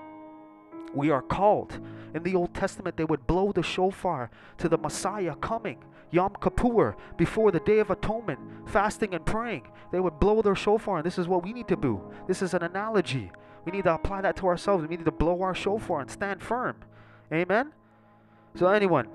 We 0.94 1.10
are 1.10 1.22
called. 1.22 1.78
In 2.16 2.24
the 2.24 2.36
Old 2.36 2.54
Testament, 2.54 2.96
they 2.96 3.04
would 3.04 3.28
blow 3.28 3.52
the 3.52 3.62
shofar 3.62 4.32
to 4.60 4.70
the 4.70 4.78
Messiah 4.78 5.36
coming. 5.36 5.84
Yom 6.10 6.34
Kippur, 6.42 6.96
before 7.18 7.52
the 7.52 7.60
Day 7.60 7.80
of 7.80 7.92
Atonement, 7.92 8.40
fasting 8.66 9.14
and 9.14 9.26
praying. 9.26 9.68
They 9.92 10.00
would 10.00 10.22
blow 10.22 10.42
their 10.42 10.56
shofar, 10.56 11.00
and 11.00 11.06
this 11.06 11.20
is 11.20 11.28
what 11.28 11.44
we 11.44 11.52
need 11.52 11.68
to 11.68 11.76
do. 11.76 12.02
This 12.30 12.42
is 12.42 12.54
an 12.54 12.64
analogy. 12.64 13.30
We 13.66 13.74
need 13.74 13.84
to 13.84 13.94
apply 13.94 14.22
that 14.22 14.38
to 14.38 14.48
ourselves. 14.48 14.88
We 14.88 14.96
need 14.96 15.04
to 15.04 15.12
blow 15.12 15.42
our 15.42 15.54
shofar 15.54 16.00
and 16.00 16.10
stand 16.10 16.42
firm. 16.42 16.78
Amen? 17.34 17.74
So, 18.56 18.68
anyone, 18.68 19.10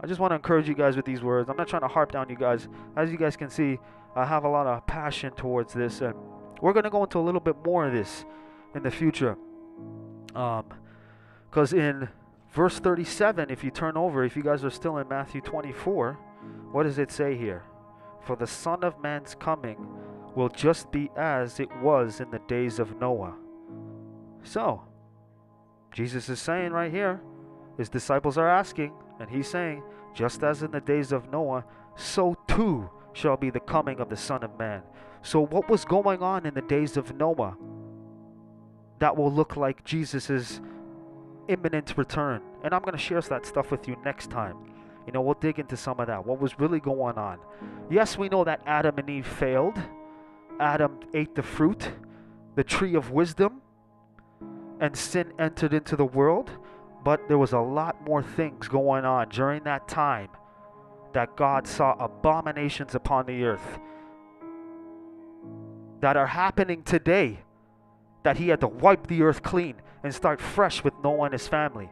I 0.00 0.06
just 0.06 0.20
want 0.20 0.32
to 0.32 0.34
encourage 0.34 0.68
you 0.68 0.74
guys 0.74 0.96
with 0.96 1.06
these 1.06 1.22
words. 1.22 1.48
I'm 1.48 1.56
not 1.56 1.68
trying 1.68 1.80
to 1.80 1.88
harp 1.88 2.12
down 2.12 2.28
you 2.28 2.36
guys. 2.36 2.68
As 2.94 3.10
you 3.10 3.16
guys 3.16 3.38
can 3.38 3.48
see, 3.48 3.78
I 4.14 4.26
have 4.26 4.44
a 4.44 4.50
lot 4.50 4.66
of 4.66 4.86
passion 4.86 5.32
towards 5.32 5.72
this, 5.72 6.02
and 6.02 6.12
we're 6.60 6.74
going 6.74 6.84
to 6.84 6.90
go 6.90 7.02
into 7.02 7.18
a 7.18 7.24
little 7.24 7.40
bit 7.40 7.56
more 7.64 7.86
of 7.86 7.94
this 7.94 8.26
in 8.74 8.82
the 8.82 8.90
future. 8.90 9.36
Um, 10.34 10.64
because 11.50 11.72
in 11.72 12.08
verse 12.52 12.78
37, 12.78 13.50
if 13.50 13.62
you 13.62 13.70
turn 13.70 13.96
over, 13.96 14.24
if 14.24 14.36
you 14.36 14.42
guys 14.42 14.64
are 14.64 14.70
still 14.70 14.98
in 14.98 15.08
Matthew 15.08 15.40
24, 15.40 16.18
what 16.72 16.84
does 16.84 16.98
it 16.98 17.10
say 17.10 17.36
here? 17.36 17.62
For 18.22 18.36
the 18.36 18.46
Son 18.46 18.84
of 18.84 19.00
Man's 19.02 19.34
coming 19.34 19.76
will 20.34 20.48
just 20.48 20.90
be 20.90 21.10
as 21.16 21.60
it 21.60 21.68
was 21.82 22.20
in 22.20 22.30
the 22.30 22.38
days 22.48 22.78
of 22.78 22.98
Noah. 22.98 23.34
So, 24.42 24.82
Jesus 25.92 26.28
is 26.28 26.40
saying 26.40 26.72
right 26.72 26.90
here, 26.90 27.20
his 27.76 27.88
disciples 27.88 28.38
are 28.38 28.48
asking, 28.48 28.92
and 29.20 29.28
he's 29.28 29.48
saying, 29.48 29.82
just 30.14 30.42
as 30.42 30.62
in 30.62 30.70
the 30.70 30.80
days 30.80 31.12
of 31.12 31.30
Noah, 31.30 31.64
so 31.96 32.36
too 32.48 32.88
shall 33.12 33.36
be 33.36 33.50
the 33.50 33.60
coming 33.60 34.00
of 34.00 34.08
the 34.08 34.16
Son 34.16 34.42
of 34.42 34.58
Man. 34.58 34.82
So, 35.22 35.44
what 35.44 35.68
was 35.68 35.84
going 35.84 36.22
on 36.22 36.46
in 36.46 36.54
the 36.54 36.62
days 36.62 36.96
of 36.96 37.14
Noah 37.14 37.56
that 38.98 39.16
will 39.16 39.32
look 39.32 39.56
like 39.56 39.84
Jesus' 39.84 40.60
imminent 41.48 41.96
return? 41.96 42.42
And 42.62 42.74
I'm 42.74 42.82
going 42.82 42.92
to 42.92 42.98
share 42.98 43.20
that 43.20 43.46
stuff 43.46 43.70
with 43.70 43.88
you 43.88 43.96
next 44.04 44.30
time. 44.30 44.56
You 45.06 45.12
know, 45.12 45.20
we'll 45.20 45.34
dig 45.34 45.58
into 45.58 45.76
some 45.76 45.98
of 45.98 46.06
that. 46.06 46.24
What 46.24 46.40
was 46.40 46.58
really 46.58 46.80
going 46.80 47.18
on? 47.18 47.38
Yes, 47.90 48.16
we 48.16 48.28
know 48.28 48.44
that 48.44 48.62
Adam 48.66 48.98
and 48.98 49.10
Eve 49.10 49.26
failed. 49.26 49.78
Adam 50.60 51.00
ate 51.12 51.34
the 51.34 51.42
fruit, 51.42 51.90
the 52.54 52.62
tree 52.62 52.94
of 52.94 53.10
wisdom, 53.10 53.62
and 54.80 54.96
sin 54.96 55.32
entered 55.38 55.74
into 55.74 55.96
the 55.96 56.04
world. 56.04 56.50
But 57.04 57.26
there 57.26 57.38
was 57.38 57.52
a 57.52 57.58
lot 57.58 58.00
more 58.06 58.22
things 58.22 58.68
going 58.68 59.04
on 59.04 59.28
during 59.30 59.64
that 59.64 59.88
time 59.88 60.28
that 61.14 61.36
God 61.36 61.66
saw 61.66 61.94
abominations 61.98 62.94
upon 62.94 63.26
the 63.26 63.44
earth 63.44 63.80
that 66.00 66.16
are 66.16 66.26
happening 66.26 66.82
today 66.82 67.40
that 68.22 68.36
he 68.36 68.48
had 68.48 68.60
to 68.60 68.68
wipe 68.68 69.06
the 69.06 69.22
earth 69.22 69.42
clean 69.42 69.76
and 70.02 70.14
start 70.14 70.40
fresh 70.40 70.84
with 70.84 70.94
Noah 71.02 71.24
and 71.24 71.32
his 71.32 71.48
family. 71.48 71.88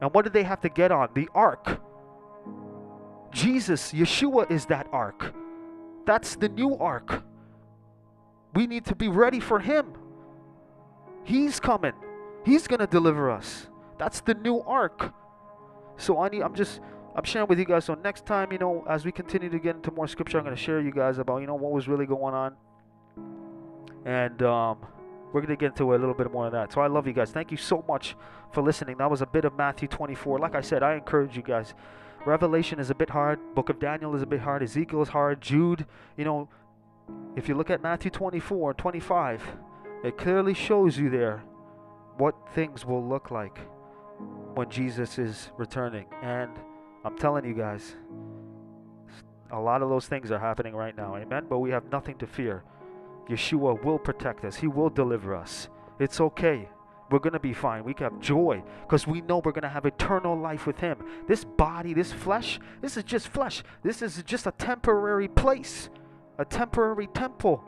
And 0.00 0.12
what 0.12 0.22
did 0.22 0.32
they 0.32 0.42
have 0.42 0.60
to 0.62 0.68
get 0.68 0.92
on? 0.92 1.08
The 1.14 1.28
ark. 1.34 1.80
Jesus, 3.32 3.92
Yeshua 3.92 4.50
is 4.50 4.66
that 4.66 4.86
ark. 4.92 5.34
That's 6.06 6.36
the 6.36 6.48
new 6.48 6.76
ark. 6.76 7.24
We 8.54 8.66
need 8.66 8.84
to 8.86 8.94
be 8.94 9.08
ready 9.08 9.40
for 9.40 9.58
him. 9.58 9.94
He's 11.24 11.58
coming. 11.58 11.94
He's 12.44 12.66
going 12.66 12.80
to 12.80 12.86
deliver 12.86 13.30
us. 13.30 13.68
That's 13.98 14.20
the 14.20 14.34
new 14.34 14.60
ark. 14.60 15.12
So 15.96 16.20
I 16.20 16.28
need 16.28 16.42
I'm 16.42 16.54
just 16.54 16.80
I'm 17.14 17.24
sharing 17.24 17.48
with 17.48 17.58
you 17.58 17.64
guys. 17.64 17.84
So 17.84 17.94
next 17.94 18.26
time, 18.26 18.52
you 18.52 18.58
know, 18.58 18.84
as 18.88 19.04
we 19.04 19.12
continue 19.12 19.48
to 19.48 19.58
get 19.58 19.76
into 19.76 19.90
more 19.92 20.08
scripture, 20.08 20.38
I'm 20.38 20.44
going 20.44 20.56
to 20.56 20.60
share 20.62 20.80
you 20.80 20.90
guys 20.90 21.18
about, 21.18 21.38
you 21.38 21.46
know, 21.46 21.54
what 21.54 21.72
was 21.72 21.88
really 21.88 22.06
going 22.06 22.34
on. 22.34 22.56
And 24.04 24.42
um, 24.42 24.78
we're 25.34 25.40
going 25.40 25.50
to 25.50 25.56
get 25.56 25.72
into 25.72 25.92
a 25.92 25.96
little 25.96 26.14
bit 26.14 26.30
more 26.30 26.46
of 26.46 26.52
that. 26.52 26.72
So 26.72 26.80
I 26.80 26.86
love 26.86 27.08
you 27.08 27.12
guys. 27.12 27.32
Thank 27.32 27.50
you 27.50 27.56
so 27.56 27.84
much 27.88 28.14
for 28.52 28.62
listening. 28.62 28.98
That 28.98 29.10
was 29.10 29.20
a 29.20 29.26
bit 29.26 29.44
of 29.44 29.56
Matthew 29.56 29.88
24. 29.88 30.38
Like 30.38 30.54
I 30.54 30.60
said, 30.60 30.84
I 30.84 30.94
encourage 30.94 31.36
you 31.36 31.42
guys. 31.42 31.74
Revelation 32.24 32.78
is 32.78 32.88
a 32.88 32.94
bit 32.94 33.10
hard. 33.10 33.40
Book 33.56 33.68
of 33.68 33.80
Daniel 33.80 34.14
is 34.14 34.22
a 34.22 34.26
bit 34.26 34.38
hard. 34.38 34.62
Ezekiel 34.62 35.02
is 35.02 35.08
hard. 35.08 35.40
Jude, 35.40 35.86
you 36.16 36.24
know, 36.24 36.48
if 37.34 37.48
you 37.48 37.56
look 37.56 37.68
at 37.68 37.82
Matthew 37.82 38.12
24, 38.12 38.74
25, 38.74 39.42
it 40.04 40.16
clearly 40.16 40.54
shows 40.54 40.96
you 40.96 41.10
there 41.10 41.42
what 42.16 42.36
things 42.54 42.86
will 42.86 43.04
look 43.04 43.32
like 43.32 43.58
when 44.54 44.70
Jesus 44.70 45.18
is 45.18 45.50
returning. 45.58 46.06
And 46.22 46.52
I'm 47.04 47.18
telling 47.18 47.44
you 47.44 47.54
guys, 47.54 47.96
a 49.50 49.58
lot 49.58 49.82
of 49.82 49.88
those 49.88 50.06
things 50.06 50.30
are 50.30 50.38
happening 50.38 50.76
right 50.76 50.96
now. 50.96 51.16
Amen. 51.16 51.46
But 51.50 51.58
we 51.58 51.70
have 51.70 51.90
nothing 51.90 52.18
to 52.18 52.26
fear. 52.28 52.62
Yeshua 53.28 53.82
will 53.82 53.98
protect 53.98 54.44
us, 54.44 54.56
He 54.56 54.66
will 54.66 54.90
deliver 54.90 55.34
us. 55.34 55.68
It's 55.98 56.20
okay. 56.20 56.68
We're 57.10 57.18
going 57.18 57.34
to 57.34 57.38
be 57.38 57.52
fine. 57.52 57.84
We 57.84 57.94
can 57.94 58.10
have 58.10 58.20
joy 58.20 58.62
because 58.82 59.06
we 59.06 59.20
know 59.20 59.38
we're 59.44 59.52
going 59.52 59.62
to 59.62 59.68
have 59.68 59.86
eternal 59.86 60.36
life 60.36 60.66
with 60.66 60.78
Him. 60.78 60.98
This 61.28 61.44
body, 61.44 61.94
this 61.94 62.12
flesh, 62.12 62.58
this 62.80 62.96
is 62.96 63.04
just 63.04 63.28
flesh. 63.28 63.62
This 63.82 64.02
is 64.02 64.22
just 64.24 64.46
a 64.46 64.52
temporary 64.52 65.28
place, 65.28 65.90
a 66.38 66.44
temporary 66.44 67.06
temple. 67.08 67.62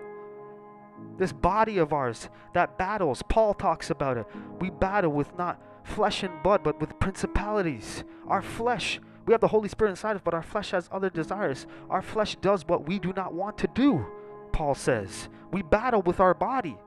This 1.18 1.32
body 1.32 1.78
of 1.78 1.92
ours 1.92 2.28
that 2.54 2.78
battles, 2.78 3.22
Paul 3.28 3.54
talks 3.54 3.90
about 3.90 4.16
it. 4.16 4.26
We 4.58 4.70
battle 4.70 5.12
with 5.12 5.36
not 5.36 5.62
flesh 5.84 6.22
and 6.22 6.42
blood, 6.42 6.62
but 6.64 6.80
with 6.80 6.98
principalities. 6.98 8.04
Our 8.26 8.42
flesh, 8.42 9.00
we 9.26 9.32
have 9.32 9.40
the 9.40 9.48
Holy 9.48 9.68
Spirit 9.68 9.90
inside 9.90 10.16
us, 10.16 10.22
but 10.24 10.34
our 10.34 10.42
flesh 10.42 10.70
has 10.70 10.88
other 10.90 11.10
desires. 11.10 11.66
Our 11.90 12.02
flesh 12.02 12.36
does 12.36 12.66
what 12.66 12.88
we 12.88 12.98
do 12.98 13.12
not 13.14 13.34
want 13.34 13.58
to 13.58 13.68
do, 13.68 14.06
Paul 14.56 14.74
says. 14.74 15.28
We 15.52 15.60
battle 15.60 16.00
with 16.00 16.18
our 16.18 16.32
body. 16.32 16.78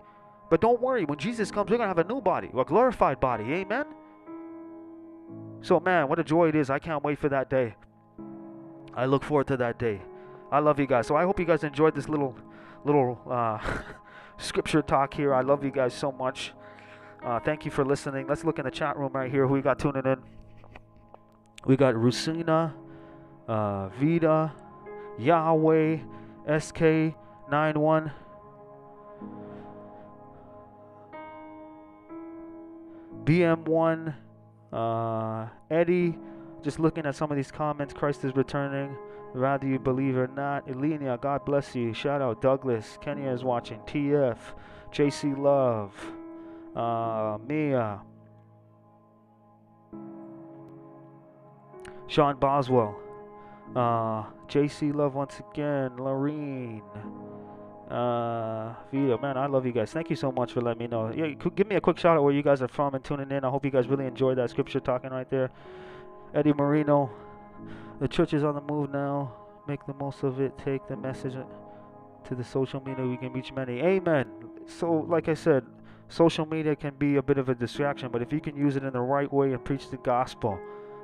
But 0.50 0.60
don't 0.60 0.82
worry, 0.82 1.06
when 1.06 1.20
Jesus 1.20 1.52
comes, 1.52 1.70
we're 1.70 1.78
going 1.78 1.88
to 1.88 1.96
have 1.96 2.04
a 2.04 2.12
new 2.12 2.20
body, 2.20 2.50
a 2.58 2.66
glorified 2.66 3.20
body. 3.20 3.44
Amen? 3.54 3.86
So, 5.62 5.80
man, 5.80 6.10
what 6.10 6.18
a 6.18 6.24
joy 6.24 6.48
it 6.50 6.56
is. 6.56 6.72
I 6.72 6.80
can't 6.80 7.04
wait 7.04 7.20
for 7.20 7.30
that 7.30 7.48
day. 7.48 7.76
I 8.96 9.06
look 9.06 9.24
forward 9.24 9.46
to 9.48 9.58
that 9.58 9.78
day. 9.78 10.02
I 10.52 10.58
love 10.58 10.80
you 10.80 10.88
guys. 10.88 11.06
So 11.06 11.16
I 11.16 11.26
hope 11.26 11.40
you 11.40 11.46
guys 11.46 11.64
enjoyed 11.64 11.94
this 11.94 12.10
little, 12.10 12.36
little 12.86 13.22
uh, 13.30 13.60
scripture 14.40 14.82
talk 14.82 15.14
here. 15.14 15.32
I 15.36 15.42
love 15.42 15.64
you 15.64 15.70
guys 15.70 15.94
so 15.94 16.12
much. 16.12 16.54
Uh, 17.24 17.40
thank 17.40 17.66
you 17.66 17.72
for 17.72 17.86
listening. 17.86 18.26
Let's 18.26 18.44
look 18.44 18.58
in 18.58 18.66
the 18.66 18.72
chat 18.72 18.98
room 18.98 19.12
right 19.14 19.30
here. 19.30 19.46
Who 19.46 19.54
we 19.54 19.62
got 19.62 19.78
tuning 19.78 20.08
in? 20.08 20.18
We 21.68 21.78
got 21.78 21.94
Rusina, 21.94 22.74
uh, 23.48 23.90
Vida, 23.90 24.56
Yahweh, 25.20 26.00
SK91. 27.50 28.12
BM1, 33.24 34.16
uh, 34.74 35.48
Eddie, 35.70 36.18
just 36.64 36.80
looking 36.80 37.06
at 37.06 37.16
some 37.16 37.30
of 37.30 37.38
these 37.38 37.52
comments, 37.52 37.94
Christ 37.94 38.24
is 38.24 38.36
returning, 38.36 38.96
whether 39.34 39.68
you 39.68 39.78
believe 39.78 40.18
or 40.18 40.28
not. 40.28 40.68
Elenia, 40.68 41.20
God 41.22 41.46
bless 41.46 41.76
you. 41.76 41.94
Shout 41.94 42.22
out 42.22 42.42
Douglas. 42.42 42.98
Kenya 43.02 43.30
is 43.30 43.44
watching. 43.44 43.80
TF, 43.82 44.38
JC 44.92 45.38
Love, 45.38 45.94
uh, 46.76 47.38
Mia, 47.48 48.02
Sean 52.08 52.38
Boswell, 52.38 53.00
uh, 53.76 54.24
JC 54.48 54.94
Love 54.96 55.14
once 55.14 55.40
again, 55.52 55.98
Lorene. 55.98 56.82
Uh, 57.90 58.76
Vito, 58.92 59.18
man, 59.18 59.36
I 59.36 59.48
love 59.48 59.66
you 59.66 59.72
guys. 59.72 59.92
Thank 59.92 60.12
you 60.12 60.16
so 60.16 60.32
much 60.32 60.54
for 60.54 60.62
letting 60.62 60.80
me 60.80 60.88
know. 60.88 61.12
Yeah, 61.12 61.28
give 61.56 61.68
me 61.68 61.76
a 61.76 61.82
quick 61.82 61.98
shout 61.98 62.18
out 62.18 62.24
where 62.24 62.34
you 62.34 62.44
guys 62.44 62.62
are 62.62 62.68
from 62.68 62.94
and 62.94 63.04
tuning 63.04 63.32
in. 63.32 63.44
I 63.44 63.50
hope 63.50 63.66
you 63.66 63.72
guys 63.72 63.88
really 63.88 64.06
enjoyed 64.06 64.38
that 64.38 64.52
scripture 64.52 64.80
talking 64.80 65.10
right 65.10 65.30
there. 65.30 65.50
Eddie 66.36 66.54
Marino, 66.54 67.10
the 68.00 68.08
church 68.08 68.34
is 68.34 68.44
on 68.44 68.54
the 68.54 68.62
move 68.62 68.92
now. 68.92 69.34
Make 69.68 69.86
the 69.88 69.96
most 69.96 70.24
of 70.24 70.40
it. 70.40 70.56
Take 70.58 70.88
the 70.88 70.98
message 70.98 71.34
to 72.26 72.36
the 72.36 72.44
social 72.44 72.80
media. 72.86 73.06
We 73.06 73.18
can 73.18 73.34
reach 73.34 73.52
many. 73.52 73.80
Amen. 73.80 74.28
So, 74.68 75.06
like 75.08 75.28
I 75.28 75.34
said, 75.34 75.66
social 76.10 76.46
media 76.46 76.76
can 76.76 76.94
be 76.96 77.16
a 77.16 77.24
bit 77.24 77.40
of 77.40 77.50
a 77.50 77.56
distraction, 77.56 78.10
but 78.12 78.22
if 78.22 78.32
you 78.32 78.40
can 78.40 78.56
use 78.56 78.76
it 78.76 78.84
in 78.84 78.94
the 78.94 79.02
right 79.02 79.32
way 79.34 79.54
and 79.54 79.64
preach 79.66 79.90
the 79.90 79.98
gospel 79.98 80.60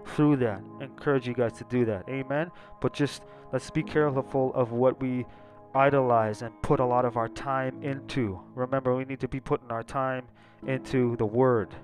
through 0.06 0.38
that, 0.38 0.62
I 0.80 0.84
encourage 0.84 1.28
you 1.28 1.34
guys 1.34 1.54
to 1.54 1.64
do 1.64 1.84
that. 1.86 2.08
Amen. 2.08 2.52
But 2.80 2.94
just 2.94 3.24
let's 3.52 3.72
be 3.72 3.82
careful 3.82 4.52
of 4.54 4.72
what 4.72 5.02
we 5.02 5.26
idolize 5.76 6.42
and 6.42 6.62
put 6.62 6.80
a 6.80 6.86
lot 6.86 7.06
of 7.06 7.18
our 7.18 7.28
time 7.30 7.82
into. 7.84 8.40
Remember, 8.56 8.96
we 8.96 9.06
need 9.06 9.20
to 9.20 9.28
be 9.28 9.40
putting 9.40 9.70
our 9.72 9.84
time 9.84 10.26
into 10.66 11.16
the 11.18 11.26
Word, 11.26 11.76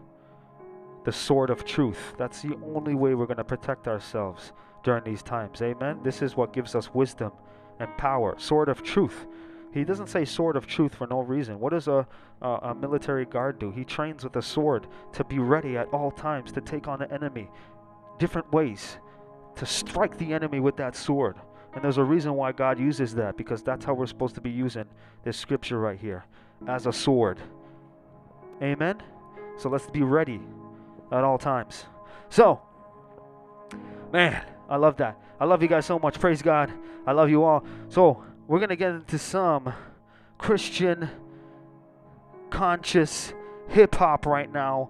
the 1.04 1.12
sword 1.12 1.50
of 1.50 1.66
truth. 1.66 2.14
That's 2.18 2.42
the 2.42 2.56
only 2.64 2.96
way 2.96 3.14
we're 3.14 3.26
going 3.26 3.38
to 3.38 3.44
protect 3.44 3.88
ourselves 3.88 4.54
during 4.84 5.04
these 5.04 5.22
times. 5.22 5.62
Amen. 5.62 6.00
This 6.04 6.22
is 6.22 6.36
what 6.36 6.54
gives 6.54 6.74
us 6.74 6.94
wisdom 6.94 7.32
and 7.80 7.96
power. 7.98 8.36
Sword 8.38 8.70
of 8.70 8.82
truth. 8.82 9.28
He 9.74 9.84
doesn't 9.84 10.08
say 10.08 10.26
sword 10.26 10.56
of 10.56 10.68
truth 10.68 10.96
for 10.96 11.08
no 11.08 11.22
reason. 11.22 11.60
What 11.60 11.72
does 11.72 11.88
a, 11.88 12.06
a, 12.42 12.48
a 12.48 12.76
military 12.76 13.26
guard 13.26 13.60
do? 13.60 13.72
He 13.72 13.86
trains 13.86 14.24
with 14.24 14.36
a 14.36 14.42
sword 14.42 14.88
to 15.14 15.24
be 15.24 15.40
ready 15.40 15.78
at 15.78 15.88
all 15.94 16.12
times 16.12 16.52
to 16.54 16.62
take 16.62 16.88
on 16.88 17.00
the 17.00 17.12
enemy, 17.12 17.50
different 18.20 18.52
ways, 18.52 18.98
to 19.56 19.66
strike 19.66 20.18
the 20.18 20.34
enemy 20.34 20.60
with 20.60 20.76
that 20.78 20.96
sword. 20.96 21.38
And 21.74 21.84
there's 21.84 21.98
a 21.98 22.04
reason 22.04 22.34
why 22.34 22.52
God 22.52 22.80
uses 22.80 23.16
that 23.16 23.38
because 23.38 23.64
that's 23.64 23.86
how 23.86 23.94
we're 23.94 24.08
supposed 24.08 24.36
to 24.36 24.42
be 24.42 24.50
using 24.50 24.86
this 25.24 25.38
scripture 25.38 25.80
right 25.80 26.00
here 26.00 26.26
as 26.68 26.86
a 26.86 26.94
sword. 26.94 27.40
Amen? 28.62 29.02
So 29.58 29.70
let's 29.70 29.90
be 29.90 30.02
ready 30.02 30.42
at 31.12 31.24
all 31.24 31.38
times. 31.38 31.86
So, 32.30 32.62
man, 34.12 34.44
I 34.70 34.76
love 34.76 34.98
that. 34.98 35.18
I 35.40 35.46
love 35.46 35.62
you 35.62 35.68
guys 35.68 35.86
so 35.86 35.98
much. 35.98 36.20
Praise 36.20 36.42
God. 36.42 36.72
I 37.06 37.14
love 37.14 37.30
you 37.30 37.44
all. 37.44 37.64
So, 37.90 38.24
we're 38.48 38.60
going 38.60 38.70
to 38.70 38.76
get 38.76 38.92
into 38.92 39.18
some 39.18 39.74
Christian 40.38 41.10
conscious 42.50 43.34
hip 43.70 43.96
hop 43.96 44.26
right 44.26 44.52
now. 44.52 44.90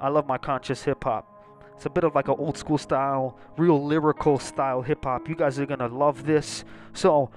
I 0.00 0.08
love 0.08 0.26
my 0.26 0.38
conscious 0.38 0.82
hip 0.82 1.04
hop. 1.04 1.31
It's 1.76 1.86
a 1.86 1.90
bit 1.90 2.04
of 2.04 2.14
like 2.14 2.28
an 2.28 2.36
old 2.38 2.56
school 2.56 2.78
style, 2.78 3.36
real 3.56 3.84
lyrical 3.84 4.38
style 4.38 4.82
hip 4.82 5.04
hop. 5.04 5.28
You 5.28 5.34
guys 5.34 5.58
are 5.58 5.66
gonna 5.66 5.88
love 5.88 6.24
this. 6.24 6.64
So 6.92 7.30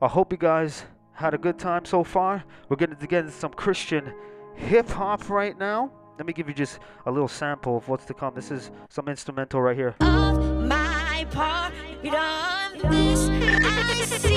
I 0.00 0.08
hope 0.08 0.32
you 0.32 0.38
guys 0.38 0.84
had 1.12 1.34
a 1.34 1.38
good 1.38 1.58
time 1.58 1.84
so 1.84 2.02
far. 2.02 2.44
We're 2.68 2.76
getting 2.76 2.96
to 2.96 3.06
get 3.06 3.20
into 3.26 3.32
some 3.32 3.52
Christian 3.52 4.12
hip 4.56 4.88
hop 4.90 5.28
right 5.28 5.56
now. 5.58 5.92
Let 6.18 6.26
me 6.26 6.32
give 6.32 6.48
you 6.48 6.54
just 6.54 6.78
a 7.06 7.10
little 7.10 7.28
sample 7.28 7.76
of 7.76 7.88
what's 7.88 8.04
to 8.06 8.14
come. 8.14 8.34
This 8.34 8.50
is 8.50 8.70
some 8.88 9.08
instrumental 9.08 9.60
right 9.62 9.76
here. 9.76 9.94
of 10.00 10.66
my 10.66 11.26
part 11.30 11.72
of 12.02 12.90
this 12.90 13.28
I 13.28 14.18
see 14.18 14.34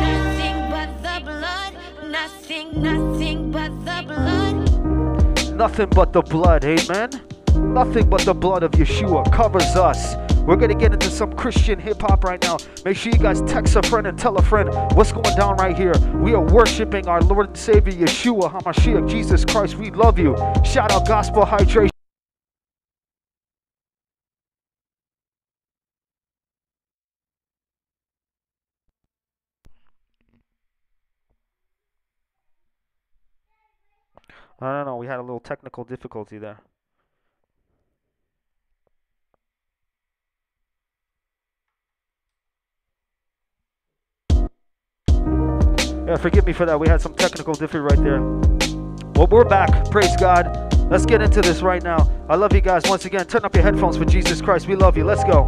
nothing 0.00 0.70
but 0.70 0.90
the 1.02 1.20
blood 1.24 1.74
nothing 2.10 2.82
nothing 2.82 3.50
but 3.50 3.70
the 3.84 4.04
blood 4.06 5.56
Nothing 5.56 5.90
but 5.90 6.12
the 6.14 6.22
blood, 6.22 6.64
amen. 6.64 7.29
Nothing 7.54 8.08
but 8.08 8.22
the 8.22 8.34
blood 8.34 8.62
of 8.62 8.72
Yeshua 8.72 9.30
covers 9.32 9.76
us. 9.76 10.16
We're 10.46 10.56
gonna 10.56 10.74
get 10.74 10.92
into 10.92 11.10
some 11.10 11.32
Christian 11.34 11.78
hip 11.78 12.00
hop 12.00 12.24
right 12.24 12.42
now. 12.42 12.58
Make 12.84 12.96
sure 12.96 13.12
you 13.12 13.18
guys 13.18 13.42
text 13.42 13.76
a 13.76 13.82
friend 13.82 14.06
and 14.06 14.18
tell 14.18 14.36
a 14.36 14.42
friend 14.42 14.70
what's 14.94 15.12
going 15.12 15.36
down 15.36 15.56
right 15.56 15.76
here. 15.76 15.92
We 16.14 16.34
are 16.34 16.42
worshiping 16.42 17.08
our 17.08 17.20
Lord 17.20 17.48
and 17.48 17.56
Savior 17.56 17.92
Yeshua 17.92 18.50
HaMashiach, 18.52 19.08
Jesus 19.08 19.44
Christ. 19.44 19.76
We 19.76 19.90
love 19.90 20.18
you. 20.18 20.34
Shout 20.64 20.90
out 20.92 21.06
Gospel 21.06 21.44
Hydration. 21.44 21.90
I 34.62 34.72
don't 34.72 34.86
know. 34.86 34.96
We 34.96 35.06
had 35.06 35.18
a 35.18 35.22
little 35.22 35.40
technical 35.40 35.84
difficulty 35.84 36.36
there. 36.36 36.58
Yeah, 46.10 46.16
forgive 46.16 46.44
me 46.44 46.52
for 46.52 46.66
that. 46.66 46.80
We 46.80 46.88
had 46.88 47.00
some 47.00 47.14
technical 47.14 47.54
difficulty 47.54 47.94
right 47.94 48.02
there. 48.02 48.20
Well, 49.14 49.28
we're 49.28 49.44
back. 49.44 49.88
Praise 49.92 50.16
God. 50.16 50.74
Let's 50.90 51.06
get 51.06 51.22
into 51.22 51.40
this 51.40 51.62
right 51.62 51.84
now. 51.84 52.10
I 52.28 52.34
love 52.34 52.52
you 52.52 52.60
guys. 52.60 52.82
Once 52.86 53.04
again, 53.04 53.24
turn 53.26 53.44
up 53.44 53.54
your 53.54 53.62
headphones 53.62 53.96
for 53.96 54.04
Jesus 54.04 54.42
Christ. 54.42 54.66
We 54.66 54.74
love 54.74 54.96
you. 54.96 55.04
Let's 55.04 55.22
go. 55.22 55.46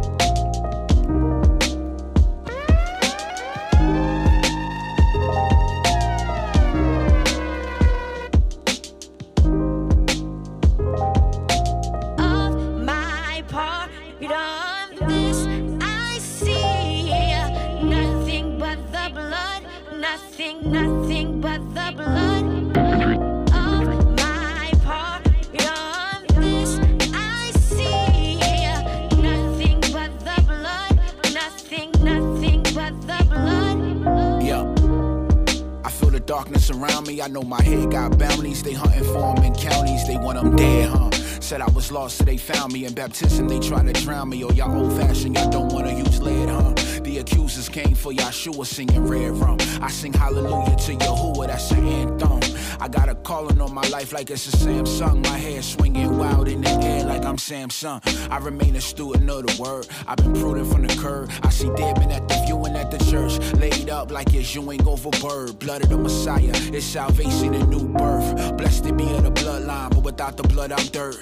I 36.31 37.27
know 37.27 37.41
my 37.41 37.61
head 37.61 37.91
got 37.91 38.17
bounties. 38.17 38.63
They 38.63 38.73
hunting 38.73 39.03
for 39.03 39.35
'em 39.35 39.43
in 39.43 39.53
counties. 39.55 40.07
They 40.07 40.17
want 40.17 40.37
'em 40.37 40.55
dead, 40.55 40.89
huh? 40.89 41.09
Said 41.39 41.61
I 41.61 41.69
was 41.71 41.91
lost, 41.91 42.17
so 42.17 42.23
they 42.23 42.37
found 42.37 42.71
me. 42.73 42.85
In 42.85 42.93
baptism, 42.93 43.47
they 43.47 43.59
try 43.59 43.83
to 43.83 43.93
drown 43.93 44.29
me. 44.29 44.43
Oh, 44.43 44.51
y'all 44.51 44.75
old 44.77 44.93
fashioned, 44.93 45.35
y'all 45.35 45.49
don't 45.49 45.71
wanna 45.73 45.93
use 45.93 46.21
lead, 46.21 46.49
huh? 46.49 46.73
The 47.03 47.19
accusers 47.19 47.67
came 47.67 47.95
for 47.95 48.13
Yahshua 48.13 48.65
singing 48.65 49.05
red 49.05 49.31
rum. 49.37 49.57
I 49.81 49.89
sing 49.89 50.13
hallelujah 50.13 50.75
to 50.85 50.95
Yahuwah, 50.95 51.47
that's 51.47 51.71
an 51.71 51.85
anthem. 51.87 52.39
I 52.79 52.87
got 52.87 53.09
a 53.09 53.15
calling 53.15 53.61
on 53.61 53.73
my 53.73 53.87
life 53.89 54.13
like 54.13 54.29
it's 54.29 54.47
a 54.47 54.57
Samsung. 54.57 55.23
My 55.23 55.37
hair 55.37 55.61
swinging 55.61 56.17
wild 56.17 56.47
in 56.47 56.61
the 56.61 56.69
air 56.69 57.05
like 57.05 57.25
I'm 57.25 57.37
Samson. 57.37 58.01
I 58.29 58.37
remain 58.37 58.75
a 58.75 58.81
student 58.81 59.29
of 59.29 59.45
the 59.47 59.61
word. 59.61 59.87
I've 60.07 60.17
been 60.17 60.33
prudent 60.33 60.71
from 60.71 60.85
the 60.85 60.95
curb. 60.95 61.31
I 61.43 61.49
see 61.49 61.69
dead 61.75 61.99
men 61.99 62.11
at 62.11 62.27
the 62.27 62.35
viewing 62.45 62.75
at 62.75 62.91
the 62.91 62.97
church. 63.09 63.39
Laid 63.53 63.89
up 63.89 64.11
like 64.11 64.33
it's 64.33 64.55
ain't 64.55 64.87
over 64.87 65.09
bird. 65.21 65.59
Blood 65.59 65.83
of 65.83 65.89
the 65.89 65.97
Messiah, 65.97 66.51
it's 66.73 66.85
salvation 66.85 67.53
and 67.53 67.69
new 67.69 67.87
birth. 67.87 68.57
Blessed 68.57 68.85
to 68.85 68.93
be 68.93 69.03
of 69.15 69.23
the 69.23 69.31
bloodline, 69.31 69.89
but 69.91 70.03
without 70.03 70.37
the 70.37 70.43
blood, 70.43 70.71
I'm 70.71 70.85
dirt. 70.87 71.17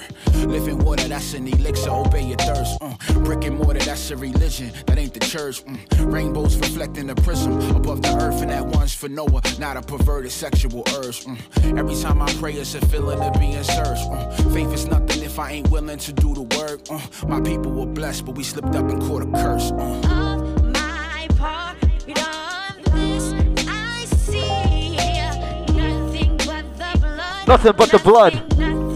Living 0.46 0.78
water, 0.78 1.08
that's 1.08 1.34
an 1.34 1.46
elixir, 1.48 1.90
obey 1.90 2.22
your 2.22 2.38
thirst. 2.38 2.78
Uh. 2.80 2.94
Brick 3.20 3.44
and 3.44 3.56
mortar, 3.56 3.80
that's 3.80 4.10
a 4.10 4.16
religion, 4.16 4.72
that 4.86 4.98
ain't 4.98 5.14
the 5.14 5.20
church. 5.20 5.64
Mm. 5.64 6.12
Rainbows 6.12 6.56
reflecting 6.58 7.06
the 7.06 7.14
prism 7.16 7.60
above 7.76 8.02
the 8.02 8.14
earth, 8.16 8.42
and 8.42 8.50
that 8.50 8.66
one's 8.66 8.94
for 8.94 9.08
Noah, 9.08 9.42
not 9.58 9.76
a 9.76 9.82
perverted 9.82 10.32
sexual 10.32 10.84
urge. 10.96 11.24
Mm. 11.24 11.38
Every 11.76 11.94
time 11.96 12.20
I 12.22 12.32
pray, 12.34 12.52
it's 12.54 12.74
a 12.74 12.80
feeling 12.86 13.20
of 13.20 13.32
being 13.40 13.62
searched. 13.62 14.08
Mm. 14.10 14.52
Faith 14.52 14.72
is 14.72 14.86
nothing 14.86 15.22
if 15.22 15.38
I 15.38 15.52
ain't 15.52 15.70
willing 15.70 15.98
to 15.98 16.12
do 16.12 16.34
the 16.34 16.42
work. 16.58 16.80
Uh. 16.90 17.00
My 17.26 17.40
people 17.40 17.72
were 17.72 17.86
blessed, 17.86 18.24
but 18.26 18.34
we 18.34 18.44
slipped 18.44 18.74
up 18.74 18.88
and 18.90 19.00
caught 19.02 19.22
a 19.22 19.26
curse. 19.26 19.72
Uh. 19.72 20.00
Of 20.04 20.64
my 20.72 21.28
part 21.36 21.82
of 21.82 22.92
this, 22.94 23.32
I 23.68 24.04
see 24.06 24.96
nothing 25.76 26.36
but 26.38 26.64
the 26.76 26.98
blood. 27.00 27.48
Nothing 27.48 27.72
but 27.76 27.90
the 27.90 27.98
blood. 27.98 28.34
Nothing 28.58 28.88
but 28.88 28.91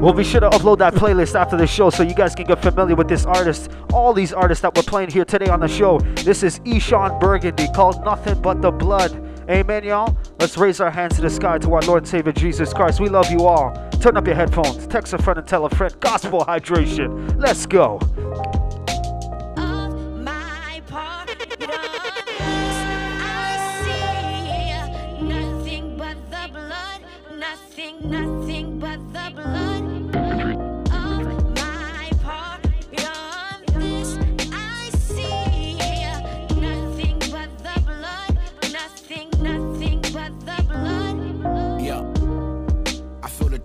We'll 0.00 0.12
be 0.12 0.22
sure 0.22 0.40
to 0.40 0.48
upload 0.50 0.78
that 0.78 0.94
playlist 0.94 1.34
after 1.34 1.56
the 1.56 1.66
show 1.66 1.90
so 1.90 2.04
you 2.04 2.14
guys 2.14 2.32
can 2.32 2.46
get 2.46 2.62
familiar 2.62 2.94
with 2.94 3.08
this 3.08 3.26
artist. 3.26 3.72
All 3.92 4.12
these 4.12 4.32
artists 4.32 4.62
that 4.62 4.76
we're 4.76 4.82
playing 4.82 5.10
here 5.10 5.24
today 5.24 5.48
on 5.48 5.58
the 5.58 5.66
show. 5.66 5.98
This 6.24 6.44
is 6.44 6.60
Eshawn 6.60 7.18
Burgundy 7.18 7.66
called 7.74 8.04
Nothing 8.04 8.40
But 8.40 8.62
the 8.62 8.70
Blood. 8.70 9.24
Amen, 9.50 9.82
y'all. 9.82 10.16
Let's 10.38 10.56
raise 10.56 10.80
our 10.80 10.90
hands 10.90 11.16
to 11.16 11.22
the 11.22 11.30
sky 11.30 11.58
to 11.58 11.74
our 11.74 11.82
Lord 11.82 12.02
and 12.04 12.08
Savior 12.08 12.32
Jesus 12.32 12.72
Christ. 12.72 13.00
We 13.00 13.08
love 13.08 13.28
you 13.30 13.46
all. 13.46 13.72
Turn 14.00 14.16
up 14.16 14.26
your 14.26 14.36
headphones, 14.36 14.86
text 14.86 15.14
a 15.14 15.18
friend 15.18 15.40
and 15.40 15.48
tell 15.48 15.64
a 15.64 15.70
friend. 15.70 15.98
Gospel 15.98 16.44
hydration. 16.44 17.34
Let's 17.36 17.66
go. 17.66 17.98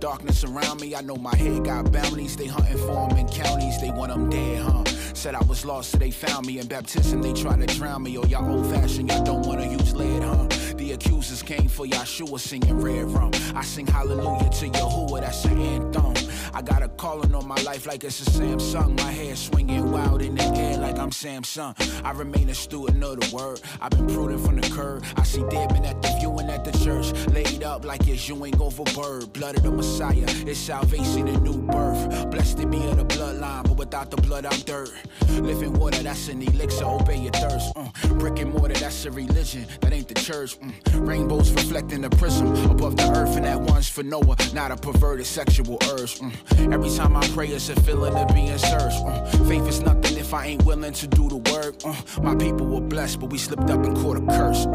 Darkness 0.03 0.43
around 0.43 0.81
me. 0.81 0.93
I 0.93 0.99
know 0.99 1.15
my 1.15 1.33
head 1.33 1.63
got 1.63 1.89
bounties. 1.89 2.35
They 2.35 2.47
hunting 2.47 2.77
for 2.77 3.09
'em 3.09 3.17
in 3.17 3.25
counties. 3.29 3.79
They 3.79 3.89
want 3.89 4.11
'em 4.11 4.29
dead, 4.29 4.61
huh? 4.61 4.83
Said 5.13 5.33
I 5.33 5.43
was 5.45 5.63
lost, 5.63 5.91
so 5.91 5.97
they 5.97 6.11
found 6.11 6.45
me. 6.45 6.59
In 6.59 6.67
baptism, 6.67 7.21
they 7.21 7.31
try 7.31 7.55
to 7.55 7.65
drown 7.77 8.03
me. 8.03 8.17
Oh, 8.17 8.25
y'all 8.25 8.51
old 8.53 8.65
fashioned, 8.65 9.09
y'all 9.09 9.23
don't 9.23 9.45
wanna 9.47 9.65
use 9.65 9.93
lead, 9.93 10.21
huh? 10.21 10.45
The 10.83 10.91
accusers 10.91 11.41
came 11.41 11.69
for 11.69 11.85
Yahshua 11.85 12.37
singing 12.37 12.77
red 12.77 13.09
rum. 13.09 13.31
I 13.55 13.61
sing 13.61 13.87
hallelujah 13.87 14.49
to 14.49 14.69
Yahuwah, 14.69 15.21
that's 15.21 15.45
an 15.45 15.57
anthem. 15.57 16.13
I 16.53 16.61
got 16.61 16.83
a 16.83 16.89
calling 16.89 17.33
on 17.33 17.47
my 17.47 17.55
life 17.63 17.87
like 17.87 18.03
it's 18.03 18.21
a 18.27 18.29
Samsung. 18.29 18.99
My 18.99 19.09
hair 19.09 19.33
swinging 19.37 19.91
wild 19.93 20.21
in 20.21 20.35
the 20.35 20.43
air 20.43 20.77
like 20.77 20.99
I'm 20.99 21.13
Samson. 21.13 21.73
I 22.03 22.11
remain 22.11 22.49
a 22.49 22.53
student 22.53 23.01
of 23.01 23.21
the 23.21 23.33
word. 23.33 23.61
I've 23.79 23.91
been 23.91 24.07
prudent 24.07 24.45
from 24.45 24.59
the 24.59 24.69
curb. 24.69 25.05
I 25.15 25.23
see 25.23 25.43
dead 25.49 25.71
men 25.71 25.85
at 25.85 26.01
the 26.01 26.09
viewing 26.19 26.49
at 26.49 26.65
the 26.65 26.71
church. 26.83 27.13
Laid 27.27 27.63
up 27.63 27.85
like 27.85 28.05
it's 28.09 28.29
ain't 28.29 28.59
over 28.59 28.83
bird. 28.93 29.31
Blood 29.31 29.55
of 29.55 29.63
the 29.63 29.71
Messiah, 29.71 30.25
it's 30.45 30.59
salvation 30.59 31.29
and 31.29 31.41
new 31.43 31.61
birth. 31.61 32.29
Blessed 32.29 32.57
to 32.57 32.67
be 32.67 32.77
of 32.89 32.97
the 32.97 33.05
bloodline, 33.05 33.63
but 33.63 33.77
without 33.77 34.11
the 34.11 34.17
blood, 34.17 34.45
I'm 34.45 34.59
dirt. 34.61 34.91
Living 35.29 35.73
water, 35.73 36.03
that's 36.03 36.27
an 36.27 36.41
elixir, 36.41 36.83
obey 36.83 37.21
your 37.21 37.31
thirst. 37.31 37.71
Uh. 37.77 37.87
Brick 38.23 38.39
and 38.39 38.53
mortar, 38.53 38.73
that's 38.75 39.03
a 39.03 39.11
religion, 39.11 39.65
that 39.81 39.91
ain't 39.91 40.07
the 40.07 40.13
church. 40.13 40.57
Mm. 40.61 41.05
Rainbows 41.05 41.51
reflecting 41.51 41.99
the 41.99 42.09
prism 42.11 42.55
above 42.71 42.95
the 42.95 43.11
earth, 43.11 43.35
and 43.35 43.43
that 43.43 43.59
one's 43.59 43.89
for 43.89 44.01
Noah, 44.01 44.37
not 44.53 44.71
a 44.71 44.77
perverted 44.77 45.25
sexual 45.25 45.77
urge. 45.91 46.19
Mm. 46.19 46.73
Every 46.73 46.89
time 46.95 47.17
I 47.17 47.27
pray, 47.33 47.49
it's 47.49 47.67
a 47.67 47.75
feeling 47.81 48.15
of 48.15 48.33
being 48.33 48.57
searched. 48.57 49.03
Uh. 49.05 49.25
Faith 49.45 49.67
is 49.67 49.81
nothing 49.81 50.17
if 50.17 50.33
I 50.33 50.45
ain't 50.45 50.63
willing 50.63 50.93
to 50.93 51.07
do 51.07 51.27
the 51.27 51.35
work. 51.51 51.75
Uh. 51.83 52.21
My 52.21 52.33
people 52.33 52.65
were 52.65 52.79
blessed, 52.79 53.19
but 53.19 53.29
we 53.29 53.37
slipped 53.37 53.69
up 53.69 53.83
and 53.83 53.93
caught 53.97 54.15
a 54.15 54.25
curse. 54.25 54.67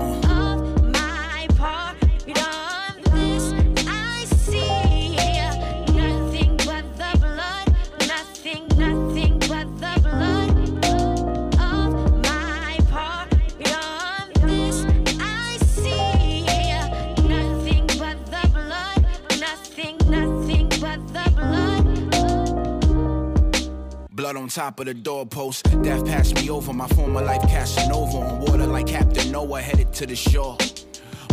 Blood. 24.32 24.42
On 24.42 24.48
top 24.48 24.80
of 24.80 24.86
the 24.86 24.94
doorpost. 24.94 25.64
Death 25.82 26.04
passed 26.04 26.34
me 26.34 26.50
over. 26.50 26.72
My 26.72 26.88
former 26.88 27.22
life 27.22 27.42
casting 27.42 27.92
over 27.92 28.18
on 28.18 28.40
water 28.40 28.66
like 28.66 28.86
Captain 28.86 29.30
Noah 29.32 29.60
headed 29.60 29.92
to 29.94 30.06
the 30.06 30.16
shore. 30.16 30.56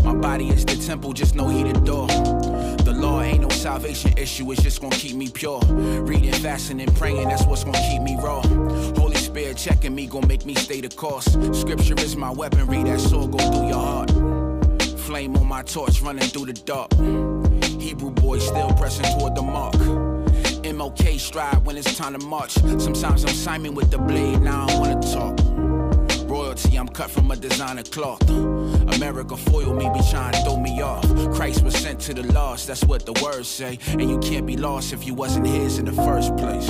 My 0.03 0.13
body 0.13 0.49
is 0.49 0.63
the 0.65 0.75
temple, 0.75 1.13
just 1.13 1.35
know 1.35 1.49
he 1.49 1.63
the 1.63 1.73
door. 1.79 2.07
The 2.07 2.93
law 2.93 3.21
ain't 3.21 3.41
no 3.41 3.49
salvation 3.49 4.15
issue, 4.17 4.51
it's 4.51 4.61
just 4.61 4.79
gonna 4.79 4.95
keep 4.95 5.15
me 5.15 5.29
pure. 5.31 5.59
Reading, 6.05 6.31
fasting, 6.33 6.79
and 6.79 6.95
praying, 6.95 7.27
that's 7.29 7.45
what's 7.45 7.63
gonna 7.63 7.79
keep 7.89 8.03
me 8.03 8.15
raw. 8.17 8.41
Holy 9.01 9.15
Spirit 9.15 9.57
checking 9.57 9.95
me, 9.95 10.05
gonna 10.05 10.27
make 10.27 10.45
me 10.45 10.53
stay 10.53 10.79
the 10.79 10.89
course. 10.89 11.25
Scripture 11.59 11.95
is 11.97 12.15
my 12.15 12.29
weaponry, 12.29 12.83
that 12.83 12.99
sword 12.99 13.31
go 13.31 13.39
through 13.51 13.67
your 13.67 13.83
heart. 13.91 14.11
Flame 14.99 15.35
on 15.37 15.47
my 15.47 15.63
torch 15.63 16.01
running 16.01 16.29
through 16.29 16.45
the 16.45 16.53
dark. 16.53 16.93
Hebrew 17.81 18.11
boy 18.11 18.37
still 18.37 18.71
pressing 18.73 19.05
toward 19.17 19.33
the 19.33 19.41
mark. 19.41 20.14
MLK 20.75 21.17
stride 21.17 21.65
when 21.65 21.77
it's 21.77 21.95
time 21.95 22.19
to 22.19 22.25
march. 22.25 22.51
Sometimes 22.51 23.23
I'm 23.23 23.33
Simon 23.33 23.75
with 23.75 23.91
the 23.91 23.97
blade, 23.97 24.41
now 24.41 24.65
I 24.67 24.77
wanna 24.77 25.01
talk. 25.01 25.39
Royalty, 26.29 26.75
I'm 26.75 26.89
cut 26.89 27.09
from 27.09 27.31
a 27.31 27.35
designer 27.37 27.83
cloth. 27.83 28.29
America 28.29 29.37
foil 29.37 29.73
me, 29.73 29.89
be 29.93 30.01
trying 30.11 30.33
to 30.33 30.43
throw 30.43 30.57
me 30.57 30.81
off. 30.81 31.05
Christ 31.33 31.63
was 31.63 31.75
sent 31.77 32.01
to 32.01 32.13
the 32.13 32.23
lost, 32.33 32.67
that's 32.67 32.83
what 32.83 33.05
the 33.05 33.13
words 33.23 33.47
say. 33.47 33.79
And 33.87 34.09
you 34.09 34.19
can't 34.19 34.45
be 34.45 34.57
lost 34.57 34.91
if 34.91 35.07
you 35.07 35.13
wasn't 35.13 35.47
his 35.47 35.79
in 35.79 35.85
the 35.85 35.93
first 35.93 36.35
place. 36.35 36.69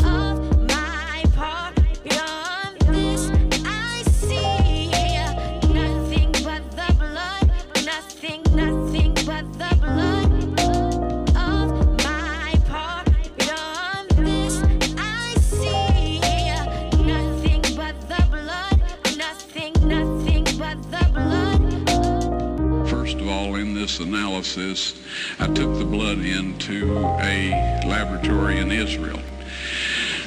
Analysis, 24.00 25.02
I 25.40 25.48
took 25.48 25.78
the 25.78 25.86
blood 25.86 26.20
into 26.20 26.98
a 27.20 27.84
laboratory 27.86 28.60
in 28.60 28.72
Israel. 28.72 29.20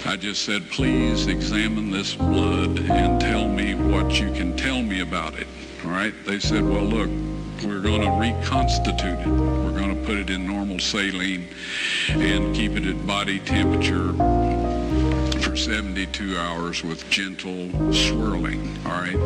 I 0.07 0.17
just 0.17 0.43
said, 0.43 0.71
please 0.71 1.27
examine 1.27 1.91
this 1.91 2.15
blood 2.15 2.79
and 2.79 3.21
tell 3.21 3.49
me 3.49 3.75
what 3.75 4.19
you 4.21 4.33
can 4.33 4.57
tell 4.57 4.83
me 4.83 5.01
about 5.01 5.39
it. 5.39 5.47
All 5.85 5.91
right? 5.91 6.15
They 6.25 6.39
said, 6.39 6.65
well, 6.65 6.85
look, 6.85 7.11
we're 7.65 7.81
going 7.81 8.03
to 8.03 8.11
reconstitute 8.19 9.19
it. 9.19 9.27
We're 9.27 9.79
going 9.79 9.99
to 9.99 10.07
put 10.07 10.17
it 10.17 10.31
in 10.31 10.47
normal 10.47 10.79
saline 10.79 11.49
and 12.09 12.55
keep 12.55 12.73
it 12.73 12.87
at 12.87 13.07
body 13.07 13.41
temperature 13.41 14.13
for 15.49 15.57
72 15.57 16.37
hours 16.37 16.85
with 16.85 17.09
gentle 17.09 17.71
swirling. 17.91 18.77
All 18.85 18.93
right, 18.93 19.17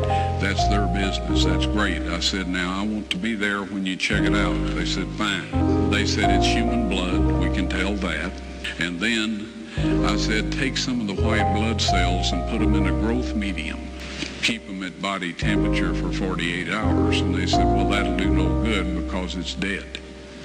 that's 0.41 0.69
their 0.69 0.87
business. 0.87 1.45
That's 1.45 1.67
great. 1.67 2.01
I 2.03 2.21
said, 2.21 2.47
now 2.47 2.81
I 2.81 2.87
want 2.87 3.11
to 3.11 3.17
be 3.17 3.35
there 3.35 3.65
when 3.65 3.85
you 3.85 3.97
check 3.97 4.23
it 4.23 4.35
out. 4.35 4.55
They 4.77 4.85
said, 4.85 5.09
fine. 5.19 5.91
They 5.91 6.07
said 6.07 6.31
it's 6.31 6.47
human 6.47 6.89
blood. 6.89 7.25
We 7.43 7.53
can 7.53 7.69
tell 7.69 7.95
that. 7.95 8.33
And 8.79 9.01
then 9.01 9.69
I 10.07 10.17
said, 10.17 10.53
take 10.53 10.77
some 10.77 11.01
of 11.01 11.09
the 11.09 11.21
white 11.21 11.53
blood 11.55 11.81
cells 11.81 12.31
and 12.31 12.49
put 12.49 12.61
them 12.61 12.77
in 12.77 12.87
a 12.87 13.01
growth 13.01 13.35
medium. 13.35 13.81
Keep 14.43 14.69
them 14.69 14.85
at 14.85 15.03
body 15.03 15.33
temperature 15.33 15.93
for 15.93 16.13
48 16.13 16.69
hours. 16.69 17.21
And 17.21 17.35
they 17.35 17.47
said, 17.47 17.65
well, 17.65 17.89
that'll 17.89 18.17
do 18.17 18.31
no 18.31 18.63
good 18.63 19.05
because 19.05 19.35
it's 19.35 19.55
dead 19.55 19.99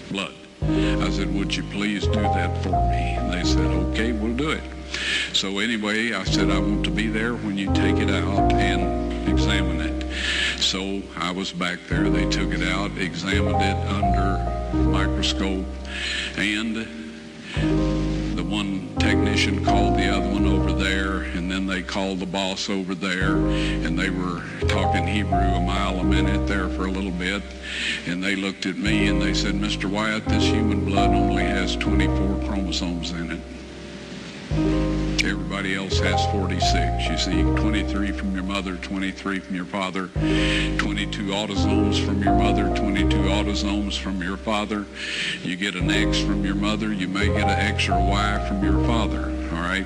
blood. 0.09 0.33
I 0.63 1.11
said, 1.11 1.31
would 1.35 1.55
you 1.55 1.63
please 1.63 2.05
do 2.05 2.21
that 2.21 2.63
for 2.63 2.69
me? 2.69 3.15
And 3.15 3.31
they 3.31 3.43
said, 3.43 3.67
okay, 3.67 4.11
we'll 4.11 4.35
do 4.35 4.49
it. 4.49 4.63
So 5.33 5.59
anyway, 5.59 6.13
I 6.13 6.23
said, 6.23 6.49
I 6.49 6.59
want 6.59 6.83
to 6.85 6.91
be 6.91 7.07
there 7.07 7.33
when 7.33 7.57
you 7.57 7.73
take 7.73 7.97
it 7.97 8.09
out 8.09 8.51
and 8.53 9.29
examine 9.29 9.81
it. 9.81 9.97
So 10.61 11.01
I 11.15 11.31
was 11.31 11.51
back 11.51 11.79
there. 11.87 12.09
They 12.09 12.27
took 12.29 12.51
it 12.51 12.63
out, 12.63 12.97
examined 12.97 13.61
it 13.61 13.77
under 13.87 14.79
microscope, 14.89 15.65
and 16.37 16.75
the 18.35 18.43
one 18.43 18.95
technician 18.99 19.63
called 19.63 19.97
the 19.97 20.07
other 20.07 20.27
one 20.27 20.45
over 20.45 20.71
there, 20.71 21.21
and 21.21 21.51
then 21.51 21.67
they 21.67 21.81
called 21.81 22.19
the 22.19 22.25
boss 22.25 22.69
over 22.69 22.95
there, 22.95 23.35
and 23.37 23.97
they 23.97 24.09
were 24.09 24.43
talking 24.67 25.07
Hebrew 25.07 25.37
a 25.37 25.59
mile 25.59 25.99
a 25.99 26.03
minute 26.03 26.47
there 26.47 26.69
for 26.69 26.85
a 26.85 26.91
little 26.91 27.11
bit, 27.11 27.41
and 28.05 28.23
they 28.23 28.35
looked 28.35 28.65
at 28.65 28.77
me 28.77 29.07
and 29.07 29.21
they 29.21 29.33
said, 29.33 29.55
Mr. 29.55 29.85
Wyatt, 29.85 30.25
this 30.25 30.43
human 30.43 30.85
blood 30.85 31.11
only 31.11 31.43
has 31.43 31.75
24 31.77 32.47
chromosomes 32.47 33.11
in 33.11 33.31
it. 33.31 33.56
Everybody 35.23 35.75
else 35.75 35.99
has 35.99 36.25
46. 36.27 37.07
You 37.09 37.17
see, 37.17 37.41
23 37.61 38.11
from 38.11 38.33
your 38.33 38.43
mother, 38.43 38.75
23 38.77 39.39
from 39.39 39.55
your 39.55 39.65
father, 39.65 40.07
22 40.77 41.25
autosomes 41.25 42.03
from 42.03 42.23
your 42.23 42.33
mother, 42.33 42.75
22 42.75 43.17
autosomes 43.17 43.99
from 43.99 44.21
your 44.21 44.37
father. 44.37 44.85
You 45.43 45.55
get 45.55 45.75
an 45.75 45.91
X 45.91 46.19
from 46.19 46.45
your 46.45 46.55
mother, 46.55 46.93
you 46.93 47.07
may 47.07 47.27
get 47.27 47.49
an 47.49 47.59
X 47.59 47.87
or 47.89 47.93
a 47.93 48.03
Y 48.03 48.45
from 48.47 48.63
your 48.63 48.83
father, 48.85 49.25
all 49.53 49.61
right? 49.61 49.85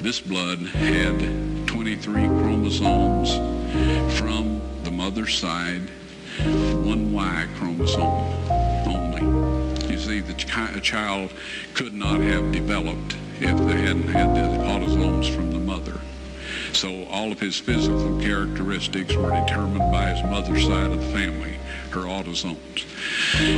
This 0.00 0.20
blood 0.20 0.58
had 0.58 1.66
23 1.66 2.12
chromosomes 2.12 3.34
from 4.18 4.60
the 4.84 4.90
mother's 4.90 5.36
side, 5.36 5.82
one 6.84 7.12
Y 7.12 7.46
chromosome 7.56 8.02
only. 8.86 9.90
You 9.90 9.98
see, 9.98 10.20
the 10.20 10.34
ch- 10.34 10.82
child 10.82 11.32
could 11.74 11.94
not 11.94 12.20
have 12.20 12.52
developed 12.52 13.16
if 13.40 13.56
they 13.66 13.80
hadn't 13.82 14.08
had 14.08 14.34
the 14.34 14.40
autosomes 14.64 15.34
from 15.34 15.50
the 15.50 15.58
mother. 15.58 16.00
So 16.72 17.04
all 17.06 17.32
of 17.32 17.40
his 17.40 17.58
physical 17.58 18.20
characteristics 18.20 19.14
were 19.14 19.30
determined 19.30 19.90
by 19.90 20.10
his 20.10 20.22
mother's 20.30 20.66
side 20.66 20.90
of 20.90 21.00
the 21.00 21.12
family, 21.12 21.58
her 21.90 22.02
autosomes. 22.02 22.84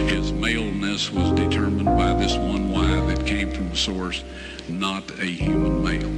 His 0.08 0.32
maleness 0.32 1.10
was 1.12 1.32
determined 1.32 1.86
by 1.86 2.14
this 2.14 2.36
one 2.36 2.70
Y 2.70 2.86
that 3.12 3.26
came 3.26 3.50
from 3.50 3.70
the 3.70 3.76
source, 3.76 4.22
not 4.68 5.10
a 5.18 5.24
human 5.26 5.82
male. 5.82 6.12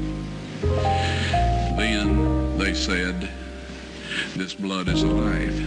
Then 1.76 2.58
they 2.58 2.74
said, 2.74 3.30
this 4.36 4.54
blood 4.54 4.88
is 4.88 5.02
alive. 5.02 5.58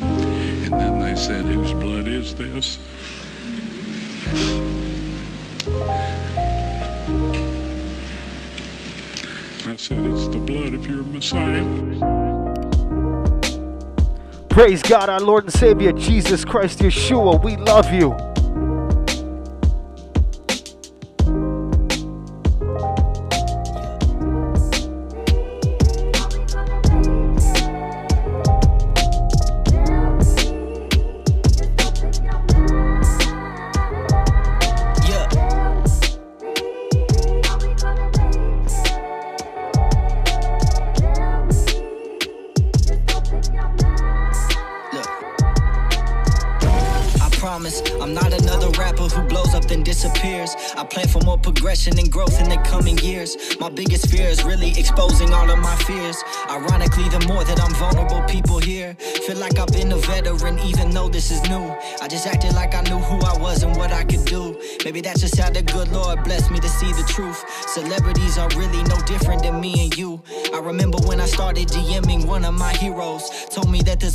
And 0.00 0.72
then 0.72 0.98
they 0.98 1.14
said, 1.14 1.44
whose 1.44 1.72
blood 1.72 2.08
is 2.08 2.34
this? 2.34 2.78
I 9.74 9.76
said, 9.76 9.98
it's 10.06 10.28
the 10.28 10.38
blood 10.38 10.72
of 10.72 10.86
your 10.86 11.02
Messiah. 11.02 11.64
Praise 14.48 14.80
God, 14.84 15.08
our 15.08 15.18
Lord 15.18 15.42
and 15.42 15.52
Savior, 15.52 15.90
Jesus 15.90 16.44
Christ, 16.44 16.78
Yeshua. 16.78 17.42
We 17.42 17.56
love 17.56 17.92
you. 17.92 18.16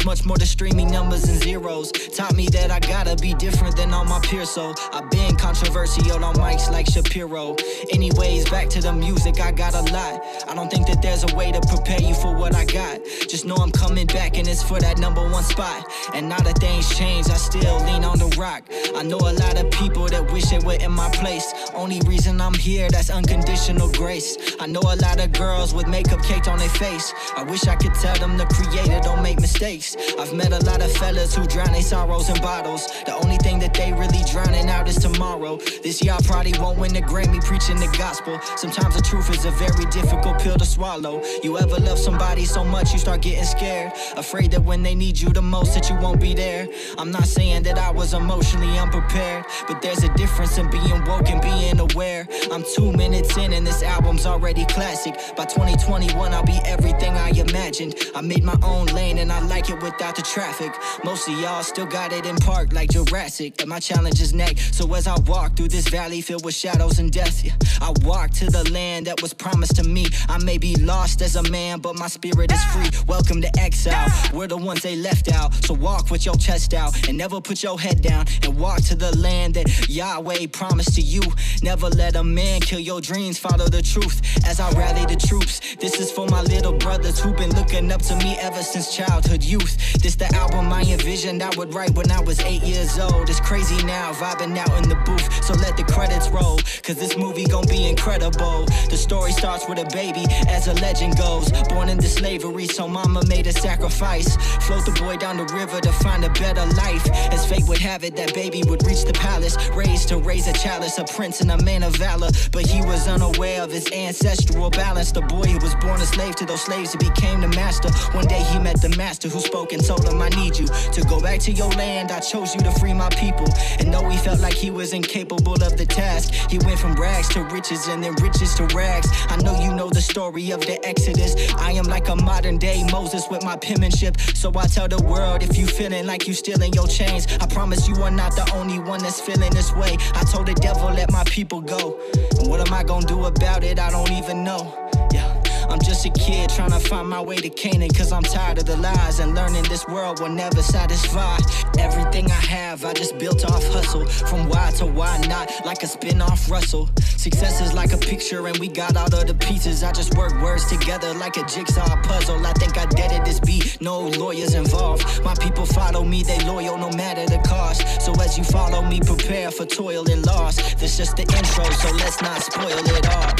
Much 0.06 0.26
more 0.26 0.38
to 0.38 0.45
streaming 0.45 0.89
numbers 0.89 1.26
and 1.26 1.41
zeros. 1.41 1.91
Taught 1.91 2.36
me 2.36 2.47
that 2.47 2.72
I 2.72 2.80
gotta 2.80 3.16
be 3.16 3.34
different 3.34 3.76
than 3.76 3.93
all 3.93 4.06
my 4.06 4.20
peers. 4.20 4.50
So 4.50 4.74
I've 4.91 5.10
been 5.12 5.36
controversial 5.36 6.24
on 6.24 6.36
mics 6.36 6.72
like 6.72 6.88
Shapiro. 6.88 7.56
Anyways, 7.91 8.50
back 8.50 8.70
to 8.70 8.82
the 8.82 8.93
music, 8.93 9.39
I 9.39 9.52
got 9.52 9.76
a 9.76 9.82
lot. 9.93 10.22
I 10.47 10.56
don't 10.56 10.70
think 10.72 10.88
that 10.88 11.02
there's 11.02 11.24
a 11.32 11.36
way 11.36 11.52
to 11.52 11.62
prepare 11.62 12.02
you 12.02 12.16
for 12.16 12.34
what 12.34 12.56
I 12.56 12.66
got. 12.66 13.02
Just 13.28 13.45
know 13.45 13.56
I'm 13.56 13.72
coming 13.72 14.08
back 14.08 14.38
and 14.38 14.47
it's 14.47 14.64
for 14.64 14.80
that 14.80 14.97
number 15.00 15.22
one 15.30 15.43
spot. 15.43 15.86
And 16.14 16.30
now 16.30 16.39
that 16.39 16.58
things 16.60 16.89
change, 16.97 17.30
I 17.30 17.36
still 17.36 17.78
lean 17.86 18.04
on 18.04 18.20
the 18.20 18.34
rock. 18.38 18.64
I 18.95 19.04
know 19.04 19.18
a 19.18 19.34
lot 19.34 19.60
of 19.60 19.70
people 19.72 20.08
that 20.08 20.32
wish 20.32 20.45
they 20.45 20.60
were 20.60 20.80
in 20.80 20.91
my 20.91 21.10
place. 21.10 21.54
Only 21.80 22.01
reason 22.01 22.41
I'm 22.41 22.53
here, 22.55 22.89
that's 22.89 23.09
unconditional 23.09 23.89
grace. 23.93 24.38
I 24.59 24.67
know 24.67 24.82
a 24.82 24.97
lot 24.97 25.23
of 25.23 25.32
girls 25.32 25.73
with 25.73 25.88
makeup 25.88 26.21
caked 26.21 26.49
on 26.49 26.59
their 26.59 26.67
face. 26.67 27.13
I 27.38 27.43
wish 27.43 27.67
I 27.67 27.77
could 27.77 27.93
tell 27.93 28.17
them 28.17 28.36
the 28.36 28.45
creator 28.47 28.99
don't 29.01 29.23
make 29.23 29.39
mistakes. 29.39 29.95
I've 30.19 30.34
met 30.34 30.51
a 30.51 30.59
lot 30.65 30.82
of 30.82 30.91
fellas 30.91 31.34
who 31.34 31.47
drown 31.47 31.71
their 31.71 31.82
sorrows 31.82 32.27
in 32.27 32.36
bottles. 32.41 32.88
The 33.05 33.15
only 33.15 33.38
thing 33.38 33.59
that 33.59 33.73
they 33.73 33.93
really 33.93 34.21
drowning 34.30 34.67
out 34.67 34.89
is 34.89 34.97
tomorrow. 34.97 35.55
This 35.82 36.03
year 36.03 36.15
I 36.19 36.21
probably 36.21 36.51
won't 36.59 36.77
win 36.77 36.93
the 36.93 37.01
Grammy 37.01 37.41
preaching 37.41 37.77
the 37.77 37.88
gospel. 37.97 38.38
Sometimes 38.57 38.97
the 38.97 39.01
truth 39.01 39.30
is 39.30 39.45
a 39.45 39.51
very 39.51 39.86
difficult 39.86 40.38
pill 40.39 40.57
to 40.57 40.65
swallow. 40.65 41.23
You 41.43 41.57
ever 41.59 41.77
love 41.77 41.97
somebody 41.97 42.43
so 42.43 42.61
much 42.61 42.91
you 42.91 42.99
start 42.99 43.21
getting 43.21 43.45
scared? 43.45 43.93
Afraid 44.17 44.51
that 44.51 44.65
when 44.65 44.84
they 44.84 44.95
need 44.95 45.17
you 45.17 45.30
the 45.30 45.41
most 45.41 45.75
that 45.75 45.89
you 45.89 45.95
won't 45.99 46.19
be 46.19 46.34
there. 46.34 46.67
I'm 46.97 47.09
not 47.09 47.23
saying 47.23 47.63
that 47.63 47.77
I 47.77 47.89
was 47.89 48.13
emotionally 48.13 48.77
unprepared, 48.77 49.45
but 49.69 49.82
there's 49.82 50.03
a 50.03 50.13
difference 50.15 50.57
in 50.57 50.69
being 50.69 51.05
woke 51.05 51.30
and 51.30 51.41
being 51.41 51.68
aware. 51.78 52.28
I'm 52.51 52.63
two 52.76 52.91
minutes 52.93 53.36
in 53.38 53.53
and 53.53 53.67
this 53.67 53.84
album's 53.84 54.26
already 54.26 54.65
classic. 54.65 55.13
By 55.36 55.45
2021 55.45 56.34
I'll 56.34 56.45
be 56.45 56.59
everything 56.65 57.13
I 57.17 57.30
imagined. 57.32 57.95
I 58.15 58.22
made 58.22 58.43
my 58.43 58.57
own 58.63 58.88
lane 58.88 59.17
and 59.17 59.32
I 59.32 59.41
like 59.41 59.70
it 59.70 59.82
without 59.84 60.15
the 60.15 60.22
traffic. 60.22 60.72
Most 61.03 61.28
of 61.28 61.39
y'all 61.39 61.63
still 61.63 61.86
got 61.86 62.13
it 62.13 62.26
in 62.26 62.38
park 62.38 62.72
like 62.72 62.89
Jurassic. 62.89 63.61
And 63.61 63.70
my 63.70 63.80
challenge 63.80 64.22
is 64.22 64.34
next. 64.34 64.74
So 64.76 64.93
as 64.93 65.05
I 65.07 65.20
walk 65.28 65.55
through 65.57 65.67
this 65.67 65.88
valley 65.89 66.22
filled 66.22 66.45
with 66.45 66.55
shadows 66.55 66.99
and 66.99 67.11
death, 67.11 67.43
yeah, 67.43 67.53
I 67.82 67.93
walk 68.03 68.32
to 68.32 68.45
the 68.45 68.70
land 68.72 69.07
that 69.07 69.22
was 69.22 69.34
promised 69.34 69.76
to 69.76 69.84
me. 69.84 70.07
I 70.30 70.38
may 70.38 70.57
be 70.57 70.76
lost 70.78 71.22
as 71.22 71.36
a 71.36 71.43
man, 71.51 71.80
but 71.80 71.97
my 71.97 72.07
spirit 72.07 72.51
is 72.51 72.63
free. 72.65 72.89
Welcome 73.07 73.41
to 73.41 73.59
exile. 73.59 74.07
We're 74.34 74.47
the 74.47 74.57
ones 74.57 74.82
they 74.82 74.95
left 74.95 75.30
out. 75.32 75.53
So 75.65 75.74
walk 75.74 76.09
with 76.09 76.26
your 76.26 76.36
chest 76.36 76.74
out 76.74 77.07
and 77.07 77.17
never 77.17 77.41
put 77.41 77.61
your 77.63 77.80
head 77.80 78.01
down 78.01 78.26
and 78.43 78.57
walk 78.57 78.82
to 78.84 78.95
the 78.95 79.15
land 79.17 79.55
that 79.55 79.89
Yahweh 79.89 80.47
promised 80.51 80.95
to 80.95 81.01
you. 81.01 81.22
Never 81.62 81.89
let 81.89 82.16
a 82.16 82.24
man 82.24 82.62
kill 82.62 82.80
your 82.80 83.01
dreams. 83.01 83.38
Follow 83.38 83.68
the 83.68 83.82
truth 83.82 84.22
as 84.45 84.60
I 84.60 84.72
rally 84.72 85.05
the 85.05 85.16
troops. 85.16 85.76
This 85.76 85.99
is 85.99 86.12
for 86.12 86.26
my 86.28 86.41
little 86.41 86.74
brothers 86.74 87.20
who've 87.20 87.36
been 87.36 87.53
looking 87.55 87.91
up 87.91 88.01
to 88.03 88.16
me 88.18 88.38
ever 88.39 88.62
since 88.62 88.95
childhood 88.95 89.43
youth. 89.43 89.76
This 90.01 90.16
the 90.16 90.34
album 90.36 90.72
I 90.72 90.84
envisioned 90.84 91.43
I 91.43 91.49
would 91.57 91.74
write 91.74 91.91
when 91.95 92.12
I 92.12 92.22
was 92.22 92.39
eight 92.41 92.64
years 92.64 92.97
old. 92.97 93.30
It's 93.30 93.39
crazy 93.41 93.84
now, 93.86 94.14
vibing 94.14 94.57
out 94.57 94.72
in 94.78 94.88
the 94.88 94.95
booth. 95.05 95.43
So 95.43 95.53
let 95.55 95.76
the 95.76 95.84
credits 95.84 96.30
roll. 96.30 96.60
cause 96.84 96.95
this 96.95 97.18
movie 97.18 97.45
gon' 97.45 97.68
be 97.68 97.89
incredible. 97.89 98.66
The 98.89 98.97
story 98.97 99.32
starts 99.32 99.68
with 99.68 99.80
a 99.80 99.89
baby, 99.93 100.26
as 100.47 100.68
a 100.68 100.74
legend 100.76 101.18
goes. 101.18 101.51
Born 101.70 101.89
into 101.89 102.07
slavery, 102.07 102.68
so 102.68 102.88
mama 102.88 103.26
made 103.28 103.47
a 103.47 103.53
sacrifice. 103.53 104.38
Float 104.66 104.86
the 104.86 104.91
boy 104.91 105.18
down 105.18 105.38
the 105.38 105.51
river 105.53 105.82
to 105.82 105.91
find 106.03 106.24
a 106.24 106.30
better 106.30 106.66
life. 106.76 107.05
As 107.34 107.45
fate 107.45 107.68
would 107.68 107.80
have 107.80 108.03
it, 108.03 108.16
that 108.16 108.34
baby 108.34 108.64
would 108.68 108.86
reach 108.86 109.03
the 109.03 109.14
palace. 109.14 109.57
Raised 109.76 110.07
to 110.10 110.18
raise 110.18 110.47
a 110.47 110.53
chalice, 110.53 110.97
a 110.97 111.03
prince 111.03 111.38
and 111.41 111.51
a 111.51 111.61
man 111.63 111.83
of 111.83 111.95
valor. 111.95 112.29
But 112.51 112.65
he 112.65 112.81
was 112.81 113.07
unaware 113.07 113.61
of 113.61 113.71
his 113.71 113.91
ancestral 113.91 114.69
balance. 114.69 115.11
The 115.11 115.21
boy 115.21 115.47
who 115.47 115.59
was 115.59 115.75
born 115.75 116.01
a 116.01 116.05
slave 116.05 116.35
to 116.37 116.45
those 116.45 116.61
slaves, 116.61 116.91
he 116.93 116.97
became 116.97 117.41
the 117.41 117.47
master. 117.49 117.89
One 118.17 118.25
day 118.27 118.41
he 118.51 118.59
met 118.59 118.81
the 118.81 118.89
master 118.97 119.27
who 119.29 119.39
spoke 119.39 119.73
and 119.73 119.83
told 119.83 120.07
him, 120.07 120.21
I 120.21 120.29
need 120.29 120.57
you 120.57 120.67
to 120.67 121.01
go 121.03 121.19
back 121.21 121.39
to 121.41 121.51
your 121.51 121.69
land. 121.71 122.11
I 122.11 122.19
chose 122.19 122.55
you 122.55 122.61
to 122.61 122.71
free 122.79 122.93
my 122.93 123.09
people. 123.09 123.47
And 123.79 123.93
though 123.93 124.07
he 124.09 124.17
felt 124.17 124.39
like 124.39 124.53
he 124.53 124.71
was 124.71 124.93
incapable 124.93 125.53
of 125.53 125.77
the 125.77 125.85
task, 125.85 126.33
he 126.49 126.57
went 126.59 126.79
from 126.79 126.95
rags 126.95 127.29
to 127.29 127.43
riches 127.43 127.87
and 127.87 128.03
then 128.03 128.13
riches 128.21 128.55
to 128.55 128.65
rags. 128.75 129.07
I 129.29 129.37
know 129.37 129.59
you 129.59 129.73
know 129.73 129.89
the 129.89 130.01
story 130.01 130.51
of 130.51 130.61
the 130.61 130.83
Exodus. 130.85 131.35
I 131.55 131.71
am 131.73 131.85
like 131.85 132.07
a 132.09 132.15
modern 132.15 132.57
day 132.57 132.83
Moses 132.91 133.27
with 133.29 133.43
my 133.43 133.55
penmanship. 133.57 134.19
So 134.35 134.51
I 134.55 134.67
tell 134.67 134.87
the 134.87 135.01
world 135.03 135.43
if 135.43 135.57
you 135.57 135.65
feeling 135.67 136.05
like 136.05 136.27
you 136.27 136.33
still 136.33 136.61
in 136.61 136.73
your 136.73 136.87
chains, 136.87 137.27
I 137.39 137.47
promise 137.47 137.87
you 137.87 137.95
are 138.03 138.11
not 138.11 138.35
the 138.35 138.49
only 138.55 138.79
one 138.79 139.01
that's 139.01 139.21
feeling 139.21 139.51
this 139.51 139.73
way. 139.73 139.97
I 140.13 140.23
told 140.23 140.47
the 140.47 140.53
devil, 140.53 140.89
let 140.89 141.11
my 141.11 141.23
people 141.30 141.61
go. 141.61 141.99
And 142.39 142.49
what 142.49 142.59
am 142.65 142.73
I 142.73 142.84
gonna 142.84 143.05
do 143.05 143.25
about 143.25 143.63
it? 143.63 143.80
I 143.80 143.89
don't 143.91 144.11
even 144.11 144.43
know. 144.43 144.73
Yeah. 145.13 145.38
I'm 145.70 145.80
just 145.80 146.05
a 146.05 146.09
kid 146.09 146.49
trying 146.49 146.72
to 146.72 146.80
find 146.80 147.07
my 147.07 147.22
way 147.22 147.38
to 147.38 147.49
Canaan. 147.49 147.89
Cause 147.89 148.11
I'm 148.11 148.24
tired 148.24 148.57
of 148.57 148.65
the 148.65 148.78
lies 148.78 149.20
and 149.20 149.36
learning 149.36 149.63
this 149.63 149.88
world 149.88 150.20
will 150.20 150.30
never 150.30 150.61
satisfy. 150.61 151.38
Everything 151.78 152.26
I 152.32 152.41
have, 152.57 152.84
I 152.86 152.93
just 152.93 153.17
built 153.20 153.45
off 153.45 153.63
hustle. 153.67 154.05
From 154.05 154.49
why 154.49 154.72
to 154.78 154.86
why 154.86 155.17
not, 155.28 155.51
like 155.65 155.84
a 155.84 155.88
spin 155.88 156.22
off 156.22 156.49
Russell. 156.49 156.89
Success 157.17 157.61
is 157.61 157.74
like 157.74 157.93
a 157.93 157.97
picture 157.97 158.47
and 158.47 158.57
we 158.57 158.67
got 158.67 158.97
all 158.97 159.13
of 159.13 159.28
the 159.28 159.36
pieces. 159.36 159.84
I 159.84 159.91
just 159.91 160.15
work 160.17 160.34
words 160.41 160.65
together 160.65 161.13
like 161.13 161.38
a 161.38 161.45
jigsaw 161.45 162.01
puzzle. 162.03 162.45
I 162.45 162.53
think 162.53 162.78
I 162.78 162.86
deaded 162.88 163.26
this 163.26 163.39
beat, 163.39 163.80
no 163.80 164.07
lawyers 164.07 164.55
involved. 164.55 165.24
My 165.24 165.36
people 165.36 165.65
follow 165.65 166.03
me, 166.03 166.24
they 166.24 166.39
loyal 166.45 166.78
no 166.78 166.89
matter 166.91 167.26
the 167.26 167.41
cost. 167.47 168.01
So 168.01 168.11
as 168.22 168.38
you 168.38 168.43
follow 168.43 168.82
me, 168.82 168.99
prepare 169.01 169.51
for 169.51 169.65
toil 169.65 170.09
and 170.09 170.26
loss. 170.26 170.55
This 170.76 170.97
just 170.97 171.15
the 171.15 171.24
intro, 171.24 171.63
so 171.63 171.91
let's 171.97 172.22
not 172.22 172.41
spoil 172.41 172.72
it 172.72 173.07
all. 173.07 173.34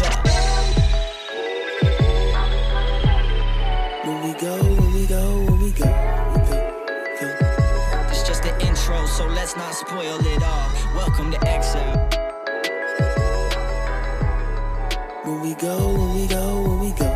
Yeah. 0.00 0.55
So 9.16 9.26
let's 9.28 9.56
not 9.56 9.74
spoil 9.74 10.18
it 10.26 10.42
all. 10.42 10.70
Welcome 10.94 11.30
to 11.30 11.48
Exile. 11.48 12.08
We 15.42 15.54
go, 15.54 15.94
when 15.94 16.14
we 16.14 16.26
go, 16.26 16.62
when 16.62 16.80
we 16.80 16.90
go. 16.90 17.08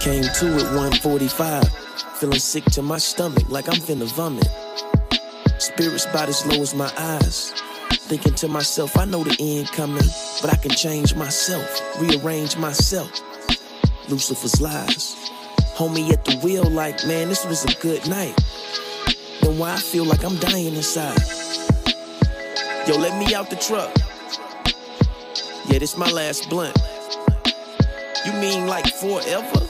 Came 0.00 0.24
to 0.24 0.46
it 0.58 0.64
145, 0.76 1.68
feeling 2.18 2.38
sick 2.38 2.64
to 2.64 2.82
my 2.82 2.98
stomach 2.98 3.48
like 3.48 3.68
I'm 3.68 3.80
finna 3.80 4.12
vomit. 4.12 4.46
Spirits 5.58 6.04
about 6.04 6.28
as 6.28 6.44
low 6.44 6.60
as 6.60 6.74
my 6.74 6.92
eyes. 6.98 7.52
Thinking 8.10 8.34
to 8.34 8.48
myself, 8.48 8.98
I 8.98 9.06
know 9.06 9.24
the 9.24 9.36
end 9.40 9.72
coming, 9.72 10.04
but 10.42 10.52
I 10.52 10.56
can 10.56 10.72
change 10.72 11.14
myself, 11.14 11.80
rearrange 11.98 12.58
myself. 12.58 13.10
Lucifer's 14.10 14.60
lies. 14.60 15.19
Homie 15.80 16.12
at 16.12 16.26
the 16.26 16.36
wheel, 16.44 16.64
like, 16.64 17.06
man, 17.06 17.30
this 17.30 17.46
was 17.46 17.64
a 17.64 17.72
good 17.80 18.06
night. 18.06 18.36
Then 19.40 19.56
why 19.56 19.72
I 19.72 19.78
feel 19.78 20.04
like 20.04 20.22
I'm 20.22 20.36
dying 20.36 20.74
inside. 20.74 21.16
Yo, 22.86 22.98
let 22.98 23.18
me 23.18 23.34
out 23.34 23.48
the 23.48 23.56
truck. 23.56 23.90
Yeah, 25.70 25.78
this 25.78 25.96
my 25.96 26.10
last 26.10 26.50
blunt. 26.50 26.76
You 28.26 28.32
mean 28.32 28.66
like 28.66 28.92
forever? 28.92 29.66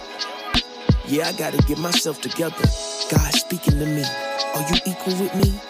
Yeah, 1.06 1.28
I 1.28 1.32
gotta 1.32 1.58
get 1.68 1.78
myself 1.78 2.20
together. 2.20 2.66
God 3.08 3.32
speaking 3.32 3.78
to 3.78 3.86
me. 3.86 4.02
Are 4.02 4.66
you 4.68 4.80
equal 4.86 5.14
with 5.14 5.32
me? 5.36 5.60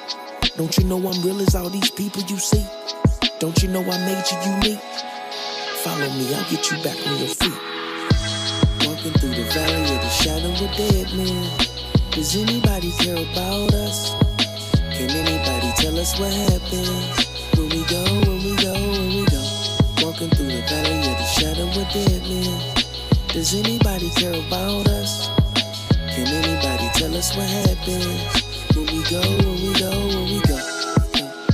Don't 0.57 0.75
you 0.79 0.85
know 0.85 0.97
I'm 1.07 1.21
real 1.21 1.43
as 1.43 1.55
all 1.55 1.69
these 1.69 1.91
people 1.91 2.23
you 2.23 2.39
see? 2.39 2.65
Don't 3.41 3.63
you 3.63 3.69
know 3.69 3.83
I 3.83 3.99
made 4.07 4.25
you 4.33 4.53
unique? 4.53 4.81
Follow 5.85 6.09
me, 6.17 6.35
I'll 6.35 6.51
get 6.51 6.71
you 6.71 6.83
back 6.83 6.97
on 7.07 7.19
your 7.19 7.29
feet. 7.29 7.70
Walking 9.01 9.19
through 9.19 9.31
the 9.31 9.51
valley 9.55 9.97
of 9.97 10.03
the 10.03 10.09
shadow 10.11 10.53
of 10.53 10.77
dead 10.77 11.15
men. 11.17 11.51
Does 12.11 12.37
anybody 12.37 12.93
care 12.99 13.17
about 13.17 13.73
us? 13.73 14.15
Can 14.93 15.09
anybody 15.09 15.73
tell 15.79 15.99
us 15.99 16.21
what 16.21 16.31
happens? 16.31 16.91
When 17.57 17.71
we 17.71 17.83
go, 17.89 18.05
when 18.29 18.45
we 18.45 18.55
go, 18.61 18.75
when 18.75 19.09
we 19.17 19.25
go. 19.25 19.41
Walking 20.05 20.29
through 20.29 20.53
the 20.53 20.61
valley 20.69 20.99
of 20.99 21.17
the 21.17 21.25
shadow 21.33 21.67
of 21.67 21.93
dead 21.95 22.23
men. 22.29 22.75
Does 23.29 23.55
anybody 23.55 24.11
care 24.17 24.35
about 24.35 24.87
us? 24.89 25.29
Can 26.13 26.27
anybody 26.29 26.91
tell 26.93 27.17
us 27.17 27.35
what 27.35 27.49
happens? 27.49 28.05
When 28.77 28.85
we 28.85 29.03
go, 29.09 29.23
when 29.49 29.63
we 29.65 29.81
go, 29.81 29.91
when 30.13 30.25
we 30.29 30.41
go. 30.43 30.61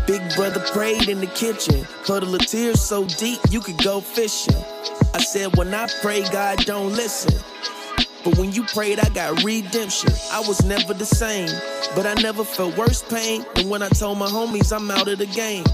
Big 0.04 0.34
brother 0.34 0.64
prayed 0.72 1.08
in 1.08 1.20
the 1.20 1.28
kitchen. 1.28 1.86
Puddle 2.04 2.34
of 2.34 2.44
tears 2.44 2.82
so 2.82 3.04
deep 3.04 3.38
you 3.50 3.60
could 3.60 3.78
go 3.84 4.00
fishing. 4.00 4.56
I 5.16 5.18
said, 5.20 5.56
when 5.56 5.72
I 5.72 5.88
pray, 6.02 6.28
God 6.28 6.58
don't 6.66 6.92
listen. 6.92 7.32
But 8.22 8.36
when 8.36 8.52
you 8.52 8.64
prayed, 8.64 9.00
I 9.00 9.08
got 9.08 9.42
redemption. 9.42 10.10
I 10.30 10.40
was 10.40 10.62
never 10.62 10.92
the 10.92 11.06
same, 11.06 11.48
but 11.94 12.04
I 12.04 12.12
never 12.20 12.44
felt 12.44 12.76
worse 12.76 13.02
pain 13.02 13.42
than 13.54 13.70
when 13.70 13.82
I 13.82 13.88
told 13.88 14.18
my 14.18 14.26
homies 14.26 14.76
I'm 14.76 14.90
out 14.90 15.08
of 15.08 15.16
the 15.16 15.24
game. 15.24 15.64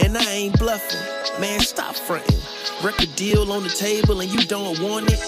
And 0.00 0.18
I 0.18 0.30
ain't 0.30 0.58
bluffing. 0.58 1.00
Man, 1.40 1.60
stop 1.60 1.94
fronting. 1.94 2.36
Record 2.84 3.16
deal 3.16 3.50
on 3.50 3.62
the 3.62 3.70
table 3.70 4.20
and 4.20 4.30
you 4.30 4.46
don't 4.46 4.78
want 4.80 5.10
it. 5.10 5.18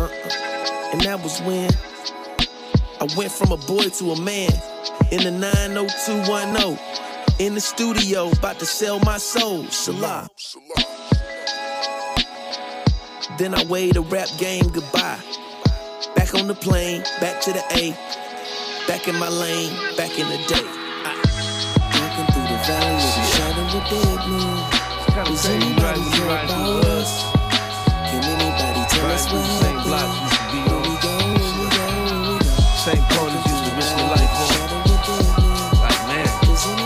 Uh-uh. 0.00 0.90
And 0.90 1.02
that 1.02 1.22
was 1.22 1.40
when 1.42 1.70
I 3.00 3.06
went 3.16 3.30
from 3.30 3.52
a 3.52 3.58
boy 3.58 3.84
to 3.90 4.10
a 4.10 4.20
man 4.20 4.50
in 5.12 5.22
the 5.22 5.30
90210. 5.30 6.78
In 7.38 7.54
the 7.54 7.60
studio, 7.60 8.32
about 8.32 8.58
to 8.58 8.66
sell 8.66 8.98
my 8.98 9.18
soul. 9.18 9.68
Salah. 9.68 10.28
Then 13.42 13.56
I 13.56 13.64
waved 13.64 13.96
the 13.96 14.02
rap 14.02 14.28
game 14.38 14.68
goodbye. 14.68 15.18
Back 16.14 16.32
on 16.38 16.46
the 16.46 16.54
plane, 16.54 17.02
back 17.18 17.40
to 17.40 17.52
the 17.52 17.58
A. 17.74 17.90
Back 18.86 19.08
in 19.08 19.18
my 19.18 19.28
lane, 19.28 19.74
back 19.96 20.16
in 20.16 20.30
the 20.30 20.38
day. 20.46 20.62
Walking 21.90 22.26
through 22.30 22.46
the 22.46 22.62
valley 22.62 23.02
of 23.02 23.18
the 23.18 23.26
shadow 23.34 23.66
of 23.66 23.82
dead 23.90 24.22
men. 24.30 25.26
Does 25.26 25.42
anybody 25.50 26.06
care 26.14 26.38
about 26.38 26.86
us? 26.86 27.26
Can 28.14 28.22
anybody 28.22 28.82
tell 28.94 29.10
us 29.10 29.26
what 29.26 29.42
happened? 29.58 29.90
When 30.70 30.78
we 30.86 30.94
go, 31.02 31.18
we 31.26 31.66
go, 31.66 31.82
we 31.98 32.14
go. 32.14 32.46
Same 32.78 33.02
corners 33.10 33.42
used 33.42 33.64
to 33.66 33.74
risk 33.74 33.90
their 33.98 34.06
life 34.06 34.38
on. 34.38 34.54
Like, 35.82 35.98
man, 36.06 36.30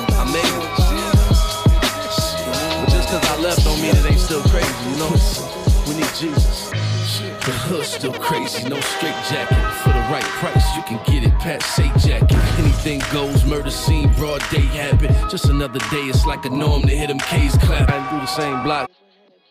I 0.08 0.24
made 0.32 0.56
it. 0.56 0.72
But 2.80 2.88
just 2.88 3.12
cause 3.12 3.20
I 3.28 3.36
left 3.42 3.60
don't 3.62 3.76
mean 3.76 3.92
it 3.94 4.06
ain't 4.08 4.20
still 4.20 4.40
crazy, 4.48 4.72
you 4.88 4.96
know? 4.96 5.45
Jesus. 6.18 6.70
The 6.70 7.52
hood's 7.68 7.88
still 7.98 8.12
crazy, 8.12 8.66
no 8.68 8.80
straight 8.80 9.14
jacket. 9.28 9.56
For 9.82 9.90
the 9.90 10.00
right 10.10 10.24
price, 10.40 10.64
you 10.74 10.82
can 10.82 10.98
get 11.04 11.28
it 11.28 11.38
past 11.38 11.76
say 11.76 11.90
jacket. 11.98 12.38
Anything 12.58 13.02
goes, 13.12 13.44
murder 13.44 13.70
scene, 13.70 14.10
broad 14.14 14.42
day 14.50 14.62
habit. 14.62 15.10
Just 15.30 15.46
another 15.46 15.78
day, 15.90 16.04
it's 16.08 16.24
like 16.24 16.46
a 16.46 16.50
norm 16.50 16.82
to 16.82 16.96
hit 16.96 17.08
them 17.08 17.18
K's 17.18 17.56
clap. 17.58 17.90
I 17.90 18.10
do 18.10 18.16
the 18.18 18.26
same 18.26 18.62
block. 18.62 18.90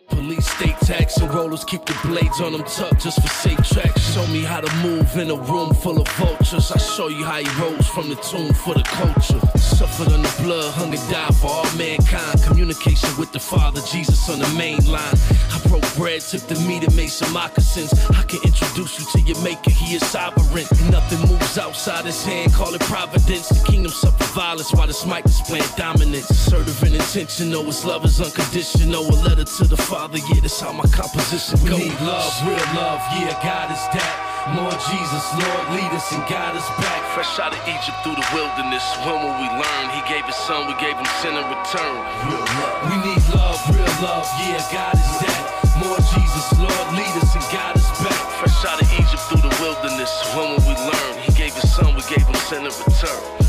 Police 0.09 0.47
state 0.47 0.77
tax 0.81 1.17
and 1.17 1.33
rollers 1.33 1.63
keep 1.63 1.83
the 1.85 1.97
blades 2.03 2.39
on 2.39 2.51
them 2.51 2.63
tucked 2.63 3.01
just 3.01 3.21
for 3.21 3.27
safe 3.27 3.57
tracks. 3.67 4.13
Show 4.13 4.25
me 4.27 4.41
how 4.41 4.61
to 4.61 4.75
move 4.77 5.17
in 5.17 5.31
a 5.31 5.35
room 5.35 5.73
full 5.73 5.99
of 5.99 6.07
vultures. 6.13 6.71
I 6.71 6.77
show 6.77 7.07
you 7.07 7.25
how 7.25 7.39
he 7.39 7.61
rose 7.61 7.87
from 7.87 8.09
the 8.09 8.15
tomb 8.15 8.53
for 8.53 8.75
the 8.75 8.83
culture. 8.83 9.39
Suffered 9.57 10.13
under 10.13 10.29
blood, 10.43 10.73
hunger, 10.75 10.97
died 11.09 11.35
for 11.35 11.47
all 11.47 11.77
mankind. 11.77 12.43
Communication 12.43 13.09
with 13.17 13.31
the 13.31 13.39
Father, 13.39 13.81
Jesus 13.91 14.29
on 14.29 14.39
the 14.39 14.49
main 14.57 14.85
line. 14.85 15.17
I 15.51 15.59
broke 15.67 15.85
bread, 15.95 16.21
took 16.21 16.41
the 16.41 16.55
meat 16.67 16.83
and 16.83 16.95
made 16.95 17.09
some 17.09 17.33
moccasins. 17.33 17.93
I 18.09 18.23
can 18.23 18.39
introduce 18.45 18.99
you 18.99 19.05
to 19.13 19.19
your 19.27 19.41
maker, 19.41 19.71
he 19.71 19.95
is 19.95 20.05
sovereign. 20.05 20.67
Nothing 20.91 21.21
moves 21.27 21.57
outside 21.57 22.05
his 22.05 22.23
hand, 22.23 22.53
call 22.53 22.73
it 22.75 22.81
providence. 22.81 23.49
The 23.49 23.65
kingdom 23.65 23.91
suffer 23.91 24.23
violence 24.35 24.71
while 24.71 24.87
this 24.87 25.05
mic 25.05 25.23
displaying 25.23 25.65
dominance. 25.75 26.29
Assertive 26.29 26.83
and 26.83 26.95
intentional, 26.95 27.63
his 27.63 27.83
love 27.83 28.05
is 28.05 28.21
unconditional. 28.21 29.01
A 29.01 29.17
letter 29.25 29.43
to 29.43 29.63
the 29.65 29.77
Father, 29.77 29.94
yeah, 29.95 30.41
that's 30.43 30.59
how 30.59 30.71
my 30.71 30.87
composition 30.91 31.55
go. 31.63 31.77
We 31.77 31.89
need 31.89 31.99
love, 32.03 32.33
real 32.43 32.67
love, 32.75 32.99
yeah, 33.15 33.31
God 33.39 33.71
is 33.71 33.83
that. 33.95 34.35
Lord 34.53 34.77
Jesus, 34.91 35.25
Lord, 35.41 35.65
lead 35.73 35.89
us 35.95 36.05
and 36.13 36.21
guide 36.29 36.53
us 36.53 36.67
back. 36.77 37.01
Fresh 37.17 37.39
out 37.41 37.55
of 37.55 37.61
Egypt 37.65 37.97
through 38.05 38.13
the 38.13 38.27
wilderness. 38.29 38.85
When 39.01 39.17
will 39.23 39.37
we 39.41 39.49
learn? 39.49 39.85
He 39.95 40.01
gave 40.05 40.27
his 40.27 40.37
son, 40.37 40.67
we 40.67 40.75
gave 40.77 40.93
him 40.93 41.09
sin 41.23 41.33
in 41.33 41.45
return. 41.47 41.95
Real 42.29 42.43
love. 42.43 42.77
We 42.91 42.95
need 43.07 43.23
love, 43.33 43.59
real 43.71 43.95
love, 44.03 44.27
yeah, 44.43 44.61
God 44.69 44.93
is 44.99 45.13
that. 45.25 45.41
More 45.81 45.99
Jesus, 46.13 46.45
Lord, 46.59 46.87
lead 46.93 47.15
us 47.19 47.31
and 47.33 47.45
guide 47.49 47.75
us 47.79 47.89
back. 48.03 48.21
Fresh 48.37 48.67
out 48.67 48.79
of 48.83 48.87
Egypt 48.99 49.23
through 49.31 49.43
the 49.47 49.53
wilderness. 49.63 50.11
When 50.35 50.53
will 50.53 50.65
we 50.67 50.75
learn? 50.75 51.13
He 51.23 51.31
gave 51.33 51.55
his 51.55 51.71
son, 51.71 51.95
we 51.95 52.03
gave 52.05 52.27
him 52.27 52.35
sin 52.45 52.67
in 52.67 52.75
return. 52.83 53.44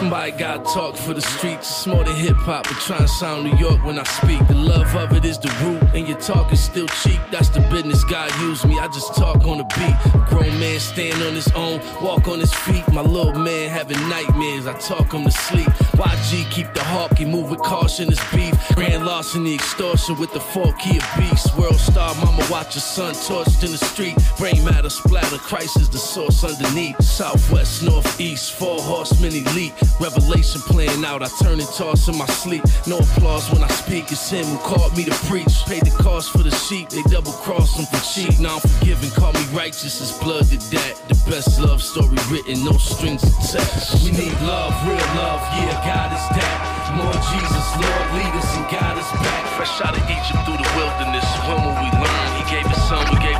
Somebody 0.00 0.30
gotta 0.30 0.64
talk 0.64 0.96
for 0.96 1.12
the 1.12 1.20
streets. 1.20 1.68
It's 1.68 1.86
more 1.86 2.02
than 2.02 2.16
hip 2.16 2.34
hop, 2.36 2.64
but 2.64 2.78
try 2.78 2.96
to 2.96 3.06
sound 3.06 3.44
New 3.44 3.54
York 3.58 3.84
when 3.84 3.98
I 3.98 4.02
speak. 4.04 4.40
The 4.48 4.54
love 4.54 4.96
of 4.96 5.12
it 5.12 5.26
is 5.26 5.38
the 5.38 5.50
root, 5.62 5.82
and 5.94 6.08
your 6.08 6.18
talk 6.18 6.50
is 6.54 6.64
still 6.64 6.86
cheap. 7.02 7.20
That's 7.30 7.50
the 7.50 7.60
business 7.70 8.02
God 8.04 8.34
used 8.40 8.64
me. 8.64 8.78
I 8.78 8.86
just 8.86 9.14
talk 9.14 9.44
on 9.44 9.58
the 9.58 9.64
beat. 9.76 10.26
Grown 10.30 10.58
man 10.58 10.80
stand 10.80 11.22
on 11.22 11.34
his 11.34 11.48
own, 11.52 11.82
walk 12.02 12.28
on 12.28 12.40
his 12.40 12.52
feet. 12.64 12.82
My 12.94 13.02
little 13.02 13.34
man 13.34 13.68
having 13.68 14.00
nightmares. 14.08 14.66
I 14.66 14.72
talk 14.78 15.12
him 15.12 15.24
to 15.24 15.30
sleep. 15.30 15.68
YG 16.00 16.50
keep 16.50 16.72
the 16.72 16.82
hawk, 16.82 17.18
he 17.18 17.26
move 17.26 17.50
with 17.50 17.60
caution. 17.60 18.08
It's 18.08 18.24
beef. 18.34 18.54
Grand 18.76 19.04
loss 19.04 19.34
in 19.34 19.44
the 19.44 19.54
extortion 19.54 20.16
with 20.18 20.32
the 20.32 20.40
four 20.40 20.72
key 20.80 20.96
of 20.96 21.06
beast. 21.18 21.54
World 21.58 21.78
star, 21.78 22.14
mama 22.24 22.46
watch 22.50 22.74
your 22.74 22.80
son 22.80 23.12
torched 23.12 23.62
in 23.62 23.70
the 23.70 23.84
street. 23.92 24.16
Brain 24.38 24.64
matter 24.64 24.88
splatter, 24.88 25.36
crisis 25.36 25.88
the 25.88 25.98
source 25.98 26.42
underneath. 26.42 27.02
Southwest, 27.02 27.82
northeast, 27.82 28.54
four 28.54 28.80
horsemen 28.80 29.34
elite. 29.34 29.74
Revelation 29.98 30.60
playing 30.62 31.04
out, 31.04 31.22
I 31.22 31.28
turn 31.42 31.60
and 31.60 31.68
toss 31.74 32.08
in 32.08 32.16
my 32.16 32.26
sleep. 32.26 32.62
No 32.86 32.98
applause 32.98 33.50
when 33.52 33.62
I 33.62 33.68
speak, 33.68 34.12
it's 34.12 34.30
him 34.30 34.44
who 34.44 34.58
called 34.58 34.96
me 34.96 35.04
to 35.04 35.14
preach. 35.26 35.64
Paid 35.66 35.84
the 35.84 35.94
cost 36.02 36.30
for 36.30 36.42
the 36.42 36.50
sheep, 36.50 36.88
they 36.90 37.02
double 37.10 37.32
cross 37.32 37.76
him 37.76 37.86
for 37.86 38.00
cheap. 38.12 38.38
Now 38.40 38.56
I'm 38.56 38.60
forgiven, 38.60 39.10
call 39.10 39.32
me 39.32 39.44
righteous 39.52 40.00
as 40.00 40.12
blood 40.18 40.46
to 40.52 40.58
that. 40.76 40.94
The 41.08 41.18
best 41.28 41.60
love 41.60 41.82
story 41.82 42.16
written, 42.30 42.64
no 42.64 42.72
strings 42.78 43.22
attached. 43.24 44.04
We 44.04 44.12
need 44.12 44.36
love, 44.46 44.72
real 44.86 45.08
love, 45.18 45.40
yeah, 45.58 45.76
God 45.84 46.12
is 46.12 46.26
that. 46.36 46.58
More 46.96 47.14
Jesus, 47.30 47.66
Lord, 47.78 48.06
lead 48.18 48.34
us 48.34 48.50
and 48.56 48.66
guide 48.66 48.98
us 48.98 49.10
back. 49.22 49.42
Fresh 49.54 49.80
out 49.82 49.94
of 49.94 50.02
Egypt 50.10 50.42
through 50.42 50.58
the 50.58 50.70
wilderness, 50.74 51.26
when 51.46 51.58
will 51.62 51.78
we 51.78 51.90
learn? 52.02 52.28
He 52.40 52.44
gave 52.50 52.66
his 52.66 52.82
son, 52.90 53.02
we 53.14 53.18
gave 53.22 53.38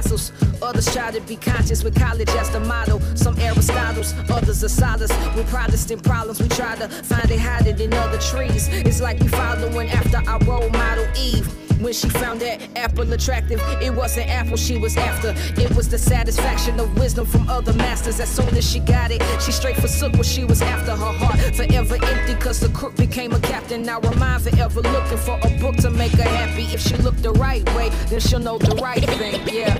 Picasso's. 0.00 0.32
Others 0.62 0.92
try 0.94 1.10
to 1.10 1.20
be 1.22 1.36
conscious 1.36 1.84
with 1.84 1.98
college 1.98 2.28
as 2.30 2.50
the 2.50 2.60
motto. 2.60 2.98
Some 3.14 3.36
Aristotles, 3.36 4.14
others 4.30 4.64
are 4.64 4.68
solace. 4.68 5.12
With 5.34 5.48
Protestant 5.48 6.02
problems, 6.02 6.40
we 6.40 6.48
try 6.48 6.76
to 6.76 6.88
find 6.88 7.30
it 7.30 7.38
hiding 7.38 7.80
in 7.80 7.92
other 7.94 8.18
trees. 8.18 8.68
It's 8.68 9.00
like 9.00 9.18
we 9.20 9.28
following 9.28 9.90
after 9.90 10.18
our 10.28 10.38
role 10.40 10.68
model 10.70 11.06
Eve. 11.16 11.59
When 11.80 11.94
she 11.94 12.10
found 12.10 12.40
that 12.40 12.60
apple 12.76 13.10
attractive, 13.10 13.58
it 13.80 13.94
wasn't 13.94 14.28
apple 14.28 14.58
she 14.58 14.76
was 14.76 14.98
after. 14.98 15.34
It 15.58 15.74
was 15.74 15.88
the 15.88 15.98
satisfaction 15.98 16.78
of 16.78 16.94
wisdom 16.98 17.24
from 17.24 17.48
other 17.48 17.72
masters. 17.72 18.20
As 18.20 18.28
soon 18.28 18.54
as 18.54 18.70
she 18.70 18.80
got 18.80 19.10
it, 19.10 19.22
she 19.40 19.50
straight 19.50 19.76
forsook 19.76 20.12
what 20.12 20.26
she 20.26 20.44
was 20.44 20.60
after. 20.60 20.90
Her 20.90 21.12
heart 21.12 21.40
forever 21.56 21.96
empty, 22.04 22.34
cause 22.34 22.60
the 22.60 22.68
crook 22.68 22.96
became 22.96 23.32
a 23.32 23.40
captain. 23.40 23.82
Now 23.82 23.98
her 24.02 24.14
mind 24.16 24.42
forever 24.42 24.82
looking 24.82 25.16
for 25.16 25.38
a 25.42 25.58
book 25.58 25.76
to 25.78 25.90
make 25.90 26.12
her 26.12 26.28
happy. 26.28 26.64
If 26.64 26.82
she 26.82 26.96
looked 26.98 27.22
the 27.22 27.32
right 27.32 27.64
way, 27.74 27.88
then 28.08 28.20
she'll 28.20 28.40
know 28.40 28.58
the 28.58 28.74
right 28.76 29.02
thing. 29.02 29.40
Yeah. 29.48 29.74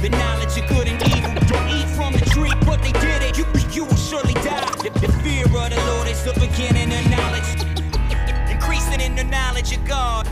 The 0.00 0.08
knowledge 0.08 0.56
of 0.58 0.66
good 0.68 0.88
and 0.88 1.00
evil. 1.14 1.34
Don't 1.46 1.68
eat 1.68 1.88
from 1.90 2.14
the 2.14 2.24
tree, 2.30 2.52
but 2.64 2.80
they 2.82 2.92
did 2.92 3.22
it. 3.22 3.36
You, 3.36 3.44
you 3.70 3.84
will 3.84 3.96
surely 3.96 4.32
die. 4.34 4.64
The, 4.82 4.90
the 4.98 5.12
fear 5.22 5.44
of 5.44 5.70
the 5.70 5.82
Lord 5.92 6.08
is 6.08 6.24
the 6.24 6.32
beginning 6.40 6.90
of 6.90 7.10
knowledge. 7.10 8.50
Increasing 8.50 9.02
in 9.02 9.14
the 9.14 9.24
knowledge 9.24 9.76
of 9.76 9.84
God. 9.84 10.26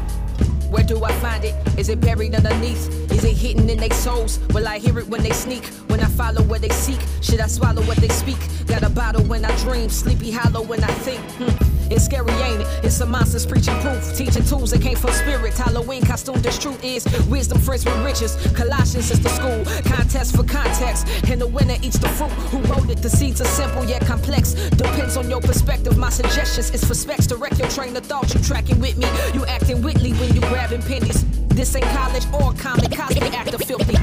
Where 0.72 0.82
do 0.82 1.04
I 1.04 1.12
find 1.20 1.44
it? 1.44 1.54
Is 1.78 1.90
it 1.90 2.00
buried 2.00 2.34
underneath? 2.34 2.88
Is 3.12 3.24
it 3.24 3.36
hidden 3.36 3.68
in 3.68 3.78
their 3.78 3.90
souls? 3.90 4.38
Will 4.54 4.66
I 4.66 4.78
hear 4.78 4.98
it 4.98 5.06
when 5.06 5.22
they 5.22 5.32
sneak? 5.32 5.66
When 5.88 6.00
I 6.00 6.06
follow 6.06 6.42
what 6.44 6.62
they 6.62 6.70
seek? 6.70 6.98
Should 7.20 7.40
I 7.40 7.46
swallow 7.46 7.82
what 7.82 7.98
they 7.98 8.08
speak? 8.08 8.38
Got 8.66 8.82
a 8.82 8.88
bottle 8.88 9.22
when 9.24 9.44
I 9.44 9.54
dream, 9.58 9.90
sleepy 9.90 10.30
hollow 10.30 10.62
when 10.62 10.82
I 10.82 10.92
think. 11.04 11.20
Hmm. 11.32 11.71
It's 11.90 12.04
scary, 12.04 12.32
ain't 12.32 12.62
it? 12.62 12.66
It's 12.84 12.96
some 12.96 13.10
monsters 13.10 13.46
preaching 13.46 13.78
proof, 13.80 14.16
teaching 14.16 14.44
tools 14.44 14.70
that 14.70 14.82
came 14.82 14.96
from 14.96 15.12
spirit. 15.12 15.54
Halloween 15.54 16.04
costume, 16.04 16.40
this 16.42 16.58
truth 16.58 16.82
is 16.84 17.04
wisdom, 17.28 17.58
friends 17.58 17.84
with 17.84 17.96
riches. 18.04 18.36
Colossians 18.54 19.10
is 19.10 19.20
the 19.20 19.28
school, 19.28 19.64
contest 19.84 20.36
for 20.36 20.44
context. 20.44 21.06
And 21.28 21.40
the 21.40 21.46
winner 21.46 21.76
eats 21.82 21.98
the 21.98 22.08
fruit. 22.08 22.30
Who 22.52 22.58
wrote 22.72 22.90
it? 22.90 22.98
The 23.02 23.10
seeds 23.10 23.40
are 23.40 23.46
simple 23.46 23.84
yet 23.84 24.04
complex. 24.06 24.54
Depends 24.70 25.16
on 25.16 25.28
your 25.28 25.40
perspective. 25.40 25.96
My 25.96 26.10
suggestions 26.10 26.70
is 26.70 26.84
for 26.84 26.94
specs. 26.94 27.26
Direct 27.26 27.58
your 27.58 27.68
train 27.68 27.96
of 27.96 28.06
thought. 28.06 28.32
You 28.34 28.40
tracking 28.40 28.80
with 28.80 28.96
me. 28.96 29.06
You 29.34 29.44
acting 29.46 29.82
Whitley 29.82 30.12
when 30.12 30.34
you 30.34 30.40
grabbing 30.40 30.82
pennies. 30.82 31.24
This 31.48 31.74
ain't 31.76 31.86
college 31.86 32.24
or 32.32 32.52
comic. 32.54 32.96
Cosby 32.96 33.20
actor 33.36 33.58
filthy. 33.58 33.96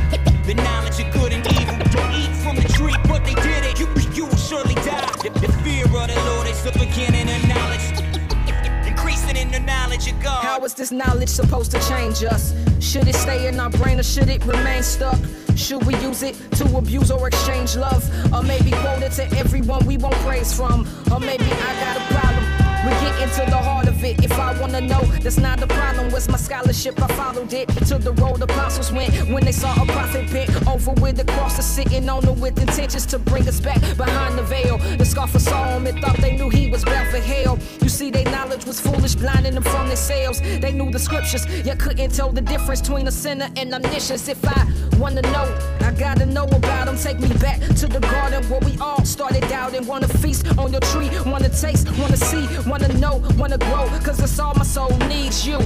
The 0.45 0.53
knowledge 0.55 0.99
of 0.99 1.13
good 1.13 1.33
and 1.33 1.45
evil. 1.47 1.77
Don't 1.91 2.13
eat 2.13 2.35
from 2.43 2.55
the 2.55 2.67
tree, 2.73 2.95
but 3.07 3.25
they 3.25 3.35
did 3.35 3.65
it. 3.65 3.79
You, 3.79 3.87
you 4.13 4.25
will 4.25 4.37
surely 4.37 4.75
die. 4.75 5.58
Fear 5.79 6.01
of 6.01 6.07
the 6.09 6.23
Lord 6.25 6.47
is 6.47 6.61
the 6.61 6.73
beginning 6.73 7.29
of 7.29 7.47
knowledge. 7.47 8.85
Increasing 8.85 9.37
in 9.37 9.49
the 9.49 9.61
knowledge 9.61 10.11
of 10.11 10.21
God. 10.21 10.43
How 10.43 10.61
is 10.65 10.73
this 10.73 10.91
knowledge 10.91 11.29
supposed 11.29 11.71
to 11.71 11.79
change 11.87 12.21
us? 12.21 12.53
Should 12.81 13.07
it 13.07 13.15
stay 13.15 13.47
in 13.47 13.57
our 13.61 13.69
brain 13.69 13.97
or 13.97 14.03
should 14.03 14.27
it 14.27 14.43
remain 14.43 14.83
stuck? 14.83 15.17
Should 15.55 15.85
we 15.85 15.95
use 15.99 16.21
it 16.21 16.35
to 16.57 16.75
abuse 16.75 17.11
or 17.11 17.25
exchange 17.29 17.77
love? 17.77 18.03
Or 18.33 18.43
maybe 18.43 18.71
quote 18.71 19.03
it 19.03 19.13
to 19.13 19.37
everyone 19.37 19.85
we 19.85 19.95
want 19.95 20.15
praise 20.15 20.53
from? 20.53 20.85
Or 21.13 21.21
maybe 21.21 21.45
I 21.45 21.71
got 21.79 21.95
a 21.95 22.13
problem. 22.13 22.38
We 22.85 22.91
get 22.91 23.19
into 23.21 23.49
the 23.51 23.57
heart 23.57 23.87
of 23.87 24.03
it. 24.03 24.23
If 24.23 24.31
I 24.39 24.59
wanna 24.59 24.81
know, 24.81 25.01
that's 25.23 25.37
not 25.37 25.59
the 25.59 25.67
problem. 25.67 26.11
Where's 26.11 26.29
my 26.29 26.37
scholarship? 26.37 27.01
I 27.01 27.07
followed 27.13 27.51
it 27.51 27.67
to 27.87 27.97
the 27.97 28.13
road 28.13 28.41
apostles 28.41 28.91
went 28.91 29.13
when 29.29 29.43
they 29.43 29.51
saw 29.51 29.73
a 29.81 29.85
prophet 29.85 30.31
bent 30.31 30.49
over 30.67 30.91
with 31.01 31.17
the 31.17 31.25
cross 31.25 31.57
sitting 31.65 32.07
on 32.07 32.23
them 32.23 32.39
with 32.39 32.57
intentions 32.59 33.05
to 33.07 33.19
bring 33.19 33.47
us 33.47 33.59
back 33.59 33.81
behind 33.97 34.37
the 34.37 34.43
veil. 34.43 34.77
The 34.97 35.05
scoffer 35.05 35.39
saw 35.39 35.75
him 35.75 35.87
and 35.87 35.99
thought 35.99 36.17
they 36.17 36.37
knew 36.37 36.49
he 36.49 36.69
was 36.69 36.85
bound 36.85 37.09
for 37.09 37.19
hell. 37.19 37.59
You 37.81 37.89
see, 37.89 38.09
their 38.11 38.25
knowledge 38.25 38.65
was 38.65 38.79
foolish, 38.79 39.15
blinding 39.15 39.55
them 39.55 39.63
from 39.63 39.89
sails. 39.95 40.39
They 40.39 40.71
knew 40.71 40.89
the 40.91 40.99
scriptures, 40.99 41.45
yet 41.65 41.79
couldn't 41.79 42.11
tell 42.11 42.31
the 42.31 42.41
difference 42.41 42.81
between 42.81 43.07
a 43.07 43.11
sinner 43.11 43.49
and 43.57 43.73
omniscience. 43.73 44.27
If 44.27 44.39
I 44.47 44.65
wanna 44.97 45.21
know, 45.21 45.47
I 45.81 45.91
gotta 45.91 46.25
know 46.25 46.45
about 46.45 46.85
them. 46.85 46.97
Take 46.97 47.19
me 47.19 47.27
back 47.39 47.59
to 47.59 47.87
the 47.87 47.99
garden 47.99 48.43
where 48.49 48.59
we 48.61 48.77
all 48.79 49.03
started 49.05 49.43
out 49.51 49.73
and 49.73 49.85
wanna 49.87 50.07
feast 50.07 50.47
on 50.57 50.71
your 50.71 50.81
tree, 50.91 51.09
wanna 51.25 51.49
taste, 51.49 51.87
wanna 51.99 52.17
see, 52.17 52.45
wanna 52.69 52.87
know, 52.99 53.21
wanna 53.35 53.57
grow, 53.57 53.87
cause 54.03 54.17
that's 54.17 54.39
all 54.39 54.53
my 54.53 54.63
soul 54.63 54.95
needs 55.07 55.45
you. 55.45 55.57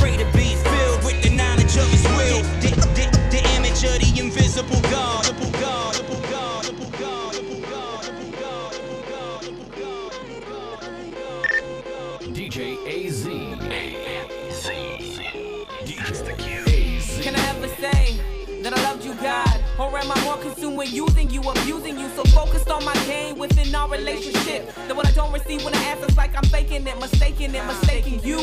Pray 0.00 0.16
to 0.16 0.24
be 0.32 0.56
filled 0.56 1.04
with 1.04 1.22
the 1.22 1.30
knowledge 1.36 1.76
of 1.76 1.88
His 1.90 2.04
will. 2.16 2.42
The, 2.62 3.42
image 3.54 3.84
of 3.84 4.00
the 4.00 4.20
invisible 4.20 4.80
God. 4.90 6.15
Or 19.78 19.98
am 19.98 20.10
I 20.10 20.24
more 20.24 20.38
consumed 20.38 20.78
with 20.78 20.92
using 20.92 21.28
you, 21.28 21.42
abusing 21.42 21.98
you? 21.98 22.08
So 22.16 22.24
focused 22.24 22.70
on 22.70 22.82
my 22.84 22.94
gain 23.06 23.38
within 23.38 23.74
our 23.74 23.88
relationship 23.88 24.74
that 24.74 24.96
what 24.96 25.06
I 25.06 25.10
don't 25.10 25.32
receive 25.32 25.62
when 25.64 25.74
I 25.74 25.82
ask, 25.84 26.02
it's 26.02 26.16
like 26.16 26.34
I'm 26.34 26.44
faking 26.44 26.86
it, 26.86 26.98
mistaking 26.98 27.54
it, 27.54 27.64
mistaking 27.66 28.22
you 28.24 28.38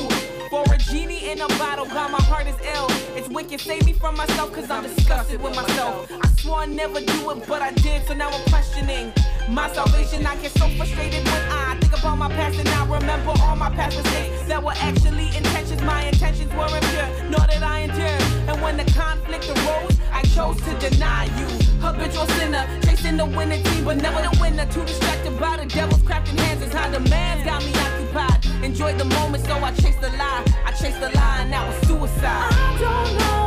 for 0.50 0.64
a 0.72 0.78
genie 0.78 1.32
in 1.32 1.42
a 1.42 1.48
bottle. 1.60 1.86
God, 1.86 2.12
my 2.12 2.22
heart 2.22 2.46
is 2.46 2.56
ill. 2.76 2.88
It's 3.18 3.30
wicked. 3.30 3.60
Save 3.60 3.86
me 3.86 3.94
from 3.94 4.16
myself, 4.16 4.54
cause 4.54 4.70
I'm 4.70 4.84
disgusted 4.84 5.42
with 5.42 5.56
myself. 5.56 6.12
I 6.22 6.28
swore 6.40 6.60
I'd 6.60 6.70
never 6.70 7.00
do 7.00 7.32
it, 7.32 7.48
but 7.48 7.64
I 7.64 7.72
did, 7.72 8.06
so 8.06 8.14
now 8.14 8.30
I'm 8.30 8.44
questioning 8.50 9.12
my 9.50 9.72
salvation. 9.72 10.26
I 10.26 10.36
get 10.38 10.52
so 10.52 10.68
frustrated 10.78 11.24
when 11.26 11.42
I 11.52 11.78
think 11.80 11.98
about 11.98 12.18
my 12.18 12.30
past 12.30 12.60
and 12.60 12.70
I 12.70 12.86
remember 12.86 13.34
all 13.42 13.56
my 13.56 13.70
past 13.70 13.98
mistakes 13.98 14.44
that 14.48 14.62
were 14.64 14.74
actually 14.78 15.28
intentions. 15.36 15.82
My 15.82 16.04
intentions 16.04 16.54
weren't 16.54 16.84
pure, 16.92 17.30
nor 17.30 17.46
did 17.48 17.64
I 17.64 17.80
endure. 17.80 18.20
And 18.50 18.62
when 18.62 18.78
the 18.78 18.86
conflict 18.92 19.50
arose, 19.50 19.98
I 20.12 20.22
chose 20.36 20.58
to 20.62 20.90
deny 20.90 21.26
you. 21.38 21.48
Habitual 21.80 22.28
sinner, 22.38 22.66
chasing 22.84 23.18
the 23.18 23.26
winning 23.26 23.64
team, 23.64 23.86
but 23.86 23.98
never 23.98 24.22
the 24.22 24.38
winner. 24.40 24.66
Too 24.66 24.86
distracted 24.86 25.40
by 25.40 25.58
the 25.58 25.66
devil's 25.66 26.02
crafting 26.02 26.40
hands 26.40 26.62
is 26.62 26.74
how 26.74 26.90
the 26.90 27.02
man's 27.10 27.44
got 27.44 27.64
me 27.64 27.74
occupied. 27.76 28.46
Enjoyed 28.64 28.98
the 28.98 29.06
moment, 29.06 29.46
so 29.46 29.56
I 29.56 29.72
chased 29.72 30.02
the 30.02 30.10
lie. 30.10 30.46
I 30.66 30.72
chased 30.72 31.00
the 31.00 31.10
lie, 31.10 31.40
and 31.42 31.52
that 31.52 31.68
was 31.68 31.88
suicide. 31.88 32.50
I 32.52 32.78
don't 32.80 33.18
know 33.18 33.43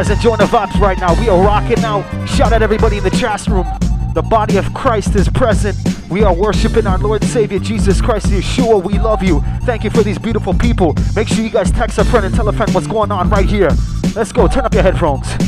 guys 0.00 0.08
enjoying 0.08 0.38
the 0.38 0.44
vibes 0.44 0.80
right 0.80 0.98
now. 0.98 1.18
We 1.20 1.28
are 1.28 1.38
rocking 1.38 1.80
now. 1.82 2.00
Shout 2.24 2.54
out 2.54 2.62
everybody 2.62 2.96
in 2.96 3.04
the 3.04 3.10
chat 3.10 3.46
room. 3.46 3.66
The 4.14 4.22
body 4.22 4.56
of 4.56 4.72
Christ 4.72 5.14
is 5.14 5.28
present. 5.28 5.76
We 6.08 6.22
are 6.22 6.34
worshiping 6.34 6.86
our 6.86 6.96
Lord 6.96 7.20
and 7.20 7.30
Savior 7.30 7.58
Jesus 7.58 8.00
Christ, 8.00 8.28
Yeshua. 8.28 8.82
We 8.82 8.98
love 8.98 9.22
you. 9.22 9.42
Thank 9.64 9.84
you 9.84 9.90
for 9.90 10.02
these 10.02 10.18
beautiful 10.18 10.54
people. 10.54 10.94
Make 11.14 11.28
sure 11.28 11.44
you 11.44 11.50
guys 11.50 11.70
text 11.70 11.98
a 11.98 12.04
friend 12.04 12.24
and 12.24 12.34
tell 12.34 12.48
a 12.48 12.52
friend 12.52 12.74
what's 12.74 12.86
going 12.86 13.12
on 13.12 13.28
right 13.28 13.46
here. 13.46 13.70
Let's 14.16 14.32
go. 14.32 14.48
Turn 14.48 14.64
up 14.64 14.72
your 14.72 14.84
headphones. 14.84 15.39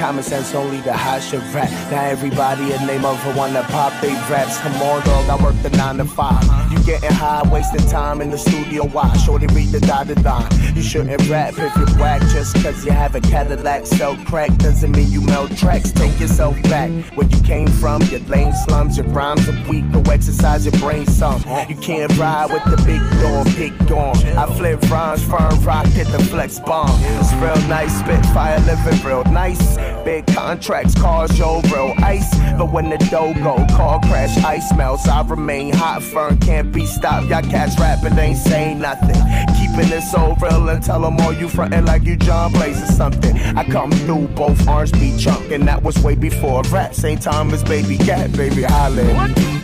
Common 0.00 0.24
sense 0.24 0.54
only 0.54 0.80
the 0.80 0.94
hot 0.94 1.22
should 1.22 1.42
rap. 1.52 1.68
Now 1.90 2.04
everybody 2.04 2.72
in 2.72 2.86
name 2.86 3.04
of 3.04 3.22
a 3.26 3.36
wanna 3.36 3.62
pop 3.64 3.92
they 4.00 4.14
raps. 4.32 4.58
Come 4.60 4.72
on, 4.80 5.04
dog, 5.04 5.28
I 5.28 5.44
work 5.44 5.54
the 5.62 5.68
nine 5.76 5.98
to 5.98 6.06
five. 6.06 6.42
You 6.72 6.82
getting 6.84 7.12
high, 7.12 7.46
wasting 7.52 7.86
time 7.86 8.22
in 8.22 8.30
the 8.30 8.38
studio. 8.38 8.86
Why? 8.86 9.14
Shorty 9.18 9.46
read 9.48 9.68
the 9.68 9.80
dotted 9.80 10.24
line. 10.24 10.48
You 10.74 10.80
shouldn't 10.80 11.28
rap 11.28 11.52
if 11.58 11.76
you're 11.76 11.98
whack. 11.98 12.22
Just 12.32 12.54
cause 12.62 12.82
you 12.82 12.92
have 12.92 13.14
a 13.14 13.20
Cadillac, 13.20 13.84
sell 13.84 14.16
crack 14.24 14.56
doesn't 14.56 14.90
mean 14.90 15.12
you 15.12 15.20
melt 15.20 15.54
tracks. 15.54 15.92
Take 15.92 16.18
yourself 16.18 16.60
back 16.62 16.90
where 17.14 17.26
you 17.26 17.40
came 17.42 17.68
from. 17.68 18.00
Your 18.04 18.20
lame 18.20 18.54
slums, 18.64 18.96
your 18.96 19.06
rhymes 19.08 19.46
are 19.50 19.68
weak. 19.68 19.84
Go 19.92 20.00
exercise 20.10 20.64
your 20.64 20.78
brain 20.80 21.06
some. 21.08 21.44
You 21.68 21.76
can't 21.76 22.10
ride 22.16 22.50
with 22.50 22.64
the 22.64 22.82
big 22.86 23.02
dog, 23.20 23.44
big 23.54 23.86
dog. 23.86 24.16
I 24.16 24.46
flip 24.56 24.80
rhymes, 24.90 25.22
firm 25.22 25.62
rock, 25.62 25.84
hit 25.88 26.06
the 26.08 26.24
flex 26.24 26.58
bomb. 26.58 26.88
It's 27.20 27.34
real 27.34 27.68
nice, 27.68 27.98
spit 27.98 28.24
fire, 28.32 28.58
living 28.60 29.04
real 29.04 29.24
nice 29.24 29.76
big 30.10 30.26
contracts, 30.26 30.94
cars, 31.00 31.38
yo, 31.38 31.60
real 31.72 31.94
ice. 31.98 32.30
But 32.58 32.72
when 32.72 32.90
the 32.90 32.98
dough 33.10 33.32
go, 33.34 33.64
car 33.76 34.00
crash, 34.00 34.36
ice 34.38 34.74
melts. 34.74 35.06
I 35.06 35.22
remain 35.22 35.72
hot, 35.72 36.02
firm, 36.02 36.38
can't 36.40 36.72
be 36.72 36.84
stopped. 36.84 37.28
Y'all 37.28 37.42
cats 37.42 37.78
rapping, 37.78 38.18
ain't 38.18 38.38
saying 38.38 38.80
nothing. 38.80 39.20
Keeping 39.58 39.92
it 39.96 40.02
so 40.02 40.34
real 40.42 40.68
and 40.68 40.82
tell 40.82 41.00
them 41.00 41.16
all 41.20 41.32
you 41.32 41.48
frontin' 41.48 41.84
like 41.84 42.02
you 42.02 42.16
John 42.16 42.52
Blaze 42.52 42.82
or 42.82 42.92
something. 42.92 43.36
I 43.60 43.62
come 43.64 43.92
through, 43.92 44.26
both 44.28 44.66
arms 44.66 44.90
be 44.90 45.12
chunkin'. 45.16 45.64
That 45.66 45.82
was 45.84 45.96
way 46.02 46.16
before 46.16 46.62
rap. 46.70 46.92
St. 46.92 47.22
Thomas, 47.22 47.62
baby 47.62 47.96
cat, 47.96 48.32
baby 48.32 48.62
holla. 48.62 49.02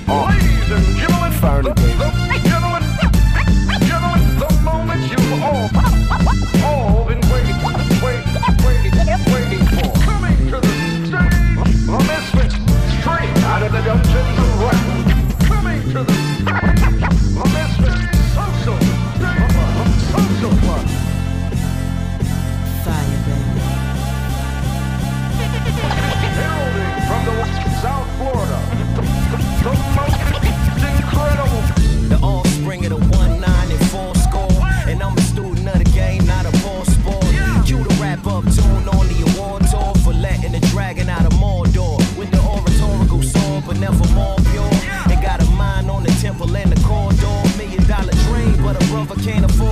Uh, 0.09 0.31
Ladies 0.31 0.71
and 0.71 0.97
gentlemen, 0.97 1.33
Fernie. 1.33 2.16
can't 49.23 49.45
afford 49.45 49.66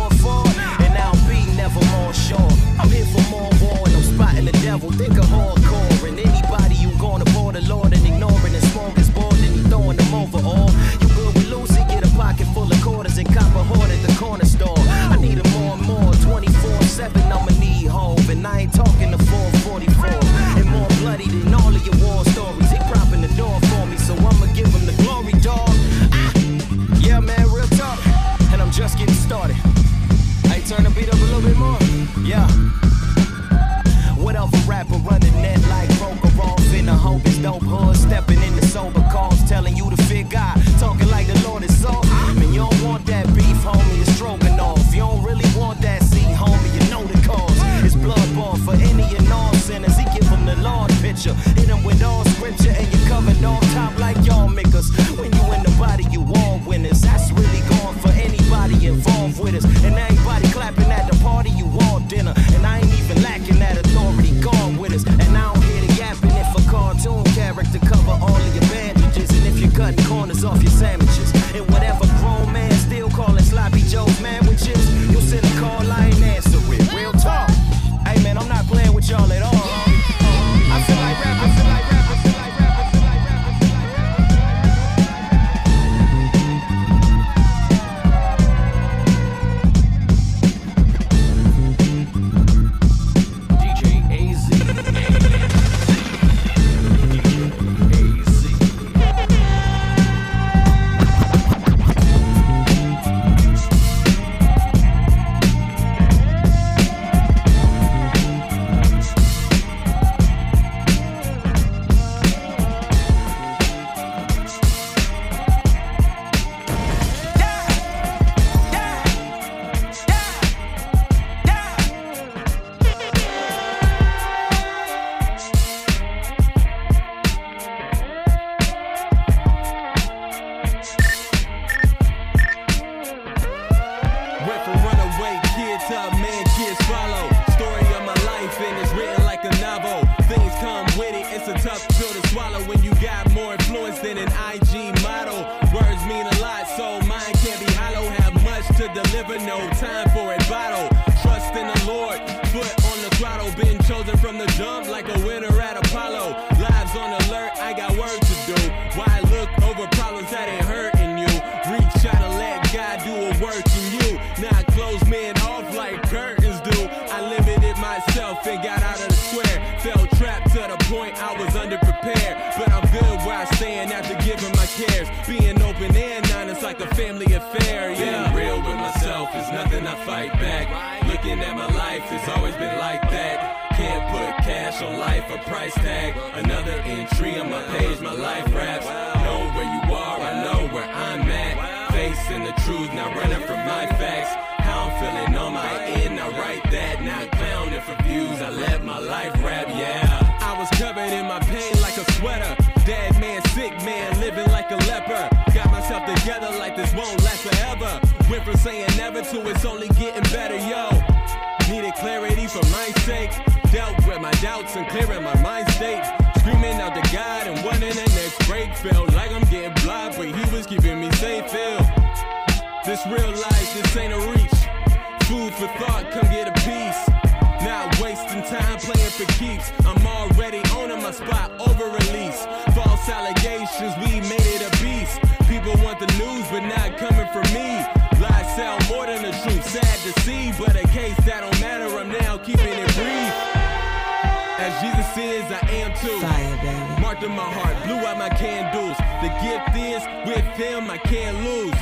too. 246.05 246.21
Fire, 246.21 246.57
baby. 246.59 247.01
Marked 247.01 247.23
in 247.23 247.31
my 247.31 247.51
heart, 247.51 247.77
blew 247.85 247.97
out 248.07 248.19
my 248.19 248.29
candles. 248.29 248.97
The 249.25 249.31
gift 249.41 249.73
is, 249.77 250.03
with 250.29 250.45
him, 250.57 250.91
I 250.91 250.99
can't 250.99 251.43
lose. 251.45 251.81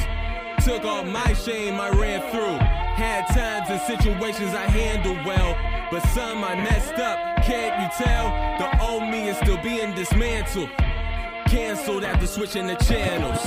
Took 0.65 0.85
all 0.85 1.05
my 1.05 1.33
shame 1.35 1.81
I 1.81 1.91
ran 1.91 2.21
through. 2.31 2.59
Had 2.95 3.27
times 3.29 3.69
and 3.69 3.81
situations 3.83 4.55
I 4.55 4.67
handled 4.67 5.25
well. 5.27 5.57
But 5.91 6.07
some 6.15 6.45
I 6.45 6.55
messed 6.55 6.95
up, 6.95 7.43
can't 7.43 7.75
you 7.83 8.05
tell? 8.05 8.31
The 8.59 8.69
old 8.81 9.03
me 9.11 9.29
is 9.29 9.37
still 9.39 9.61
being 9.63 9.95
dismantled. 9.95 10.71
Cancelled 11.47 12.05
after 12.05 12.27
switching 12.27 12.67
the 12.67 12.77
channels. 12.77 13.43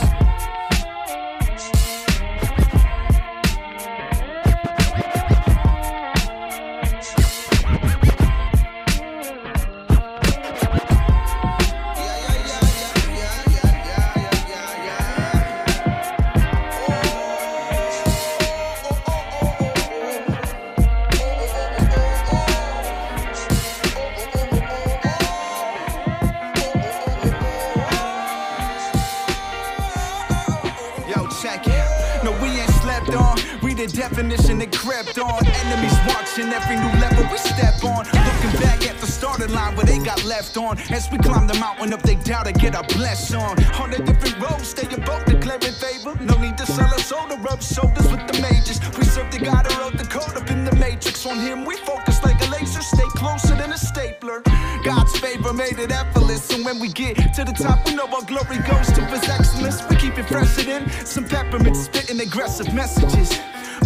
The 33.88 33.98
definition 33.98 34.58
that 34.60 34.72
crept 34.72 35.18
on. 35.18 35.46
Enemies 35.46 35.98
watching 36.08 36.50
every 36.52 36.76
new 36.76 36.94
level 37.00 37.24
we 37.32 37.38
step 37.38 37.84
on. 37.84 38.06
Looking 38.06 38.60
back 38.62 38.88
at 38.88 38.98
the 39.00 39.08
starting 39.08 39.52
line 39.54 39.76
where 39.76 39.86
they 39.86 40.00
got 40.00 40.24
left 40.26 40.58
on. 40.58 40.80
As 40.92 41.10
we 41.12 41.18
climb 41.18 41.48
the 41.48 41.56
mountain 41.56 41.94
up, 41.94 42.02
they 42.02 42.16
doubt 42.16 42.46
to 42.46 42.54
get 42.54 42.76
our 42.76 42.84
bless 42.84 43.34
on. 43.34 43.62
On 43.76 43.90
the 43.90 44.02
different 44.02 44.40
roads, 44.40 44.70
stay 44.70 44.88
above 44.94 45.26
declaring 45.26 45.76
favor. 45.78 46.16
No 46.24 46.38
need 46.38 46.58
to 46.58 46.66
sell 46.66 46.92
our 46.92 47.00
soul 47.00 47.28
to 47.28 47.36
rub 47.38 47.62
shoulders 47.62 48.08
with 48.10 48.26
the 48.28 48.40
majors. 48.42 48.80
We 48.98 49.04
serve 49.06 49.32
the 49.32 49.40
God 49.40 49.68
who 49.72 49.80
wrote 49.82 49.98
the 49.98 50.06
code 50.06 50.36
up 50.36 50.50
in 50.50 50.66
the 50.66 50.76
matrix. 50.76 51.26
On 51.26 51.38
him, 51.40 51.66
we 51.66 51.76
focus 51.78 52.24
like 52.24 52.42
a 52.42 52.50
laser. 52.50 52.82
Stay 52.82 53.10
closer 53.16 53.56
than 53.56 53.72
a 53.74 53.78
stapler. 53.78 54.42
God's 54.84 55.18
favor 55.20 55.54
made 55.54 55.80
it 55.80 55.92
effortless. 55.92 56.50
And 56.54 56.66
when 56.66 56.80
we 56.80 56.90
get 56.90 57.16
to 57.36 57.44
the 57.44 57.54
top, 57.54 57.86
we 57.86 57.96
know 57.96 58.08
our 58.08 58.22
glory 58.24 58.60
goes 58.60 58.88
to 58.94 59.02
his 59.06 59.28
excellence. 59.30 59.84
We 59.90 59.96
keep 59.98 60.18
it 60.18 60.28
fresher 60.28 60.64
than 60.64 60.90
some 61.06 61.26
peppermint, 61.26 61.76
spitting 61.76 62.20
aggressive 62.20 62.74
messages. 62.74 63.40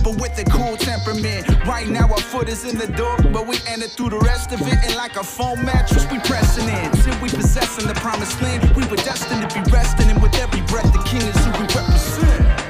But 0.04 0.20
with 0.22 0.38
a 0.40 0.46
cool 0.46 0.78
temperament. 0.78 1.48
Right 1.66 1.88
now, 1.88 2.08
our 2.08 2.20
foot 2.20 2.50
is 2.50 2.64
in 2.66 2.78
the 2.78 2.88
door, 2.88 3.18
but 3.32 3.48
we 3.48 3.58
enter 3.68 3.88
through 3.88 4.12
the 4.12 4.20
rest 4.20 4.52
of 4.52 4.62
it. 4.62 4.78
And 4.86 4.96
like 4.96 5.16
a 5.16 5.24
foam 5.24 5.64
mattress, 5.66 6.06
we 6.12 6.20
pressing 6.20 6.68
in. 6.68 6.92
Till 7.04 7.20
we 7.22 7.30
possessing 7.30 7.88
the 7.88 7.96
promised 7.96 8.42
land, 8.42 8.76
we 8.76 8.86
were 8.88 8.98
destined 8.98 9.50
to 9.50 9.54
be 9.54 9.62
resting. 9.72 10.10
And 10.10 10.22
with 10.22 10.36
every 10.36 10.62
breath, 10.62 10.92
the 10.94 11.04
king 11.04 11.22
is 11.22 11.38
who 11.46 11.52
we 11.52 11.66
represent. 11.68 12.70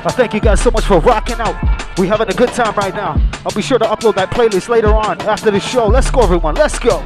I 0.00 0.10
thank 0.12 0.32
you 0.32 0.40
guys 0.40 0.62
so 0.62 0.70
much 0.70 0.84
for 0.84 1.00
rocking 1.00 1.40
out. 1.40 1.87
We 1.98 2.06
having 2.06 2.28
a 2.28 2.34
good 2.34 2.50
time 2.50 2.74
right 2.76 2.94
now. 2.94 3.20
I'll 3.44 3.50
be 3.56 3.62
sure 3.62 3.78
to 3.78 3.84
upload 3.84 4.14
that 4.14 4.30
playlist 4.30 4.68
later 4.68 4.94
on 4.94 5.20
after 5.22 5.50
the 5.50 5.58
show. 5.58 5.88
Let's 5.88 6.12
go, 6.12 6.20
everyone. 6.20 6.54
Let's 6.54 6.78
go. 6.78 7.00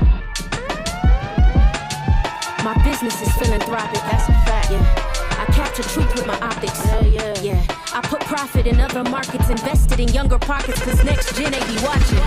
My 2.63 2.79
business 2.85 3.23
is 3.23 3.33
philanthropic, 3.37 4.01
that's 4.03 4.29
a 4.29 4.33
fact. 4.45 4.71
Yeah. 4.71 5.39
I 5.41 5.47
capture 5.53 5.83
truth 5.83 6.15
with 6.15 6.27
my 6.27 6.39
optics. 6.41 6.85
Yeah, 6.87 7.07
yeah. 7.07 7.41
Yeah. 7.41 7.67
I 7.95 8.03
put 8.03 8.21
profit 8.21 8.67
in 8.67 8.81
other 8.81 9.03
markets, 9.05 9.49
invested 9.49 9.99
in 9.99 10.09
younger 10.09 10.39
pockets, 10.39 10.83
cause 10.83 11.03
next 11.05 11.37
gen 11.37 11.53
they 11.53 11.67
be 11.67 11.77
watching. 11.83 12.21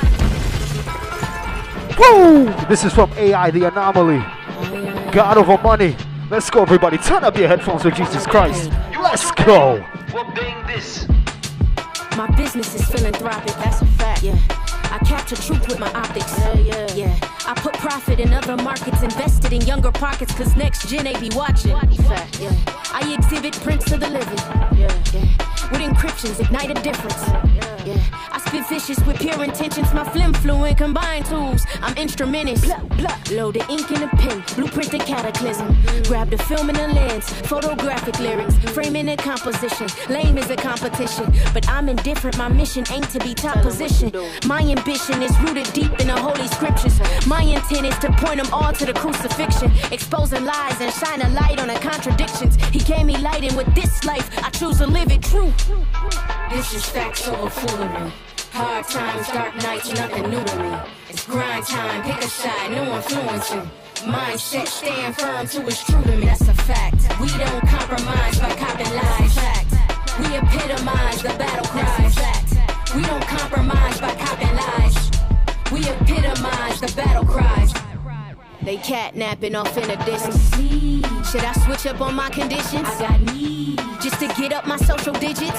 Woo! 2.00 2.46
This 2.68 2.84
is 2.84 2.94
from 2.94 3.14
AI, 3.14 3.52
the 3.52 3.66
anomaly. 3.66 4.20
God 5.12 5.38
over 5.38 5.62
money. 5.62 5.96
Let's 6.32 6.50
go, 6.50 6.64
everybody. 6.64 6.98
Turn 6.98 7.24
up 7.24 7.38
your 7.38 7.48
headphones 7.48 7.84
for 7.84 7.92
Jesus 7.92 8.26
Christ. 8.26 8.72
Let's 9.00 9.30
go. 9.32 9.86
My 12.16 12.28
business 12.38 12.74
is 12.76 12.88
philanthropic, 12.88 13.54
that's 13.56 13.82
a 13.82 13.86
fact. 13.86 14.24
Yeah. 14.24 14.38
I 14.50 15.00
capture 15.06 15.36
truth 15.36 15.68
with 15.68 15.80
my 15.80 15.92
optics. 15.92 16.40
Yeah, 16.40 16.60
yeah. 16.60 16.94
Yeah. 16.96 17.35
I 17.48 17.54
put 17.54 17.74
profit 17.74 18.20
in 18.20 18.34
other 18.34 18.58
markets, 18.58 19.04
invested 19.04 19.54
in 19.54 19.62
younger 19.62 19.92
pockets, 19.92 20.34
cause 20.34 20.56
next 20.56 20.90
gen 20.90 21.04
they 21.04 21.20
be 21.20 21.30
watching. 21.36 21.78
Fact, 21.78 22.40
yeah. 22.40 22.52
I 22.92 23.16
exhibit 23.18 23.54
prints 23.62 23.92
of 23.92 24.00
the 24.00 24.10
living. 24.10 24.38
Yeah, 24.78 24.92
yeah. 25.14 25.72
With 25.72 25.82
encryptions, 25.82 26.40
ignite 26.40 26.72
a 26.72 26.82
difference. 26.82 27.28
Yeah. 27.86 27.98
I 28.32 28.40
spit 28.40 28.68
vicious 28.68 29.00
with 29.06 29.20
pure 29.20 29.44
intentions, 29.44 29.94
my 29.94 30.04
flim 30.10 30.34
fluent 30.34 30.78
combined 30.78 31.26
tools. 31.26 31.66
I'm 31.82 31.96
instrumentist. 31.98 32.68
Load 33.32 33.56
the 33.56 33.66
ink 33.70 33.92
in 33.92 34.04
a 34.04 34.08
pen, 34.08 34.44
blueprint 34.56 34.92
the 34.92 35.00
cataclysm. 35.00 35.68
Grab 36.04 36.30
the 36.30 36.38
film 36.38 36.70
and 36.70 36.78
the 36.78 36.88
lens, 36.88 37.30
photographic 37.48 38.20
lyrics, 38.20 38.58
framing 38.74 39.10
a 39.10 39.18
composition. 39.18 39.88
Lame 40.10 40.38
is 40.38 40.50
a 40.50 40.56
competition, 40.56 41.32
but 41.54 41.68
I'm 41.70 41.90
indifferent. 41.90 42.38
My 42.38 42.48
mission 42.48 42.84
ain't 42.92 43.10
to 43.12 43.20
be 43.20 43.34
top 43.34 43.62
position. 43.62 44.12
My 44.46 44.62
ambition 44.62 45.22
is 45.22 45.38
rooted 45.42 45.72
deep 45.74 46.00
in 46.00 46.08
the 46.08 46.18
holy 46.18 46.48
scriptures. 46.48 47.00
My 47.28 47.35
intent 47.44 47.86
is 47.86 47.98
to 48.00 48.12
point 48.14 48.42
them 48.42 48.54
all 48.54 48.74
to 48.74 48.86
the 48.86 48.94
crucifixion, 48.94 49.72
exposing 49.92 50.46
lies 50.46 50.80
and 50.82 50.94
shine 50.94 51.22
a 51.22 51.30
light 51.30 51.60
on 51.60 51.68
the 51.68 51.76
contradictions. 51.76 52.56
He 52.72 52.80
gave 52.80 53.06
me 53.06 53.18
light, 53.18 53.44
and 53.44 53.56
with 53.56 53.74
this 53.76 54.04
life, 54.04 54.30
I 54.44 54.50
choose 54.50 54.78
to 54.80 54.88
live 54.88 55.12
it 55.12 55.24
true. 55.24 55.54
This 56.52 56.74
is 56.74 56.86
facts 56.86 57.28
over 57.28 57.50
foolery. 57.50 58.12
Hard 58.52 58.86
times, 58.88 59.28
dark 59.28 59.56
nights, 59.58 59.92
nothing 59.94 60.30
new 60.30 60.44
to 60.44 60.60
me. 60.64 60.78
It's 61.10 61.26
grind 61.26 61.66
time, 61.66 62.04
pick 62.04 62.24
a 62.24 62.28
side, 62.28 62.72
no 62.72 62.96
influencing. 62.96 63.70
Mindset 64.06 64.68
stand 64.68 65.16
firm 65.16 65.48
to 65.48 65.68
it's 65.68 65.84
true 65.84 66.02
to 66.04 66.16
me. 66.18 66.26
That's 66.26 66.48
a 66.48 66.54
fact. 66.54 67.02
We 67.20 67.28
don't 67.28 67.68
compromise 67.68 68.40
by 68.40 68.56
copping 68.56 68.94
lies. 68.94 69.34
Fact. 69.34 69.72
We 70.20 70.38
epitomize 70.38 71.24
the 71.24 71.30
battle 71.30 71.66
cry. 71.66 72.10
Fact. 72.10 72.96
We 72.96 73.02
don't 73.02 73.24
compromise 73.24 74.00
by 74.00 74.14
copping 74.16 74.38
lies. 74.38 74.45
We 75.76 75.82
epitomize 75.82 76.80
the 76.80 76.94
battle 76.96 77.26
cries. 77.26 77.74
They 78.62 78.78
catnapping 78.78 79.60
off 79.60 79.78
in 79.78 79.92
a 79.92 80.06
distance. 80.06 80.50
Should 81.30 81.44
I 81.44 81.52
switch 81.66 81.86
up 81.86 82.00
on 82.00 82.16
my 82.16 82.30
conditions? 82.30 82.88
I 82.88 82.98
got 82.98 83.22
needs. 83.34 83.84
Just 84.02 84.22
to 84.22 84.28
get 84.40 84.54
up 84.54 84.66
my 84.68 84.78
social 84.78 85.12
digits. 85.12 85.52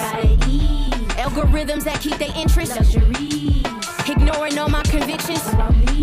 Algorithms 1.21 1.85
that 1.85 2.01
keep 2.01 2.17
their 2.17 2.33
interest. 2.35 2.97
Ignoring 4.09 4.57
all 4.59 4.69
my 4.69 4.83
convictions. 4.85 5.43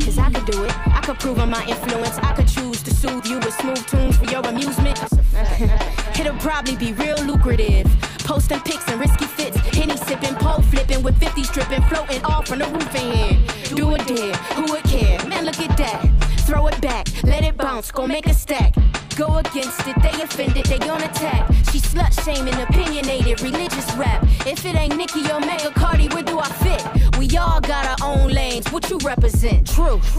Cause 0.03 0.17
I 0.17 0.29
could 0.29 0.45
do 0.45 0.63
it. 0.65 0.87
I 0.87 0.99
could 1.05 1.19
prove 1.19 1.39
on 1.39 1.49
my 1.49 1.65
influence. 1.65 2.17
I 2.17 2.33
could 2.33 2.47
choose 2.47 2.83
to 2.83 2.93
soothe 2.93 3.25
you 3.25 3.37
with 3.37 3.53
smooth 3.53 3.85
tunes 3.87 4.17
for 4.17 4.25
your 4.25 4.41
amusement. 4.45 4.99
It'll 6.19 6.35
probably 6.37 6.75
be 6.75 6.91
real 6.93 7.17
lucrative. 7.23 7.87
Posting 8.19 8.59
pics 8.61 8.87
and 8.89 8.99
risky 8.99 9.25
fits. 9.25 9.57
Henny 9.75 9.95
sipping, 9.95 10.35
pole 10.35 10.61
flipping 10.63 11.01
with 11.01 11.17
50 11.19 11.43
stripping, 11.43 11.81
floating 11.83 12.23
off 12.25 12.47
from 12.47 12.59
the 12.59 12.65
roof 12.65 12.95
in 12.95 13.11
here. 13.11 13.75
Do 13.75 13.95
it 13.95 14.05
dare, 14.05 14.35
who 14.55 14.71
would 14.71 14.83
care? 14.83 15.25
Man, 15.25 15.45
look 15.45 15.59
at 15.59 15.77
that. 15.77 16.12
Throw 16.45 16.67
it 16.67 16.81
back, 16.81 17.07
let 17.23 17.43
it 17.43 17.57
bounce, 17.57 17.89
go 17.89 18.05
make 18.05 18.27
a 18.27 18.33
stack. 18.33 18.75
Go 19.15 19.37
against 19.37 19.87
it, 19.87 19.95
they 20.01 20.21
offended, 20.21 20.65
they 20.65 20.89
on 20.89 21.01
attack. 21.01 21.47
She 21.71 21.79
slut 21.79 22.11
shaming, 22.23 22.53
opinionated, 22.55 23.41
religious 23.41 23.95
rap. 23.95 24.23
If 24.45 24.65
it 24.65 24.75
ain't 24.75 24.97
Nicki 24.97 25.21
or 25.31 25.39
Mega 25.39 25.71
Cardi, 25.71 26.09
where 26.09 26.23
do 26.23 26.39
I 26.39 26.49
fit? 26.49 26.83
We 27.17 27.37
all 27.37 27.61
got 27.61 28.01
our 28.01 28.07
own 28.07 28.29
lanes, 28.29 28.71
what 28.71 28.89
you 28.89 28.97
represent? 29.03 29.67
Truth. 29.67 30.17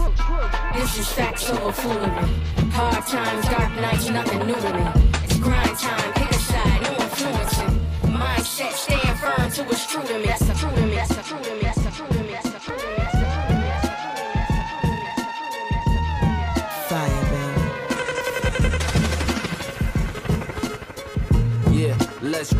This 0.73 0.97
is 0.97 1.07
facts 1.07 1.49
over 1.51 1.71
foolery. 1.71 2.27
Hard 2.71 3.05
times, 3.05 3.45
dark 3.47 3.71
nights, 3.75 4.09
nothing 4.09 4.39
new 4.47 4.55
to 4.55 4.73
me. 4.73 5.11
It's 5.23 5.37
grind 5.37 5.77
time, 5.77 6.13
pick 6.13 6.31
a 6.31 6.39
side, 6.39 6.81
no 6.81 7.03
influencing. 7.03 7.85
Mindset, 8.11 8.73
stand 8.73 9.19
firm 9.19 9.51
to 9.51 9.61
a 9.61 9.75
true 9.75 10.03
to 10.07 10.19
me. 10.19 10.44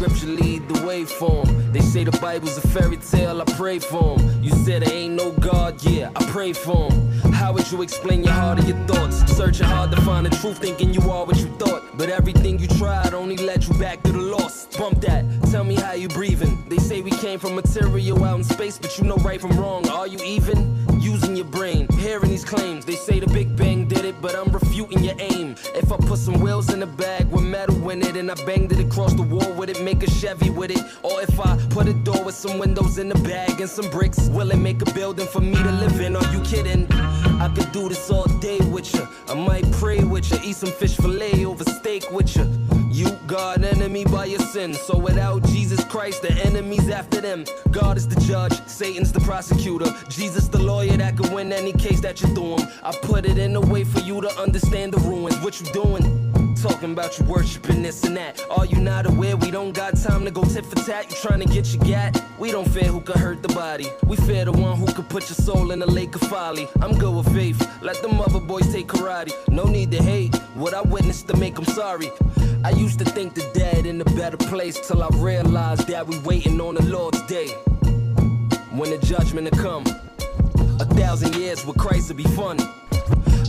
Scripture 0.09 0.43
lead 0.43 0.67
the 0.67 0.85
way 0.85 1.03
for 1.03 1.43
'em. 1.47 1.71
They 1.71 1.79
say 1.79 2.03
the 2.03 2.11
Bible's 2.19 2.57
a 2.57 2.67
fairy 2.67 2.97
tale, 2.97 3.41
I 3.41 3.45
pray 3.57 3.79
for 3.79 4.19
'em. 4.19 4.43
You 4.43 4.51
said 4.63 4.83
there 4.83 4.93
ain't 4.93 5.15
no 5.15 5.31
God, 5.31 5.81
yeah, 5.83 6.09
I 6.15 6.23
pray 6.25 6.53
for 6.53 6.91
'em. 6.91 7.31
How 7.31 7.53
would 7.53 7.71
you 7.71 7.81
explain 7.81 8.23
your 8.23 8.33
heart 8.33 8.59
and 8.59 8.67
your 8.67 8.77
thoughts? 8.85 9.17
Searching 9.35 9.65
hard 9.65 9.91
to 9.91 10.01
find 10.01 10.25
the 10.25 10.29
truth, 10.29 10.59
thinking 10.59 10.93
you 10.93 11.01
are 11.09 11.25
what 11.25 11.37
you 11.37 11.49
thought. 11.57 11.84
But 11.97 12.09
everything 12.09 12.59
you 12.59 12.67
tried 12.67 13.13
only 13.13 13.37
led 13.37 13.63
you 13.63 13.73
back 13.75 14.03
to 14.03 14.11
the 14.11 14.19
lost. 14.19 14.77
Bump 14.77 14.99
that, 15.01 15.23
tell 15.49 15.63
me 15.63 15.75
how 15.75 15.93
you 15.93 16.09
breathing. 16.09 16.63
They 16.67 16.77
say 16.77 17.01
we 17.01 17.11
came 17.11 17.39
from 17.39 17.55
material 17.55 18.23
out 18.23 18.37
in 18.37 18.43
space, 18.43 18.77
but 18.77 18.97
you 18.97 19.05
know 19.05 19.15
right 19.17 19.39
from 19.39 19.51
wrong. 19.57 19.87
Are 19.89 20.05
you 20.05 20.19
even? 20.23 20.75
Using 20.99 21.35
your 21.35 21.45
brain, 21.45 21.87
hearing 21.99 22.29
these 22.29 22.43
claims. 22.43 22.83
They 22.83 22.95
say 22.95 23.19
the 23.19 23.27
Big 23.27 23.55
Bang 23.55 23.87
did 23.87 24.03
it, 24.03 24.15
but 24.21 24.35
I'm 24.35 24.51
refuting 24.51 25.03
your 25.03 25.15
aim. 25.19 25.55
If 25.73 25.91
I 25.91 25.97
put 25.97 26.19
some 26.19 26.41
wheels 26.41 26.73
in 26.73 26.83
a 26.83 26.87
bag 26.87 27.27
with 27.31 27.43
metal 27.43 27.89
in 27.89 28.01
it 28.01 28.17
and 28.17 28.29
I 28.29 28.35
banged 28.45 28.71
it 28.73 28.79
across 28.79 29.13
the 29.13 29.21
wall 29.21 29.53
with 29.53 29.69
it, 29.69 29.81
make 29.81 30.03
a 30.03 30.09
Chevy 30.09 30.49
with 30.49 30.71
it. 30.71 30.83
Or 31.03 31.21
if 31.21 31.39
I 31.39 31.57
put 31.69 31.87
a 31.87 31.93
door 31.93 32.23
with 32.23 32.35
some 32.35 32.57
windows 32.57 32.97
in 32.97 33.07
the 33.07 33.19
bag 33.19 33.61
and 33.61 33.69
some 33.69 33.89
bricks, 33.89 34.27
will 34.29 34.51
it 34.51 34.57
make 34.57 34.81
a 34.81 34.91
building 34.93 35.27
for 35.27 35.41
me 35.41 35.55
to 35.55 35.71
live 35.71 35.99
in? 36.01 36.15
Are 36.15 36.33
you 36.33 36.41
kidding? 36.41 36.87
I 37.39 37.49
could 37.49 37.71
do 37.71 37.89
this 37.89 38.09
all 38.09 38.25
day 38.39 38.59
with 38.59 38.93
you. 38.93 39.07
I 39.27 39.33
might 39.33 39.69
pray 39.73 40.03
with 40.03 40.31
you, 40.31 40.39
eat 40.43 40.55
some 40.55 40.71
fish 40.71 40.95
fillet 40.95 41.45
over 41.45 41.63
steak 41.63 42.09
with 42.11 42.35
you. 42.35 42.45
You, 42.89 43.09
God, 43.27 43.63
enemy 43.63 44.05
by 44.05 44.25
your 44.25 44.39
sin. 44.39 44.73
So 44.73 44.97
without 44.97 45.43
Jesus 45.45 45.83
Christ, 45.83 46.21
the 46.21 46.31
enemy's 46.31 46.89
after 46.89 47.19
them. 47.19 47.43
God 47.71 47.97
is 47.97 48.07
the 48.07 48.19
judge, 48.21 48.53
Satan's 48.67 49.11
the 49.11 49.19
prosecutor. 49.19 49.93
Jesus 50.09 50.47
the 50.47 50.59
lawyer 50.59 50.97
that 50.97 51.17
could 51.17 51.33
win 51.33 51.51
any 51.51 51.73
case 51.73 51.99
that 52.01 52.21
you 52.21 52.27
threw 52.33 52.57
him. 52.57 52.67
I 52.83 52.95
put 53.01 53.25
it 53.25 53.37
in 53.37 53.55
a 53.55 53.61
way 53.61 53.83
for 53.83 53.99
you 53.99 54.21
to 54.21 54.29
understand 54.39 54.93
the 54.93 54.99
ruins. 54.99 55.37
What 55.39 55.59
you 55.59 55.65
doing? 55.73 56.34
Talking 56.61 56.93
about 56.93 57.19
you 57.19 57.25
worshiping 57.25 57.83
this 57.83 58.03
and 58.03 58.17
that. 58.17 58.41
Are 58.49 58.65
you 58.65 58.77
not 58.77 59.05
aware 59.05 59.37
we 59.37 59.51
don't 59.51 59.71
got 59.73 59.95
time 59.97 60.25
to 60.25 60.31
go 60.31 60.43
tit 60.43 60.65
for 60.65 60.75
tat? 60.75 61.09
You 61.09 61.15
trying 61.17 61.39
to 61.41 61.45
get 61.45 61.71
your 61.73 61.83
gat? 61.83 62.23
We 62.39 62.51
don't 62.51 62.67
fear 62.67 62.85
who 62.85 63.01
could 63.01 63.17
hurt 63.17 63.43
the 63.43 63.49
body. 63.49 63.87
We 64.05 64.15
fear 64.17 64.45
the 64.45 64.51
one 64.51 64.77
who 64.77 64.91
could 64.91 65.07
put 65.07 65.29
your 65.29 65.35
soul 65.35 65.71
in 65.71 65.81
a 65.83 65.85
lake 65.85 66.15
of 66.15 66.21
folly. 66.21 66.67
I'm 66.81 66.97
good 66.97 67.15
with 67.15 67.31
faith. 67.35 67.59
Let 67.83 68.01
the 68.01 68.07
mother 68.07 68.39
boys 68.39 68.71
take 68.73 68.87
karate. 68.87 69.31
No 69.49 69.65
need 69.65 69.91
to 69.91 70.01
hate 70.01 70.35
what 70.55 70.73
I 70.73 70.81
witnessed 70.81 71.27
to 71.27 71.37
make 71.37 71.55
them 71.55 71.65
sorry. 71.65 72.09
I 72.63 72.71
used 72.71 72.97
to 72.99 73.05
think 73.05 73.35
the 73.35 73.47
dead 73.53 73.85
in 73.85 74.01
a 74.01 74.05
better 74.05 74.37
place 74.37 74.79
till 74.87 75.03
I 75.03 75.09
realized 75.13 75.87
that 75.89 76.07
we 76.07 76.17
waiting 76.19 76.59
on 76.59 76.75
the 76.75 76.83
Lord's 76.83 77.21
day. 77.27 77.49
When 78.71 78.89
the 78.89 78.97
judgment 79.05 79.51
will 79.51 79.61
come. 79.61 79.83
A 80.79 80.85
thousand 80.95 81.35
years 81.35 81.65
with 81.65 81.77
Christ 81.77 82.09
will 82.09 82.17
be 82.17 82.23
fun. 82.23 82.57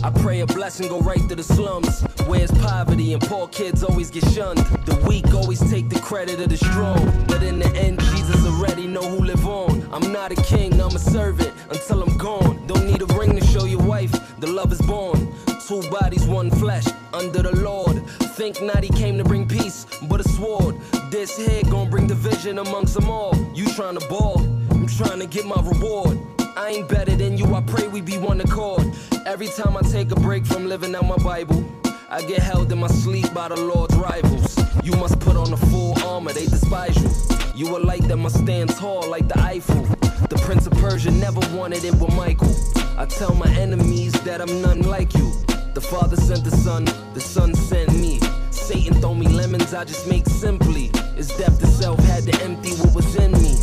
I 0.03 0.11
pray 0.11 0.41
a 0.41 0.45
blessing 0.45 0.87
go 0.87 0.99
right 0.99 1.27
to 1.29 1.35
the 1.35 1.43
slums. 1.43 2.01
Where's 2.27 2.51
poverty 2.51 3.13
and 3.13 3.21
poor 3.21 3.47
kids 3.47 3.83
always 3.83 4.11
get 4.11 4.23
shunned. 4.31 4.59
The 4.85 4.95
weak 5.07 5.33
always 5.33 5.59
take 5.71 5.89
the 5.89 5.99
credit 5.99 6.39
of 6.39 6.49
the 6.49 6.57
strong. 6.57 7.25
But 7.27 7.41
in 7.41 7.59
the 7.59 7.67
end, 7.75 7.99
Jesus 8.01 8.45
already 8.45 8.87
know 8.87 9.01
who 9.01 9.23
live 9.23 9.45
on. 9.47 9.87
I'm 9.91 10.11
not 10.11 10.31
a 10.31 10.35
king, 10.35 10.79
I'm 10.79 10.95
a 10.95 10.99
servant 10.99 11.53
until 11.69 12.03
I'm 12.03 12.17
gone. 12.17 12.65
Don't 12.67 12.85
need 12.85 13.01
a 13.01 13.05
ring 13.17 13.35
to 13.37 13.45
show 13.45 13.65
your 13.65 13.81
wife, 13.81 14.11
the 14.39 14.47
love 14.47 14.71
is 14.71 14.81
born. 14.81 15.33
Two 15.67 15.81
bodies, 15.89 16.25
one 16.25 16.49
flesh, 16.51 16.85
under 17.13 17.41
the 17.41 17.55
Lord. 17.57 18.05
Think 18.37 18.61
not 18.61 18.83
he 18.83 18.89
came 18.89 19.17
to 19.17 19.23
bring 19.23 19.47
peace, 19.47 19.85
but 20.03 20.19
a 20.21 20.29
sword. 20.29 20.79
This 21.09 21.35
here 21.35 21.63
gon' 21.63 21.89
bring 21.89 22.07
division 22.07 22.59
amongst 22.59 22.93
them 22.93 23.09
all. 23.09 23.35
You 23.53 23.65
tryna 23.65 24.07
ball, 24.07 24.39
I'm 24.71 24.87
trying 24.87 25.19
to 25.19 25.27
get 25.27 25.45
my 25.45 25.61
reward. 25.61 26.36
I 26.57 26.69
ain't 26.69 26.89
better 26.89 27.15
than 27.15 27.37
you, 27.37 27.53
I 27.53 27.61
pray 27.61 27.87
we 27.87 28.01
be 28.01 28.17
one 28.17 28.41
accord. 28.41 28.81
Every 29.27 29.45
time 29.45 29.77
I 29.77 29.81
take 29.81 30.11
a 30.11 30.15
break 30.15 30.43
from 30.43 30.65
living 30.65 30.95
out 30.95 31.05
my 31.05 31.17
Bible, 31.17 31.63
I 32.09 32.23
get 32.23 32.39
held 32.39 32.71
in 32.71 32.79
my 32.79 32.87
sleep 32.87 33.31
by 33.31 33.49
the 33.49 33.55
Lord's 33.55 33.95
rivals. 33.95 34.57
You 34.83 34.93
must 34.93 35.19
put 35.19 35.35
on 35.35 35.51
the 35.51 35.57
full 35.57 35.93
armor, 36.03 36.33
they 36.33 36.47
despise 36.47 36.97
you. 36.97 37.11
You 37.53 37.77
a 37.77 37.79
light 37.79 38.01
that 38.07 38.17
must 38.17 38.39
stand 38.39 38.71
tall 38.71 39.07
like 39.07 39.27
the 39.27 39.37
Eiffel. 39.37 39.83
The 40.31 40.41
Prince 40.45 40.65
of 40.65 40.73
Persia 40.73 41.11
never 41.11 41.41
wanted 41.55 41.83
it 41.83 41.93
with 41.93 42.11
Michael. 42.15 42.55
I 42.97 43.05
tell 43.05 43.35
my 43.35 43.49
enemies 43.51 44.13
that 44.23 44.41
I'm 44.41 44.59
nothing 44.63 44.89
like 44.89 45.13
you. 45.13 45.31
The 45.75 45.81
Father 45.81 46.15
sent 46.15 46.43
the 46.43 46.49
Son, 46.49 46.85
the 47.13 47.21
Son 47.21 47.53
sent 47.53 47.93
me. 47.93 48.19
Satan 48.49 48.99
throw 48.99 49.13
me 49.13 49.27
lemons, 49.27 49.75
I 49.75 49.85
just 49.85 50.07
make 50.09 50.25
simply. 50.25 50.89
It's 51.15 51.37
death 51.37 51.59
to 51.59 51.67
self 51.67 51.99
had 51.99 52.23
to 52.23 52.43
empty 52.43 52.71
what 52.77 52.95
was 52.95 53.15
in 53.15 53.31
me. 53.33 53.53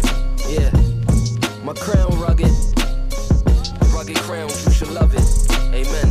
Yeah, 0.49 0.71
my 1.65 1.75
crown 1.75 2.21
rugged, 2.21 2.53
crown, 4.12 4.51
you 4.51 4.70
should 4.70 4.90
love 4.90 5.14
it. 5.14 5.51
Amen. 5.72 6.03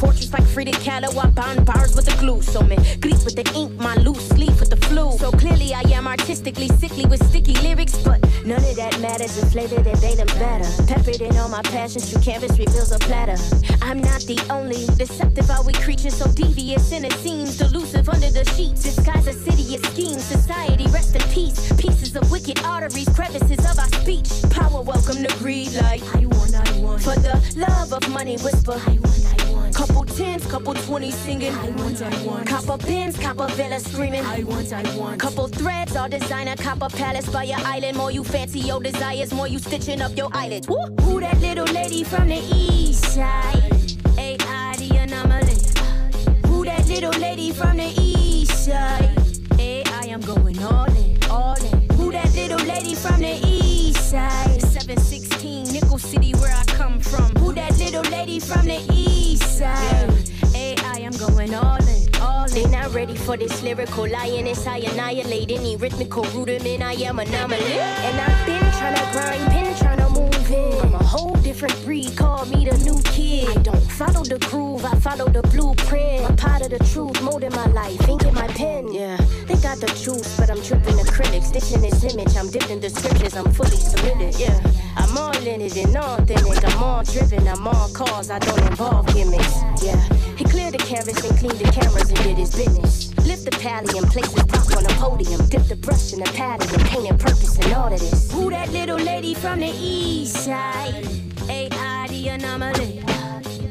Portraits 0.00 0.32
like 0.32 0.46
Frida 0.48 0.72
Kahlo, 0.84 1.10
I 1.22 1.28
bind 1.28 1.66
bars 1.66 1.94
with 1.94 2.06
the 2.06 2.16
glue. 2.16 2.40
So 2.40 2.62
me 2.62 2.76
grease 3.00 3.24
with 3.24 3.36
the 3.36 3.46
ink, 3.54 3.78
my 3.78 3.94
loose 3.96 4.32
leaf 4.32 4.58
with 4.58 4.70
the 4.70 4.80
flu. 4.88 5.12
So 5.18 5.30
clearly 5.30 5.74
I 5.74 5.82
am 5.98 6.06
artistically 6.08 6.68
sickly 6.68 7.04
with 7.04 7.22
sticky 7.28 7.54
lyrics, 7.60 7.96
but 8.02 8.18
none 8.44 8.64
of 8.64 8.76
that 8.76 8.98
matters. 9.00 9.36
The 9.36 9.46
flavor 9.46 9.80
that 9.82 10.00
they 10.00 10.14
them 10.14 10.32
better. 10.40 10.68
Peppered 10.86 11.20
in 11.20 11.36
all 11.36 11.50
my 11.50 11.62
passions, 11.62 12.10
true 12.10 12.22
canvas 12.22 12.58
reveals 12.58 12.92
a 12.92 12.98
platter. 12.98 13.36
I'm 13.82 14.00
not 14.00 14.22
the 14.22 14.40
only 14.50 14.86
deceptive, 14.96 15.50
are 15.50 15.64
we 15.64 15.74
creatures 15.74 16.16
so 16.16 16.26
devious 16.32 16.92
and 16.92 17.04
it 17.04 17.12
seems 17.24 17.58
delusive 17.58 18.08
under 18.08 18.30
the 18.30 18.44
sheets. 18.56 18.82
Disguise 18.82 19.26
a 19.26 19.34
city 19.34 19.76
of 19.76 19.84
schemes, 19.92 20.24
society 20.24 20.86
rest 20.88 21.14
in 21.14 21.22
peace. 21.28 21.72
Pieces 21.76 22.16
of 22.16 22.30
wicked 22.30 22.58
arteries, 22.64 23.08
crevices 23.10 23.60
of 23.70 23.78
our 23.78 23.92
speech. 24.00 24.30
Power 24.50 24.80
welcome 24.82 25.22
to 25.22 25.32
greed 25.38 25.72
like 25.74 26.02
I 26.16 26.24
want, 26.24 26.54
I 26.54 26.80
want. 26.80 27.02
For 27.02 27.16
the 27.16 27.36
love 27.56 27.92
of 27.92 28.08
money, 28.08 28.36
whisper 28.38 28.80
I 28.86 28.92
want, 28.92 29.26
I. 29.34 29.39
Couple 29.80 30.04
tens, 30.04 30.44
couple 30.44 30.74
twenties 30.74 31.14
singing 31.14 31.54
I 31.54 31.70
want, 31.70 32.02
I 32.02 32.26
want. 32.26 32.46
Copper 32.46 32.76
pins, 32.76 33.18
copper 33.18 33.46
villa 33.52 33.80
screaming 33.80 34.22
I 34.26 34.42
want, 34.42 34.70
I 34.74 34.82
want. 34.94 35.18
Couple 35.18 35.48
threads, 35.48 35.96
all 35.96 36.06
designer, 36.06 36.54
copper 36.56 36.90
palace 36.90 37.26
by 37.30 37.44
your 37.44 37.60
island. 37.60 37.96
More 37.96 38.10
you 38.10 38.22
fancy 38.22 38.60
your 38.60 38.82
desires, 38.82 39.32
more 39.32 39.48
you 39.48 39.58
stitching 39.58 40.02
up 40.02 40.14
your 40.18 40.28
eyelids. 40.34 40.68
Woo! 40.68 40.76
Who 41.00 41.20
that 41.20 41.40
little 41.40 41.64
lady 41.64 42.04
from 42.04 42.28
the 42.28 42.42
east 42.54 43.04
side? 43.14 43.96
AI 44.18 44.74
the 44.76 44.98
anomaly. 44.98 45.56
Who 46.48 46.66
that 46.66 46.86
little 46.86 47.18
lady 47.18 47.50
from 47.50 47.78
the 47.78 47.90
east 47.98 48.66
side? 48.66 49.16
AI, 49.58 50.10
I'm 50.12 50.20
going 50.20 50.62
all 50.62 50.94
in, 50.94 51.16
all 51.30 51.56
in. 51.72 51.88
Who 51.96 52.12
that 52.12 52.30
little 52.34 52.66
lady 52.66 52.94
from 52.94 53.18
the 53.18 53.40
east 53.46 54.10
side? 54.10 54.60
716 54.60 55.72
Nickel 55.72 55.96
City, 55.96 56.34
where 56.34 56.54
I 56.54 56.64
come 56.64 57.00
from. 57.00 57.34
Who 57.36 57.54
that 57.54 57.78
little 57.78 58.02
lady 58.12 58.40
from 58.40 58.66
the 58.66 58.86
east 58.92 59.09
side. 59.60 60.30
AI, 60.54 61.06
I'm 61.06 61.16
going 61.18 61.54
all 61.54 61.76
in. 61.76 62.00
They 62.54 62.66
not 62.66 62.92
ready 62.92 63.14
for 63.14 63.36
this 63.36 63.62
lyrical 63.62 64.08
lioness. 64.08 64.66
I 64.66 64.78
annihilate 64.78 65.52
any 65.52 65.76
rhythmical 65.76 66.24
rudiment. 66.34 66.82
I 66.82 66.94
am 66.94 67.18
anomaly. 67.18 67.78
And 68.06 68.20
I've 68.20 68.46
been 68.46 68.66
trying 68.78 68.96
to 68.96 69.06
grind, 69.12 69.44
been 69.52 69.76
trying 69.76 69.98
to 69.98 70.10
move 70.10 70.50
in. 70.50 70.80
I'm 70.84 70.94
a 70.94 71.04
whole 71.04 71.36
different 71.48 71.76
breed. 71.84 72.16
Call 72.16 72.46
me 72.46 72.64
the 72.64 72.76
new 72.78 73.00
kid. 73.04 73.48
I 73.56 73.62
don't 73.62 73.88
follow 74.00 74.24
the 74.24 74.38
groove, 74.50 74.84
I 74.84 74.94
follow 74.98 75.28
the 75.28 75.42
blueprint. 75.42 76.36
Part 76.40 76.62
of 76.62 76.70
the 76.70 76.82
truth, 76.92 77.22
molding 77.22 77.52
my 77.52 77.66
life, 77.66 78.08
ink 78.08 78.24
in 78.24 78.34
my 78.34 78.48
pen. 78.48 78.92
Yeah, 78.92 79.16
they 79.46 79.56
got 79.56 79.78
the 79.78 79.92
truth, 80.02 80.28
but 80.38 80.50
I'm 80.50 80.62
tripping 80.62 80.96
the 80.96 81.08
critics 81.12 81.50
Ditching 81.50 81.82
this 81.82 82.02
image, 82.02 82.34
I'm 82.36 82.50
dipping 82.50 82.80
the 82.80 82.90
scriptures. 82.90 83.36
I'm 83.36 83.52
fully 83.52 83.76
submitted. 83.76 84.34
Yeah. 84.40 84.58
I'm 85.10 85.18
all 85.18 85.46
in 85.46 85.60
it 85.60 85.76
and 85.76 85.96
authentic. 85.96 86.64
I'm 86.72 86.82
all 86.82 87.02
driven, 87.02 87.48
I'm 87.48 87.66
all 87.66 87.88
cause, 87.88 88.30
I 88.30 88.38
don't 88.38 88.60
involve 88.60 89.12
gimmicks. 89.12 89.56
Yeah, 89.82 90.00
he 90.36 90.44
cleared 90.44 90.74
the 90.74 90.78
canvas 90.78 91.28
and 91.28 91.36
cleaned 91.36 91.58
the 91.58 91.72
cameras 91.72 92.10
and 92.10 92.18
did 92.22 92.38
his 92.38 92.54
business. 92.54 93.12
Lift 93.26 93.44
the 93.44 93.50
pally 93.50 93.98
and 93.98 94.06
place 94.06 94.32
his 94.32 94.44
rock 94.44 94.76
on 94.76 94.84
a 94.86 94.94
podium. 95.00 95.44
Dip 95.48 95.64
the 95.64 95.74
brush 95.74 96.12
in 96.12 96.20
the 96.20 96.30
pattern 96.36 96.72
and 96.78 96.88
painted 96.88 97.18
purpose 97.18 97.58
and 97.58 97.72
all 97.72 97.92
of 97.92 97.98
this. 97.98 98.30
Who 98.30 98.50
that 98.50 98.70
little 98.70 98.98
lady 98.98 99.34
from 99.34 99.58
the 99.58 99.72
east 99.74 100.44
side? 100.44 101.04
AI 101.48 102.06
the 102.08 102.28
anomaly. 102.28 103.02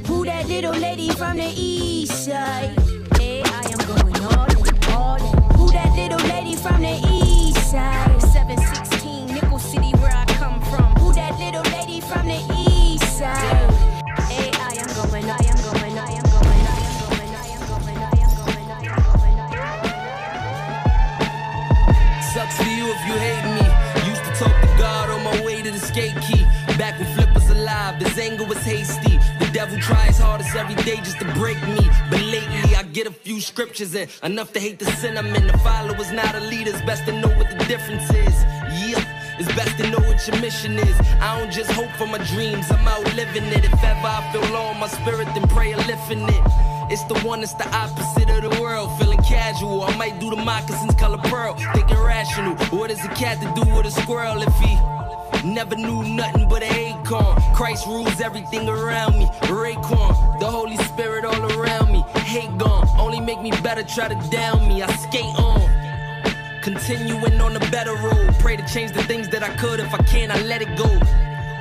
Who 0.07 0.25
that 0.25 0.45
little 0.49 0.73
lady 0.73 1.09
from 1.11 1.37
the 1.37 1.53
east 1.55 2.25
side? 2.25 2.77
AI 3.21 3.43
I'm 3.45 3.87
going 3.87 4.25
all 4.25 4.51
in, 4.51 4.93
all 4.93 5.15
in. 5.15 5.57
Who 5.57 5.71
that 5.71 5.95
little 5.95 6.27
lady 6.27 6.57
from 6.57 6.81
the 6.81 6.99
east 7.09 7.71
side? 7.71 8.28
From 12.09 12.25
the 12.25 12.41
east 12.57 13.05
side? 13.19 13.69
AI 14.33 14.73
am 14.81 14.89
going, 14.97 15.29
I 15.29 15.37
am 15.45 15.59
going, 15.61 15.95
I 15.95 16.09
am 16.17 16.25
going, 16.33 16.65
I 16.65 16.81
am 16.89 16.97
going, 17.05 17.33
I 17.37 17.47
am 17.53 17.61
going, 17.69 18.01
I 18.01 18.17
am 18.25 18.33
going, 18.41 18.69
I 18.71 18.81
am 18.89 19.01
going, 19.05 19.37
I 19.39 19.53
am 19.61 19.77
going. 19.85 20.01
Sucks 22.33 22.57
for 22.57 22.71
you 22.77 22.85
if 22.89 23.01
you 23.05 23.13
hate 23.27 23.45
me. 23.57 23.65
Used 24.09 24.23
to 24.25 24.31
talk 24.41 24.55
to 24.59 24.67
God 24.79 25.11
on 25.11 25.23
my 25.23 25.45
way 25.45 25.61
to 25.61 25.69
the 25.69 25.77
skate 25.77 26.19
key. 26.25 26.43
Back 26.79 26.97
when 26.99 27.13
Flip 27.13 27.31
was 27.31 27.47
alive, 27.51 28.01
his 28.01 28.17
anger 28.17 28.45
was 28.45 28.57
hasty. 28.63 29.19
The 29.37 29.49
devil 29.53 29.77
tries 29.79 30.17
hardest 30.17 30.55
every 30.55 30.81
day 30.83 30.97
just 30.97 31.19
to 31.19 31.25
break 31.35 31.61
me. 31.67 31.87
But 32.09 32.21
lately, 32.23 32.75
I 32.75 32.83
get 32.91 33.05
a 33.05 33.11
few 33.11 33.39
scriptures 33.39 33.93
in, 33.93 34.09
enough 34.23 34.51
to 34.53 34.59
hate 34.59 34.79
the 34.79 34.85
sin 34.85 35.15
I'm 35.15 35.27
in. 35.27 35.45
The 35.45 35.59
follower's 35.59 36.11
not 36.11 36.33
a 36.33 36.39
leader's 36.39 36.81
best 36.81 37.05
to 37.05 37.11
know 37.11 37.29
what 37.37 37.51
the 37.51 37.63
difference 37.65 38.09
is. 38.11 38.58
It's 39.39 39.47
best 39.55 39.77
to 39.77 39.89
know 39.89 39.99
what 39.99 40.27
your 40.27 40.37
mission 40.41 40.77
is. 40.77 40.99
I 41.21 41.39
don't 41.39 41.51
just 41.51 41.71
hope 41.71 41.89
for 41.91 42.05
my 42.05 42.17
dreams, 42.17 42.69
I'm 42.69 42.85
out 42.85 43.03
living 43.15 43.45
it. 43.45 43.63
If 43.63 43.83
ever 43.83 44.07
I 44.07 44.29
feel 44.33 44.41
low 44.51 44.71
in 44.71 44.79
my 44.79 44.87
spirit, 44.87 45.27
then 45.33 45.47
pray 45.47 45.71
a 45.71 45.77
lifting 45.77 46.27
it. 46.27 46.43
It's 46.91 47.03
the 47.05 47.17
one 47.19 47.39
that's 47.39 47.53
the 47.53 47.67
opposite 47.73 48.29
of 48.29 48.41
the 48.51 48.61
world. 48.61 48.91
Feeling 48.99 49.19
casual, 49.19 49.83
I 49.83 49.95
might 49.95 50.19
do 50.19 50.29
the 50.29 50.35
moccasins 50.35 50.93
color 50.95 51.19
pearl. 51.19 51.55
Thinking 51.73 51.97
rational. 51.97 52.55
What 52.77 52.89
does 52.89 53.03
a 53.05 53.07
cat 53.09 53.39
to 53.39 53.63
do 53.63 53.73
with 53.73 53.85
a 53.85 53.91
squirrel 53.91 54.41
if 54.41 54.53
he 54.57 54.75
never 55.47 55.75
knew 55.75 56.03
nothing 56.03 56.49
but 56.49 56.61
an 56.61 56.73
acorn? 56.73 57.41
Christ 57.53 57.87
rules 57.87 58.19
everything 58.19 58.67
around 58.67 59.17
me. 59.17 59.27
Raekwon, 59.43 60.39
the 60.41 60.47
Holy 60.47 60.77
Spirit 60.77 61.23
all 61.23 61.59
around 61.59 61.93
me. 61.93 62.03
Hate 62.25 62.57
gone, 62.57 62.89
only 62.99 63.21
make 63.21 63.41
me 63.41 63.51
better. 63.63 63.83
Try 63.83 64.09
to 64.09 64.29
down 64.29 64.67
me. 64.67 64.81
I 64.81 64.91
skate 64.97 65.35
on. 65.37 65.68
Continuing 66.61 67.39
on 67.39 67.53
the 67.53 67.59
better 67.71 67.95
road. 67.95 68.35
Pray 68.39 68.57
to 68.57 68.65
change 68.65 68.91
the 68.91 69.03
things 69.03 69.29
that 69.29 69.43
I 69.43 69.55
could. 69.55 69.79
If 69.79 69.93
I 69.93 69.97
can, 70.03 70.29
I 70.29 70.41
let 70.43 70.61
it 70.61 70.77
go. 70.77 70.89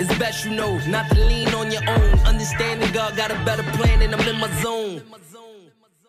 It's 0.00 0.16
best 0.18 0.44
you 0.44 0.52
know 0.52 0.78
not 0.86 1.08
to 1.10 1.24
lean 1.24 1.48
on 1.54 1.70
your 1.70 1.82
own. 1.88 2.18
Understanding 2.20 2.90
God 2.92 3.16
got 3.16 3.30
a 3.30 3.36
better 3.44 3.62
plan 3.76 4.02
and 4.02 4.14
I'm 4.14 4.28
in 4.28 4.38
my 4.40 4.50
zone. 4.62 5.02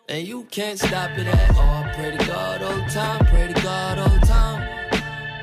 And 0.07 0.27
you 0.27 0.43
can't 0.45 0.79
stop 0.79 1.11
it 1.19 1.27
at 1.27 1.55
all. 1.55 1.83
Pray 1.93 2.17
to 2.17 2.25
God 2.25 2.63
all 2.63 2.75
the 2.75 2.89
time. 2.89 3.25
Pray 3.27 3.47
to 3.53 3.61
God 3.61 3.99
all 3.99 4.09
the 4.09 4.25
time. 4.25 4.61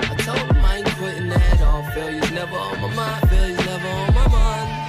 I 0.01 0.17
told 0.17 0.39
him 0.39 0.65
I 0.65 0.79
ain't 0.79 0.89
quitting 0.97 1.31
at 1.31 1.61
all. 1.63 1.83
Failure's 1.91 2.33
never 2.33 2.57
on 2.57 2.81
my 2.81 2.95
mind. 2.95 3.29
Failure's 3.29 3.65
never 3.65 3.89
on 3.89 4.15
my 4.15 4.29
mind. 4.29 4.87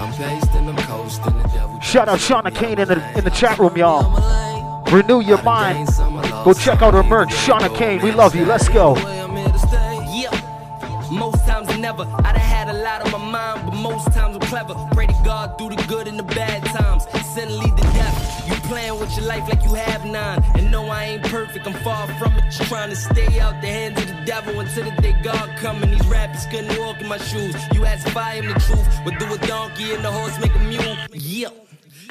I'm 0.00 0.12
pasting, 0.14 0.68
I'm 0.68 0.76
coasting. 0.76 1.42
The 1.42 1.48
devil. 1.48 1.80
Shout 1.80 2.08
out 2.08 2.18
Shauna 2.18 2.54
Kane 2.54 2.78
in 2.78 2.88
the 2.88 3.18
in 3.18 3.24
the 3.24 3.30
chat 3.30 3.58
room, 3.58 3.76
y'all. 3.76 4.61
Renew 4.92 5.20
your 5.20 5.42
mind. 5.42 5.88
Go 6.44 6.52
check 6.52 6.82
out 6.82 6.92
her 6.92 7.02
merch. 7.02 7.30
Shauna 7.30 7.74
Kane, 7.74 8.02
we 8.02 8.12
love 8.12 8.34
you. 8.34 8.44
Let's 8.44 8.68
go. 8.68 8.94
Most 11.10 11.46
times 11.46 11.78
never, 11.78 12.02
I 12.24 12.32
done 12.32 12.40
had 12.40 12.68
a 12.68 12.72
lot 12.72 13.02
on 13.02 13.12
my 13.12 13.30
mind, 13.30 13.66
but 13.66 13.74
most 13.76 14.12
times 14.12 14.36
I'm 14.36 14.40
clever. 14.42 14.74
Pray 14.92 15.06
to 15.06 15.20
God 15.24 15.58
through 15.58 15.76
the 15.76 15.82
good 15.86 16.08
and 16.08 16.18
the 16.18 16.22
bad 16.22 16.64
times. 16.64 17.06
Sin 17.34 17.48
lead 17.58 17.76
to 17.76 17.82
death. 17.82 18.48
You 18.48 18.54
playing 18.68 18.98
with 18.98 19.14
your 19.16 19.26
life 19.26 19.46
like 19.48 19.62
you 19.62 19.74
have 19.74 20.04
none. 20.04 20.42
And 20.56 20.70
no, 20.70 20.86
I 20.86 21.04
ain't 21.04 21.22
perfect, 21.24 21.66
I'm 21.66 21.74
far 21.84 22.06
from 22.18 22.32
it. 22.34 22.44
Just 22.44 22.62
trying 22.62 22.90
to 22.90 22.96
stay 22.96 23.40
out 23.40 23.60
the 23.60 23.68
hands 23.68 24.00
of 24.00 24.08
the 24.08 24.24
devil 24.24 24.58
until 24.60 24.84
the 24.84 25.02
day 25.02 25.14
God 25.22 25.50
come. 25.56 25.82
And 25.82 25.92
these 25.92 26.06
rappers 26.06 26.46
couldn't 26.46 26.78
walk 26.78 27.00
in 27.00 27.08
my 27.08 27.18
shoes. 27.18 27.54
You 27.72 27.84
ask 27.84 28.06
if 28.06 28.16
I 28.16 28.34
am 28.34 28.46
the 28.46 28.54
truth, 28.60 28.88
but 29.04 29.18
do 29.18 29.32
a 29.32 29.38
donkey 29.46 29.94
and 29.94 30.04
the 30.04 30.10
horse 30.10 30.38
make 30.38 30.54
a 30.54 30.58
mule. 30.60 30.96
Yeah. 31.12 31.48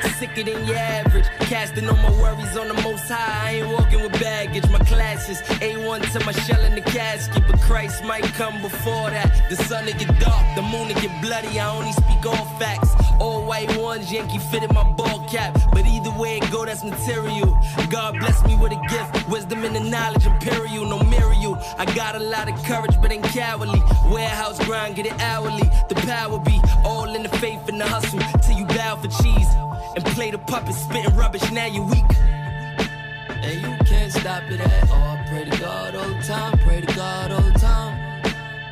Sicker 0.10 0.44
than 0.44 0.66
your 0.66 0.78
average. 0.78 1.26
Casting 1.42 1.88
all 1.88 1.96
my 1.98 2.12
worries 2.22 2.58
on 2.58 2.68
the 2.68 2.74
most 2.82 3.08
high. 3.10 3.50
I 3.50 3.52
ain't 3.56 3.70
walking 3.70 4.02
with 4.02 4.14
baggage. 4.14 4.68
My 4.70 4.80
classes 4.80 5.42
A1 5.60 6.12
to 6.14 6.26
my 6.26 6.32
shell 6.32 6.62
in 6.62 6.76
the 6.76 6.82
casket. 6.82 7.44
But 7.48 7.60
Christ 7.62 8.04
might 8.04 8.24
come 8.24 8.62
before 8.62 9.10
that. 9.10 9.50
The 9.50 9.56
sun 9.56 9.86
to 9.86 9.94
get 9.94 10.08
dark, 10.20 10.56
the 10.56 10.62
moon 10.62 10.88
to 10.90 10.94
get 10.96 11.22
bloody. 11.22 11.60
I 11.60 11.76
only 11.76 11.92
speak 11.92 12.26
all 12.26 12.46
facts. 12.60 12.90
All 13.20 13.46
white 13.46 13.76
ones, 13.78 14.12
Yankee 14.12 14.40
fitted 14.40 14.74
my 14.74 14.84
ball 14.84 15.28
cap. 15.28 15.60
But 15.72 15.86
either 15.86 16.12
way 16.12 16.38
it 16.38 16.52
go, 16.52 16.66
that's 16.66 16.84
material. 16.84 17.58
God 17.90 18.20
bless 18.20 18.44
me 18.46 18.56
with 18.58 18.72
a 18.72 18.82
gift. 18.90 19.30
Wisdom 19.30 19.64
and 19.64 19.76
the 19.76 19.80
knowledge, 19.80 20.26
imperial, 20.26 20.86
no 20.86 21.00
Muriel. 21.04 21.58
I 21.78 21.86
got 21.96 22.16
a 22.16 22.20
lot 22.20 22.50
of 22.50 22.64
courage, 22.64 22.96
but 23.02 23.12
ain't 23.12 23.24
cowardly. 23.26 23.82
Warehouse 24.10 24.64
grind, 24.66 24.96
get 24.96 25.06
it 25.06 25.20
hourly. 25.20 25.70
The 25.90 25.96
power 25.96 26.40
be 26.40 26.60
all 26.84 27.14
in 27.14 27.24
the 27.24 27.30
faith 27.38 27.68
and 27.70 27.80
the 27.80 27.88
hustle. 27.88 28.20
Till 28.42 28.58
you 28.58 28.66
bow 28.66 28.96
for 28.96 29.08
cheese 29.22 29.48
and 29.96 30.06
play 30.06 30.32
the 30.32 30.38
puppet, 30.38 30.76
spitting 30.76 31.16
rubbish. 31.16 31.52
Now 31.52 31.66
you're 31.66 31.86
weak, 31.86 32.06
and 33.30 33.62
you 33.62 33.86
can't 33.86 34.12
stop 34.12 34.44
it 34.50 34.62
at 34.62 34.92
all. 34.92 35.18
Pray 35.28 35.46
to 35.46 35.58
God 35.58 35.96
all 35.96 36.08
the 36.08 36.24
time, 36.24 36.58
pray 36.60 36.82
to 36.82 36.96
God 36.96 37.32
all 37.32 37.42
the 37.42 37.60
time. 37.60 37.98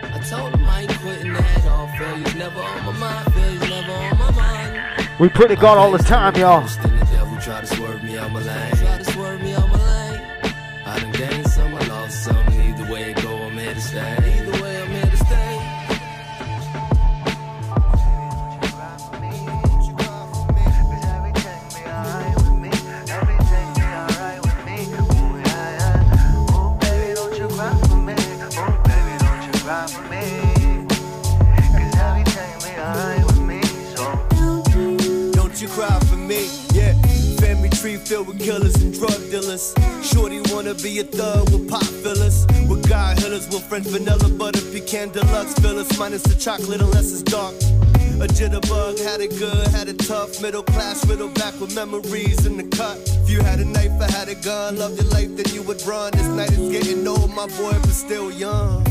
I 0.01 0.19
told 0.19 0.53
him 0.53 0.65
I 0.65 0.81
ain't 0.81 0.99
quitting 0.99 1.35
at 1.35 1.65
all. 1.67 1.87
Failure's 1.97 2.35
never 2.35 2.61
on 2.61 2.85
my 2.85 2.91
mind, 2.93 3.33
failure's 3.33 3.69
never 3.69 3.91
on 3.91 4.17
my 4.17 4.31
mind. 4.31 5.09
We 5.19 5.29
pray 5.29 5.47
to 5.47 5.55
God 5.55 5.77
all 5.77 5.91
the 5.91 5.97
time, 5.97 6.35
y'all. 6.35 6.67
Filled 38.09 38.27
with 38.27 38.39
killers 38.39 38.73
and 38.81 38.91
drug 38.91 39.21
dealers. 39.29 39.75
Shorty 40.01 40.41
wanna 40.51 40.73
be 40.73 40.97
a 40.97 41.03
thug 41.03 41.47
with 41.51 41.69
pop 41.69 41.83
fillers. 42.01 42.47
With 42.67 42.89
God 42.89 43.19
healers, 43.19 43.47
with 43.49 43.63
French 43.69 43.85
vanilla 43.85 44.29
butter 44.29 44.61
pecan 44.71 45.09
deluxe 45.09 45.53
fillers. 45.59 45.87
Minus 45.99 46.23
the 46.23 46.33
chocolate 46.33 46.81
unless 46.81 47.11
it's 47.13 47.21
dark. 47.21 47.53
A 48.19 48.27
jitterbug, 48.27 48.99
had 48.99 49.21
it 49.21 49.37
good, 49.37 49.67
had 49.67 49.87
it 49.89 49.99
tough. 49.99 50.41
Middle 50.41 50.63
class, 50.63 51.05
riddle 51.05 51.29
back 51.29 51.53
with 51.61 51.75
memories 51.75 52.47
in 52.47 52.57
the 52.57 52.67
cut. 52.75 52.97
If 53.21 53.29
you 53.29 53.41
had 53.41 53.59
a 53.59 53.65
knife, 53.65 54.01
I 54.01 54.09
had 54.11 54.27
a 54.27 54.35
gun. 54.35 54.77
Loved 54.77 54.99
your 54.99 55.09
life, 55.11 55.29
then 55.37 55.53
you 55.53 55.61
would 55.61 55.81
run. 55.85 56.11
This 56.13 56.27
night 56.29 56.51
is 56.51 56.71
getting 56.71 57.07
old, 57.07 57.29
my 57.29 57.45
boy, 57.61 57.77
but 57.79 57.93
still 57.93 58.31
young. 58.31 58.83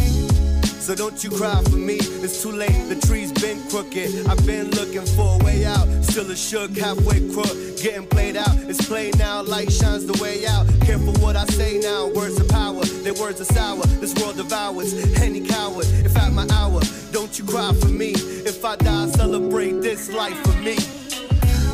So 0.80 0.94
don't 0.94 1.22
you 1.22 1.28
cry 1.30 1.62
for 1.64 1.76
me, 1.76 1.96
it's 1.96 2.42
too 2.42 2.50
late, 2.50 2.88
the 2.88 2.94
tree's 3.06 3.30
been 3.32 3.60
crooked. 3.68 4.26
I've 4.26 4.46
been 4.46 4.70
looking 4.70 5.04
for 5.04 5.38
a 5.38 5.44
way 5.44 5.66
out, 5.66 5.86
still 6.02 6.30
a 6.30 6.36
shook, 6.36 6.74
halfway 6.76 7.20
crook, 7.28 7.54
getting 7.76 8.06
played 8.06 8.36
out. 8.36 8.56
It's 8.70 8.86
played 8.86 9.18
now, 9.18 9.42
light 9.42 9.70
shines 9.70 10.06
the 10.06 10.16
way 10.22 10.46
out. 10.46 10.66
Careful 10.86 11.12
what 11.22 11.36
I 11.36 11.44
say 11.46 11.78
now, 11.78 12.08
words 12.08 12.40
of 12.40 12.48
power, 12.48 12.82
their 13.04 13.12
words 13.14 13.38
are 13.40 13.52
sour. 13.52 13.84
This 14.00 14.14
world 14.14 14.36
devours 14.36 14.94
any 15.20 15.40
coward. 15.42 15.86
If 16.06 16.16
at 16.16 16.32
my 16.32 16.46
hour, 16.50 16.80
don't 17.12 17.38
you 17.38 17.44
cry 17.44 17.74
for 17.74 17.88
me. 17.88 18.12
If 18.12 18.64
I 18.64 18.76
die, 18.76 19.08
celebrate 19.08 19.82
this 19.82 20.10
life 20.10 20.38
for 20.42 20.56
me. 20.62 20.76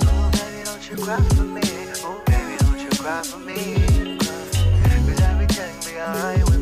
Oh, 0.09 0.31
baby, 0.33 0.65
don't 0.65 0.91
you 0.91 0.97
cry 0.97 1.21
for 1.37 1.45
me. 1.45 1.63
Oh, 2.03 2.21
baby, 2.27 2.57
don't 2.59 2.81
you 2.81 2.91
cry 2.99 3.23
for 3.23 3.39
me. 3.39 4.19
Cause 4.19 5.21
everything 5.21 5.75
be 5.95 6.54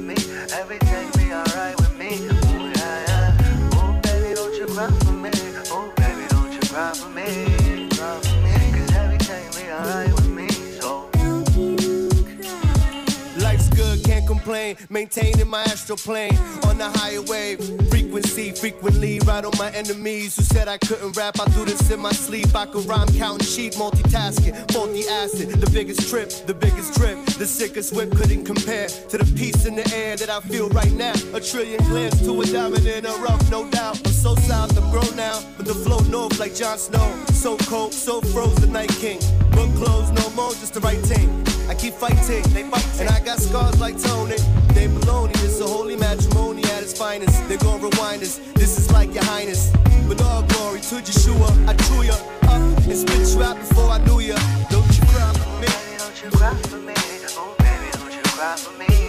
maintaining 14.88 15.48
my 15.48 15.62
astral 15.62 15.98
plane 15.98 16.36
on 16.64 16.78
the 16.78 16.90
higher 16.98 17.22
wave. 17.22 17.58
Frequency, 17.90 18.52
frequently 18.52 19.20
ride 19.20 19.44
on 19.44 19.52
my 19.58 19.70
enemies 19.70 20.36
who 20.36 20.42
said 20.42 20.68
I 20.68 20.78
couldn't 20.78 21.16
rap. 21.16 21.40
I 21.40 21.46
do 21.50 21.64
this 21.64 21.90
in 21.90 22.00
my 22.00 22.12
sleep. 22.12 22.54
I 22.54 22.66
could 22.66 22.86
rhyme, 22.86 23.08
counting 23.18 23.46
sheep, 23.46 23.74
multitasking, 23.74 24.70
faulty 24.72 25.06
acid. 25.08 25.50
The 25.50 25.70
biggest 25.70 26.08
trip, 26.08 26.30
the 26.46 26.54
biggest 26.54 26.94
drip, 26.94 27.24
the 27.38 27.46
sickest 27.46 27.94
whip 27.94 28.10
couldn't 28.12 28.44
compare 28.44 28.88
to 28.88 29.18
the 29.18 29.24
peace 29.36 29.66
in 29.66 29.74
the 29.74 29.86
air 29.94 30.16
that 30.16 30.30
I 30.30 30.40
feel 30.40 30.68
right 30.70 30.92
now. 30.92 31.14
A 31.34 31.40
trillion 31.40 31.82
glance 31.84 32.20
to 32.20 32.40
a 32.40 32.46
diamond 32.46 32.86
in 32.86 33.06
a 33.06 33.12
rough, 33.16 33.50
no 33.50 33.68
doubt. 33.70 34.00
I'm 34.04 34.12
so 34.12 34.34
south, 34.36 34.76
I'm 34.76 34.90
grown 34.90 35.16
now, 35.16 35.40
but 35.56 35.66
the 35.66 35.74
flow 35.74 36.00
north 36.10 36.38
like 36.38 36.54
Jon 36.54 36.78
Snow. 36.78 37.24
So 37.32 37.56
cold, 37.58 37.92
so 37.92 38.20
frozen, 38.20 38.72
Night 38.72 38.90
King. 39.00 39.18
Book 39.50 39.70
closed, 39.76 40.14
no 40.14 40.30
more, 40.30 40.50
just 40.50 40.74
the 40.74 40.80
right 40.80 41.02
team. 41.04 41.44
I 41.68 41.74
keep 41.74 41.94
fighting, 41.94 42.42
they 42.52 42.64
fight, 42.64 43.00
and 43.00 43.08
I 43.08 43.20
got 43.20 43.38
scars 43.38 43.80
like 43.80 44.00
Tony. 44.00 44.36
They 44.74 44.88
this 45.42 45.60
a 45.60 45.66
holy 45.66 45.96
matrimony 45.96 46.64
at 46.64 46.82
its 46.82 46.96
finest. 46.96 47.48
They 47.48 47.56
gon' 47.56 47.80
rewind 47.80 48.22
us, 48.22 48.38
this 48.54 48.78
is 48.78 48.90
like 48.92 49.14
your 49.14 49.24
highness. 49.24 49.72
With 50.08 50.20
all 50.22 50.42
glory 50.42 50.80
to 50.80 50.96
Yeshua, 50.96 51.68
I 51.68 51.74
drew 51.74 52.02
ya 52.02 52.14
up 52.44 52.60
and 52.84 52.96
spit 52.96 53.34
you 53.34 53.42
out 53.42 53.58
before 53.58 53.90
I 53.90 53.98
knew 54.04 54.20
ya. 54.20 54.36
Don't 54.70 54.92
you 54.96 55.04
cry 55.12 55.32
for 55.32 55.52
me, 55.60 55.68
don't 55.98 56.22
you 56.22 56.30
cry 56.30 56.54
for 56.70 56.78
me, 56.78 56.94
oh 57.36 57.54
baby, 57.58 57.90
don't 57.92 58.14
you 58.14 58.22
cry 58.22 58.56
for 58.56 58.72
me. 58.78 59.01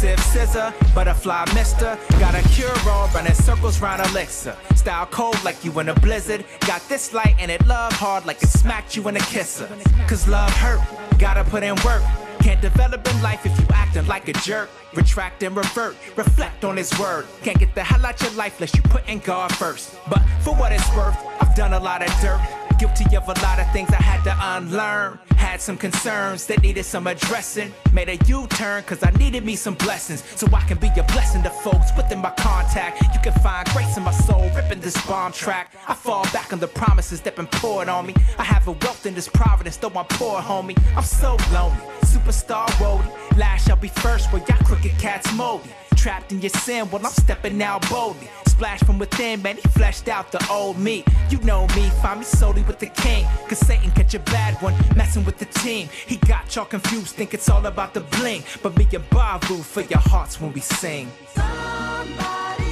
Civ 0.00 0.18
Scissor, 0.20 0.72
butterfly 0.94 1.44
mister. 1.52 1.98
Got 2.18 2.34
a 2.34 2.40
cure 2.48 2.72
all 2.88 3.06
running 3.08 3.34
circles 3.34 3.82
round 3.82 4.00
Alexa. 4.00 4.56
Style 4.74 5.04
cold 5.04 5.36
like 5.44 5.62
you 5.62 5.78
in 5.78 5.90
a 5.90 5.94
blizzard. 6.00 6.46
Got 6.60 6.80
this 6.88 7.12
light 7.12 7.34
and 7.38 7.50
it 7.50 7.66
love 7.66 7.92
hard 7.92 8.24
like 8.24 8.42
it 8.42 8.48
smacked 8.48 8.96
you 8.96 9.06
in 9.08 9.16
a 9.16 9.20
kisser. 9.20 9.68
Cause 10.08 10.26
love 10.26 10.50
hurt, 10.52 10.80
gotta 11.18 11.44
put 11.44 11.62
in 11.62 11.74
work. 11.84 12.02
Can't 12.40 12.62
develop 12.62 13.06
in 13.06 13.20
life 13.20 13.44
if 13.44 13.54
you 13.60 13.66
acting 13.74 14.06
like 14.06 14.26
a 14.28 14.32
jerk. 14.32 14.70
Retract 14.94 15.42
and 15.42 15.54
revert, 15.54 15.96
reflect 16.16 16.64
on 16.64 16.78
his 16.78 16.98
word. 16.98 17.26
Can't 17.42 17.58
get 17.58 17.74
the 17.74 17.84
hell 17.84 18.06
out 18.06 18.22
your 18.22 18.32
life 18.32 18.54
unless 18.56 18.74
you 18.74 18.80
put 18.84 19.06
in 19.06 19.18
God 19.18 19.54
first. 19.54 19.98
But 20.08 20.22
for 20.40 20.54
what 20.54 20.72
it's 20.72 20.96
worth, 20.96 21.18
I've 21.42 21.54
done 21.54 21.74
a 21.74 21.78
lot 21.78 22.00
of 22.00 22.08
dirt. 22.22 22.40
Guilty 22.80 23.14
of 23.14 23.28
a 23.28 23.34
lot 23.42 23.60
of 23.60 23.70
things 23.74 23.90
I 23.90 24.00
had 24.00 24.24
to 24.24 24.34
unlearn. 24.56 25.18
Had 25.36 25.60
some 25.60 25.76
concerns 25.76 26.46
that 26.46 26.62
needed 26.62 26.84
some 26.84 27.06
addressing. 27.06 27.74
Made 27.92 28.08
a 28.08 28.16
U 28.24 28.46
turn 28.46 28.82
cause 28.84 29.02
I 29.02 29.10
needed 29.18 29.44
me 29.44 29.54
some 29.54 29.74
blessings. 29.74 30.24
So 30.34 30.46
I 30.54 30.62
can 30.62 30.78
be 30.78 30.88
a 30.96 31.02
blessing 31.12 31.42
to 31.42 31.50
folks 31.50 31.94
within 31.94 32.20
my 32.20 32.30
contact. 32.30 33.02
You 33.02 33.20
can 33.22 33.34
find 33.42 33.68
grace 33.68 33.98
in 33.98 34.02
my 34.02 34.12
soul, 34.12 34.48
ripping 34.56 34.80
this 34.80 34.96
bomb 35.06 35.32
track. 35.32 35.74
I 35.88 35.92
fall 35.92 36.24
back 36.32 36.54
on 36.54 36.58
the 36.58 36.68
promises 36.68 37.20
that 37.20 37.36
been 37.36 37.48
poured 37.48 37.90
on 37.90 38.06
me. 38.06 38.14
I 38.38 38.44
have 38.44 38.66
a 38.66 38.72
wealth 38.72 39.04
in 39.04 39.12
this 39.12 39.28
providence, 39.28 39.76
though 39.76 39.92
I'm 39.94 40.06
poor, 40.06 40.40
homie. 40.40 40.78
I'm 40.96 41.04
so 41.04 41.36
lonely. 41.52 41.76
Superstar 42.04 42.66
roadie. 42.80 43.36
Last 43.36 43.66
shall 43.66 43.76
be 43.76 43.88
first, 43.88 44.32
where 44.32 44.42
y'all 44.48 44.64
crooked 44.64 44.92
cats 44.92 45.30
moldy. 45.34 45.68
Trapped 46.00 46.32
in 46.32 46.40
your 46.40 46.48
sin 46.48 46.86
while 46.86 47.04
I'm 47.04 47.12
stepping 47.12 47.62
out 47.62 47.86
boldly. 47.90 48.26
Splash 48.46 48.80
from 48.80 48.98
within, 48.98 49.42
man, 49.42 49.56
he 49.56 49.68
fleshed 49.68 50.08
out 50.08 50.32
the 50.32 50.42
old 50.50 50.78
me. 50.78 51.04
You 51.28 51.36
know 51.40 51.66
me, 51.76 51.90
find 52.00 52.20
me 52.20 52.24
solely 52.24 52.62
with 52.62 52.78
the 52.78 52.86
king. 52.86 53.26
Cause 53.46 53.58
Satan 53.58 53.90
catch 53.90 54.14
a 54.14 54.18
bad 54.20 54.54
one, 54.62 54.72
messing 54.96 55.26
with 55.26 55.36
the 55.36 55.44
team. 55.44 55.90
He 56.06 56.16
got 56.16 56.56
y'all 56.56 56.64
confused, 56.64 57.16
think 57.16 57.34
it's 57.34 57.50
all 57.50 57.66
about 57.66 57.92
the 57.92 58.00
bling. 58.00 58.44
But 58.62 58.78
me 58.78 58.88
and 58.94 59.04
Bavu 59.10 59.62
for 59.62 59.82
your 59.82 59.98
hearts 59.98 60.40
when 60.40 60.54
we 60.54 60.62
sing. 60.62 61.10
Give 61.34 62.69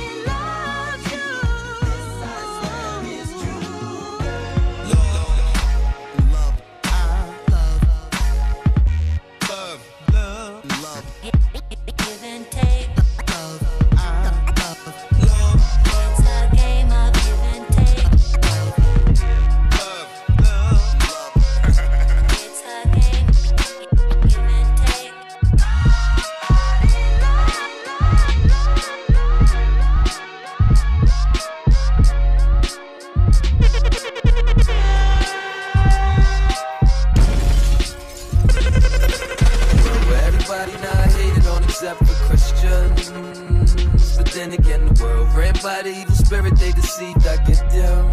by 45.68 45.82
the 45.82 45.90
evil 45.90 46.14
spirit, 46.14 46.56
they 46.56 46.72
deceived, 46.72 47.26
I 47.26 47.36
get 47.44 47.60
them. 47.68 48.10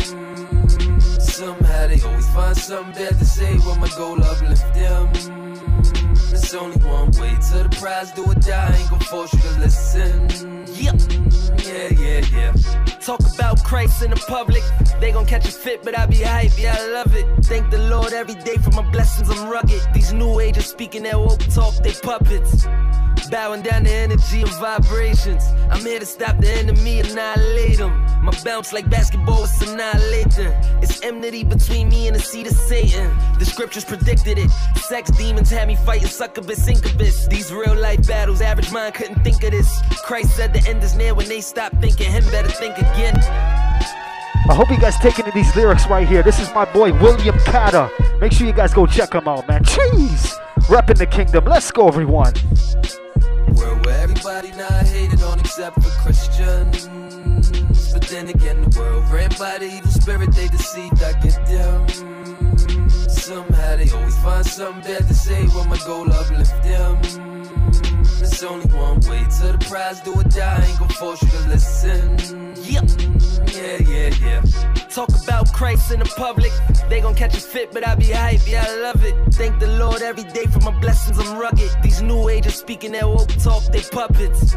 Somehow 1.22 1.88
they 1.88 2.02
always 2.02 2.30
find 2.36 2.58
something 2.58 2.94
bad 2.94 3.18
to 3.18 3.24
say 3.24 3.56
when 3.60 3.80
my 3.80 3.88
goal 3.96 4.22
uplift 4.22 4.74
them. 4.74 5.06
There's 6.30 6.54
only 6.54 6.76
one 6.84 7.12
way 7.12 7.34
to 7.50 7.58
the 7.64 7.74
prize, 7.80 8.12
do 8.12 8.26
or 8.26 8.36
die, 8.36 8.74
I 8.74 8.76
ain't 8.76 8.90
gon' 8.90 9.00
force 9.00 9.34
you 9.34 9.40
to 9.40 9.60
listen. 9.62 10.12
Yep. 10.84 10.96
Yeah, 11.64 11.90
yeah, 12.04 12.22
yeah. 12.38 12.52
Talk 13.00 13.22
about 13.34 13.64
Christ 13.64 14.04
in 14.04 14.10
the 14.10 14.22
public. 14.28 14.64
They 15.00 15.14
gon' 15.14 15.26
catch 15.26 15.48
a 15.48 15.52
fit, 15.52 15.82
but 15.82 15.98
I 15.98 16.08
be 16.08 16.24
hype, 16.24 16.60
yeah, 16.60 16.76
I 16.78 16.88
love 16.92 17.16
it. 17.16 17.26
Thank 17.46 17.72
the 17.72 17.78
Lord 17.78 18.12
every 18.12 18.36
day 18.36 18.58
for 18.58 18.72
my 18.72 18.84
blessings, 18.92 19.30
I'm 19.30 19.50
rugged. 19.50 19.82
These 19.94 20.12
new 20.12 20.42
agers 20.42 20.66
speaking 20.66 21.04
that 21.04 21.18
woke 21.18 21.40
talk, 21.56 21.74
they 21.76 21.94
puppets. 21.94 22.68
Bowing 23.32 23.64
down 23.64 23.84
the 23.84 23.92
energy 23.92 24.42
and 24.42 24.50
vibrations. 24.52 25.44
I'm 25.72 25.82
here 25.82 26.00
to 26.00 26.06
stop 26.06 26.38
the 26.38 26.50
enemy, 26.52 27.00
annihilate 27.00 27.80
them. 27.80 28.06
My 28.24 28.32
bounce 28.44 28.72
like 28.72 28.90
basketball 28.90 29.44
is 29.44 29.62
annihilating. 29.62 30.54
It's 30.82 31.02
enmity 31.04 31.44
between 31.44 31.90
me 31.90 32.08
and 32.08 32.16
the 32.16 32.20
seed 32.20 32.48
of 32.48 32.54
Satan. 32.54 33.12
The 33.40 33.46
scriptures 33.46 33.84
predicted 33.84 34.38
it. 34.38 34.52
Sex 34.78 35.10
demons 35.12 35.50
had 35.50 35.68
me 35.68 35.76
fighting 35.76 36.08
succubus, 36.08 36.68
incubus. 36.68 37.28
These 37.28 37.52
real 37.52 37.76
life 37.76 38.08
battles, 38.08 38.42
average 38.42 38.72
mind 38.72 38.94
couldn't 38.94 39.24
think 39.24 39.44
of 39.44 39.52
this. 39.52 39.82
Christ 40.04 40.36
said 40.36 40.54
the 40.54 40.68
end 40.70 40.84
is 40.84 40.96
near 40.96 41.16
when 41.16 41.28
they 41.28 41.42
stop 41.42 41.72
thinking, 41.82 42.12
him 42.12 42.24
better 42.26 42.50
think 42.50 42.78
again. 42.78 43.16
I 44.48 44.54
hope 44.54 44.70
you 44.70 44.78
guys 44.78 44.98
taking 45.00 45.26
in 45.26 45.32
these 45.34 45.56
lyrics 45.56 45.88
right 45.88 46.08
here. 46.08 46.22
This 46.22 46.40
is 46.40 46.54
my 46.54 46.66
boy 46.66 46.94
William 47.02 47.38
Carter. 47.40 47.90
Make 48.22 48.32
sure 48.32 48.46
you 48.46 48.54
guys 48.54 48.74
go 48.74 48.86
check 48.86 49.14
him 49.14 49.28
out, 49.28 49.48
man. 49.48 49.64
Jeez, 49.64 50.32
repping 50.68 51.00
the 51.00 51.08
kingdom. 51.08 51.46
Let's 51.46 51.72
go, 51.72 51.88
everyone. 51.88 52.34
Everybody 54.36 54.62
not 54.62 54.86
hated 54.88 55.24
on 55.24 55.40
except 55.40 55.82
for 55.82 55.90
Christians. 56.02 56.90
But 57.94 58.02
then 58.10 58.28
again, 58.28 58.64
the 58.64 58.78
world 58.78 59.06
ran 59.10 59.30
by 59.40 59.60
the 59.60 59.66
evil 59.66 59.90
spirit, 59.90 60.30
they 60.34 60.50
deceived, 60.50 61.02
I 61.02 61.14
get 61.22 61.46
them. 61.46 62.25
Somehow 63.26 63.76
they 63.76 63.90
always 63.90 64.16
find 64.20 64.46
something 64.46 64.84
bad 64.84 65.08
to 65.08 65.14
say 65.16 65.48
when 65.48 65.68
my 65.68 65.80
goal 65.88 66.08
uplift 66.14 66.62
them. 66.62 67.00
It's 68.22 68.44
only 68.44 68.68
one 68.68 69.00
way 69.10 69.24
to 69.24 69.52
the 69.52 69.66
prize, 69.68 70.00
do 70.02 70.14
or 70.14 70.24
die, 70.26 70.62
I 70.62 70.64
ain't 70.64 70.78
gon' 70.78 70.90
force 70.90 71.24
you 71.24 71.30
to 71.30 71.50
listen. 71.50 72.54
Yep. 72.56 72.84
Yeah, 73.52 73.78
yeah, 73.90 74.14
yeah. 74.22 74.74
Talk 74.90 75.10
about 75.24 75.52
Christ 75.52 75.92
in 75.92 76.02
the 76.02 76.06
public. 76.06 76.52
They 76.88 77.02
gon' 77.02 77.16
catch 77.16 77.36
a 77.36 77.42
fit, 77.42 77.72
but 77.72 77.88
I 77.88 77.96
be 77.96 78.12
hype, 78.12 78.48
yeah, 78.48 78.64
I 78.68 78.76
love 78.76 79.04
it. 79.04 79.16
Thank 79.34 79.60
the 79.60 79.70
Lord 79.80 80.04
every 80.04 80.26
day 80.26 80.46
for 80.46 80.60
my 80.60 80.80
blessings, 80.80 81.18
I'm 81.18 81.40
rugged. 81.40 81.72
These 81.82 82.04
new 82.04 82.30
agers 82.30 82.54
speaking 82.54 82.92
that 82.92 83.10
woke 83.10 83.34
talk, 83.42 83.64
they 83.72 83.82
puppets. 83.82 84.56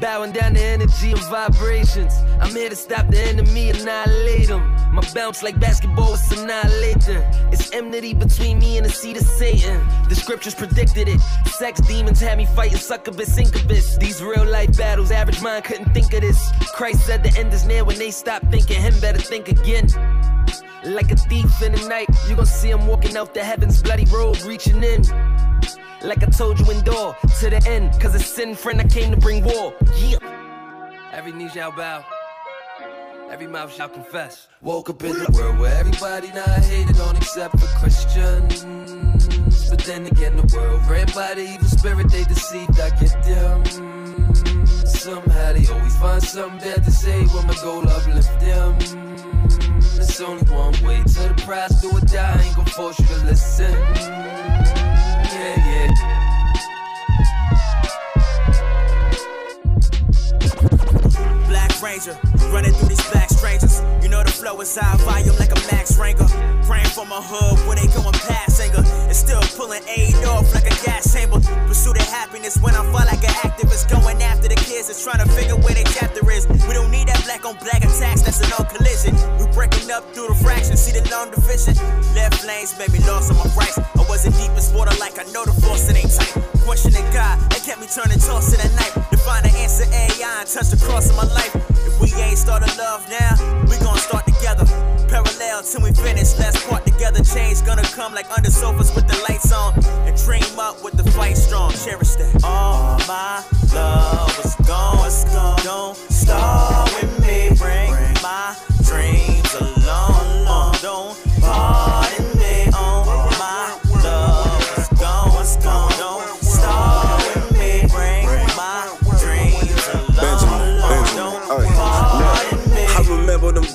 Bowing 0.00 0.32
down 0.32 0.52
the 0.52 0.62
energy 0.62 1.12
and 1.12 1.20
vibrations. 1.30 2.12
I'm 2.40 2.50
here 2.50 2.68
to 2.68 2.76
stop 2.76 3.08
the 3.08 3.18
enemy, 3.18 3.70
annihilate 3.70 4.48
them. 4.48 4.62
My 4.92 5.02
bounce 5.14 5.42
like 5.42 5.58
basketball 5.58 6.14
is 6.14 6.32
annihilating. 6.32 7.22
It's 7.50 7.72
enmity 7.72 8.12
between 8.12 8.58
me 8.58 8.76
and 8.76 8.84
the 8.84 8.90
seed 8.90 9.16
of 9.16 9.22
Satan. 9.22 9.80
The 10.08 10.14
scriptures 10.14 10.54
predicted 10.54 11.08
it. 11.08 11.20
Sex 11.46 11.80
demons 11.80 12.20
had 12.20 12.36
me 12.36 12.46
fighting 12.46 12.78
succubus, 12.78 13.38
incubus. 13.38 13.96
These 13.96 14.22
real 14.22 14.44
life 14.44 14.76
battles, 14.76 15.10
average 15.10 15.40
mind 15.40 15.64
couldn't 15.64 15.92
think 15.94 16.12
of 16.12 16.20
this. 16.20 16.50
Christ 16.74 17.06
said 17.06 17.22
the 17.22 17.38
end 17.38 17.52
is 17.54 17.64
near 17.64 17.84
when 17.84 17.98
they 17.98 18.10
stop 18.10 18.42
thinking, 18.50 18.80
him 18.80 18.98
better 19.00 19.18
think 19.18 19.48
again. 19.48 19.88
Like 20.84 21.10
a 21.10 21.16
thief 21.16 21.62
in 21.62 21.72
the 21.72 21.88
night, 21.88 22.08
you 22.28 22.36
gon' 22.36 22.46
see 22.46 22.70
him 22.70 22.86
walking 22.86 23.16
out 23.16 23.34
the 23.34 23.42
heavens, 23.42 23.82
bloody 23.82 24.04
road, 24.06 24.40
reaching 24.42 24.84
in. 24.84 25.02
Like 26.06 26.22
I 26.22 26.26
told 26.26 26.60
you, 26.60 26.70
endure 26.70 27.16
to 27.40 27.50
the 27.50 27.60
end. 27.68 28.00
Cause 28.00 28.14
a 28.14 28.20
sin 28.20 28.54
friend, 28.54 28.80
I 28.80 28.84
came 28.84 29.10
to 29.10 29.16
bring 29.16 29.42
war. 29.42 29.74
Yeah. 29.98 30.18
Every 31.12 31.32
knee 31.32 31.48
shall 31.48 31.72
bow, 31.72 32.04
every 33.28 33.48
mouth 33.48 33.74
shall 33.74 33.88
confess. 33.88 34.46
Woke 34.62 34.88
up 34.88 35.02
in 35.02 35.14
the 35.14 35.28
world 35.32 35.58
where 35.58 35.74
everybody 35.74 36.28
not 36.28 36.48
hated 36.48 37.00
on 37.00 37.16
except 37.16 37.58
for 37.58 37.66
Christians. 37.80 38.62
But 39.68 39.80
then 39.80 40.06
again, 40.06 40.36
the 40.36 40.46
world 40.56 40.80
ran 40.88 41.06
by 41.06 41.34
the 41.34 41.42
evil 41.42 41.66
spirit 41.66 42.08
they 42.12 42.22
deceived. 42.22 42.78
I 42.78 42.90
get 43.00 43.20
them. 43.24 43.64
Somehow 44.86 45.54
they 45.54 45.66
always 45.66 45.96
find 45.96 46.22
something 46.22 46.60
bad 46.60 46.84
to 46.84 46.90
say 46.92 47.26
when 47.26 47.48
my 47.48 47.54
goal 47.64 47.88
uplift 47.88 48.38
them. 48.38 48.76
It's 49.98 50.20
only 50.20 50.44
one 50.52 50.72
way 50.84 51.02
to 51.02 51.28
the 51.28 51.34
prize, 51.44 51.80
do 51.82 51.90
or 51.90 52.00
die. 52.00 52.38
I 52.38 52.42
ain't 52.42 52.54
gon' 52.54 52.64
force 52.66 53.00
you 53.00 53.06
to 53.06 53.24
listen. 53.24 54.95
Yeah, 55.36 55.90
yeah. 55.92 56.25
Ranger, 61.86 62.18
running 62.50 62.74
through 62.74 62.88
these 62.88 63.10
black 63.14 63.30
strangers. 63.30 63.78
You 64.02 64.08
know 64.10 64.18
the 64.24 64.34
flow 64.34 64.58
is 64.58 64.74
high 64.74 64.98
volume 65.06 65.38
like 65.38 65.54
a 65.54 65.60
Max 65.70 65.94
Ranger. 65.94 66.26
Praying 66.66 66.90
for 66.90 67.06
my 67.06 67.22
hood 67.22 67.62
where 67.62 67.78
they 67.78 67.86
going 67.94 68.10
past 68.26 68.58
anger. 68.58 68.82
And 69.06 69.14
still 69.14 69.38
pulling 69.54 69.86
aid 69.86 70.18
off 70.26 70.50
like 70.50 70.66
a 70.66 70.74
gas 70.82 71.14
chamber. 71.14 71.38
Pursuit 71.70 71.94
of 71.94 72.08
happiness 72.10 72.58
when 72.58 72.74
I 72.74 72.82
fall 72.90 73.06
like 73.06 73.22
an 73.22 73.30
activist. 73.46 73.86
Going 73.86 74.18
after 74.18 74.50
the 74.50 74.58
kids 74.66 74.90
that's 74.90 74.98
trying 74.98 75.22
to 75.22 75.30
figure 75.30 75.54
where 75.54 75.78
their 75.78 75.86
chapter 75.86 76.26
is. 76.26 76.50
We 76.66 76.74
don't 76.74 76.90
need 76.90 77.06
that 77.06 77.22
black 77.22 77.46
on 77.46 77.54
black 77.62 77.86
attacks, 77.86 78.26
that's 78.26 78.42
a 78.42 78.50
no 78.50 78.66
collision. 78.66 79.14
We 79.38 79.46
breaking 79.54 79.86
up 79.94 80.02
through 80.10 80.26
the 80.26 80.38
fractions, 80.42 80.82
see 80.82 80.90
the 80.90 81.06
long 81.14 81.30
division. 81.30 81.78
Left 82.18 82.42
lanes 82.42 82.74
made 82.82 82.90
me 82.90 82.98
lost 83.06 83.30
on 83.30 83.38
my 83.38 83.46
rights. 83.54 83.78
I 83.78 84.02
wasn't 84.10 84.34
deep 84.42 84.50
in 84.50 84.64
water 84.74 84.90
like 84.98 85.22
I 85.22 85.24
know 85.30 85.46
the 85.46 85.54
force, 85.62 85.86
it 85.86 85.94
ain't 85.94 86.10
tight. 86.10 86.34
Questioning 86.66 87.06
God, 87.14 87.38
that 87.54 87.62
kept 87.62 87.78
me 87.78 87.86
turning 87.86 88.18
toss 88.18 88.50
in 88.50 88.58
the 88.58 88.74
night. 88.74 88.90
To 89.14 89.16
find 89.22 89.46
the 89.46 89.54
answer, 89.54 89.86
AI 89.86 90.42
and 90.42 90.48
touch 90.50 90.74
the 90.74 90.82
cross 90.82 91.10
of 91.10 91.16
my 91.16 91.30
life. 91.30 91.75
If 91.84 92.00
we 92.00 92.12
ain't 92.22 92.38
started 92.38 92.76
love 92.78 93.08
now, 93.08 93.34
we 93.68 93.76
gon' 93.78 93.98
start 93.98 94.24
together. 94.26 94.64
Parallel 95.08 95.62
till 95.62 95.82
we 95.82 95.92
finish, 95.92 96.38
let's 96.38 96.64
part 96.66 96.84
together. 96.86 97.22
Change 97.22 97.64
gonna 97.64 97.82
come 97.82 98.14
like 98.14 98.30
under 98.30 98.50
sofas 98.50 98.94
with 98.94 99.06
the 99.08 99.16
lights 99.28 99.52
on. 99.52 99.74
And 100.06 100.16
dream 100.16 100.58
up 100.58 100.82
with 100.82 100.94
the 100.96 101.10
fight 101.12 101.36
strong. 101.36 101.72
Cherish 101.72 102.16
that. 102.16 102.44
All 102.44 102.98
my 103.06 103.42
love 103.74 104.38
is 104.44 104.54
gone. 104.66 105.06
It's 105.06 105.24
gone. 105.24 105.58
Don't 105.62 105.96
start 105.96 106.90
with 107.00 107.20
me. 107.20 107.48
Bring 107.56 107.92
my 108.22 108.56
dreams 108.82 109.54
along. 109.54 110.74
Don't 110.82 111.16
pardon 111.40 112.05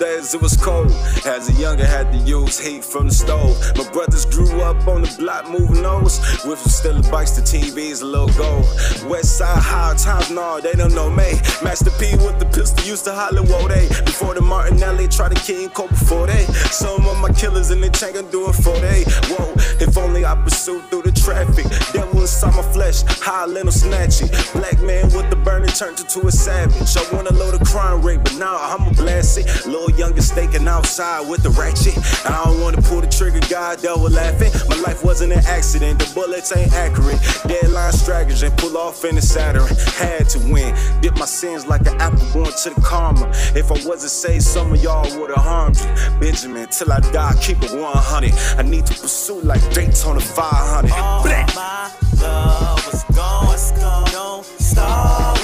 days 0.01 0.33
it 0.33 0.41
was 0.41 0.57
cold. 0.57 0.91
As 1.25 1.47
a 1.47 1.53
younger, 1.53 1.85
had 1.85 2.11
to 2.11 2.17
use 2.17 2.59
heat 2.59 2.83
from 2.83 3.07
the 3.07 3.13
stove. 3.13 3.55
My 3.77 3.87
brothers 3.91 4.25
grew 4.25 4.61
up 4.61 4.87
on 4.87 5.03
the 5.03 5.15
block 5.19 5.47
moving 5.47 5.83
those. 5.83 6.19
With 6.43 6.57
some 6.57 6.73
still 6.81 7.01
bikes, 7.11 7.31
the 7.31 7.41
TVs, 7.41 8.01
a 8.01 8.05
little 8.05 8.33
gold. 8.33 8.65
West 9.07 9.37
side 9.37 9.61
high 9.61 9.95
times, 9.95 10.31
no, 10.31 10.59
they 10.59 10.73
don't 10.73 10.95
know 10.95 11.09
me. 11.09 11.37
Master 11.63 11.91
P 11.99 12.17
with 12.25 12.39
the 12.39 12.47
pistol 12.47 12.83
used 12.83 13.05
to 13.05 13.13
holler, 13.13 13.43
whoa, 13.43 13.67
they. 13.67 13.87
Before 14.03 14.33
the 14.33 14.41
Martinelli, 14.41 15.07
try 15.07 15.29
to 15.29 15.39
King 15.41 15.69
Cole 15.69 15.87
before 15.87 16.25
they. 16.25 16.45
Some 16.73 17.05
of 17.05 17.17
my 17.19 17.31
killers 17.33 17.69
in 17.69 17.79
the 17.79 17.89
tank 17.89 18.15
are 18.17 18.29
doing 18.31 18.53
for 18.53 18.77
they. 18.79 19.03
Whoa, 19.29 19.53
if 19.79 19.95
only 19.97 20.25
I 20.25 20.33
pursued 20.35 20.89
through 20.89 21.03
the 21.03 21.11
traffic. 21.11 21.65
Devil 21.93 22.21
inside 22.21 22.55
my 22.55 22.65
flesh, 22.73 23.03
high 23.21 23.45
little 23.45 23.71
snatchy. 23.71 24.27
Black 24.53 24.81
man 24.81 25.05
with 25.13 25.29
the 25.29 25.35
burning 25.35 25.69
turned 25.69 25.99
into 25.99 26.25
a 26.25 26.31
savage. 26.31 26.97
I 26.97 27.03
wanna 27.13 27.33
load 27.33 27.53
a 27.53 27.63
crime 27.63 28.01
rate, 28.01 28.23
but 28.23 28.35
now 28.37 28.57
I'm 28.57 28.87
a 28.87 28.93
blast 28.93 29.37
it. 29.37 29.67
Younger 29.97 30.21
staking 30.21 30.67
outside 30.67 31.27
with 31.27 31.43
the 31.43 31.49
ratchet. 31.49 31.97
I 32.25 32.45
don't 32.45 32.61
wanna 32.61 32.81
pull 32.81 33.01
the 33.01 33.07
trigger, 33.07 33.39
God, 33.49 33.81
devil 33.81 34.09
laughing. 34.09 34.51
My 34.69 34.75
life 34.77 35.03
wasn't 35.03 35.33
an 35.33 35.43
accident, 35.45 35.99
the 35.99 36.11
bullets 36.13 36.55
ain't 36.55 36.73
accurate. 36.73 37.19
Deadline 37.47 37.93
strategy 37.93 38.45
and 38.45 38.57
pull 38.57 38.77
off 38.77 39.03
in 39.05 39.15
the 39.15 39.21
Saturn. 39.21 39.67
Had 39.97 40.29
to 40.29 40.39
win. 40.51 40.75
Dip 41.01 41.17
my 41.17 41.25
sins 41.25 41.65
like 41.65 41.81
an 41.87 41.99
apple 41.99 42.25
going 42.33 42.51
to 42.63 42.69
the 42.69 42.81
karma. 42.81 43.29
If 43.55 43.71
I 43.71 43.75
wasn't 43.87 44.11
saved, 44.11 44.43
some 44.43 44.73
of 44.73 44.83
y'all 44.83 45.03
would've 45.19 45.35
harmed 45.35 45.77
you. 45.79 46.19
Benjamin, 46.19 46.67
till 46.69 46.91
I 46.91 46.99
die, 47.11 47.35
keep 47.41 47.61
it 47.63 47.71
100. 47.71 48.33
I 48.57 48.61
need 48.63 48.85
to 48.87 48.93
pursue 48.93 49.41
like 49.41 49.61
Daytona 49.73 50.19
500. 50.19 50.91
All 50.91 51.23
my 51.23 51.91
love 52.21 52.85
was 52.85 53.03
gone. 53.15 53.41
Gone. 53.79 54.05
Don't 54.11 54.45
start 54.45 55.40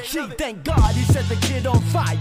Thank 0.00 0.64
God 0.64 0.94
he 0.94 1.02
set 1.12 1.28
the 1.28 1.36
kid 1.46 1.66
on 1.66 1.78
fire. 1.92 2.16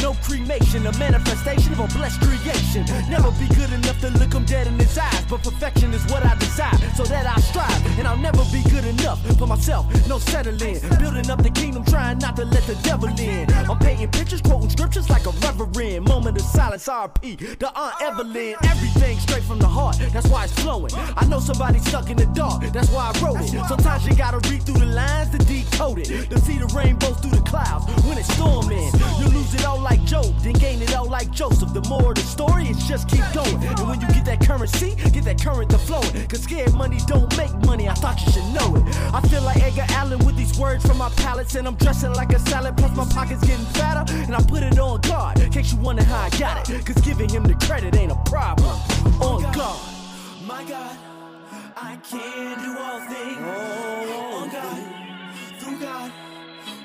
No 0.00 0.14
cremation, 0.22 0.86
a 0.86 0.92
manifestation 0.98 1.72
of 1.72 1.80
a 1.80 1.88
blessed 1.98 2.20
creation. 2.20 2.84
Never 3.10 3.32
be 3.32 3.48
good 3.54 3.72
enough 3.72 4.00
to 4.00 4.10
look 4.10 4.32
him 4.32 4.44
dead 4.44 4.68
in 4.68 4.78
his 4.78 4.96
eyes, 4.96 5.24
but 5.28 5.42
perfection 5.42 5.92
is 5.92 6.04
what 6.12 6.24
I 6.24 6.36
desire, 6.36 6.78
so 6.94 7.02
that 7.04 7.26
I 7.26 7.40
strive. 7.40 7.98
And 7.98 8.06
I'll 8.06 8.16
never 8.16 8.44
be 8.52 8.62
good 8.70 8.84
enough 8.84 9.18
for 9.38 9.46
myself, 9.46 9.86
no 10.08 10.18
settling. 10.18 10.80
Building 10.98 11.30
up 11.30 11.42
the 11.42 11.50
kingdom, 11.50 11.84
trying 11.84 12.18
not 12.18 12.36
to 12.36 12.44
let 12.44 12.64
the 12.64 12.74
devil 12.82 13.08
in. 13.08 13.48
I'm 13.70 13.78
painting 13.78 14.10
pictures, 14.10 14.40
quoting 14.42 14.70
scriptures 14.70 15.08
like 15.08 15.26
a 15.26 15.30
reverend. 15.30 16.06
Moment 16.06 16.36
of 16.36 16.42
silence, 16.42 16.88
RP, 16.88 17.58
the 17.58 17.72
Aunt 17.78 18.02
Evelyn. 18.02 18.56
Everything 18.64 19.18
straight 19.18 19.44
from 19.44 19.58
the 19.58 19.68
heart, 19.68 19.96
that's 20.12 20.28
why 20.28 20.44
it's 20.44 20.52
flowing. 20.60 20.92
I 20.94 21.24
know 21.26 21.40
somebody 21.40 21.78
stuck 21.78 22.10
in 22.10 22.16
the 22.16 22.26
dark, 22.26 22.64
that's 22.72 22.90
why 22.90 23.12
I 23.14 23.24
wrote 23.24 23.40
it. 23.40 23.50
Sometimes 23.68 24.06
you 24.06 24.14
gotta 24.16 24.38
read 24.50 24.62
through 24.64 24.80
the 24.80 24.86
lines 24.86 25.30
to 25.30 25.38
decode 25.38 25.98
it. 25.98 26.30
To 26.30 26.38
see 26.40 26.58
the 26.58 26.66
rainbows 26.74 27.18
through 27.20 27.30
the 27.30 27.44
clouds 27.48 27.86
when 28.04 28.18
it's 28.18 28.32
storming. 28.34 28.90
You 29.20 29.28
lose 29.28 29.54
it 29.54 29.64
all 29.64 29.80
like 29.80 30.02
Job, 30.04 30.34
then 30.40 30.54
gain 30.54 30.82
it 30.82 30.94
all 30.94 31.08
like 31.08 31.30
Joseph. 31.30 31.72
The 31.72 31.82
more 31.88 32.14
the 32.14 32.20
story 32.20 32.64
is 32.64 32.82
just 32.88 33.08
keep 33.08 33.24
going. 33.32 33.62
And 33.62 33.88
when 33.88 34.00
you 34.00 34.08
get 34.08 34.24
that 34.24 34.40
currency, 34.40 34.96
get 35.12 35.24
that 35.24 35.40
current 35.40 35.70
to 35.70 35.78
flowing. 35.78 36.26
Cause 36.28 36.42
scared 36.42 36.74
money 36.74 36.98
don't 37.06 37.30
make 37.36 37.54
money, 37.66 37.88
I 37.88 37.94
thought 37.94 38.20
you 38.24 38.32
should 38.32 38.48
know 38.54 38.76
it. 38.76 38.82
I 39.14 39.20
feel 39.28 39.37
like 39.44 39.62
Edgar 39.62 39.86
Allan 39.90 40.18
with 40.24 40.36
these 40.36 40.58
words 40.58 40.84
from 40.86 40.98
my 40.98 41.10
palates, 41.10 41.54
and 41.54 41.66
I'm 41.66 41.76
dressing 41.76 42.12
like 42.14 42.32
a 42.32 42.38
salad, 42.38 42.76
plus 42.76 42.96
my 42.96 43.06
pockets 43.06 43.40
getting 43.46 43.64
fatter. 43.66 44.04
And 44.12 44.34
I 44.34 44.42
put 44.42 44.62
it 44.62 44.78
on 44.78 45.00
guard, 45.02 45.40
in 45.40 45.50
case 45.50 45.72
you 45.72 45.78
wonder 45.78 46.02
how 46.02 46.20
I 46.20 46.30
got 46.38 46.68
it. 46.70 46.84
Cause 46.84 46.96
giving 47.02 47.28
him 47.28 47.44
the 47.44 47.54
credit 47.54 47.96
ain't 47.96 48.12
a 48.12 48.16
problem. 48.24 48.76
On 49.20 49.44
oh 49.44 49.50
God. 49.54 49.80
My 50.46 50.64
God, 50.64 50.96
I 51.76 51.96
can 52.08 52.58
do 52.64 52.78
all 52.78 53.00
things. 53.00 53.38
Oh. 53.40 54.42
On 54.42 54.48
God, 54.50 54.78
through 55.60 55.80
God, 55.80 56.10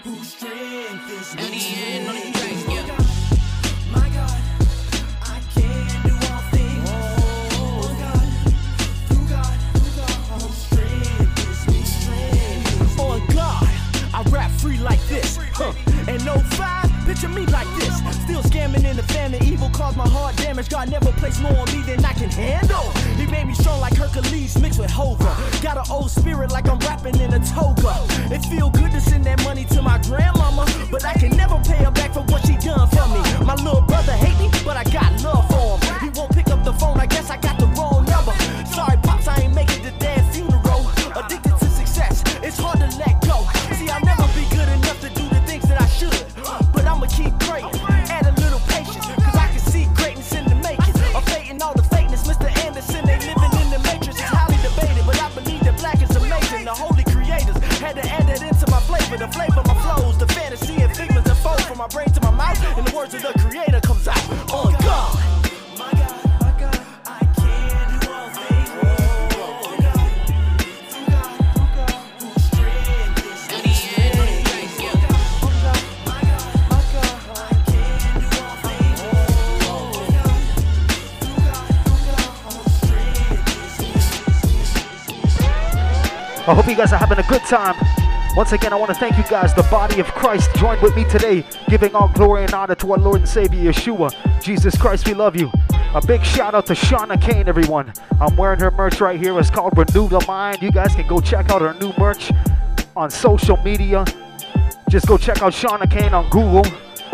who 0.04 0.16
strengthens 0.24 1.36
me. 1.36 2.08
On 2.08 2.88
God, 2.88 2.88
my 2.88 2.93
like 14.84 15.02
this. 15.08 15.40
Huh. 15.54 15.74
And 16.08 16.24
no 16.26 16.38
five, 16.60 16.90
picture 17.06 17.30
me 17.30 17.46
like 17.48 17.68
this. 17.80 17.96
Still 18.24 18.42
scamming 18.44 18.84
in 18.84 18.96
the 18.96 19.04
famine, 19.04 19.44
evil 19.44 19.70
caused 19.70 19.98
my 19.98 20.08
heart 20.08 20.36
damage. 20.38 20.70
God 20.70 20.90
never 20.90 21.12
placed 21.14 21.42
more 21.42 21.56
on 21.58 21.66
me 21.72 21.82
than 21.82 22.04
I 22.04 22.14
can 22.14 22.30
handle. 22.30 22.92
He 23.18 23.26
made 23.26 23.48
me 23.48 23.54
strong 23.54 23.80
like 23.80 23.96
Hercules 23.96 24.60
mixed 24.60 24.80
with 24.80 24.92
Hova. 24.92 25.36
Got 25.62 25.78
an 25.78 25.86
old 25.90 26.12
spirit 26.12 26.52
like 26.52 26.68
I'm 26.68 26.80
rapping 26.80 27.20
in 27.20 27.34
a 27.34 27.40
toga. 27.40 27.96
It 28.34 28.44
feel 28.46 28.70
good 28.70 28.92
to 28.92 29.02
send 29.02 29.24
that 29.26 29.44
money 29.44 29.66
to 29.66 29.82
my 29.82 29.98
grandmama, 30.00 30.66
but 30.92 31.06
I 31.06 31.14
can 31.14 31.36
never 31.38 31.58
pay 31.60 31.84
her 31.84 31.92
back 31.92 32.14
for 32.14 32.24
what 32.24 32.46
she 32.46 32.56
done 32.58 32.88
for 32.90 33.08
me. 33.10 33.22
My 33.46 33.56
little 33.56 33.82
brother 33.82 34.14
hate 34.14 34.38
me, 34.40 34.50
but 34.66 34.76
I 34.76 34.84
got 34.84 35.22
love 35.24 35.48
for 35.50 35.80
him. 35.80 36.00
He 36.02 36.10
won't 36.20 36.34
pick 36.34 36.50
up 36.50 36.64
the 36.64 36.74
phone, 36.74 37.00
I 37.00 37.06
guess 37.06 37.30
I 37.30 37.38
got 37.38 37.58
the 37.60 37.68
wrong 37.78 38.06
number. 38.06 38.34
Sorry, 38.66 38.98
I 86.46 86.54
hope 86.54 86.68
you 86.68 86.76
guys 86.76 86.92
are 86.92 86.98
having 86.98 87.20
a 87.20 87.24
good 87.30 87.42
time. 87.44 87.74
Once 88.36 88.52
again, 88.52 88.74
I 88.74 88.76
want 88.76 88.90
to 88.90 88.96
thank 88.96 89.18
you 89.18 89.24
guys, 89.30 89.54
the 89.54 89.64
body 89.64 90.02
of 90.02 90.08
Christ. 90.08 90.54
Join 90.56 90.82
with 90.82 90.94
me 90.94 91.06
today, 91.06 91.46
giving 91.70 91.96
all 91.96 92.10
glory 92.10 92.44
and 92.44 92.54
honor 92.54 92.76
to 92.76 92.92
our 92.92 92.98
Lord 92.98 93.22
and 93.22 93.30
Savior, 93.30 93.72
Yeshua. 93.72 94.12
Jesus 94.42 94.76
Christ, 94.76 95.08
we 95.08 95.14
love 95.14 95.38
you. 95.38 95.50
A 95.96 96.06
big 96.06 96.22
shout 96.22 96.54
out 96.54 96.66
to 96.66 96.74
Shauna 96.74 97.22
Kane, 97.22 97.48
everyone. 97.48 97.94
I'm 98.20 98.36
wearing 98.36 98.60
her 98.60 98.72
merch 98.72 99.00
right 99.00 99.18
here. 99.18 99.40
It's 99.40 99.50
called 99.50 99.78
Renew 99.78 100.10
the 100.10 100.22
Mind. 100.28 100.62
You 100.62 100.70
guys 100.70 100.94
can 100.96 101.08
go 101.08 101.22
check 101.22 101.50
out 101.50 101.62
her 101.62 101.76
new 101.76 101.94
merch 101.98 102.30
on 102.98 103.10
social 103.10 103.56
media. 103.64 104.04
Just 104.90 105.08
go 105.08 105.18
check 105.18 105.42
out 105.42 105.54
Shauna 105.54 105.90
Kane 105.90 106.14
on 106.14 106.30
Google, 106.30 106.66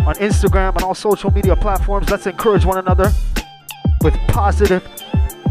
on 0.07 0.15
Instagram, 0.15 0.73
and 0.73 0.83
all 0.83 0.95
social 0.95 1.29
media 1.29 1.55
platforms. 1.55 2.09
Let's 2.09 2.25
encourage 2.25 2.65
one 2.65 2.79
another 2.79 3.11
with 4.01 4.15
positive 4.29 4.87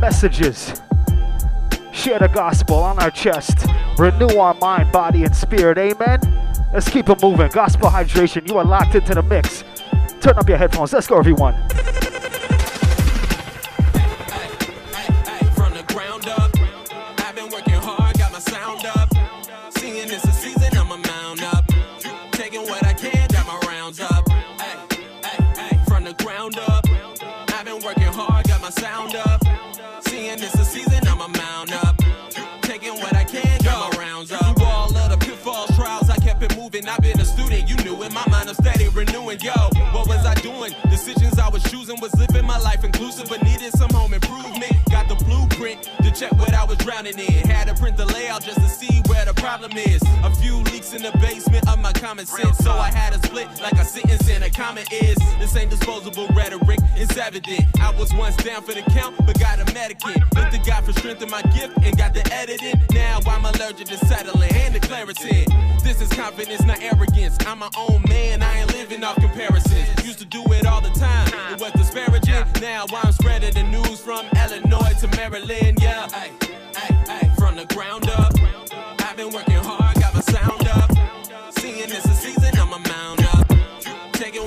messages. 0.00 0.80
Share 1.98 2.20
the 2.20 2.28
gospel 2.28 2.76
on 2.76 2.96
our 3.00 3.10
chest. 3.10 3.66
Renew 3.98 4.38
our 4.38 4.54
mind, 4.54 4.92
body, 4.92 5.24
and 5.24 5.34
spirit. 5.34 5.78
Amen. 5.78 6.20
Let's 6.72 6.88
keep 6.88 7.08
it 7.08 7.20
moving. 7.20 7.50
Gospel 7.50 7.90
hydration. 7.90 8.48
You 8.48 8.56
are 8.58 8.64
locked 8.64 8.94
into 8.94 9.16
the 9.16 9.22
mix. 9.24 9.64
Turn 10.20 10.38
up 10.38 10.48
your 10.48 10.58
headphones. 10.58 10.92
Let's 10.92 11.08
go, 11.08 11.18
everyone. 11.18 11.54
Was 41.88 42.14
living 42.16 42.44
my 42.44 42.58
life 42.58 42.84
inclusive, 42.84 43.30
but 43.30 43.42
needed 43.42 43.72
some 43.72 43.88
home 43.88 44.12
improvement. 44.12 44.72
Got 44.90 45.08
the 45.08 45.14
blueprint 45.24 45.88
check 46.18 46.32
what 46.32 46.52
I 46.52 46.64
was 46.64 46.76
drowning 46.78 47.18
in. 47.18 47.48
Had 47.48 47.68
to 47.68 47.74
print 47.74 47.96
the 47.96 48.06
layout 48.06 48.42
just 48.42 48.58
to 48.58 48.68
see 48.68 49.02
where 49.06 49.24
the 49.24 49.34
problem 49.34 49.72
is. 49.72 50.02
A 50.24 50.34
few 50.34 50.56
leaks 50.72 50.92
in 50.92 51.02
the 51.02 51.12
basement 51.18 51.68
of 51.68 51.78
my 51.78 51.92
common 51.92 52.26
sense, 52.26 52.58
so 52.58 52.72
I 52.72 52.90
had 52.90 53.12
to 53.12 53.24
split 53.26 53.46
like 53.60 53.74
a 53.74 53.84
sentence 53.84 54.28
and 54.28 54.42
a 54.42 54.50
comment 54.50 54.92
is. 54.92 55.16
This 55.38 55.54
ain't 55.56 55.70
disposable 55.70 56.26
rhetoric, 56.34 56.80
it's 56.96 57.16
evident. 57.16 57.64
I 57.80 57.90
was 57.92 58.12
once 58.14 58.36
down 58.36 58.62
for 58.62 58.74
the 58.74 58.82
count, 58.90 59.14
but 59.26 59.38
got 59.38 59.60
a 59.60 59.64
medicate. 59.66 60.22
Looked 60.34 60.52
to 60.52 60.58
God 60.68 60.84
for 60.84 60.92
strength 60.92 61.22
in 61.22 61.30
my 61.30 61.42
gift 61.42 61.78
and 61.82 61.96
got 61.96 62.14
the 62.14 62.26
editing. 62.32 62.80
Now 62.92 63.20
I'm 63.26 63.44
allergic 63.44 63.86
to 63.88 63.98
settling 64.06 64.52
and 64.52 64.74
the 64.74 64.80
clarity. 64.80 65.46
This 65.84 66.00
is 66.00 66.08
confidence, 66.08 66.64
not 66.64 66.82
arrogance. 66.82 67.36
I'm 67.46 67.60
my 67.60 67.70
own 67.76 68.02
man, 68.08 68.42
I 68.42 68.60
ain't 68.60 68.72
living 68.74 69.04
off 69.04 69.16
comparisons. 69.16 70.04
Used 70.04 70.18
to 70.18 70.24
do 70.24 70.42
it 70.52 70.66
all 70.66 70.80
the 70.80 70.90
time, 70.90 71.28
it 71.52 71.60
was 71.60 71.72
disparaging. 71.72 72.44
Now 72.60 72.86
I'm 72.92 73.12
spreading 73.12 73.54
the 73.54 73.62
news 73.62 74.00
from 74.00 74.26
Illinois 74.36 74.94
to 75.00 75.08
Maryland, 75.16 75.78
yeah. 75.80 76.07
Ay, 76.12 76.30
ay, 76.76 77.04
ay. 77.08 77.32
From 77.36 77.56
the 77.56 77.66
ground 77.74 78.08
up, 78.10 78.32
I've 79.00 79.16
been 79.16 79.30
working 79.30 79.56
hard, 79.56 79.94
got 80.00 80.14
my 80.14 80.20
sound 80.20 80.66
up. 80.68 80.90
Seeing 81.58 81.90
it's 81.90 82.04
a 82.06 82.14
season, 82.14 82.58
I'ma 82.58 82.78
mount 82.78 83.34
up. 83.34 83.46
Taking 84.12 84.44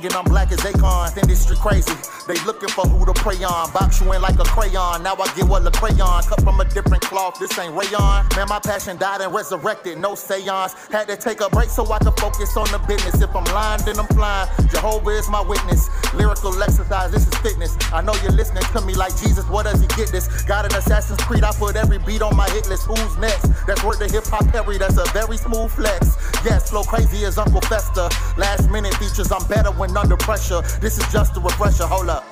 and 0.00 0.14
I'm 0.14 0.24
black 0.24 0.50
as 0.52 0.60
Akon. 0.60 1.16
Industry 1.18 1.56
crazy. 1.56 1.92
They 2.26 2.34
looking 2.46 2.68
for 2.70 2.86
who 2.86 3.04
to 3.04 3.12
prey 3.12 3.42
on. 3.44 3.70
Box 3.72 4.00
you 4.00 4.10
in 4.12 4.22
like 4.22 4.38
a 4.38 4.44
crayon. 4.44 5.02
Now 5.02 5.14
I 5.14 5.26
get 5.36 5.44
what 5.44 5.64
the 5.64 5.70
crayon. 5.70 6.22
Cut 6.24 6.40
from 6.42 6.60
a 6.60 6.64
different 6.64 7.02
cloth. 7.02 7.38
This 7.38 7.56
ain't 7.58 7.74
rayon. 7.74 8.24
Man, 8.36 8.48
my 8.48 8.58
passion 8.58 8.96
died 8.96 9.20
and 9.20 9.34
resurrected. 9.34 9.98
No 9.98 10.14
seance. 10.14 10.72
Had 10.88 11.08
to 11.08 11.16
take 11.16 11.40
a 11.40 11.50
break 11.50 11.68
so 11.68 11.84
I 11.92 11.98
could 11.98 12.16
focus 12.18 12.56
on 12.56 12.70
the 12.72 12.78
business. 12.88 13.20
If 13.20 13.34
I'm 13.36 13.44
lying, 13.52 13.82
then 13.84 13.98
I'm 13.98 14.06
flying. 14.06 14.48
Jehovah 14.70 15.10
is 15.10 15.28
my 15.28 15.42
witness. 15.42 15.88
Lyrical 16.14 16.56
exercise. 16.62 17.12
This 17.12 17.26
is 17.26 17.34
fitness. 17.40 17.76
I 17.92 18.00
know 18.00 18.14
you're 18.22 18.32
listening 18.32 18.64
to 18.72 18.80
me 18.80 18.94
like 18.94 19.14
Jesus. 19.20 19.44
What 19.50 19.64
does 19.64 19.80
he 19.80 19.86
get 19.88 20.08
this? 20.08 20.42
Got 20.44 20.64
an 20.64 20.74
Assassin's 20.74 21.20
Creed. 21.20 21.44
I 21.44 21.52
put 21.52 21.76
every 21.76 21.98
beat 21.98 22.22
on 22.22 22.34
my 22.34 22.48
hit 22.50 22.68
list. 22.68 22.84
Who's 22.86 23.16
next? 23.18 23.52
That's 23.66 23.84
where 23.84 23.96
the 23.96 24.08
hip 24.08 24.24
hop 24.24 24.48
Perry. 24.48 24.78
That's 24.78 24.96
a 24.96 25.04
very 25.12 25.36
smooth 25.36 25.70
flex. 25.70 26.16
Yes, 26.44 26.70
flow 26.70 26.82
crazy 26.82 27.24
as 27.24 27.38
Uncle 27.38 27.60
Fester. 27.60 28.08
Last 28.36 28.68
minute 28.68 28.94
features. 28.94 29.30
I'm 29.30 29.46
better 29.46 29.70
when 29.70 29.96
under 29.96 30.16
pressure. 30.16 30.60
This 30.80 30.98
is 30.98 31.12
just 31.12 31.36
a 31.36 31.40
refresher. 31.40 31.86
Hold 31.86 32.08
up. 32.08 32.26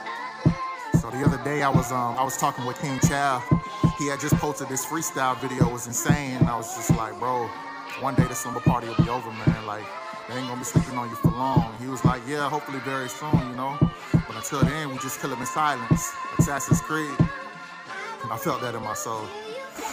So 1.01 1.11
the 1.11 1.25
other 1.25 1.43
day 1.45 1.63
I 1.63 1.69
was 1.69 1.93
um 1.93 2.17
I 2.19 2.25
was 2.25 2.37
talking 2.37 2.67
with 2.67 2.81
King 2.81 2.99
Chow. 3.07 3.41
He 3.99 4.09
had 4.09 4.19
just 4.19 4.35
posted 4.37 4.69
this 4.69 4.85
freestyle 4.85 5.41
video. 5.41 5.69
It 5.69 5.73
was 5.73 5.87
insane. 5.87 6.39
And 6.39 6.49
I 6.49 6.57
was 6.57 6.75
just 6.75 6.91
like, 6.91 7.19
bro, 7.21 7.47
one 8.01 8.17
day 8.17 8.25
the 8.25 8.35
slumber 8.35 8.61
party 8.61 8.89
will 8.89 8.97
be 8.97 9.09
over, 9.09 9.31
man. 9.31 9.65
Like 9.65 9.85
they 10.29 10.35
ain't 10.37 10.49
gonna 10.49 10.59
be 10.59 10.65
sleeping 10.65 10.99
on 10.99 11.09
you 11.09 11.15
for 11.15 11.31
long. 11.31 11.73
He 11.79 11.87
was 11.87 12.05
like, 12.05 12.23
yeah, 12.27 12.49
hopefully 12.51 12.81
very 12.81 13.09
soon, 13.09 13.39
you 13.51 13.57
know. 13.57 13.79
But 14.13 14.35
until 14.35 14.61
then, 14.63 14.91
we 14.91 14.99
just 14.99 15.21
kill 15.21 15.33
him 15.33 15.39
in 15.39 15.47
silence. 15.47 16.13
Assassin's 16.37 16.81
Creed. 16.81 17.15
And 18.23 18.33
I 18.33 18.37
felt 18.37 18.61
that 18.63 18.75
in 18.75 18.83
my 18.83 18.95
soul. 18.95 19.25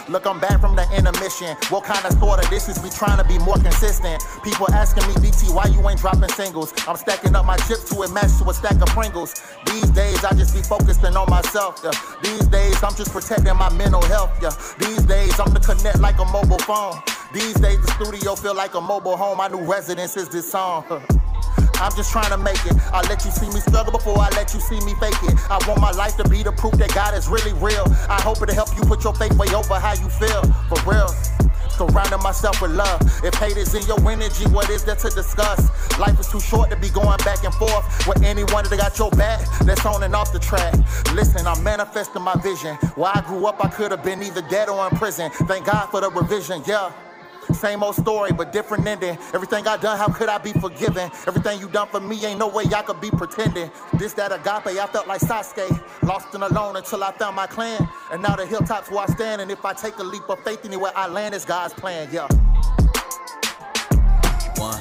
Look, 0.08 0.26
I'm 0.26 0.40
back 0.40 0.58
from 0.60 0.74
the 0.74 0.88
intermission. 0.96 1.54
What 1.68 1.84
kind 1.84 2.02
of 2.06 2.18
sort 2.18 2.42
of 2.42 2.48
this 2.48 2.68
is 2.68 2.82
we 2.82 2.88
trying 2.88 3.18
to 3.18 3.24
be 3.24 3.38
more 3.38 3.56
consistent? 3.56 4.24
People 4.42 4.70
asking 4.72 5.06
me, 5.06 5.14
BT, 5.20 5.52
why 5.52 5.66
you 5.66 5.86
ain't 5.86 6.00
dropping 6.00 6.30
singles? 6.30 6.72
I'm 6.88 6.96
stacking 6.96 7.36
up 7.36 7.44
my 7.44 7.58
chips 7.68 7.90
to 7.92 8.02
it 8.02 8.10
match 8.12 8.32
to 8.38 8.48
a 8.48 8.54
stack 8.54 8.80
of 8.80 8.88
Pringles. 8.88 9.34
These 9.66 9.90
days, 9.90 10.24
I 10.24 10.32
just 10.32 10.54
be 10.54 10.62
focusing 10.62 11.14
on 11.14 11.28
myself. 11.28 11.80
Yeah. 11.84 11.90
These 12.22 12.46
days, 12.48 12.82
I'm 12.82 12.94
just 12.94 13.12
protecting 13.12 13.54
my 13.56 13.68
mental 13.74 14.02
health. 14.02 14.32
Yeah. 14.40 14.56
These 14.78 15.04
days, 15.04 15.38
I'm 15.38 15.52
the 15.52 15.60
connect 15.60 16.00
like 16.00 16.18
a 16.18 16.24
mobile 16.24 16.58
phone. 16.58 16.94
These 17.34 17.60
days, 17.60 17.78
the 17.84 17.92
studio 17.92 18.34
feel 18.34 18.54
like 18.54 18.74
a 18.74 18.80
mobile 18.80 19.16
home. 19.16 19.36
My 19.36 19.48
new 19.48 19.60
residence 19.60 20.16
is 20.16 20.30
this 20.30 20.50
song. 20.50 20.84
I'm 21.80 21.94
just 21.94 22.10
trying 22.12 22.30
to 22.30 22.38
make 22.38 22.64
it. 22.66 22.74
I 22.92 23.02
let 23.08 23.24
you 23.24 23.30
see 23.30 23.48
me 23.48 23.60
struggle 23.60 23.92
before 23.92 24.18
I 24.18 24.28
let 24.30 24.52
you 24.54 24.60
see 24.60 24.80
me 24.80 24.94
fake 25.00 25.22
it. 25.22 25.34
I 25.50 25.58
want 25.66 25.80
my 25.80 25.92
life 25.92 26.16
to 26.16 26.28
be 26.28 26.42
the 26.42 26.52
proof 26.52 26.74
that 26.74 26.94
God 26.94 27.14
is 27.14 27.28
really 27.28 27.52
real. 27.54 27.84
I 28.08 28.20
hope 28.20 28.42
it'll 28.42 28.54
help 28.54 28.76
you 28.76 28.82
put 28.82 29.04
your 29.04 29.14
faith 29.14 29.36
way 29.38 29.48
over 29.54 29.74
how 29.74 29.94
you 29.94 30.08
feel. 30.08 30.42
For 30.68 30.78
real. 30.90 31.08
Surrounding 31.70 32.20
myself 32.22 32.60
with 32.60 32.72
love. 32.72 33.00
If 33.22 33.34
hate 33.34 33.56
is 33.56 33.74
in 33.74 33.86
your 33.86 33.98
energy, 34.10 34.46
what 34.46 34.68
is 34.68 34.84
there 34.84 34.96
to 34.96 35.10
discuss? 35.10 35.70
Life 35.98 36.18
is 36.18 36.26
too 36.26 36.40
short 36.40 36.70
to 36.70 36.76
be 36.76 36.90
going 36.90 37.18
back 37.18 37.44
and 37.44 37.54
forth 37.54 38.06
with 38.08 38.22
anyone 38.24 38.64
that 38.64 38.76
got 38.76 38.98
your 38.98 39.12
back. 39.12 39.40
That's 39.60 39.86
on 39.86 40.02
and 40.02 40.14
off 40.14 40.32
the 40.32 40.40
track. 40.40 40.74
Listen, 41.14 41.46
I'm 41.46 41.62
manifesting 41.62 42.22
my 42.22 42.34
vision. 42.42 42.74
Where 42.96 43.12
I 43.14 43.20
grew 43.20 43.46
up, 43.46 43.64
I 43.64 43.68
could 43.68 43.92
have 43.92 44.02
been 44.02 44.22
either 44.22 44.42
dead 44.42 44.68
or 44.68 44.88
in 44.88 44.96
prison. 44.96 45.30
Thank 45.46 45.66
God 45.66 45.86
for 45.90 46.00
the 46.00 46.10
revision, 46.10 46.62
yeah. 46.66 46.90
Same 47.52 47.82
old 47.82 47.96
story, 47.96 48.32
but 48.32 48.52
different 48.52 48.86
ending. 48.86 49.18
Everything 49.34 49.66
I 49.66 49.76
done, 49.76 49.98
how 49.98 50.08
could 50.08 50.28
I 50.28 50.38
be 50.38 50.52
forgiven? 50.52 51.10
Everything 51.26 51.60
you 51.60 51.68
done 51.68 51.88
for 51.88 52.00
me, 52.00 52.24
ain't 52.24 52.38
no 52.38 52.48
way 52.48 52.64
I 52.74 52.82
could 52.82 53.00
be 53.00 53.10
pretending. 53.10 53.70
This, 53.94 54.12
that 54.14 54.32
agape, 54.32 54.78
I 54.78 54.86
felt 54.86 55.06
like 55.06 55.20
Sasuke. 55.20 55.68
Lost 56.02 56.34
and 56.34 56.44
alone 56.44 56.76
until 56.76 57.02
I 57.02 57.12
found 57.12 57.36
my 57.36 57.46
clan. 57.46 57.88
And 58.12 58.22
now 58.22 58.36
the 58.36 58.46
hilltops 58.46 58.90
where 58.90 59.00
I 59.00 59.06
stand. 59.06 59.40
And 59.40 59.50
if 59.50 59.64
I 59.64 59.72
take 59.72 59.98
a 59.98 60.04
leap 60.04 60.28
of 60.28 60.38
faith 60.44 60.64
anywhere 60.64 60.92
I 60.94 61.08
land, 61.08 61.34
is 61.34 61.44
God's 61.44 61.74
plan, 61.74 62.08
yeah. 62.12 62.28
One, 64.56 64.80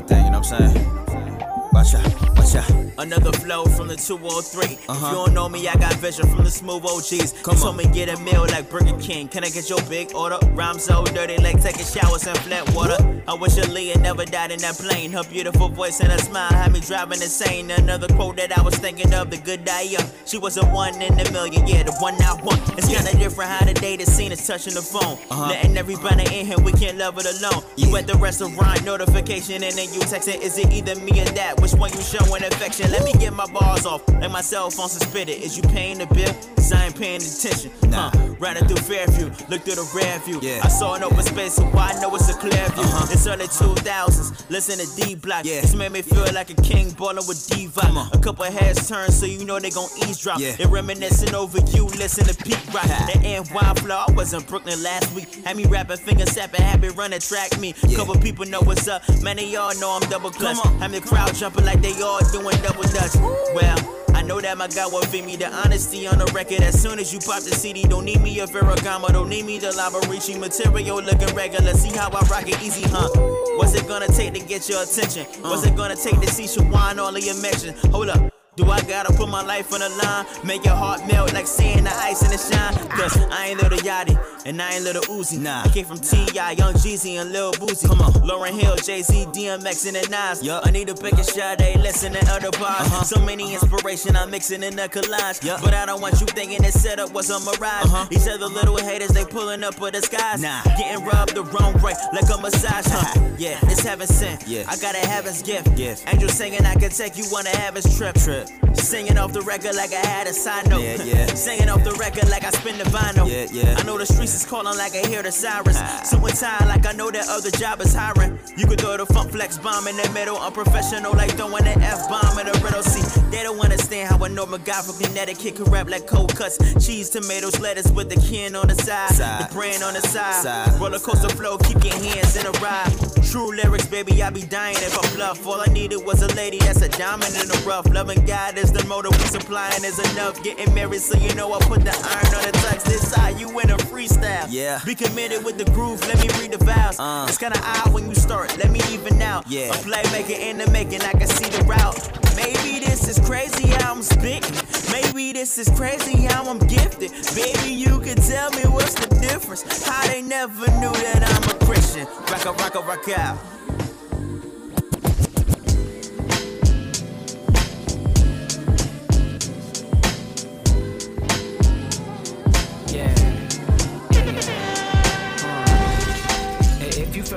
thing, 0.00 0.24
you 0.24 0.30
know 0.30 0.40
what 0.40 0.52
I'm 0.52 0.72
saying? 0.72 1.72
Watch 1.72 1.94
out, 1.94 2.36
watch 2.36 2.54
out. 2.54 2.85
Another 2.98 3.30
flow 3.32 3.64
from 3.66 3.88
the 3.88 3.96
203. 3.96 4.64
If 4.72 4.88
Uh-huh. 4.88 5.06
you 5.08 5.14
don't 5.14 5.34
know 5.34 5.48
me, 5.50 5.68
I 5.68 5.74
got 5.76 5.92
vision 5.94 6.26
from 6.30 6.44
the 6.44 6.50
smooth 6.50 6.84
OGs. 6.86 7.34
Come 7.42 7.56
you 7.56 7.60
told 7.62 7.74
on. 7.74 7.76
me 7.76 7.84
get 7.92 8.08
a 8.08 8.18
meal 8.22 8.46
like 8.48 8.70
Burger 8.70 8.96
King. 8.98 9.28
Can 9.28 9.44
I 9.44 9.50
get 9.50 9.68
your 9.68 9.82
big 9.82 10.14
order? 10.14 10.38
Rhyme 10.52 10.78
so 10.78 11.04
dirty 11.04 11.36
like 11.36 11.60
taking 11.62 11.84
showers 11.84 12.26
in 12.26 12.34
flat 12.36 12.64
water. 12.74 12.96
I 13.28 13.34
wish 13.34 13.52
Aaliyah 13.56 14.00
never 14.00 14.24
died 14.24 14.50
in 14.50 14.60
that 14.60 14.76
plane. 14.78 15.12
Her 15.12 15.24
beautiful 15.24 15.68
voice 15.68 16.00
and 16.00 16.10
her 16.10 16.18
smile 16.18 16.48
had 16.52 16.72
me 16.72 16.80
driving 16.80 17.20
insane. 17.20 17.70
Another 17.70 18.08
quote 18.08 18.36
that 18.36 18.56
I 18.56 18.62
was 18.62 18.74
thinking 18.76 19.12
of, 19.12 19.30
the 19.30 19.36
good 19.38 19.64
die 19.66 19.82
young. 19.82 20.06
She 20.24 20.38
was 20.38 20.56
a 20.56 20.64
one 20.64 20.94
in 21.02 21.12
a 21.20 21.30
million, 21.32 21.66
yeah, 21.66 21.82
the 21.82 21.92
one 22.00 22.14
I 22.22 22.32
want. 22.42 22.60
It's 22.78 22.88
kinda 22.88 23.12
different 23.18 23.50
how 23.50 23.64
the 23.66 23.74
day 23.74 23.96
the 23.96 24.06
scene 24.06 24.32
is 24.32 24.46
touching 24.46 24.72
the 24.74 24.80
phone. 24.82 25.18
Uh-huh. 25.30 25.48
Letting 25.50 25.76
everybody 25.76 26.24
in 26.34 26.46
here, 26.46 26.58
we 26.58 26.72
can't 26.72 26.96
love 26.96 27.18
it 27.18 27.26
alone. 27.26 27.62
You 27.76 27.94
at 27.96 28.06
the 28.06 28.14
restaurant, 28.14 28.84
notification, 28.84 29.62
and 29.64 29.74
then 29.76 29.92
you 29.92 30.00
texting, 30.00 30.40
is 30.40 30.56
it 30.56 30.72
either 30.72 30.94
me 30.96 31.20
or 31.20 31.24
that? 31.36 31.60
Which 31.60 31.74
one 31.74 31.92
you 31.92 32.00
showing 32.00 32.42
affection? 32.42 32.85
Let 32.90 33.04
me 33.04 33.12
get 33.14 33.32
my 33.32 33.46
bars 33.46 33.86
off, 33.86 34.06
like 34.08 34.30
my 34.30 34.40
cell 34.40 34.70
phone 34.70 34.88
suspended. 34.88 35.42
Is 35.42 35.56
you 35.56 35.62
paying 35.64 35.98
the 35.98 36.06
bill? 36.06 36.32
Cause 36.66 36.72
I 36.72 36.86
ain't 36.86 36.98
paying 36.98 37.22
attention. 37.22 37.70
Nah. 37.90 38.10
Riding 38.40 38.66
through 38.66 38.82
Fairview, 38.82 39.26
look 39.48 39.62
through 39.62 39.76
the 39.76 39.88
rear 39.94 40.18
view. 40.26 40.40
Yeah. 40.42 40.60
I 40.64 40.68
saw 40.68 40.94
an 40.94 41.04
open 41.04 41.22
space, 41.22 41.54
so 41.54 41.64
I 41.64 41.98
know 42.00 42.14
it's 42.14 42.28
a 42.28 42.34
clear 42.34 42.68
view. 42.70 42.82
Uh-huh. 42.82 43.06
It's 43.10 43.26
early 43.26 43.46
2000s, 43.46 44.50
listen 44.50 44.76
to 44.78 44.86
D 44.96 45.14
Block. 45.14 45.44
Yeah. 45.44 45.60
It's 45.62 45.74
made 45.74 45.92
me 45.92 46.02
feel 46.02 46.26
like 46.34 46.50
a 46.50 46.54
king 46.54 46.90
ballin' 46.90 47.24
with 47.28 47.46
Diva. 47.48 48.10
A 48.12 48.18
couple 48.18 48.44
heads 48.44 48.88
turn, 48.88 49.10
so 49.10 49.26
you 49.26 49.44
know 49.44 49.58
they 49.60 49.70
gon' 49.70 49.88
eavesdrop. 49.98 50.40
Yeah. 50.40 50.56
They 50.56 50.66
reminiscing 50.66 51.34
over 51.34 51.58
you, 51.70 51.86
listen 51.86 52.24
to 52.26 52.34
Pete 52.34 52.60
Rock. 52.74 52.84
The 52.84 53.20
NY 53.22 53.74
flow, 53.80 54.04
I 54.08 54.12
was 54.12 54.34
in 54.34 54.42
Brooklyn 54.42 54.82
last 54.82 55.14
week. 55.14 55.32
Had 55.44 55.56
me 55.56 55.64
rapping, 55.66 55.98
finger 55.98 56.26
sapping, 56.26 56.62
had 56.62 56.82
me 56.82 56.88
running 56.88 57.20
track 57.20 57.58
me. 57.58 57.72
Couple 57.94 58.16
people 58.16 58.44
know 58.44 58.60
what's 58.60 58.88
up, 58.88 59.02
man, 59.22 59.36
they 59.36 59.54
all 59.56 59.74
know 59.78 59.98
I'm 60.00 60.10
double 60.10 60.30
clutch. 60.30 60.58
Had 60.80 60.90
me 60.90 61.00
crowd 61.00 61.34
jumping 61.34 61.64
like 61.64 61.80
they 61.80 61.94
all 62.02 62.20
doing 62.32 62.56
double 62.62 62.75
dutch. 62.82 63.14
Well, 63.54 63.76
I 64.14 64.22
know 64.22 64.40
that 64.40 64.56
my 64.56 64.68
God 64.68 64.92
will 64.92 65.02
feed 65.02 65.24
me 65.24 65.36
the 65.36 65.48
honesty 65.52 66.06
on 66.06 66.18
the 66.18 66.26
record. 66.34 66.60
As 66.62 66.80
soon 66.80 66.98
as 66.98 67.12
you 67.12 67.18
pop 67.18 67.42
the 67.42 67.54
CD, 67.54 67.82
don't 67.84 68.04
need 68.04 68.20
me 68.22 68.40
a 68.40 68.46
Ferragamo, 68.46 69.08
don't 69.12 69.28
need 69.28 69.44
me 69.44 69.58
the 69.58 69.72
lava 69.76 70.00
reaching 70.08 70.40
material 70.40 71.02
looking 71.02 71.34
regular. 71.34 71.74
See 71.74 71.96
how 71.96 72.08
I 72.08 72.20
rock 72.26 72.48
it 72.48 72.62
easy, 72.62 72.82
huh? 72.88 73.08
What's 73.56 73.74
it 73.74 73.86
gonna 73.86 74.08
take 74.08 74.34
to 74.34 74.40
get 74.40 74.68
your 74.68 74.82
attention? 74.82 75.26
What's 75.42 75.66
it 75.66 75.76
gonna 75.76 75.96
take 75.96 76.20
to 76.20 76.28
see 76.28 76.44
Shawan 76.44 76.98
all 76.98 77.14
of 77.14 77.24
your 77.24 77.40
mentions? 77.40 77.80
Hold 77.92 78.10
up. 78.10 78.35
Do 78.56 78.70
I 78.70 78.80
gotta 78.80 79.12
put 79.12 79.28
my 79.28 79.42
life 79.42 79.70
on 79.74 79.80
the 79.80 79.90
line? 79.90 80.24
Make 80.42 80.64
your 80.64 80.74
heart 80.74 81.06
melt 81.06 81.34
like 81.34 81.46
seeing 81.46 81.84
the 81.84 81.92
ice 81.92 82.22
in 82.22 82.30
the 82.30 82.38
shine? 82.38 82.88
Cause 82.88 83.14
I 83.30 83.48
ain't 83.48 83.62
little 83.62 83.78
Yachty, 83.78 84.18
and 84.46 84.62
I 84.62 84.72
ain't 84.72 84.84
little 84.84 85.02
Uzi. 85.02 85.38
Nah. 85.38 85.64
I 85.64 85.68
came 85.68 85.84
from 85.84 85.98
T.I., 85.98 86.52
Young 86.52 86.72
Jeezy, 86.72 87.20
and 87.20 87.32
Lil 87.32 87.52
Boosie. 87.52 87.86
Come 87.86 88.00
on. 88.00 88.12
Lauryn 88.26 88.58
Hill, 88.58 88.76
Jay-Z, 88.76 89.26
DMX, 89.26 89.86
and 89.86 89.96
the 89.96 90.08
Nas. 90.08 90.42
Yup. 90.42 90.66
I 90.66 90.70
need 90.70 90.88
a 90.88 90.94
pick 90.94 91.12
a 91.12 91.24
shot, 91.24 91.58
they 91.58 91.76
listen 91.76 92.14
to 92.14 92.26
other 92.32 92.50
bars. 92.52 92.86
Uh-huh. 92.86 93.04
So 93.04 93.20
many 93.20 93.52
inspiration, 93.52 94.16
I'm 94.16 94.30
mixing 94.30 94.62
in 94.62 94.78
a 94.78 94.88
collage. 94.88 95.44
But 95.62 95.74
I 95.74 95.84
don't 95.84 96.00
want 96.00 96.18
you 96.22 96.26
thinking 96.26 96.62
this 96.62 96.82
setup 96.82 97.12
was 97.12 97.28
a 97.28 97.38
mirage. 97.40 97.84
Uh-huh. 97.84 98.06
These 98.08 98.26
other 98.26 98.46
little 98.46 98.78
haters, 98.78 99.10
they 99.10 99.26
pulling 99.26 99.64
up 99.64 99.78
with 99.80 99.92
the 99.92 100.00
skies. 100.00 100.40
Nah. 100.40 100.62
Getting 100.78 101.04
rubbed 101.04 101.34
the 101.34 101.42
wrong 101.44 101.74
way, 101.82 101.92
like 102.14 102.24
a 102.34 102.40
massage, 102.40 102.86
huh? 102.88 103.20
yeah, 103.38 103.58
it's 103.64 103.82
heaven 103.82 104.06
sent. 104.06 104.48
Yeah. 104.48 104.64
I 104.66 104.76
got 104.78 104.94
a 104.94 105.06
heaven's 105.06 105.42
gift. 105.42 105.76
Gift. 105.76 106.10
Angel 106.10 106.30
singing, 106.30 106.64
I 106.64 106.74
can 106.74 106.90
take 106.90 107.18
you 107.18 107.24
on 107.24 107.46
a 107.46 107.50
heaven's 107.50 107.94
trip. 107.98 108.14
Trip. 108.16 108.45
Singing 108.74 109.18
off 109.18 109.32
the 109.32 109.42
record 109.42 109.74
like 109.74 109.92
I 109.92 110.06
had 110.06 110.26
a 110.26 110.32
side 110.32 110.68
note. 110.68 110.82
Yeah, 110.82 111.02
yeah. 111.02 111.26
Singing 111.26 111.68
off 111.68 111.82
the 111.82 111.92
record 111.92 112.28
like 112.28 112.44
I 112.44 112.50
spin 112.50 112.78
the 112.78 112.84
vinyl. 112.84 113.28
Yeah, 113.28 113.46
yeah. 113.50 113.74
I 113.76 113.82
know 113.82 113.98
the 113.98 114.06
streets 114.06 114.34
is 114.34 114.46
calling 114.46 114.76
like 114.78 114.94
I 114.94 115.06
hear 115.08 115.22
the 115.22 115.32
sirens. 115.32 115.78
So 116.08 116.24
in 116.24 116.32
time, 116.34 116.68
like 116.68 116.86
I 116.86 116.92
know 116.92 117.10
that 117.10 117.26
other 117.28 117.50
job 117.50 117.80
is 117.80 117.94
hiring. 117.94 118.38
You 118.56 118.66
could 118.66 118.80
throw 118.80 118.96
the 118.96 119.06
funk 119.06 119.32
flex 119.32 119.58
bomb 119.58 119.88
in 119.88 119.96
the 119.96 120.08
middle. 120.10 120.36
Unprofessional, 120.36 121.12
like 121.14 121.32
throwing 121.32 121.66
an 121.66 121.82
F 121.82 122.08
bomb 122.08 122.38
in 122.38 122.46
a 122.46 122.52
riddle. 122.62 122.82
See, 122.82 123.02
they 123.30 123.42
don't 123.42 123.58
understand 123.58 124.10
how 124.10 124.22
a 124.22 124.28
normal 124.28 124.58
guy 124.58 124.80
from 124.82 124.96
Connecticut 125.02 125.56
can 125.56 125.64
rap 125.64 125.90
like 125.90 126.06
cold 126.06 126.36
cuts. 126.36 126.56
Cheese, 126.86 127.10
tomatoes, 127.10 127.58
lettuce 127.58 127.90
with 127.90 128.08
the 128.08 128.20
can 128.28 128.54
on 128.54 128.68
the 128.68 128.76
side. 128.76 129.10
Side. 129.10 129.50
The 129.50 129.54
brand 129.54 129.82
on 129.82 129.94
the 129.94 130.02
side. 130.02 130.42
Side. 130.44 130.80
Roller 130.80 131.00
coaster 131.00 131.30
flow, 131.30 131.58
keep 131.58 131.82
your 131.82 131.94
hands 131.94 132.36
in 132.36 132.46
a 132.46 132.52
ride. 132.62 132.92
True 133.24 133.50
lyrics, 133.56 133.86
baby, 133.86 134.22
I 134.22 134.30
be 134.30 134.42
dying 134.42 134.76
if 134.76 134.96
I 134.96 135.16
bluff. 135.16 135.44
All 135.44 135.60
I 135.60 135.66
needed 135.72 136.04
was 136.06 136.22
a 136.22 136.28
lady 136.36 136.58
that's 136.58 136.82
a 136.82 136.88
diamond 136.88 137.34
in 137.34 137.48
the 137.48 137.64
rough. 137.66 137.86
Loving 137.92 138.24
God 138.24 138.35
is 138.58 138.70
the 138.70 138.84
motor 138.84 139.10
we 139.10 139.24
supplying 139.24 139.84
is 139.84 139.98
enough. 140.12 140.42
Getting 140.42 140.72
married, 140.74 141.00
so 141.00 141.16
you 141.18 141.34
know 141.34 141.52
I 141.54 141.58
put 141.60 141.80
the 141.82 141.90
iron 141.90 142.34
on 142.34 142.42
the 142.44 142.52
tux. 142.58 142.84
This 142.84 143.10
side, 143.10 143.40
you 143.40 143.48
in 143.60 143.70
a 143.70 143.76
freestyle. 143.76 144.46
Yeah. 144.50 144.80
Be 144.84 144.94
committed 144.94 145.44
with 145.44 145.58
the 145.58 145.64
groove, 145.72 146.00
let 146.06 146.18
me 146.20 146.28
read 146.38 146.52
the 146.52 146.64
vows. 146.64 146.98
Uh. 146.98 147.26
It's 147.28 147.38
kinda 147.38 147.58
odd 147.62 147.92
when 147.92 148.08
you 148.08 148.14
start, 148.14 148.56
let 148.58 148.70
me 148.70 148.80
even 148.90 149.20
out. 149.22 149.48
Yeah. 149.48 149.70
A 149.70 149.76
playmaker 149.76 150.38
in 150.38 150.58
the 150.58 150.70
making, 150.70 151.02
I 151.02 151.12
can 151.12 151.28
see 151.28 151.48
the 151.48 151.64
route. 151.64 151.96
Maybe 152.36 152.84
this 152.84 153.08
is 153.08 153.18
crazy 153.26 153.68
how 153.68 153.94
I'm 153.94 154.02
spitting. 154.02 154.54
Maybe 154.92 155.32
this 155.32 155.58
is 155.58 155.68
crazy 155.70 156.26
how 156.26 156.48
I'm 156.48 156.58
gifted. 156.58 157.12
Baby, 157.34 157.72
you 157.72 158.00
can 158.00 158.16
tell 158.16 158.50
me 158.50 158.62
what's 158.64 158.94
the 158.94 159.08
difference. 159.20 159.64
How 159.86 160.06
they 160.08 160.22
never 160.22 160.66
knew 160.80 160.92
that 160.92 161.22
I'm 161.24 161.44
a 161.50 161.64
Christian. 161.64 162.06
Rock 162.30 162.44
a 162.44 162.52
rock 162.52 162.74
a 162.74 162.80
rock 162.80 163.08
out. 163.18 163.38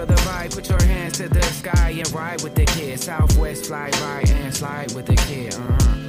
The 0.05 0.49
put 0.55 0.69
your 0.69 0.81
hands 0.81 1.17
to 1.17 1.27
the 1.27 1.41
sky 1.43 1.89
and 1.89 2.09
ride 2.13 2.41
with 2.41 2.55
the 2.55 2.63
kid. 2.65 2.99
Southwest 3.01 3.65
fly 3.65 3.89
right 4.01 4.31
and 4.31 4.55
slide 4.55 4.93
with 4.93 5.05
the 5.05 5.15
kid. 5.15 5.53
Uh-huh. 5.53 6.05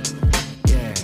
Yeah. 0.69 0.95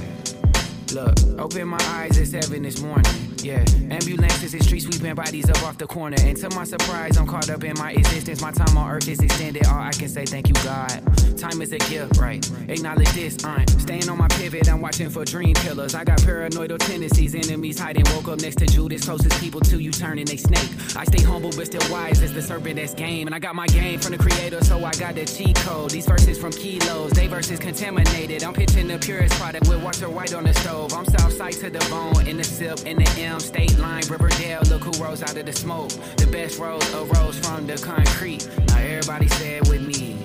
Look, 0.94 1.40
open 1.40 1.66
my 1.66 1.82
eyes 1.82 2.16
at 2.16 2.28
seven 2.28 2.62
this 2.62 2.80
morning. 2.80 3.35
Yeah, 3.46 3.64
ambulances 3.92 4.54
and 4.54 4.64
street 4.64 4.80
sweeping 4.80 5.14
bodies 5.14 5.48
up 5.48 5.62
off 5.62 5.78
the 5.78 5.86
corner. 5.86 6.16
And 6.18 6.36
to 6.38 6.50
my 6.56 6.64
surprise, 6.64 7.16
I'm 7.16 7.28
caught 7.28 7.48
up 7.48 7.62
in 7.62 7.78
my 7.78 7.92
existence. 7.92 8.42
My 8.42 8.50
time 8.50 8.76
on 8.76 8.90
earth 8.90 9.06
is 9.06 9.20
extended. 9.20 9.64
All 9.68 9.78
I 9.78 9.92
can 9.92 10.08
say, 10.08 10.24
thank 10.24 10.48
you, 10.48 10.54
God. 10.64 11.00
Time 11.38 11.62
is 11.62 11.70
a 11.70 11.78
gift, 11.78 12.16
right? 12.16 12.44
Acknowledge 12.68 13.12
this, 13.12 13.44
I'm 13.44 13.68
staying 13.68 14.08
on 14.08 14.18
my 14.18 14.26
pivot. 14.28 14.68
I'm 14.68 14.80
watching 14.80 15.10
for 15.10 15.24
dream 15.24 15.54
killers. 15.54 15.94
I 15.94 16.02
got 16.02 16.18
paranoidal 16.20 16.78
tendencies, 16.78 17.36
enemies 17.36 17.78
hiding. 17.78 18.04
Woke 18.14 18.28
up 18.28 18.40
next 18.40 18.56
to 18.56 18.66
Judas, 18.66 19.04
closest 19.04 19.38
people 19.40 19.60
to 19.60 19.78
you 19.78 19.92
turning 19.92 20.24
they 20.24 20.38
snake. 20.38 20.70
I 20.96 21.04
stay 21.04 21.22
humble 21.22 21.50
but 21.50 21.66
still 21.66 21.88
wise 21.92 22.22
as 22.22 22.32
the 22.32 22.42
serpent 22.42 22.76
that's 22.76 22.94
game. 22.94 23.28
And 23.28 23.34
I 23.34 23.38
got 23.38 23.54
my 23.54 23.66
game 23.68 24.00
from 24.00 24.12
the 24.12 24.18
creator, 24.18 24.64
so 24.64 24.84
I 24.84 24.90
got 24.92 25.14
the 25.14 25.24
cheat 25.24 25.54
code. 25.56 25.90
These 25.90 26.06
verses 26.06 26.36
from 26.36 26.50
kilos, 26.50 27.12
they 27.12 27.28
verses 27.28 27.60
contaminated. 27.60 28.42
I'm 28.42 28.54
pitching 28.54 28.88
the 28.88 28.98
purest 28.98 29.34
product 29.34 29.68
with 29.68 29.84
water 29.84 30.08
white 30.08 30.34
on 30.34 30.44
the 30.44 30.54
stove. 30.54 30.94
I'm 30.94 31.04
south 31.04 31.34
side 31.34 31.52
to 31.52 31.70
the 31.70 31.86
bone, 31.90 32.26
in 32.26 32.38
the 32.38 32.44
sip, 32.44 32.80
in 32.86 32.96
the 32.96 33.08
M, 33.20 33.35
state 33.40 33.78
line, 33.78 34.02
Riverdale. 34.08 34.62
Look 34.68 34.84
who 34.84 34.92
rose 35.02 35.22
out 35.22 35.36
of 35.36 35.46
the 35.46 35.52
smoke. 35.52 35.90
The 36.16 36.26
best 36.26 36.58
rose 36.58 36.94
arose 36.94 37.38
from 37.38 37.66
the 37.66 37.76
concrete. 37.76 38.48
Now 38.68 38.78
everybody 38.78 39.28
say 39.28 39.56
it 39.56 39.68
with 39.68 39.86
me, 39.86 40.15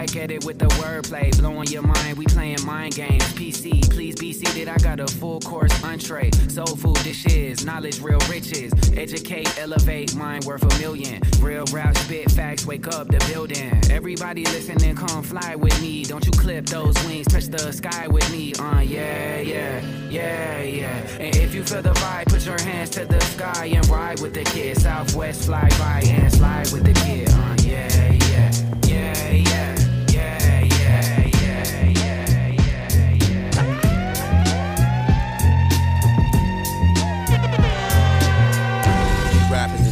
back 0.00 0.16
at 0.16 0.30
it 0.30 0.44
with 0.46 0.58
the 0.58 0.66
wordplay, 0.80 1.30
blowing 1.38 1.68
your 1.68 1.82
mind. 1.82 2.16
We 2.16 2.24
playing 2.24 2.64
mind 2.64 2.94
games. 2.94 3.22
PC, 3.34 3.90
please 3.90 4.14
be 4.14 4.32
seated. 4.32 4.66
I 4.66 4.78
got 4.78 4.98
a 4.98 5.06
full 5.06 5.40
course 5.40 5.72
entree. 5.84 6.30
Soul 6.48 6.74
food 6.76 7.02
dishes, 7.04 7.66
knowledge, 7.66 8.00
real 8.00 8.18
riches. 8.30 8.72
Educate, 8.96 9.48
elevate, 9.58 10.14
mind 10.14 10.44
worth 10.44 10.62
a 10.62 10.78
million. 10.78 11.20
Real 11.40 11.64
rap, 11.70 11.96
spit 11.98 12.30
facts, 12.30 12.64
wake 12.64 12.86
up 12.88 13.08
the 13.08 13.18
building. 13.30 13.78
Everybody 13.90 14.44
listening, 14.46 14.96
come 14.96 15.22
fly 15.22 15.54
with 15.54 15.78
me. 15.82 16.04
Don't 16.04 16.24
you 16.24 16.32
clip 16.32 16.64
those 16.66 16.94
wings, 17.04 17.26
touch 17.26 17.48
the 17.48 17.70
sky 17.70 18.08
with 18.08 18.30
me. 18.32 18.54
Uh, 18.54 18.80
yeah, 18.80 19.40
yeah, 19.40 19.84
yeah, 20.08 20.62
yeah. 20.62 21.06
And 21.18 21.36
if 21.36 21.54
you 21.54 21.62
feel 21.62 21.82
the 21.82 21.92
vibe, 21.92 22.26
put 22.26 22.46
your 22.46 22.60
hands 22.62 22.88
to 22.90 23.04
the 23.04 23.20
sky 23.20 23.66
and 23.66 23.86
ride 23.88 24.20
with 24.20 24.32
the 24.32 24.44
kid. 24.44 24.78
Southwest 24.78 25.44
fly 25.44 25.68
by 25.78 26.02
and 26.06 26.32
slide 26.32 26.70
with 26.72 26.84
the 26.84 26.94
kid. 27.04 27.28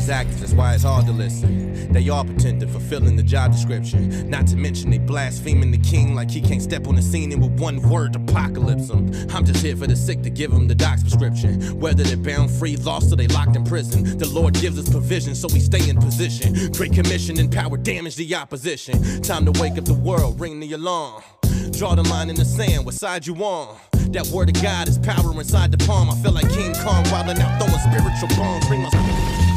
Actors, 0.09 0.41
that's 0.41 0.53
why 0.53 0.75
it's 0.75 0.85
hard 0.85 1.07
to 1.07 1.13
listen. 1.13 1.93
They 1.93 2.09
all 2.09 2.25
pretend 2.25 2.61
to 2.61 2.69
fulfilling 2.69 3.17
the 3.17 3.23
job 3.23 3.53
description. 3.53 4.29
Not 4.29 4.47
to 4.49 4.57
mention 4.57 4.91
they 4.91 4.99
blaspheming 4.99 5.71
the 5.71 5.79
king 5.79 6.15
like 6.15 6.31
he 6.31 6.41
can't 6.41 6.63
step 6.63 6.87
on 6.87 6.97
the 6.97 7.03
scene 7.03 7.33
and 7.33 7.43
with 7.43 7.61
one 7.61 7.81
word 7.89 8.15
apocalypse 8.15 8.91
him. 8.91 9.13
I'm 9.31 9.45
just 9.45 9.65
here 9.65 9.77
for 9.77 9.87
the 9.87 9.97
sick 9.97 10.23
to 10.23 10.31
give 10.31 10.51
them 10.51 10.69
the 10.69 10.75
doc's 10.75 11.03
prescription. 11.03 11.79
Whether 11.79 12.03
they're 12.05 12.17
bound 12.17 12.51
free, 12.51 12.77
lost, 12.77 13.13
or 13.13 13.17
they 13.17 13.29
locked 13.29 13.57
in 13.57 13.65
prison. 13.65 14.19
The 14.19 14.29
Lord 14.29 14.55
gives 14.55 14.79
us 14.79 14.89
provision 14.89 15.35
so 15.35 15.49
we 15.53 15.61
stay 15.61 15.89
in 15.89 15.97
position. 15.97 16.73
Great 16.73 16.93
commission 16.93 17.39
and 17.39 17.51
power 17.51 17.77
damage 17.77 18.17
the 18.17 18.35
opposition. 18.35 19.23
Time 19.23 19.45
to 19.51 19.61
wake 19.61 19.79
up 19.79 19.85
the 19.85 19.95
world, 19.95 20.41
ring 20.41 20.61
the 20.61 20.73
alarm. 20.73 21.23
Draw 21.71 21.95
the 21.95 22.03
line 22.09 22.29
in 22.31 22.37
the 22.37 22.45
sand, 22.45 22.85
what 22.85 22.95
side 22.95 23.27
you 23.27 23.35
on? 23.37 23.77
That 24.13 24.27
word 24.29 24.55
of 24.55 24.63
God 24.63 24.89
is 24.89 24.99
power 24.99 25.33
inside 25.33 25.71
the 25.71 25.79
palm. 25.87 26.11
I 26.11 26.15
feel 26.17 26.33
like 26.33 26.49
King 26.51 26.75
Kong 26.75 27.05
wildin' 27.05 27.39
out 27.41 27.61
throwing 27.61 27.79
spiritual 27.79 28.29
bombs. 28.37 28.67
Bring 28.67 28.83
my 28.83 29.48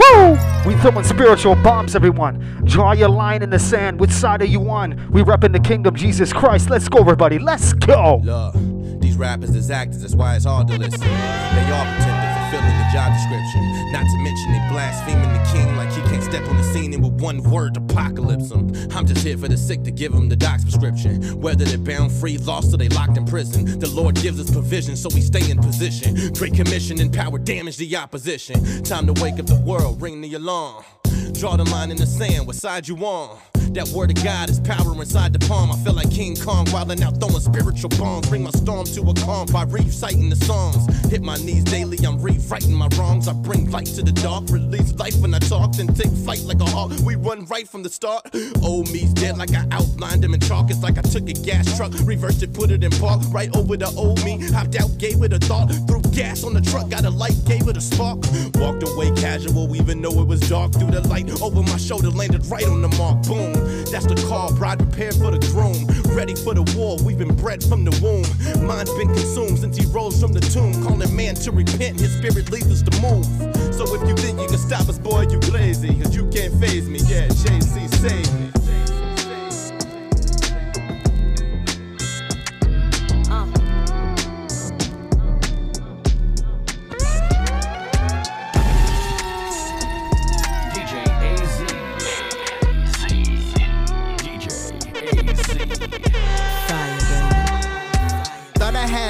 Woo! 0.00 0.38
We 0.66 0.76
throwing 0.80 1.04
spiritual 1.04 1.56
bombs, 1.56 1.94
everyone. 1.94 2.62
Draw 2.64 2.92
your 2.92 3.08
line 3.08 3.42
in 3.42 3.50
the 3.50 3.58
sand. 3.58 4.00
Which 4.00 4.10
side 4.10 4.42
are 4.42 4.46
you 4.46 4.70
on? 4.70 5.08
We 5.10 5.22
repping 5.22 5.52
the 5.52 5.60
kingdom, 5.60 5.94
Jesus 5.94 6.32
Christ. 6.32 6.70
Let's 6.70 6.88
go, 6.88 7.00
everybody. 7.00 7.38
Let's 7.38 7.72
go. 7.72 8.20
Look, 8.24 8.54
these 9.00 9.16
rappers 9.16 9.54
is 9.54 9.70
actors, 9.70 10.02
that's 10.02 10.14
why 10.14 10.36
it's 10.36 10.44
hard 10.44 10.68
to 10.68 10.78
listen. 10.78 11.00
They 11.00 11.70
all 11.72 11.84
pretend 11.84 12.22
to 12.22 12.40
fulfilling 12.50 12.78
the 12.78 12.88
job 12.92 13.12
description. 13.12 13.92
Not 13.92 14.06
to 14.06 14.18
mention 14.18 14.52
they 14.52 14.68
blaspheming 14.68 15.32
the 15.32 15.50
king 15.52 15.76
like 15.76 15.92
he 15.92 16.00
can't 16.02 16.22
step 16.22 16.46
on 16.48 16.56
the 16.56 16.64
scene 16.64 16.92
and 16.92 17.02
with 17.02 17.20
one 17.20 17.42
word 17.42 17.76
apocalypse 17.76 18.50
him. 18.50 18.72
I'm 18.92 19.06
just 19.06 19.24
here 19.24 19.38
for 19.38 19.48
the 19.48 19.56
sick 19.56 19.82
to 19.84 19.90
give 19.90 20.12
them 20.12 20.28
the 20.28 20.36
doc's 20.36 20.64
prescription. 20.64 21.40
Whether 21.40 21.64
they're 21.64 21.78
bound 21.78 22.12
free, 22.12 22.38
lost, 22.38 22.74
or 22.74 22.76
they 22.76 22.88
locked 22.88 23.16
in 23.16 23.26
prison. 23.26 23.78
The 23.78 23.88
Lord 23.88 24.16
gives 24.16 24.40
us 24.40 24.50
provision 24.50 24.96
so 24.96 25.08
we 25.14 25.20
stay 25.20 25.50
in 25.50 25.58
position. 25.58 26.32
Great 26.34 26.54
commission 26.54 27.00
and 27.00 27.12
power 27.12 27.38
damage 27.38 27.76
the 27.76 27.96
opposition. 27.96 28.82
Time 28.82 29.06
to 29.06 29.22
wake 29.22 29.38
up 29.38 29.46
the 29.46 29.60
world, 29.60 30.00
ring 30.02 30.20
the 30.20 30.34
alarm. 30.34 30.84
Draw 31.32 31.56
the 31.56 31.64
line 31.64 31.90
in 31.90 31.96
the 31.96 32.06
sand, 32.06 32.46
what 32.46 32.56
side 32.56 32.88
you 32.88 32.96
on? 32.98 33.38
That 33.72 33.88
word 33.90 34.10
of 34.10 34.24
God 34.24 34.50
is 34.50 34.58
power 34.58 34.92
inside 35.00 35.32
the 35.32 35.38
palm. 35.46 35.70
I 35.70 35.76
feel 35.84 35.92
like 35.92 36.10
King 36.10 36.34
Kong 36.34 36.66
wildin' 36.66 37.02
out 37.02 37.20
throwing 37.20 37.38
spiritual 37.38 37.90
bombs. 37.90 38.28
Bring 38.28 38.42
my 38.42 38.50
storm 38.50 38.84
to 38.84 39.00
a 39.02 39.14
calm 39.14 39.46
by 39.46 39.62
reciting 39.62 40.28
the 40.28 40.34
songs. 40.34 40.84
Hit 41.08 41.22
my 41.22 41.36
knees 41.36 41.62
daily, 41.62 41.96
I'm 42.04 42.20
rewriting 42.20 42.74
my 42.74 42.88
wrongs. 42.98 43.28
I 43.28 43.32
bring 43.32 43.70
light 43.70 43.86
to 43.86 44.02
the 44.02 44.10
dark, 44.10 44.50
release 44.50 44.92
life 44.94 45.14
when 45.20 45.32
I 45.34 45.38
talk, 45.38 45.72
then 45.72 45.86
take 45.94 46.10
flight 46.10 46.42
like 46.42 46.60
a 46.60 46.64
hawk. 46.64 46.90
We 47.04 47.14
run 47.14 47.44
right 47.46 47.68
from 47.68 47.84
the 47.84 47.90
start. 47.90 48.28
Old 48.60 48.90
me's 48.92 49.12
dead 49.14 49.38
like 49.38 49.54
I 49.54 49.64
outlined 49.70 50.24
him 50.24 50.34
in 50.34 50.40
chalk. 50.40 50.68
It's 50.70 50.82
like 50.82 50.98
I 50.98 51.02
took 51.02 51.28
a 51.28 51.32
gas 51.32 51.76
truck, 51.76 51.92
reversed 52.02 52.42
it, 52.42 52.52
put 52.52 52.72
it 52.72 52.82
in 52.82 52.90
park. 52.90 53.20
Right 53.30 53.54
over 53.54 53.76
the 53.76 53.86
old 53.96 54.24
me, 54.24 54.40
hopped 54.50 54.74
out, 54.80 54.98
gave 54.98 55.22
it 55.22 55.32
a 55.32 55.38
thought. 55.38 55.70
Threw 55.86 56.02
gas 56.10 56.42
on 56.42 56.54
the 56.54 56.60
truck, 56.60 56.88
got 56.88 57.04
a 57.04 57.10
light, 57.10 57.38
gave 57.46 57.68
it 57.68 57.76
a 57.76 57.80
spark. 57.80 58.18
Walked 58.54 58.82
away 58.82 59.12
casual, 59.12 59.76
even 59.76 60.02
though 60.02 60.20
it 60.20 60.26
was 60.26 60.40
dark. 60.40 60.72
Through 60.72 60.90
the 60.90 60.99
light 61.08 61.30
over 61.42 61.62
my 61.62 61.76
shoulder, 61.76 62.10
landed 62.10 62.46
right 62.46 62.66
on 62.66 62.82
the 62.82 62.88
mark. 62.96 63.22
Boom. 63.26 63.52
That's 63.90 64.06
the 64.06 64.16
call, 64.28 64.54
bride 64.54 64.78
prepared 64.78 65.14
for 65.14 65.30
the 65.30 65.38
groom. 65.52 65.86
Ready 66.16 66.34
for 66.34 66.54
the 66.54 66.62
war, 66.76 66.98
we've 67.02 67.18
been 67.18 67.34
bred 67.34 67.62
from 67.62 67.84
the 67.84 67.92
womb. 68.02 68.26
Mind's 68.66 68.92
been 68.94 69.08
consumed 69.08 69.58
since 69.58 69.76
he 69.76 69.86
rose 69.86 70.20
from 70.20 70.32
the 70.32 70.40
tomb. 70.40 70.72
Calling 70.84 71.14
man 71.14 71.34
to 71.36 71.50
repent, 71.50 72.00
his 72.00 72.16
spirit 72.16 72.50
leads 72.50 72.70
us 72.70 72.82
to 72.82 72.92
move. 73.00 73.26
So 73.74 73.84
if 73.94 74.08
you 74.08 74.16
think 74.16 74.40
you 74.40 74.48
can 74.48 74.58
stop 74.58 74.88
us, 74.88 74.98
boy, 74.98 75.26
you 75.30 75.40
crazy. 75.40 75.94
Cause 76.00 76.14
you 76.14 76.28
can't 76.30 76.54
phase 76.60 76.88
me, 76.88 76.98
yeah, 77.06 77.28
JC 77.28 77.88
save 77.94 78.40
me. 78.40 78.99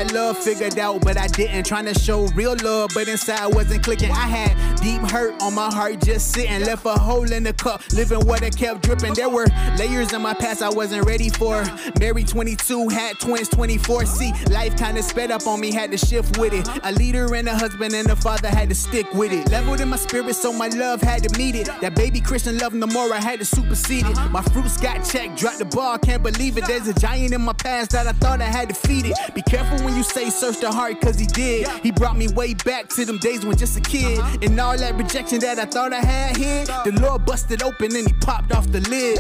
Had 0.01 0.13
love 0.13 0.39
figured 0.39 0.79
out, 0.79 1.03
but 1.03 1.19
I 1.19 1.27
didn't. 1.27 1.67
Trying 1.67 1.85
to 1.85 1.95
show 1.99 2.27
real 2.29 2.57
love, 2.63 2.91
but 2.95 3.07
inside 3.07 3.55
wasn't 3.55 3.83
clicking. 3.83 4.11
I 4.11 4.27
had 4.27 4.81
deep 4.81 5.03
hurt 5.11 5.43
on 5.43 5.55
my 5.55 5.73
heart, 5.73 6.01
just 6.01 6.33
sitting. 6.33 6.65
Left 6.65 6.87
a 6.87 6.93
hole 6.93 7.31
in 7.31 7.43
the 7.43 7.53
cup, 7.53 7.83
living 7.93 8.27
what 8.27 8.43
it 8.43 8.57
kept 8.57 8.83
dripping. 8.83 9.13
There 9.13 9.29
were 9.29 9.47
layers 9.77 10.13
in 10.13 10.23
my 10.23 10.33
past 10.33 10.63
I 10.63 10.71
wasn't 10.71 11.05
ready 11.07 11.29
for. 11.29 11.63
Married 11.99 12.29
22, 12.29 12.89
had 12.89 13.19
twins 13.19 13.49
24. 13.49 14.07
See, 14.07 14.33
life 14.51 14.77
kinda 14.77 15.03
sped 15.03 15.31
up 15.31 15.47
on 15.47 15.61
me, 15.61 15.71
had 15.71 15.91
to 15.91 15.99
shift 15.99 16.39
with 16.39 16.55
it. 16.55 16.67
A 16.83 16.93
leader 16.93 17.35
and 17.35 17.47
a 17.49 17.55
husband 17.55 17.93
and 17.95 18.09
a 18.09 18.17
father 18.17 18.49
had 18.49 18.71
to 18.71 18.75
stick 18.75 19.13
with 19.13 19.33
it. 19.33 19.51
Leveled 19.51 19.81
in 19.83 19.89
my 19.91 19.97
spirit, 19.97 20.35
so 20.35 20.51
my 20.53 20.69
love 20.69 21.03
had 21.03 21.23
to 21.25 21.39
meet 21.39 21.55
it. 21.55 21.69
That 21.83 21.95
baby 21.95 22.21
Christian 22.21 22.57
love 22.57 22.73
no 22.73 22.87
more, 22.87 23.13
I 23.13 23.21
had 23.21 23.39
to 23.41 23.45
supersede 23.45 24.07
it. 24.07 24.17
My 24.31 24.43
fruits 24.43 24.79
got 24.79 25.05
checked, 25.05 25.37
dropped 25.37 25.59
the 25.59 25.67
ball, 25.67 25.99
can't 25.99 26.23
believe 26.23 26.57
it. 26.57 26.65
There's 26.65 26.89
a 26.89 26.95
giant 26.95 27.35
in 27.35 27.43
my 27.43 27.53
past 27.53 27.91
that 27.91 28.07
I 28.07 28.13
thought 28.13 28.41
I 28.41 28.45
had 28.45 28.69
defeated. 28.69 29.15
Be 29.35 29.43
careful 29.43 29.79
when 29.85 29.90
you 29.97 30.03
say 30.03 30.31
search 30.31 30.61
the 30.61 30.71
heart, 30.71 31.01
cause 31.01 31.19
he 31.19 31.27
did. 31.27 31.69
He 31.83 31.91
brought 31.91 32.17
me 32.17 32.29
way 32.29 32.55
back 32.55 32.89
to 32.91 33.05
them 33.05 33.19
days 33.19 33.45
when 33.45 33.57
just 33.57 33.77
a 33.77 33.81
kid. 33.81 34.19
Uh-huh. 34.19 34.39
And 34.43 34.61
all 34.61 34.77
that 34.77 34.95
rejection 34.97 35.41
that 35.41 35.59
I 35.59 35.65
thought 35.65 35.93
I 35.93 36.01
had 36.01 36.37
here, 36.37 36.65
the 36.65 36.99
Lord 37.01 37.25
busted 37.25 37.63
open 37.63 37.95
and 37.97 38.07
he 38.07 38.13
popped 38.15 38.53
off 38.53 38.67
the 38.71 38.81
lid. 38.89 39.19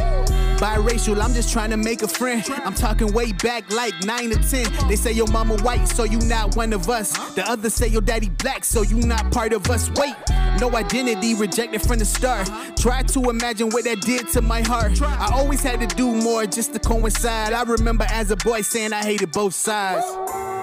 Biracial, 0.60 1.22
I'm 1.22 1.32
just 1.32 1.52
trying 1.52 1.70
to 1.70 1.76
make 1.76 2.02
a 2.02 2.08
friend. 2.08 2.44
I'm 2.64 2.74
talking 2.74 3.12
way 3.12 3.32
back 3.32 3.70
like 3.72 3.94
9 4.04 4.32
or 4.32 4.42
10. 4.42 4.88
They 4.88 4.96
say 4.96 5.12
your 5.12 5.26
mama 5.28 5.56
white, 5.58 5.86
so 5.86 6.04
you 6.04 6.18
not 6.20 6.56
one 6.56 6.72
of 6.72 6.88
us. 6.90 7.12
The 7.34 7.48
others 7.48 7.74
say 7.74 7.88
your 7.88 8.02
daddy 8.02 8.28
black, 8.28 8.64
so 8.64 8.82
you 8.82 8.96
not 8.96 9.32
part 9.32 9.52
of 9.52 9.68
us. 9.70 9.90
Wait, 9.96 10.14
no 10.60 10.74
identity, 10.76 11.34
rejected 11.34 11.80
from 11.82 11.98
the 11.98 12.04
start. 12.04 12.48
Uh-huh. 12.48 12.72
Try 12.76 13.02
to 13.04 13.30
imagine 13.30 13.70
what 13.70 13.84
that 13.84 14.02
did 14.02 14.28
to 14.28 14.42
my 14.42 14.60
heart. 14.60 15.00
I 15.02 15.30
always 15.32 15.62
had 15.62 15.80
to 15.80 15.86
do 15.96 16.14
more 16.14 16.44
just 16.46 16.72
to 16.74 16.78
coincide. 16.78 17.52
I 17.52 17.62
remember 17.62 18.04
as 18.10 18.30
a 18.30 18.36
boy 18.36 18.60
saying 18.60 18.92
I 18.92 19.02
hated 19.02 19.32
both 19.32 19.54
sides. 19.54 20.59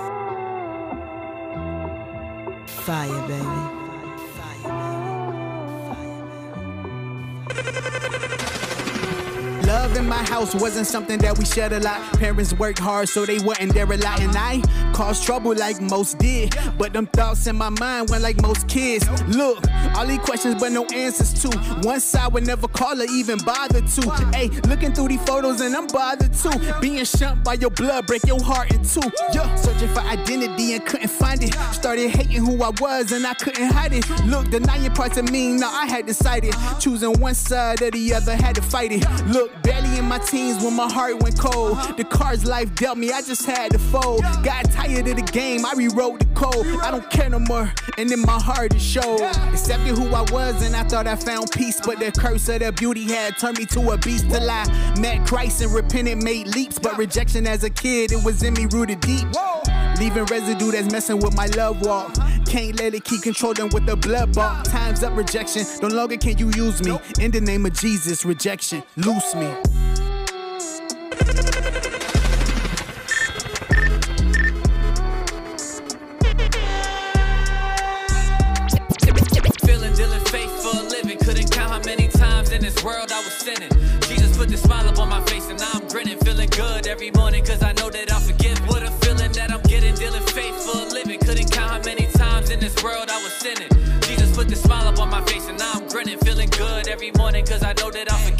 Fire, 2.67 3.27
baby. 3.27 3.77
Love 9.67 9.97
in 9.97 10.07
my 10.07 10.23
house 10.23 10.55
wasn't 10.55 10.87
something 10.87 11.19
that 11.19 11.37
we 11.37 11.43
shared 11.43 11.73
a 11.73 11.79
lot. 11.81 12.01
Parents 12.13 12.53
worked 12.53 12.79
hard 12.79 13.09
so 13.09 13.25
they 13.25 13.37
wasn't 13.39 13.73
there 13.73 13.83
a 13.83 13.97
lot. 13.97 14.21
And 14.21 14.33
I 14.33 14.61
caused 14.93 15.25
trouble 15.25 15.53
like 15.53 15.81
most 15.81 16.17
did. 16.19 16.55
But 16.77 16.93
them 16.93 17.05
thoughts 17.07 17.47
in 17.47 17.57
my 17.57 17.67
mind 17.67 18.09
went 18.09 18.23
like 18.23 18.41
most 18.41 18.69
kids. 18.69 19.05
Look, 19.27 19.61
all 19.93 20.05
these 20.05 20.19
questions 20.19 20.55
but 20.55 20.71
no 20.71 20.85
answers 20.85 21.33
to. 21.41 21.49
One 21.83 21.99
side 21.99 22.31
would 22.31 22.47
never 22.47 22.69
call 22.69 23.01
or 23.01 23.05
even 23.11 23.39
bother 23.39 23.81
to. 23.81 24.09
Hey, 24.33 24.47
looking 24.69 24.93
through 24.93 25.09
these 25.09 25.23
photos 25.25 25.59
and 25.59 25.75
I'm 25.75 25.87
bothered 25.87 26.33
too. 26.33 26.51
Being 26.79 27.03
shunned 27.03 27.43
by 27.43 27.55
your 27.55 27.71
blood 27.71 28.07
break 28.07 28.23
your 28.25 28.41
heart 28.41 28.71
in 28.71 28.85
two. 28.85 29.01
Yeah, 29.33 29.53
searching 29.55 29.89
for 29.89 29.99
identity 29.99 30.75
and 30.75 30.85
couldn't 30.85 31.09
find 31.09 31.43
it. 31.43 31.53
Started 31.73 32.09
hating 32.11 32.45
who 32.45 32.63
I 32.63 32.71
was 32.79 33.11
and 33.11 33.27
I 33.27 33.33
couldn't 33.33 33.69
hide 33.69 33.91
it. 33.91 34.09
Look, 34.25 34.49
denying 34.49 34.91
parts 34.91 35.17
of 35.17 35.29
me, 35.29 35.57
now 35.57 35.73
I 35.73 35.87
had 35.87 36.05
decided. 36.05 36.55
Choosing 36.79 37.19
one 37.19 37.35
side 37.35 37.81
or 37.81 37.91
the 37.91 38.13
other, 38.13 38.33
had 38.33 38.55
to 38.55 38.61
fight 38.61 38.93
it. 38.93 39.05
Look, 39.27 39.51
barely 39.63 39.97
in 39.97 40.05
my 40.05 40.19
teens 40.19 40.63
when 40.63 40.75
my 40.75 40.91
heart 40.91 41.21
went 41.21 41.39
cold. 41.39 41.77
The 41.97 42.03
cards 42.03 42.45
life 42.45 42.73
dealt 42.75 42.97
me, 42.97 43.11
I 43.11 43.21
just 43.21 43.45
had 43.45 43.71
to 43.71 43.79
fold. 43.79 44.21
Got 44.43 44.71
tired 44.71 45.07
of 45.07 45.15
the 45.15 45.29
game, 45.31 45.65
I 45.65 45.73
rewrote 45.73 46.19
the 46.19 46.25
code. 46.27 46.65
I 46.81 46.91
don't 46.91 47.09
care 47.09 47.29
no 47.29 47.39
more, 47.39 47.71
and 47.97 48.11
in 48.11 48.21
my 48.21 48.39
heart 48.39 48.73
it 48.73 48.79
showed. 48.79 49.21
Accepted 49.21 49.97
who 49.97 50.07
I 50.13 50.21
was, 50.31 50.61
and 50.65 50.75
I 50.75 50.83
thought 50.83 51.07
I 51.07 51.15
found 51.15 51.51
peace. 51.51 51.79
But 51.81 51.99
the 51.99 52.11
curse 52.11 52.47
of 52.49 52.59
the 52.59 52.71
beauty 52.71 53.05
had 53.05 53.37
turned 53.37 53.57
me 53.57 53.65
to 53.67 53.91
a 53.91 53.97
beast 53.97 54.29
till 54.29 54.49
I 54.49 54.65
met 54.99 55.25
Christ 55.27 55.61
and 55.61 55.73
repented, 55.73 56.23
made 56.23 56.47
leaps. 56.47 56.79
But 56.79 56.97
rejection 56.97 57.47
as 57.47 57.63
a 57.63 57.69
kid, 57.69 58.11
it 58.11 58.23
was 58.23 58.43
in 58.43 58.53
me 58.53 58.65
rooted 58.65 59.01
deep. 59.01 59.27
Leaving 59.99 60.25
residue 60.25 60.71
that's 60.71 60.91
messing 60.91 61.19
with 61.19 61.35
my 61.35 61.47
love 61.47 61.81
walk. 61.81 62.13
Can't 62.45 62.79
let 62.79 62.93
it 62.93 63.03
keep 63.03 63.23
controlling 63.23 63.69
with 63.69 63.85
the 63.85 63.95
blood 63.95 64.33
ball. 64.33 64.61
Time's 64.63 65.03
up, 65.03 65.17
rejection. 65.17 65.63
No 65.81 65.87
longer 65.87 66.17
can 66.17 66.37
you 66.37 66.49
use 66.51 66.83
me. 66.83 66.97
In 67.19 67.31
the 67.31 67.41
name 67.41 67.65
of 67.65 67.73
Jesus, 67.73 68.23
rejection, 68.23 68.83
loose 68.95 69.33
me. 69.35 69.46
Bang. 69.47 69.63
Feeling, 79.65 79.93
dealing 79.93 80.25
faith 80.25 80.51
for 80.61 80.77
a 80.77 80.83
living. 80.83 81.17
Couldn't 81.19 81.51
count 81.51 81.71
how 81.71 81.81
many 81.85 82.07
times 82.07 82.51
in 82.51 82.61
this 82.61 82.83
world 82.83 83.11
I 83.11 83.19
was 83.19 83.33
sinning. 83.33 83.69
Jesus 84.01 84.37
put 84.37 84.49
the 84.49 84.57
smile 84.57 84.87
up 84.87 84.99
on 84.99 85.09
my 85.09 85.21
face 85.25 85.49
and 85.49 85.59
now 85.59 85.71
I'm 85.73 85.87
grinning. 85.87 86.17
Feeling 86.19 86.49
good 86.49 86.87
every 86.87 87.11
morning 87.11 87.45
cause 87.45 87.63
I 87.63 87.73
know 87.73 87.89
that 87.89 88.13
I'm 88.13 88.21
forgiven. 88.21 88.63
What 88.67 88.83
a 88.83 88.91
feeling 89.05 89.31
that 89.33 89.51
I'm 89.51 89.61
getting, 89.61 89.95
dealing 89.95 90.23
faith 90.23 90.55
for 90.65 90.79
a 90.79 90.89
living. 90.89 91.19
Couldn't 91.19 91.51
count 91.51 91.71
how 91.71 91.81
many 91.81 92.07
times 92.13 92.49
in 92.49 92.59
this 92.59 92.75
world 92.83 93.09
I 93.09 93.21
was 93.23 93.33
sinning. 93.33 93.69
Jesus 94.01 94.35
put 94.35 94.47
the 94.49 94.55
smile 94.55 94.87
up 94.87 94.99
on 94.99 95.09
my 95.09 95.21
face 95.25 95.47
and 95.47 95.57
now 95.57 95.71
I'm 95.73 95.87
grinning. 95.87 96.17
Feeling 96.19 96.49
good 96.49 96.87
every 96.87 97.11
morning 97.11 97.45
cause 97.45 97.63
I 97.63 97.73
know 97.73 97.91
that 97.91 98.11
I'm 98.11 98.19
forgiven. 98.19 98.36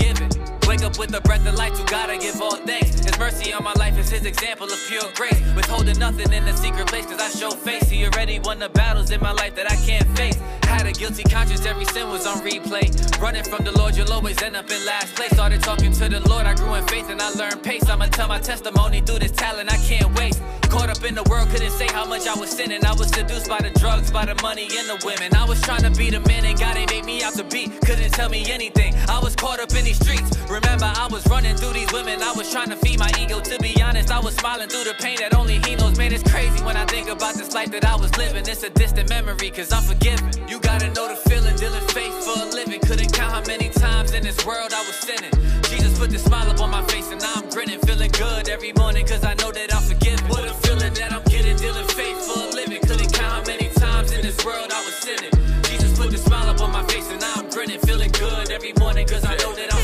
Up 0.88 0.97
with 0.97 1.14
a 1.14 1.19
breath 1.19 1.45
of 1.45 1.55
life, 1.55 1.77
you 1.77 1.85
gotta 1.88 2.18
give 2.18 2.41
all 2.41 2.55
thanks. 2.55 3.03
His 3.03 3.19
mercy 3.19 3.51
on 3.51 3.61
my 3.61 3.73
life 3.73 3.99
is 3.99 4.09
his 4.09 4.26
example 4.26 4.68
of 4.68 4.80
pure 4.88 5.03
grace. 5.15 5.38
Withholding 5.53 5.99
nothing 5.99 6.31
in 6.31 6.45
the 6.45 6.55
secret 6.55 6.88
place, 6.88 7.05
cause 7.05 7.19
I 7.19 7.27
show 7.27 7.51
face. 7.51 7.89
He 7.89 8.05
already 8.05 8.39
won 8.39 8.57
the 8.57 8.69
battles 8.69 9.11
in 9.11 9.19
my 9.19 9.34
life 9.34 9.53
that 9.55 9.69
I 9.69 9.76
can't 9.76 10.07
face. 10.18 10.38
Had 10.64 10.88
a 10.88 10.93
guilty 10.93 11.23
conscience, 11.23 11.65
every 11.65 11.84
sin 11.84 12.07
was 12.09 12.26
on 12.26 12.38
replay. 12.38 12.88
Running 13.22 13.43
from 13.43 13.65
the 13.65 13.77
Lord, 13.77 13.97
you'll 13.97 14.14
always 14.14 14.41
end 14.41 14.55
up 14.55 14.72
in 14.72 14.85
last 14.85 15.14
place. 15.14 15.31
Started 15.31 15.61
talking 15.61 15.91
to 15.91 16.07
the 16.07 16.22
Lord, 16.30 16.45
I 16.45 16.53
grew 16.53 16.73
in 16.76 16.88
faith 16.88 17.09
and 17.09 17.22
I 17.22 17.31
learned 17.31 17.64
pace. 17.64 17.89
I'ma 17.89 18.05
tell 18.05 18.30
my 18.30 18.39
testimony 18.39 19.01
through 19.01 19.19
this 19.19 19.34
talent 19.34 19.69
I 19.69 19.77
can't 19.77 20.18
waste. 20.18 20.41
Caught 20.69 20.89
up 20.89 21.03
in 21.03 21.15
the 21.15 21.23
world, 21.23 21.49
couldn't 21.49 21.72
say 21.72 21.88
how 21.88 22.05
much 22.05 22.27
I 22.27 22.35
was 22.35 22.49
sinning. 22.49 22.85
I 22.85 22.93
was 22.93 23.09
seduced 23.09 23.49
by 23.49 23.59
the 23.59 23.72
drugs, 23.80 24.11
by 24.11 24.26
the 24.26 24.35
money, 24.41 24.68
and 24.77 24.88
the 24.88 25.01
women. 25.05 25.34
I 25.35 25.45
was 25.45 25.61
trying 25.61 25.84
to 25.84 25.91
be 25.91 26.09
the 26.09 26.19
man, 26.22 26.45
and 26.45 26.59
God 26.59 26.76
ain't 26.76 26.91
made 26.91 27.05
me 27.05 27.23
out 27.23 27.34
to 27.35 27.43
be. 27.43 27.68
Couldn't 27.85 28.11
tell 28.11 28.30
me 28.30 28.51
anything. 28.51 28.93
I 29.07 29.19
was 29.19 29.35
caught 29.35 29.59
up 29.59 29.73
in 29.73 29.85
these 29.85 29.99
streets. 29.99 30.38
Remember, 30.49 30.77
I 30.84 31.08
was 31.10 31.26
running 31.28 31.56
through 31.56 31.74
these 31.74 31.91
women. 31.91 32.22
I 32.22 32.34
was 32.34 32.52
trying 32.52 32.70
to 32.70 32.76
feed 32.76 32.99
my 32.99 33.10
ego. 33.20 33.40
To 33.40 33.58
be 33.60 33.82
honest, 33.82 34.12
I 34.12 34.20
was 34.20 34.36
smiling 34.36 34.70
through 34.70 34.84
the 34.84 34.95
pain 34.99 35.18
that 35.20 35.34
only 35.34 35.60
He 35.66 35.76
knows. 35.76 35.98
Man, 35.98 36.12
it's 36.14 36.30
crazy 36.30 36.64
when 36.64 36.76
I 36.76 36.86
think 36.86 37.10
about 37.10 37.36
this 37.36 37.54
life 37.54 37.72
that 37.72 37.86
I 37.86 37.95
was 37.95 38.16
living. 38.18 38.44
It's 38.48 38.64
a 38.64 38.70
distant 38.70 39.10
memory, 39.10 39.49
cause 39.49 39.72
I'm 39.72 39.84
forgiven. 39.84 40.30
You 40.48 40.60
gotta 40.60 40.88
know 40.94 41.08
the 41.08 41.16
feeling, 41.30 41.56
dealing 41.56 41.88
faith 41.90 42.14
for 42.26 42.40
a 42.41 42.45
living. 42.45 42.80
Couldn't 42.82 43.14
count 43.14 43.34
how 43.34 43.44
many 43.48 43.70
times 43.70 44.14
in 44.14 44.24
this 44.24 44.45
world 44.45 44.74
I 44.74 44.86
was 44.86 44.95
sinning. 44.95 45.32
Jesus 45.64 45.98
put 45.98 46.10
the 46.12 46.20
smile 46.20 46.49
up 46.49 46.60
on 46.60 46.70
my 46.70 46.84
face, 46.84 47.12
and 47.12 47.22
now 47.22 47.34
I'm 47.36 47.49
grinning, 47.49 47.80
feeling 47.80 48.12
good 48.12 48.49
every 48.49 48.74
morning, 48.74 49.06
cause 49.06 49.24
I 49.24 49.34
know 49.36 49.52
that 49.52 49.74
I'm 49.74 49.84
forgiven. 49.84 50.28
What 50.30 50.45
a 50.45 50.54
feeling 50.68 50.94
that 50.94 51.14
I'm 51.14 51.24
getting, 51.24 51.58
dealing 51.58 51.88
faith 51.88 52.20
for 52.28 52.40
a 52.40 52.49
living. 52.54 52.82
Couldn't 52.82 53.14
count 53.14 53.32
how 53.34 53.44
many 53.48 53.70
times 53.74 54.12
in 54.12 54.22
this 54.22 54.38
world 54.45 54.72
I 54.72 54.84
was 54.86 54.95
sinning. 54.95 55.32
Jesus 55.64 55.98
put 55.98 56.12
the 56.12 56.18
smile 56.18 56.49
up 56.49 56.62
on 56.62 56.72
my 56.72 56.84
face, 56.84 57.10
and 57.10 57.22
now 57.22 57.34
I'm 57.38 57.49
grinning, 57.49 57.80
feeling 57.80 58.12
good 58.12 58.52
every 58.52 58.74
morning, 58.80 59.08
cause 59.08 59.26
I 59.26 59.36
know 59.38 59.54
that 59.56 59.74
I'm 59.74 59.77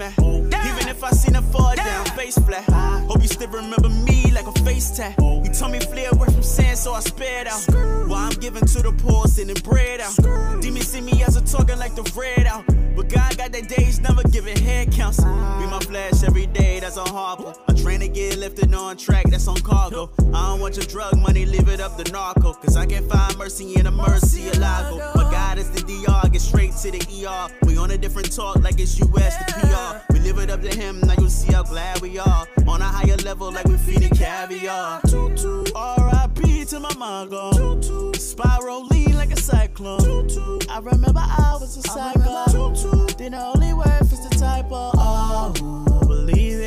placement. 0.00 0.54
Even 0.64 0.88
if 0.88 1.04
I 1.04 1.10
seen 1.10 1.34
her 1.34 1.42
fall 1.42 1.74
down, 1.76 2.04
face 2.16 2.38
flat. 2.38 2.64
Hope 3.08 3.22
you 3.22 3.28
still 3.28 3.48
remember 3.48 3.88
me 3.88 4.30
like 4.32 4.46
a 4.46 4.52
face 4.64 4.90
tag. 4.90 5.14
You 5.18 5.50
told 5.52 5.72
me 5.72 5.80
flee 5.80 6.06
away 6.06 6.28
from 6.40 6.48
sin, 6.48 6.76
so 6.76 6.94
I 6.94 7.00
spared 7.00 7.46
out. 7.46 7.62
While 8.08 8.30
I'm 8.30 8.38
giving 8.40 8.64
to 8.64 8.82
the 8.82 8.92
poor, 8.92 9.26
sending 9.26 9.56
bread 9.62 10.00
out. 10.00 10.16
Demons 10.62 10.88
see 10.88 11.00
me 11.00 11.22
as 11.22 11.36
a 11.36 11.44
talking 11.44 11.78
like 11.78 11.94
the 11.94 12.02
red 12.16 12.46
out. 12.46 12.64
But 12.96 13.08
God 13.08 13.36
got 13.38 13.52
that 13.52 13.68
days, 13.68 14.00
never 14.00 14.22
giving 14.24 14.56
head 14.56 14.92
counts. 14.92 15.18
Be 15.20 15.66
my 15.66 15.80
flesh 15.80 16.22
every 16.22 16.46
day, 16.46 16.80
that's 16.80 16.96
on 16.96 17.08
harbor. 17.08 17.52
I 17.68 17.72
train 17.74 18.00
to 18.00 18.08
get 18.08 18.38
lifted 18.38 18.74
on 18.74 18.96
track, 18.96 19.26
that's 19.30 19.48
on 19.48 19.56
cargo. 19.60 20.10
I 20.34 20.48
don't 20.48 20.60
want 20.60 20.76
your 20.76 20.86
drug 20.86 21.16
money, 21.16 21.44
leave 21.46 21.68
it 21.68 21.80
up 21.80 21.96
to 21.96 22.12
narco. 22.12 22.52
Cause 22.54 22.76
I 22.76 22.86
can't 22.86 23.08
find 23.10 23.36
mercy 23.38 23.74
in 23.74 23.84
the 23.84 23.90
mercy 23.90 24.50
Lago. 24.58 24.98
My 25.14 25.30
God 25.30 25.58
is 25.58 25.70
the 25.70 25.82
DR, 25.82 26.30
get 26.30 26.40
straight 26.40 26.72
to 26.82 26.90
the 26.90 27.26
ER. 27.26 27.66
We 27.66 27.78
on 27.78 27.90
a 27.90 27.98
different 27.98 28.34
talk 28.34 28.56
like 28.56 28.80
it's 28.80 28.98
US 29.00 29.36
to 29.38 29.44
PR. 29.60 30.12
We 30.12 30.20
live 30.20 30.38
it 30.38 30.50
up 30.50 30.62
to 30.62 30.74
him, 30.74 31.00
now 31.00 31.14
you'll 31.18 31.30
see 31.30 31.52
how 31.52 31.62
glad 31.62 32.00
we 32.00 32.18
are. 32.18 32.46
On 32.66 32.80
a 32.80 32.84
higher 32.84 33.16
level 33.24 33.52
like 33.52 33.66
we 33.66 33.76
feeding 33.76 34.10
caviar. 34.10 35.00
Tutu, 35.02 35.64
RIP 35.74 36.39
to 36.70 36.78
my 36.78 36.88
Mongo. 36.90 38.14
Spiraling 38.14 39.16
like 39.16 39.32
a 39.32 39.40
cyclone. 39.40 40.30
I 40.70 40.78
remember 40.78 41.18
I 41.18 41.56
was 41.60 41.76
a 41.76 41.82
psycho. 41.82 43.06
Then 43.18 43.32
the 43.32 43.44
only 43.44 43.74
word 43.74 44.02
is 44.02 44.28
the 44.28 44.36
typo. 44.36 44.92
Oh, 44.94 45.89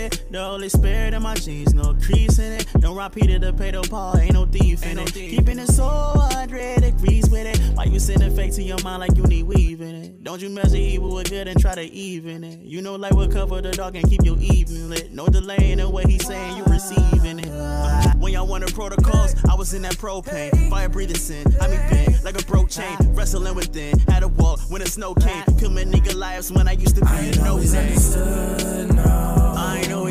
it. 0.03 0.31
The 0.31 0.43
Holy 0.43 0.69
Spirit 0.69 1.13
in 1.13 1.23
my 1.23 1.35
jeans, 1.35 1.73
no 1.73 1.93
crease 1.95 2.39
in 2.39 2.53
it. 2.53 2.67
Don't 2.79 2.95
rob 2.95 3.13
Peter 3.13 3.39
to 3.39 3.53
pay 3.53 3.71
the 3.71 3.81
Paul, 3.81 4.17
ain't 4.17 4.33
no 4.33 4.45
thief 4.45 4.85
in 4.85 4.99
it. 4.99 5.13
Keeping 5.13 5.59
it 5.59 5.67
so 5.67 5.85
100 5.85 6.81
degrees 6.81 7.29
with 7.29 7.47
it. 7.47 7.59
Why 7.75 7.85
you 7.85 7.99
sending 7.99 8.35
fake 8.35 8.53
to 8.53 8.63
your 8.63 8.81
mind 8.83 8.99
like 8.99 9.15
you 9.15 9.23
need 9.23 9.43
weaving 9.43 9.95
it? 9.95 10.23
Don't 10.23 10.41
you 10.41 10.49
measure 10.49 10.75
evil 10.77 11.13
with 11.15 11.29
good 11.29 11.47
and 11.47 11.59
try 11.59 11.75
to 11.75 11.83
even 11.83 12.43
it? 12.43 12.59
You 12.59 12.81
know 12.81 12.95
light 12.95 13.13
will 13.13 13.27
cover 13.27 13.61
the 13.61 13.71
dark 13.71 13.95
and 13.95 14.07
keep 14.09 14.23
you 14.23 14.37
even 14.39 14.89
lit. 14.89 15.11
No 15.11 15.27
delay 15.27 15.71
in 15.71 15.79
the 15.79 15.89
way 15.89 16.03
he's 16.07 16.25
saying 16.25 16.57
you 16.57 16.63
receiving 16.65 17.39
it. 17.39 17.49
Uh, 17.49 18.13
When 18.19 18.33
y'all 18.33 18.47
wanted 18.47 18.73
protocols, 18.73 19.35
I 19.49 19.55
was 19.55 19.73
in 19.73 19.81
that 19.83 19.95
propane. 19.95 20.69
Fire 20.69 20.89
breathing 20.89 21.17
sin, 21.17 21.45
I 21.61 21.67
me 21.67 21.77
bent 21.89 22.23
like 22.23 22.39
a 22.39 22.45
broke 22.45 22.69
chain. 22.69 22.97
Wrestling 23.13 23.55
within, 23.55 23.97
had 24.07 24.23
a 24.23 24.27
walk 24.27 24.59
when 24.69 24.81
the 24.81 24.87
snow 24.87 25.13
came. 25.13 25.43
Killing 25.57 25.91
nigga 25.91 26.15
lives 26.15 26.51
when 26.51 26.67
I 26.67 26.73
used 26.73 26.95
to 26.95 27.01
be 27.01 27.29
a 27.29 27.43
no 27.43 27.57
name. 27.57 27.75
I 27.75 27.79
ain't 27.79 29.22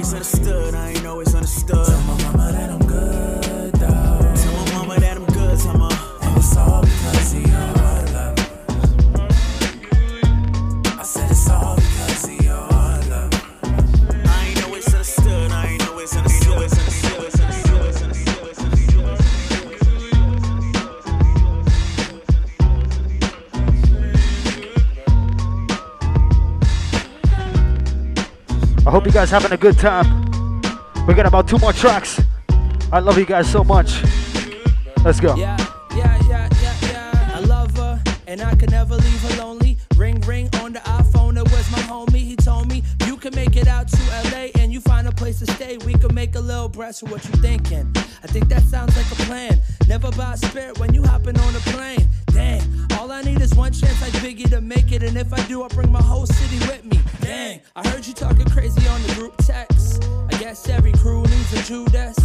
always 0.03 0.15
understood, 0.15 0.75
I 0.75 0.89
ain't 0.91 1.07
always 1.07 1.33
understood. 1.33 2.42
Guys 29.23 29.31
having 29.31 29.53
a 29.53 29.57
good 29.57 29.79
time. 29.79 30.61
We 31.07 31.15
got 31.15 31.27
about 31.27 31.47
two 31.47 31.59
more 31.59 31.73
tracks. 31.73 32.21
I 32.91 32.99
love 32.99 33.17
you 33.17 33.25
guys 33.25 33.49
so 33.49 33.63
much. 33.63 34.03
Let's 35.05 35.21
go. 35.21 35.37
Yeah, 35.37 35.57
yeah, 35.95 36.19
yeah, 36.29 36.49
yeah, 36.61 36.77
yeah. 36.83 37.31
I 37.37 37.39
love 37.39 37.77
her, 37.77 38.03
and 38.27 38.43
I 38.43 38.57
can 38.57 38.71
never 38.71 38.97
leave 38.97 39.23
her 39.23 39.37
lonely. 39.37 39.79
Ring, 39.95 40.21
ring 40.23 40.49
on 40.61 40.73
the 40.73 40.81
iPhone. 40.81 41.37
It 41.37 41.45
was 41.53 41.71
my 41.71 41.79
homie. 41.83 42.25
He 42.31 42.35
told 42.35 42.67
me 42.67 42.83
you 43.07 43.17
can 43.17 43.33
make 43.37 43.55
it 43.55 43.69
out 43.69 43.87
to 43.87 44.03
LA 44.33 44.49
and 44.61 44.73
you 44.73 44.81
find 44.81 45.07
a 45.07 45.13
place 45.13 45.39
to 45.39 45.47
stay. 45.53 45.77
We 45.87 45.93
can 45.93 46.13
make 46.13 46.35
a 46.35 46.41
little 46.41 46.69
what 46.71 47.25
you 47.25 47.35
thinking? 47.41 47.95
I 48.25 48.27
think 48.27 48.49
that 48.49 48.63
sounds 48.63 48.97
like 48.97 49.07
a 49.07 49.23
plan. 49.27 49.61
Never 49.87 50.11
buy 50.11 50.33
a 50.33 50.37
spirit 50.37 50.81
when 50.81 50.93
you 50.95 51.05
hopping 51.05 51.39
on 51.39 51.55
a 51.55 51.61
plane. 51.61 52.09
Dang, 52.33 52.61
all 53.13 53.19
I 53.19 53.23
need 53.23 53.41
is 53.43 53.55
one 53.55 53.73
chance 53.73 54.01
like 54.01 54.13
Biggie 54.25 54.49
to 54.51 54.61
make 54.61 54.91
it, 54.91 55.03
and 55.03 55.17
if 55.17 55.33
I 55.33 55.47
do, 55.47 55.63
I'll 55.63 55.69
bring 55.69 55.93
my 55.93 56.03
whole 56.03 56.27
city 56.27 56.59
with 56.67 56.85
me. 56.85 56.99
Dang, 57.21 57.61
I 57.77 57.87
heard 57.89 58.07
you 58.07 58.15
talking 58.15 58.47
crazy 58.47 58.87
on 58.89 59.03
the 59.03 59.15
group 59.15 59.37
text. 59.39 60.05
I 60.33 60.39
guess 60.39 60.69
every 60.69 60.93
crew 60.93 61.23
needs 61.23 61.53
a 61.53 61.63
Judas. 61.63 62.19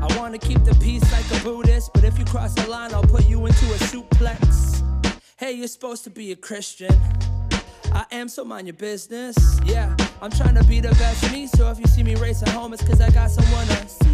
I 0.00 0.18
wanna 0.18 0.38
keep 0.38 0.64
the 0.64 0.74
peace 0.76 1.04
like 1.12 1.40
a 1.40 1.44
Buddhist, 1.44 1.92
but 1.94 2.02
if 2.02 2.18
you 2.18 2.24
cross 2.24 2.54
the 2.54 2.68
line, 2.68 2.92
I'll 2.92 3.02
put 3.02 3.28
you 3.28 3.46
into 3.46 3.64
a 3.66 3.78
suplex. 3.78 4.82
Hey, 5.36 5.52
you're 5.52 5.68
supposed 5.68 6.04
to 6.04 6.10
be 6.10 6.32
a 6.32 6.36
Christian. 6.36 6.94
I 7.92 8.04
am, 8.10 8.28
so 8.28 8.44
mind 8.44 8.66
your 8.66 8.74
business. 8.74 9.60
Yeah, 9.64 9.94
I'm 10.20 10.30
trying 10.30 10.56
to 10.56 10.64
be 10.64 10.80
the 10.80 10.90
best 10.90 11.30
me, 11.30 11.46
so 11.46 11.70
if 11.70 11.78
you 11.78 11.86
see 11.86 12.02
me 12.02 12.16
racing 12.16 12.48
home, 12.48 12.72
it's 12.72 12.82
cause 12.82 13.00
I 13.00 13.10
got 13.10 13.30
someone 13.30 13.66
to 13.66 13.88
see. 13.88 14.12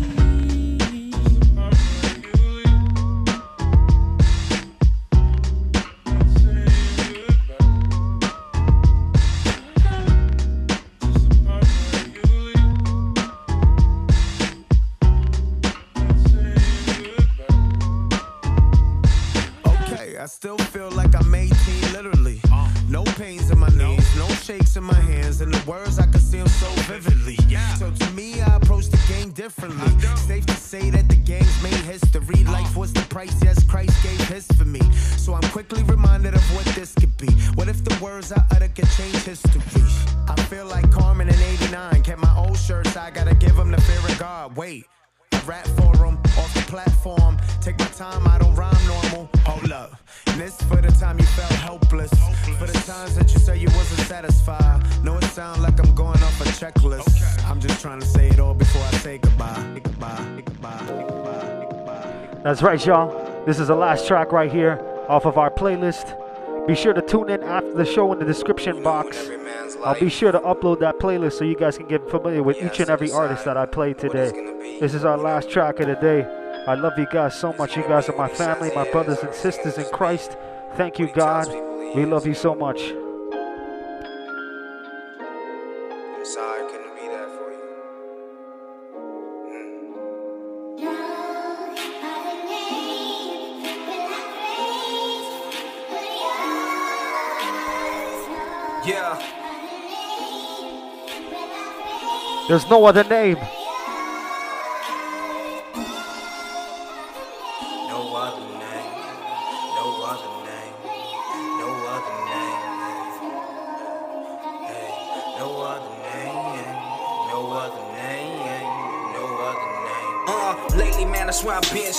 Words 25.79 25.99
I 25.99 26.07
can 26.07 26.21
see 26.21 26.39
'em 26.39 26.49
so 26.49 26.69
vivid. 26.89 27.03
vividly. 27.05 27.37
So 27.79 27.91
to 27.91 28.11
me, 28.13 28.41
I 28.41 28.57
approach 28.57 28.87
the 28.89 29.01
game 29.13 29.31
differently. 29.31 29.91
Safe 30.17 30.47
to 30.47 30.57
say 30.73 30.91
that 30.91 31.09
the 31.09 31.17
game's 31.17 31.57
made 31.63 31.83
history. 31.95 32.45
Life 32.45 32.77
was 32.77 32.93
the 32.93 33.05
price, 33.15 33.37
yes, 33.43 33.63
Christ 33.65 33.97
gave 34.03 34.21
his 34.29 34.47
for 34.59 34.65
me. 34.65 34.83
So 35.25 35.35
I'm 35.35 35.49
quickly 35.57 35.83
reminded 35.85 36.35
of 36.35 36.45
what 36.55 36.67
this 36.79 36.95
could 37.01 37.17
be. 37.17 37.31
What 37.59 37.69
if 37.69 37.85
the 37.85 37.95
words 38.05 38.33
I 38.33 38.43
utter 38.55 38.71
could 38.77 38.91
change 38.99 39.19
history? 39.33 39.63
I 40.29 40.37
feel 40.51 40.67
like 40.67 40.91
Carmen 40.91 41.29
in 41.29 41.41
89. 41.55 42.03
Kept 42.03 42.21
my 42.29 42.35
old 42.37 42.59
shirts, 42.59 42.97
I 42.97 43.11
gotta 43.11 43.35
give 43.35 43.57
them 43.57 43.71
the 43.71 43.81
fear 43.81 44.03
of 44.13 44.19
God. 44.19 44.57
Wait. 44.57 44.85
Rap 45.47 45.67
for 45.79 45.93
them 45.97 46.17
off 46.41 46.53
the 46.55 46.65
platform. 46.75 47.39
Take 47.63 47.79
my 47.79 47.91
time, 48.05 48.27
I 48.27 48.37
don't 48.39 48.55
rhyme 48.55 48.85
normal. 48.87 49.31
Hold 49.47 49.73
up. 49.73 49.91
And 50.27 50.41
this 50.41 50.57
for 50.69 50.81
the 50.87 50.93
time 51.03 51.19
you 51.19 51.29
felt 51.39 51.53
helpless. 51.69 52.13
For 52.59 52.67
the 52.67 52.79
times 52.91 53.15
that 53.17 53.33
you 53.33 53.39
said 53.39 53.57
you 53.59 53.71
wasn't 53.79 54.07
satisfied. 54.09 54.68
Know 55.39 55.45
it 55.45 55.55
sound 55.55 55.63
like 55.63 55.79
I'm 55.79 55.95
going 55.95 56.21
off 56.21 56.41
a 56.41 56.45
checklist. 56.45 57.49
I'm 57.49 57.61
just 57.61 57.81
trying 57.81 58.01
to 58.01 58.07
say 58.07 58.29
it 58.29 58.41
all 58.41 58.55
before 58.55 58.83
I 58.83 58.91
say 58.99 59.19
goodbye. 59.19 59.81
Goodbye. 59.85 60.43
Goodbye. 60.45 62.29
That's 62.43 62.61
right, 62.61 62.85
y'all. 62.85 63.45
This 63.47 63.61
is 63.61 63.69
the 63.69 63.77
last 63.77 64.09
track 64.09 64.33
right 64.33 64.51
here 64.51 64.81
off 65.09 65.27
of 65.27 65.39
our 65.39 65.49
playlist. 65.49 66.17
Be 66.67 66.75
sure 66.75 66.93
to 66.93 67.01
tune 67.01 67.31
in 67.31 67.45
after 67.45 67.73
the 67.73 67.85
show 67.85 68.13
in 68.13 68.19
the 68.19 68.25
description 68.25 68.83
box. 68.83 69.31
I'll 69.85 69.99
be 70.01 70.09
sure 70.09 70.33
to 70.33 70.41
upload 70.41 70.81
that 70.81 70.99
playlist 70.99 71.35
so 71.35 71.45
you 71.45 71.55
guys 71.55 71.79
can 71.79 71.87
get 71.87 72.11
familiar 72.11 72.43
with 72.43 72.57
each 72.61 72.81
and 72.81 72.91
every 72.91 73.13
artist 73.13 73.45
that 73.45 73.57
I 73.57 73.65
played 73.65 73.97
today. 73.97 74.33
This 74.81 74.93
is 74.93 75.05
our 75.05 75.17
last 75.17 75.51
track 75.51 75.79
of 75.79 75.87
the 75.87 75.95
day. 75.95 76.25
I 76.67 76.75
love 76.75 76.99
you 76.99 77.07
guys 77.13 77.39
so 77.39 77.53
much. 77.53 77.77
You 77.77 77.85
guys 77.85 78.09
are 78.09 78.17
my 78.17 78.29
family, 78.29 78.73
my 78.75 78.91
brothers 78.91 79.21
and 79.21 79.33
sisters 79.33 79.79
in 79.79 79.87
Christ. 79.93 80.37
Thank 80.75 80.99
you, 80.99 81.09
God. 81.15 81.47
We 81.95 82.07
love 82.07 82.27
you 82.27 82.35
so 82.35 82.57
much. 82.57 82.93
There's 102.49 102.69
no 102.71 102.87
other 102.87 103.05
name. 103.05 103.37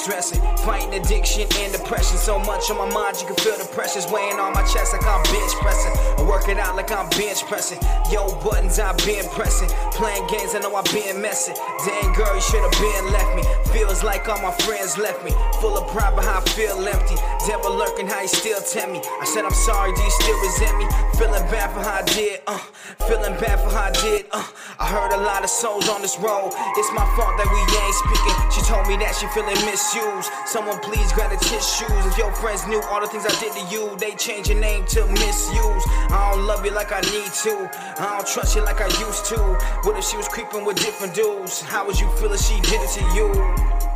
I've. 0.09 0.41
Fighting 0.65 0.93
addiction 0.97 1.45
and 1.61 1.71
depression. 1.71 2.17
So 2.17 2.39
much 2.39 2.69
on 2.71 2.77
my 2.77 2.89
mind, 2.89 3.21
you 3.21 3.27
can 3.27 3.37
feel 3.37 3.57
the 3.57 3.69
pressures 3.71 4.09
weighing 4.09 4.39
on 4.41 4.53
my 4.53 4.65
chest 4.65 4.93
like 4.93 5.05
I'm 5.05 5.21
bench 5.29 5.53
pressing. 5.61 5.93
I 6.17 6.23
work 6.27 6.49
it 6.49 6.57
out 6.57 6.75
like 6.75 6.91
I'm 6.91 7.07
bench 7.13 7.45
pressing. 7.45 7.79
Yo, 8.11 8.33
buttons 8.41 8.79
I've 8.79 8.97
been 9.05 9.25
pressing. 9.29 9.69
Playing 9.93 10.25
games, 10.27 10.55
I 10.55 10.59
know 10.59 10.73
I've 10.75 10.89
been 10.91 11.21
messing. 11.21 11.55
Dang, 11.85 12.11
girl, 12.13 12.33
you 12.33 12.41
should 12.41 12.65
have 12.65 12.77
been 12.81 13.13
left 13.13 13.31
me. 13.37 13.43
Feels 13.71 14.03
like 14.03 14.27
all 14.27 14.41
my 14.41 14.51
friends 14.65 14.97
left 14.97 15.23
me. 15.23 15.31
Full 15.61 15.77
of 15.77 15.85
pride, 15.93 16.15
but 16.15 16.25
how 16.25 16.41
I 16.41 16.49
feel 16.57 16.81
empty. 16.81 17.15
Devil 17.45 17.77
lurking, 17.77 18.07
how 18.07 18.21
you 18.21 18.27
still 18.27 18.59
tempt 18.61 18.91
me. 18.91 19.01
I 19.21 19.25
said, 19.25 19.45
I'm 19.45 19.53
sorry, 19.53 19.93
do 19.93 20.01
you 20.01 20.11
still 20.11 20.39
resent 20.41 20.75
me? 20.81 20.85
Feeling 21.21 21.45
bad 21.53 21.69
for 21.69 21.81
how 21.85 22.01
I 22.01 22.03
did, 22.03 22.41
uh. 22.47 22.57
Feeling 23.05 23.37
bad 23.37 23.61
for 23.61 23.69
how 23.69 23.89
I 23.89 23.91
did, 23.91 24.25
uh. 24.31 24.43
I 24.79 24.87
heard 24.87 25.13
a 25.13 25.21
lot 25.21 25.43
of 25.43 25.49
souls 25.49 25.87
on 25.87 26.01
this 26.01 26.17
road. 26.17 26.49
It's 26.79 26.91
my 26.97 27.05
fault 27.13 27.37
that 27.37 27.49
we 27.51 27.61
ain't 27.61 27.97
speaking. 28.01 28.35
She 28.49 28.61
told 28.65 28.87
me 28.87 28.97
that 29.03 29.13
she 29.13 29.27
feeling 29.35 29.59
misused. 29.67 29.98
Someone 30.45 30.79
please 30.79 31.11
grab 31.13 31.29
the 31.31 31.37
tissues. 31.37 32.05
If 32.05 32.17
your 32.17 32.31
friends 32.33 32.65
knew 32.67 32.81
all 32.83 33.01
the 33.01 33.07
things 33.07 33.25
I 33.25 33.33
did 33.39 33.53
to 33.53 33.63
you, 33.73 33.95
they 33.97 34.15
change 34.15 34.49
your 34.49 34.59
name 34.59 34.85
to 34.87 35.05
misuse. 35.07 35.83
I 36.11 36.31
don't 36.33 36.45
love 36.47 36.65
you 36.65 36.71
like 36.71 36.91
I 36.91 37.01
need 37.01 37.31
to. 37.43 37.69
I 37.99 38.17
don't 38.17 38.27
trust 38.27 38.55
you 38.55 38.63
like 38.63 38.81
I 38.81 38.87
used 38.99 39.25
to. 39.25 39.37
What 39.83 39.97
if 39.97 40.05
she 40.05 40.17
was 40.17 40.27
creeping 40.27 40.65
with 40.65 40.77
different 40.77 41.13
dudes? 41.13 41.61
How 41.61 41.85
would 41.85 41.99
you 41.99 42.09
feel 42.17 42.31
if 42.33 42.41
she 42.41 42.59
did 42.61 42.81
it 42.81 42.89
to 42.97 43.03
you? 43.15 43.27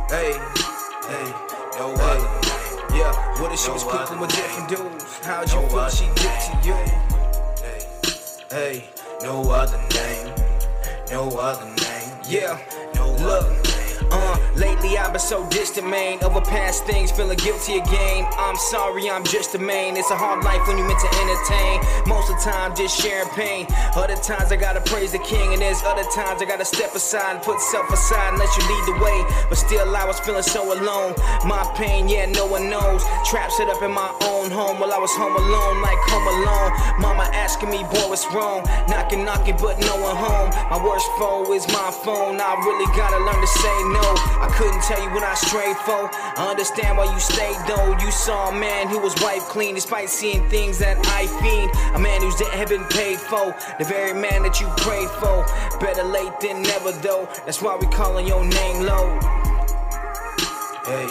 Hey, 0.08 0.32
hey, 1.08 1.26
No 1.78 1.94
hey. 1.96 2.02
other 2.02 2.28
name. 2.40 3.00
Yeah, 3.00 3.40
what 3.40 3.52
if 3.52 3.58
she 3.58 3.68
No 3.68 3.74
was 3.74 3.84
creeping 3.84 4.20
with 4.20 4.30
different 4.30 4.68
dudes? 4.68 5.04
How'd 5.24 5.48
you 5.50 5.60
No 5.62 5.68
feel 5.68 5.86
if 5.86 5.92
she 5.94 6.06
did 6.14 6.30
it 6.30 6.42
to 6.44 6.68
you? 6.68 6.76
Hey, 8.50 8.84
no 9.22 9.50
other 9.50 9.78
name. 9.94 10.34
No 11.10 11.30
other 11.38 11.64
name. 11.66 12.10
Yeah, 12.28 12.58
No 12.94 13.10
look. 13.12 13.42
other 13.44 13.50
name. 13.50 13.63
Uh, 14.14 14.38
lately 14.54 14.96
I've 14.96 15.10
been 15.10 15.18
so 15.18 15.42
distant, 15.50 15.90
man. 15.90 16.22
Over 16.22 16.40
past 16.40 16.84
things, 16.84 17.10
feeling 17.10 17.36
guilty 17.38 17.78
again. 17.78 18.26
I'm 18.38 18.54
sorry, 18.54 19.10
I'm 19.10 19.24
just 19.24 19.56
a 19.56 19.58
man. 19.58 19.96
It's 19.96 20.12
a 20.12 20.16
hard 20.16 20.44
life 20.44 20.62
when 20.68 20.78
you 20.78 20.84
meant 20.84 21.00
to 21.02 21.10
entertain. 21.18 21.82
Most 22.06 22.30
of 22.30 22.38
the 22.38 22.42
time, 22.46 22.76
just 22.76 22.94
sharing 22.94 23.28
pain. 23.34 23.66
Other 23.96 24.14
times 24.14 24.52
I 24.52 24.56
gotta 24.56 24.80
praise 24.82 25.10
the 25.10 25.18
king, 25.18 25.52
and 25.52 25.60
there's 25.60 25.82
other 25.82 26.06
times 26.14 26.40
I 26.40 26.44
gotta 26.44 26.64
step 26.64 26.94
aside 26.94 27.34
and 27.34 27.42
put 27.42 27.60
self 27.60 27.90
aside 27.90 28.30
and 28.30 28.38
let 28.38 28.54
you 28.54 28.62
lead 28.70 28.84
the 28.86 28.96
way. 29.02 29.18
But 29.48 29.58
still, 29.58 29.96
I 29.96 30.06
was 30.06 30.20
feeling 30.20 30.46
so 30.46 30.62
alone. 30.62 31.14
My 31.42 31.66
pain, 31.74 32.06
yeah, 32.06 32.26
no 32.26 32.46
one 32.46 32.70
knows. 32.70 33.02
Trapped 33.26 33.54
set 33.58 33.68
up 33.68 33.82
in 33.82 33.90
my 33.90 34.14
own 34.22 34.48
home 34.54 34.78
while 34.78 34.94
I 34.94 34.98
was 34.98 35.10
home 35.18 35.34
alone, 35.34 35.82
like 35.82 35.98
home 36.06 36.28
alone. 36.38 36.70
Mama 37.02 37.26
asking 37.34 37.70
me, 37.70 37.82
boy, 37.90 38.06
what's 38.14 38.30
wrong? 38.30 38.62
Knocking, 38.86 39.24
knocking, 39.24 39.56
but 39.58 39.80
no 39.80 39.98
one 39.98 40.14
home. 40.14 40.50
My 40.70 40.78
worst 40.78 41.10
foe 41.18 41.50
is 41.52 41.66
my 41.74 41.90
phone. 42.06 42.38
I 42.38 42.54
really 42.62 42.86
gotta 42.94 43.18
learn 43.18 43.40
to 43.42 43.50
say 43.58 43.76
no. 43.90 44.03
I 44.12 44.48
couldn't 44.56 44.82
tell 44.82 45.02
you 45.02 45.10
when 45.14 45.22
I 45.24 45.34
strayed 45.34 45.76
for. 45.78 46.10
I 46.12 46.48
understand 46.50 46.96
why 46.98 47.12
you 47.12 47.18
stayed 47.20 47.56
though. 47.66 47.96
You 48.04 48.10
saw 48.10 48.50
a 48.50 48.52
man 48.58 48.88
who 48.88 48.98
was 48.98 49.14
wiped 49.22 49.46
clean 49.46 49.74
despite 49.74 50.10
seeing 50.10 50.48
things 50.48 50.78
that 50.78 50.96
I 51.08 51.26
fiend. 51.40 51.70
A 51.94 51.98
man 51.98 52.20
whose 52.22 52.36
debt 52.36 52.50
had 52.50 52.68
been 52.68 52.84
paid 52.84 53.18
for. 53.18 53.54
The 53.78 53.84
very 53.84 54.12
man 54.12 54.42
that 54.42 54.60
you 54.60 54.68
prayed 54.78 55.10
for. 55.10 55.44
Better 55.80 56.02
late 56.04 56.38
than 56.40 56.62
never 56.62 56.92
though. 56.92 57.28
That's 57.46 57.62
why 57.62 57.76
we 57.76 57.86
calling 57.86 58.26
your 58.26 58.44
name 58.44 58.84
low. 58.84 59.18
Hey, 60.84 61.08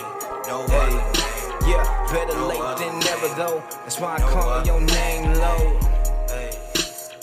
no 0.47 0.65
Hey, 0.67 0.77
other 0.77 1.01
name. 1.01 1.69
yeah, 1.71 2.07
better 2.11 2.33
No 2.35 2.47
late 2.47 2.77
than 2.77 2.99
never 2.99 3.27
though. 3.35 3.63
That's 3.83 3.99
why 3.99 4.15
I 4.15 4.19
No 4.19 4.27
call 4.27 4.49
other 4.49 4.65
your 4.65 4.81
name 4.81 5.33
low. 5.33 5.79
Hey, 6.27 6.51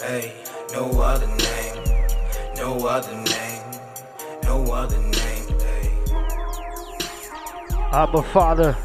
hey, 0.01 0.33
no 0.73 1.01
other 1.01 1.27
name. 1.29 1.85
No 2.57 2.87
other 2.87 3.15
name. 3.15 3.63
No 4.43 4.73
other 4.73 4.99
name. 4.99 5.30
Uh, 7.93 8.05
Abba 8.05 8.23
Father, 8.23 8.77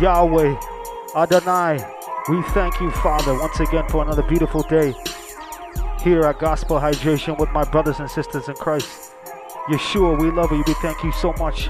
Yahweh, 0.00 0.58
Adonai, 1.14 1.84
we 2.30 2.42
thank 2.54 2.80
you, 2.80 2.90
Father, 2.90 3.34
once 3.34 3.60
again 3.60 3.86
for 3.88 4.02
another 4.02 4.22
beautiful 4.22 4.62
day 4.62 4.94
here 6.02 6.22
at 6.22 6.38
Gospel 6.38 6.78
Hydration 6.78 7.38
with 7.38 7.50
my 7.50 7.64
brothers 7.64 8.00
and 8.00 8.10
sisters 8.10 8.48
in 8.48 8.54
Christ. 8.54 9.12
Yeshua, 9.68 10.18
we 10.18 10.30
love 10.30 10.50
you. 10.50 10.64
We 10.66 10.72
thank 10.74 11.04
you 11.04 11.12
so 11.12 11.34
much. 11.34 11.68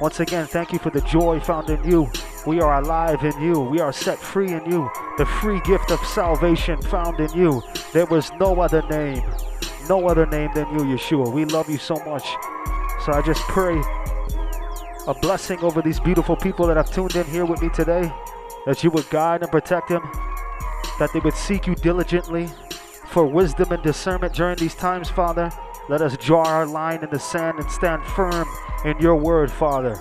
Once 0.00 0.20
again, 0.20 0.46
thank 0.46 0.72
you 0.72 0.78
for 0.78 0.90
the 0.90 1.00
joy 1.02 1.40
found 1.40 1.70
in 1.70 1.82
you. 1.82 2.08
We 2.46 2.60
are 2.60 2.80
alive 2.80 3.24
in 3.24 3.40
you. 3.40 3.60
We 3.60 3.80
are 3.80 3.92
set 3.92 4.18
free 4.18 4.52
in 4.52 4.64
you. 4.64 4.88
The 5.18 5.26
free 5.26 5.60
gift 5.62 5.90
of 5.90 5.98
salvation 6.06 6.80
found 6.82 7.18
in 7.18 7.32
you. 7.32 7.62
There 7.92 8.06
was 8.06 8.30
no 8.38 8.60
other 8.60 8.82
name, 8.88 9.24
no 9.88 10.06
other 10.08 10.26
name 10.26 10.50
than 10.54 10.68
you, 10.72 10.84
Yeshua. 10.84 11.32
We 11.32 11.46
love 11.46 11.68
you 11.68 11.78
so 11.78 11.96
much. 12.04 12.28
So 13.04 13.12
I 13.12 13.22
just 13.26 13.42
pray 13.42 13.82
a 15.06 15.14
blessing 15.14 15.58
over 15.60 15.82
these 15.82 15.98
beautiful 15.98 16.36
people 16.36 16.66
that 16.66 16.76
have 16.76 16.90
tuned 16.90 17.16
in 17.16 17.24
here 17.26 17.44
with 17.44 17.60
me 17.60 17.68
today, 17.70 18.12
that 18.66 18.84
you 18.84 18.90
would 18.90 19.08
guide 19.10 19.42
and 19.42 19.50
protect 19.50 19.88
them, 19.88 20.02
that 20.98 21.10
they 21.12 21.20
would 21.20 21.34
seek 21.34 21.66
you 21.66 21.74
diligently 21.74 22.48
for 23.08 23.26
wisdom 23.26 23.72
and 23.72 23.82
discernment 23.82 24.32
during 24.32 24.56
these 24.56 24.74
times, 24.74 25.08
Father. 25.08 25.50
Let 25.88 26.00
us 26.00 26.16
draw 26.16 26.44
our 26.44 26.66
line 26.66 27.02
in 27.02 27.10
the 27.10 27.18
sand 27.18 27.58
and 27.58 27.70
stand 27.70 28.04
firm 28.04 28.46
in 28.84 28.98
your 29.00 29.16
word, 29.16 29.50
Father. 29.50 30.00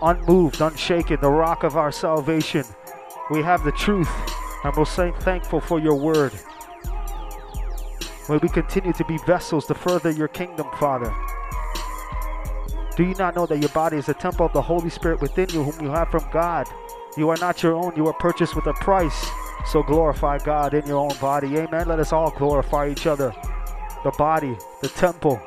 Unmoved, 0.00 0.60
unshaken, 0.60 1.18
the 1.20 1.30
rock 1.30 1.64
of 1.64 1.76
our 1.76 1.90
salvation. 1.90 2.64
We 3.30 3.42
have 3.42 3.64
the 3.64 3.72
truth, 3.72 4.10
and 4.64 4.74
we'll 4.76 4.86
say 4.86 5.12
thankful 5.20 5.60
for 5.60 5.80
your 5.80 5.96
word. 5.96 6.32
May 8.28 8.36
we 8.36 8.48
continue 8.48 8.92
to 8.92 9.04
be 9.04 9.18
vessels 9.26 9.66
to 9.66 9.74
further 9.74 10.10
your 10.10 10.28
kingdom, 10.28 10.68
Father. 10.78 11.12
Do 13.00 13.06
you 13.06 13.14
not 13.14 13.34
know 13.34 13.46
that 13.46 13.60
your 13.60 13.70
body 13.70 13.96
is 13.96 14.10
a 14.10 14.12
temple 14.12 14.44
of 14.44 14.52
the 14.52 14.60
Holy 14.60 14.90
Spirit 14.90 15.22
within 15.22 15.48
you, 15.54 15.64
whom 15.64 15.82
you 15.82 15.90
have 15.90 16.10
from 16.10 16.22
God? 16.30 16.68
You 17.16 17.30
are 17.30 17.36
not 17.38 17.62
your 17.62 17.72
own, 17.72 17.96
you 17.96 18.06
are 18.06 18.12
purchased 18.12 18.54
with 18.54 18.66
a 18.66 18.74
price. 18.74 19.26
So 19.64 19.82
glorify 19.82 20.36
God 20.36 20.74
in 20.74 20.86
your 20.86 20.98
own 20.98 21.16
body. 21.18 21.56
Amen. 21.56 21.88
Let 21.88 21.98
us 21.98 22.12
all 22.12 22.30
glorify 22.30 22.90
each 22.90 23.06
other. 23.06 23.34
The 24.04 24.10
body, 24.18 24.54
the 24.82 24.88
temple. 24.88 25.40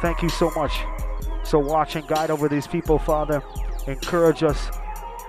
Thank 0.00 0.20
you 0.20 0.28
so 0.28 0.50
much. 0.56 0.72
So 1.44 1.60
watch 1.60 1.94
and 1.94 2.04
guide 2.08 2.32
over 2.32 2.48
these 2.48 2.66
people, 2.66 2.98
Father. 2.98 3.40
Encourage 3.86 4.42
us. 4.42 4.68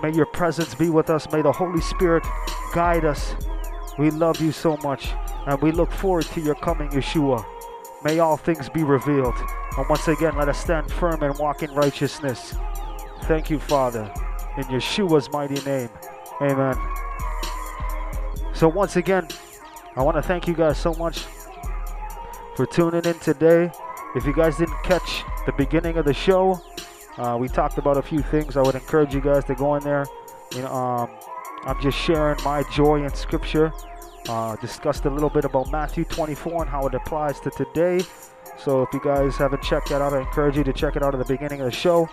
May 0.01 0.11
your 0.11 0.26
presence 0.26 0.73
be 0.73 0.89
with 0.89 1.11
us. 1.11 1.31
May 1.31 1.43
the 1.43 1.51
Holy 1.51 1.81
Spirit 1.81 2.26
guide 2.73 3.06
us. 3.06 3.35
We 3.99 4.10
love 4.10 4.41
you 4.41 4.51
so 4.51 4.77
much. 4.77 5.14
And 5.45 5.61
we 5.61 5.73
look 5.73 5.91
forward 5.91 6.26
to 6.26 6.41
your 6.41 6.56
coming, 6.56 6.89
Yeshua. 6.89 7.45
May 8.03 8.19
all 8.19 8.38
things 8.38 8.69
be 8.69 8.84
revealed. 8.84 9.35
And 9.77 9.88
once 9.89 10.07
again, 10.07 10.35
let 10.38 10.49
us 10.49 10.59
stand 10.59 10.91
firm 10.91 11.23
and 11.23 11.38
walk 11.38 11.63
in 11.63 11.71
righteousness. 11.71 12.55
Thank 13.23 13.49
you, 13.49 13.59
Father, 13.59 14.11
in 14.57 14.63
Yeshua's 14.65 15.31
mighty 15.31 15.61
name. 15.63 15.89
Amen. 16.41 16.76
So, 18.53 18.67
once 18.67 18.95
again, 18.95 19.27
I 19.95 20.03
want 20.03 20.17
to 20.17 20.21
thank 20.21 20.47
you 20.47 20.53
guys 20.53 20.77
so 20.77 20.93
much 20.93 21.26
for 22.55 22.65
tuning 22.65 23.05
in 23.05 23.19
today. 23.19 23.71
If 24.15 24.26
you 24.26 24.34
guys 24.34 24.57
didn't 24.57 24.81
catch 24.84 25.23
the 25.45 25.53
beginning 25.53 25.97
of 25.97 26.05
the 26.05 26.13
show, 26.13 26.59
uh, 27.17 27.38
we 27.39 27.47
talked 27.47 27.77
about 27.77 27.97
a 27.97 28.01
few 28.01 28.21
things. 28.21 28.57
I 28.57 28.61
would 28.61 28.76
encourage 28.76 29.13
you 29.13 29.21
guys 29.21 29.43
to 29.45 29.55
go 29.55 29.76
in 29.76 29.84
there. 29.84 30.05
You 30.55 30.63
know, 30.63 30.73
um, 30.73 31.09
I'm 31.63 31.81
just 31.81 31.97
sharing 31.97 32.41
my 32.43 32.63
joy 32.71 33.03
in 33.03 33.13
Scripture. 33.13 33.71
Uh, 34.27 34.55
discussed 34.57 35.05
a 35.05 35.09
little 35.09 35.29
bit 35.29 35.45
about 35.45 35.71
Matthew 35.71 36.05
24 36.05 36.63
and 36.63 36.69
how 36.69 36.85
it 36.87 36.93
applies 36.93 37.39
to 37.39 37.49
today. 37.51 38.01
So 38.57 38.81
if 38.83 38.93
you 38.93 38.99
guys 39.03 39.37
haven't 39.37 39.63
checked 39.63 39.89
that 39.89 40.01
out, 40.01 40.13
I 40.13 40.19
encourage 40.19 40.57
you 40.57 40.63
to 40.65 40.73
check 40.73 40.95
it 40.95 41.03
out 41.03 41.15
at 41.15 41.25
the 41.25 41.33
beginning 41.33 41.61
of 41.61 41.65
the 41.65 41.71
show. 41.71 42.07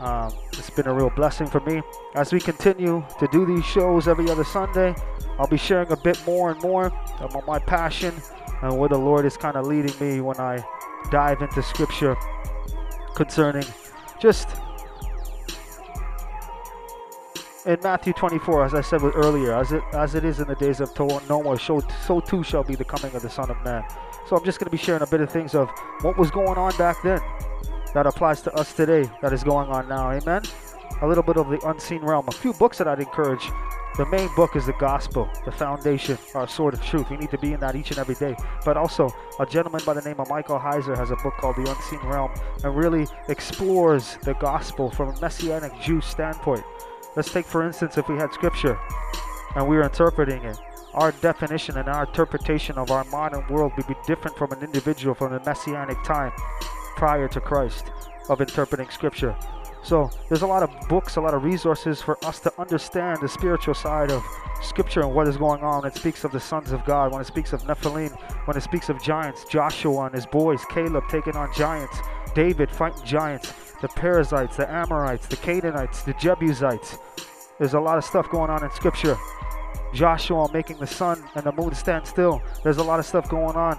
Um, 0.00 0.32
it's 0.52 0.70
been 0.70 0.88
a 0.88 0.92
real 0.92 1.10
blessing 1.10 1.46
for 1.46 1.60
me. 1.60 1.80
As 2.14 2.32
we 2.32 2.40
continue 2.40 3.04
to 3.20 3.28
do 3.30 3.46
these 3.46 3.64
shows 3.64 4.08
every 4.08 4.28
other 4.30 4.42
Sunday, 4.42 4.94
I'll 5.38 5.46
be 5.46 5.56
sharing 5.56 5.92
a 5.92 5.96
bit 5.96 6.20
more 6.26 6.50
and 6.50 6.60
more 6.60 6.86
about 7.20 7.46
my 7.46 7.58
passion 7.58 8.14
and 8.62 8.76
where 8.76 8.88
the 8.88 8.98
Lord 8.98 9.24
is 9.24 9.36
kind 9.36 9.56
of 9.56 9.66
leading 9.66 9.94
me 10.00 10.20
when 10.20 10.38
I 10.38 10.64
dive 11.10 11.40
into 11.42 11.62
Scripture 11.62 12.16
concerning 13.14 13.64
just 14.20 14.48
in 17.66 17.78
Matthew 17.82 18.12
24, 18.12 18.64
as 18.64 18.74
I 18.74 18.80
said 18.80 19.02
earlier, 19.02 19.54
as 19.54 19.72
it 19.72 19.82
as 19.92 20.14
it 20.14 20.24
is 20.24 20.40
in 20.40 20.48
the 20.48 20.54
days 20.54 20.80
of 20.80 20.98
Noah, 20.98 21.58
so, 21.58 21.80
so 22.06 22.20
too 22.20 22.42
shall 22.42 22.64
be 22.64 22.74
the 22.74 22.84
coming 22.84 23.14
of 23.14 23.22
the 23.22 23.30
Son 23.30 23.50
of 23.50 23.62
Man. 23.62 23.84
So 24.28 24.36
I'm 24.36 24.44
just 24.44 24.58
going 24.58 24.66
to 24.66 24.70
be 24.70 24.78
sharing 24.78 25.02
a 25.02 25.06
bit 25.06 25.20
of 25.20 25.30
things 25.30 25.54
of 25.54 25.70
what 26.02 26.16
was 26.16 26.30
going 26.30 26.58
on 26.58 26.76
back 26.76 26.96
then 27.02 27.20
that 27.94 28.06
applies 28.06 28.42
to 28.42 28.54
us 28.54 28.72
today, 28.72 29.08
that 29.20 29.32
is 29.32 29.44
going 29.44 29.68
on 29.68 29.88
now. 29.88 30.10
Amen. 30.10 30.42
A 31.02 31.06
little 31.06 31.22
bit 31.22 31.36
of 31.36 31.48
the 31.48 31.60
unseen 31.68 32.00
realm. 32.00 32.24
A 32.28 32.32
few 32.32 32.52
books 32.54 32.78
that 32.78 32.88
I'd 32.88 33.00
encourage. 33.00 33.48
The 33.98 34.06
main 34.06 34.30
book 34.34 34.56
is 34.56 34.64
the 34.64 34.72
gospel, 34.74 35.28
the 35.44 35.52
foundation, 35.52 36.16
our 36.34 36.48
sword 36.48 36.72
of 36.72 36.82
truth. 36.82 37.10
We 37.10 37.18
need 37.18 37.30
to 37.30 37.36
be 37.36 37.52
in 37.52 37.60
that 37.60 37.76
each 37.76 37.90
and 37.90 37.98
every 37.98 38.14
day. 38.14 38.34
But 38.64 38.78
also, 38.78 39.14
a 39.38 39.44
gentleman 39.44 39.82
by 39.84 39.92
the 39.92 40.00
name 40.00 40.18
of 40.18 40.30
Michael 40.30 40.58
Heiser 40.58 40.96
has 40.96 41.10
a 41.10 41.16
book 41.16 41.34
called 41.36 41.56
The 41.56 41.70
Unseen 41.70 42.00
Realm 42.08 42.32
and 42.64 42.74
really 42.74 43.06
explores 43.28 44.16
the 44.22 44.32
gospel 44.34 44.90
from 44.90 45.10
a 45.10 45.20
messianic 45.20 45.78
Jew 45.82 46.00
standpoint. 46.00 46.64
Let's 47.14 47.30
take, 47.30 47.44
for 47.44 47.62
instance, 47.62 47.98
if 47.98 48.08
we 48.08 48.16
had 48.16 48.32
scripture 48.32 48.78
and 49.54 49.68
we 49.68 49.76
were 49.76 49.82
interpreting 49.82 50.44
it, 50.44 50.58
our 50.94 51.12
definition 51.12 51.76
and 51.76 51.88
our 51.88 52.04
interpretation 52.04 52.78
of 52.78 52.90
our 52.90 53.04
modern 53.04 53.46
world 53.48 53.72
would 53.76 53.86
be 53.86 53.96
different 54.06 54.36
from 54.36 54.52
an 54.52 54.62
individual 54.62 55.14
from 55.14 55.32
the 55.32 55.40
messianic 55.40 56.02
time 56.04 56.32
prior 56.96 57.28
to 57.28 57.40
Christ 57.40 57.90
of 58.28 58.40
interpreting 58.40 58.88
scripture. 58.88 59.36
So 59.82 60.10
there's 60.28 60.42
a 60.42 60.46
lot 60.46 60.62
of 60.62 60.70
books, 60.88 61.16
a 61.16 61.20
lot 61.20 61.34
of 61.34 61.42
resources 61.42 62.00
for 62.00 62.22
us 62.24 62.38
to 62.40 62.52
understand 62.58 63.20
the 63.20 63.28
spiritual 63.28 63.74
side 63.74 64.10
of 64.10 64.24
scripture 64.62 65.00
and 65.00 65.12
what 65.12 65.26
is 65.26 65.36
going 65.36 65.62
on. 65.62 65.84
It 65.84 65.96
speaks 65.96 66.24
of 66.24 66.30
the 66.30 66.40
sons 66.40 66.72
of 66.72 66.84
God, 66.84 67.12
when 67.12 67.20
it 67.20 67.26
speaks 67.26 67.52
of 67.52 67.62
Nephilim, 67.64 68.12
when 68.46 68.56
it 68.56 68.62
speaks 68.62 68.88
of 68.88 69.02
giants, 69.02 69.44
Joshua 69.44 70.04
and 70.04 70.14
his 70.14 70.24
boys, 70.24 70.64
Caleb 70.66 71.04
taking 71.10 71.36
on 71.36 71.52
giants, 71.52 71.98
David 72.34 72.70
fighting 72.70 73.04
giants, 73.04 73.52
the 73.82 73.88
Perizzites, 73.88 74.56
the 74.56 74.70
Amorites, 74.72 75.26
the 75.26 75.36
Canaanites, 75.36 76.04
the 76.04 76.14
Jebusites. 76.14 76.96
There's 77.58 77.74
a 77.74 77.80
lot 77.80 77.98
of 77.98 78.04
stuff 78.04 78.30
going 78.30 78.48
on 78.48 78.64
in 78.64 78.70
scripture. 78.70 79.18
Joshua 79.92 80.50
making 80.52 80.78
the 80.78 80.86
sun 80.86 81.22
and 81.34 81.44
the 81.44 81.52
moon 81.52 81.74
stand 81.74 82.06
still. 82.06 82.40
There's 82.62 82.78
a 82.78 82.82
lot 82.82 82.98
of 82.98 83.04
stuff 83.04 83.28
going 83.28 83.56
on. 83.56 83.78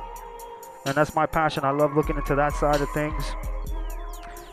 And 0.86 0.94
that's 0.94 1.16
my 1.16 1.26
passion. 1.26 1.64
I 1.64 1.72
love 1.72 1.96
looking 1.96 2.18
into 2.18 2.36
that 2.36 2.54
side 2.54 2.82
of 2.82 2.90
things 2.92 3.24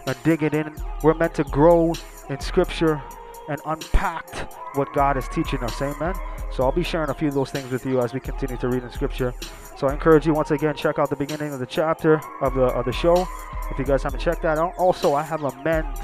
and 0.07 0.17
digging 0.23 0.53
in. 0.53 0.75
We're 1.03 1.15
meant 1.15 1.35
to 1.35 1.45
grow 1.45 1.93
in 2.29 2.41
scripture 2.41 3.03
and 3.49 3.61
unpack 3.67 4.53
what 4.77 4.93
God 4.95 5.17
is 5.17 5.27
teaching 5.29 5.59
us. 5.65 5.83
Amen. 5.83 6.15
So 6.53 6.65
I'll 6.65 6.73
be 6.73 6.85
sharing 6.85 7.11
a 7.11 7.15
few 7.15 7.29
of 7.29 7.35
those 7.35 7.51
things 7.51 7.71
with 7.73 7.85
you 7.85 8.01
as 8.01 8.15
we 8.15 8.21
continue 8.21 8.57
to 8.59 8.69
read 8.69 8.85
in 8.85 8.91
scripture. 8.91 9.35
So 9.81 9.87
I 9.87 9.95
encourage 9.95 10.27
you 10.27 10.35
once 10.35 10.51
again, 10.51 10.75
check 10.75 10.99
out 10.99 11.09
the 11.09 11.17
beginning 11.17 11.55
of 11.55 11.59
the 11.59 11.65
chapter 11.65 12.21
of 12.43 12.53
the 12.53 12.65
of 12.65 12.85
the 12.85 12.93
show. 12.93 13.27
If 13.71 13.79
you 13.79 13.85
guys 13.87 14.03
haven't 14.03 14.21
checked 14.21 14.43
that 14.43 14.59
out. 14.59 14.75
Also, 14.77 15.15
I 15.15 15.23
have 15.23 15.43
a 15.43 15.57
men's 15.65 15.99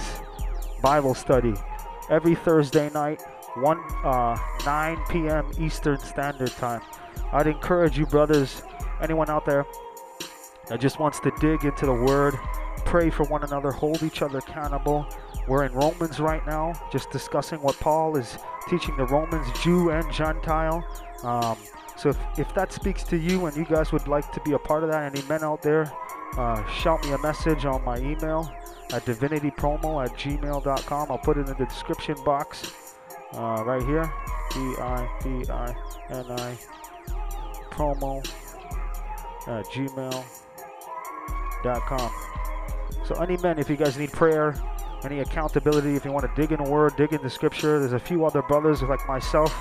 Bible 0.81 1.13
study 1.13 1.53
every 2.09 2.35
Thursday 2.37 2.89
night, 2.95 3.21
1 3.57 3.79
uh, 4.03 4.39
9 4.65 4.99
p.m. 5.11 5.51
Eastern 5.61 5.99
Standard 5.99 6.53
Time. 6.53 6.81
I'd 7.35 7.49
encourage 7.49 7.99
you, 7.99 8.07
brothers, 8.07 8.63
anyone 9.03 9.29
out 9.29 9.45
there 9.45 9.67
that 10.69 10.81
just 10.81 10.99
wants 10.99 11.21
to 11.21 11.31
dig 11.39 11.67
into 11.67 11.85
the 11.85 11.93
Word, 11.93 12.35
pray 12.87 13.11
for 13.11 13.25
one 13.25 13.45
another, 13.45 13.73
hold 13.73 14.03
each 14.03 14.23
other 14.23 14.39
accountable. 14.39 15.07
We're 15.47 15.67
in 15.67 15.75
Romans 15.75 16.19
right 16.19 16.47
now, 16.47 16.73
just 16.91 17.11
discussing 17.11 17.61
what 17.61 17.79
Paul 17.79 18.17
is 18.17 18.39
teaching 18.71 18.97
the 18.97 19.05
Romans, 19.05 19.47
Jew 19.63 19.91
and 19.91 20.11
Gentile. 20.11 20.83
Um, 21.23 21.59
so 21.97 22.11
if, 22.11 22.19
if 22.39 22.55
that 22.55 22.73
speaks 22.73 23.03
to 23.05 23.17
you 23.17 23.47
and 23.47 23.57
you 23.57 23.65
guys 23.65 23.91
would 23.93 24.07
like 24.07 24.31
to 24.33 24.41
be 24.41 24.53
a 24.53 24.59
part 24.59 24.85
of 24.85 24.91
that, 24.91 25.15
any 25.15 25.27
men 25.27 25.43
out 25.43 25.63
there, 25.63 25.91
uh, 26.37 26.63
shout 26.69 27.03
me 27.05 27.13
a 27.13 27.19
message 27.19 27.65
on 27.65 27.83
my 27.85 27.97
email 27.99 28.53
at 28.93 29.05
divinitypromo 29.05 30.05
at 30.05 30.13
gmail.com. 30.13 31.11
I'll 31.11 31.19
put 31.19 31.39
it 31.39 31.49
in 31.49 31.57
the 31.57 31.65
description 31.65 32.17
box 32.25 32.73
uh, 33.33 33.65
right 33.65 33.83
here. 33.83 34.13
D-I-V-I-N-I 34.53 36.59
promo 37.71 38.25
at 39.49 39.65
gmail.com. 39.67 40.23
So 43.07 43.15
any 43.17 43.37
men, 43.39 43.59
if 43.59 43.69
you 43.71 43.77
guys 43.77 43.99
need 43.99 44.13
prayer, 44.13 44.55
any 45.07 45.21
accountability, 45.21 45.95
if 45.95 46.05
you 46.05 46.13
want 46.13 46.27
to 46.27 46.41
dig 46.41 46.53
in 46.53 46.63
the 46.63 46.71
word, 46.71 46.95
dig 46.97 47.13
in 47.13 47.23
the 47.23 47.31
scripture, 47.31 47.79
there's 47.79 47.93
a 47.93 47.99
few 47.99 48.25
other 48.27 48.43
brothers 48.43 48.83
like 48.83 49.07
myself. 49.09 49.55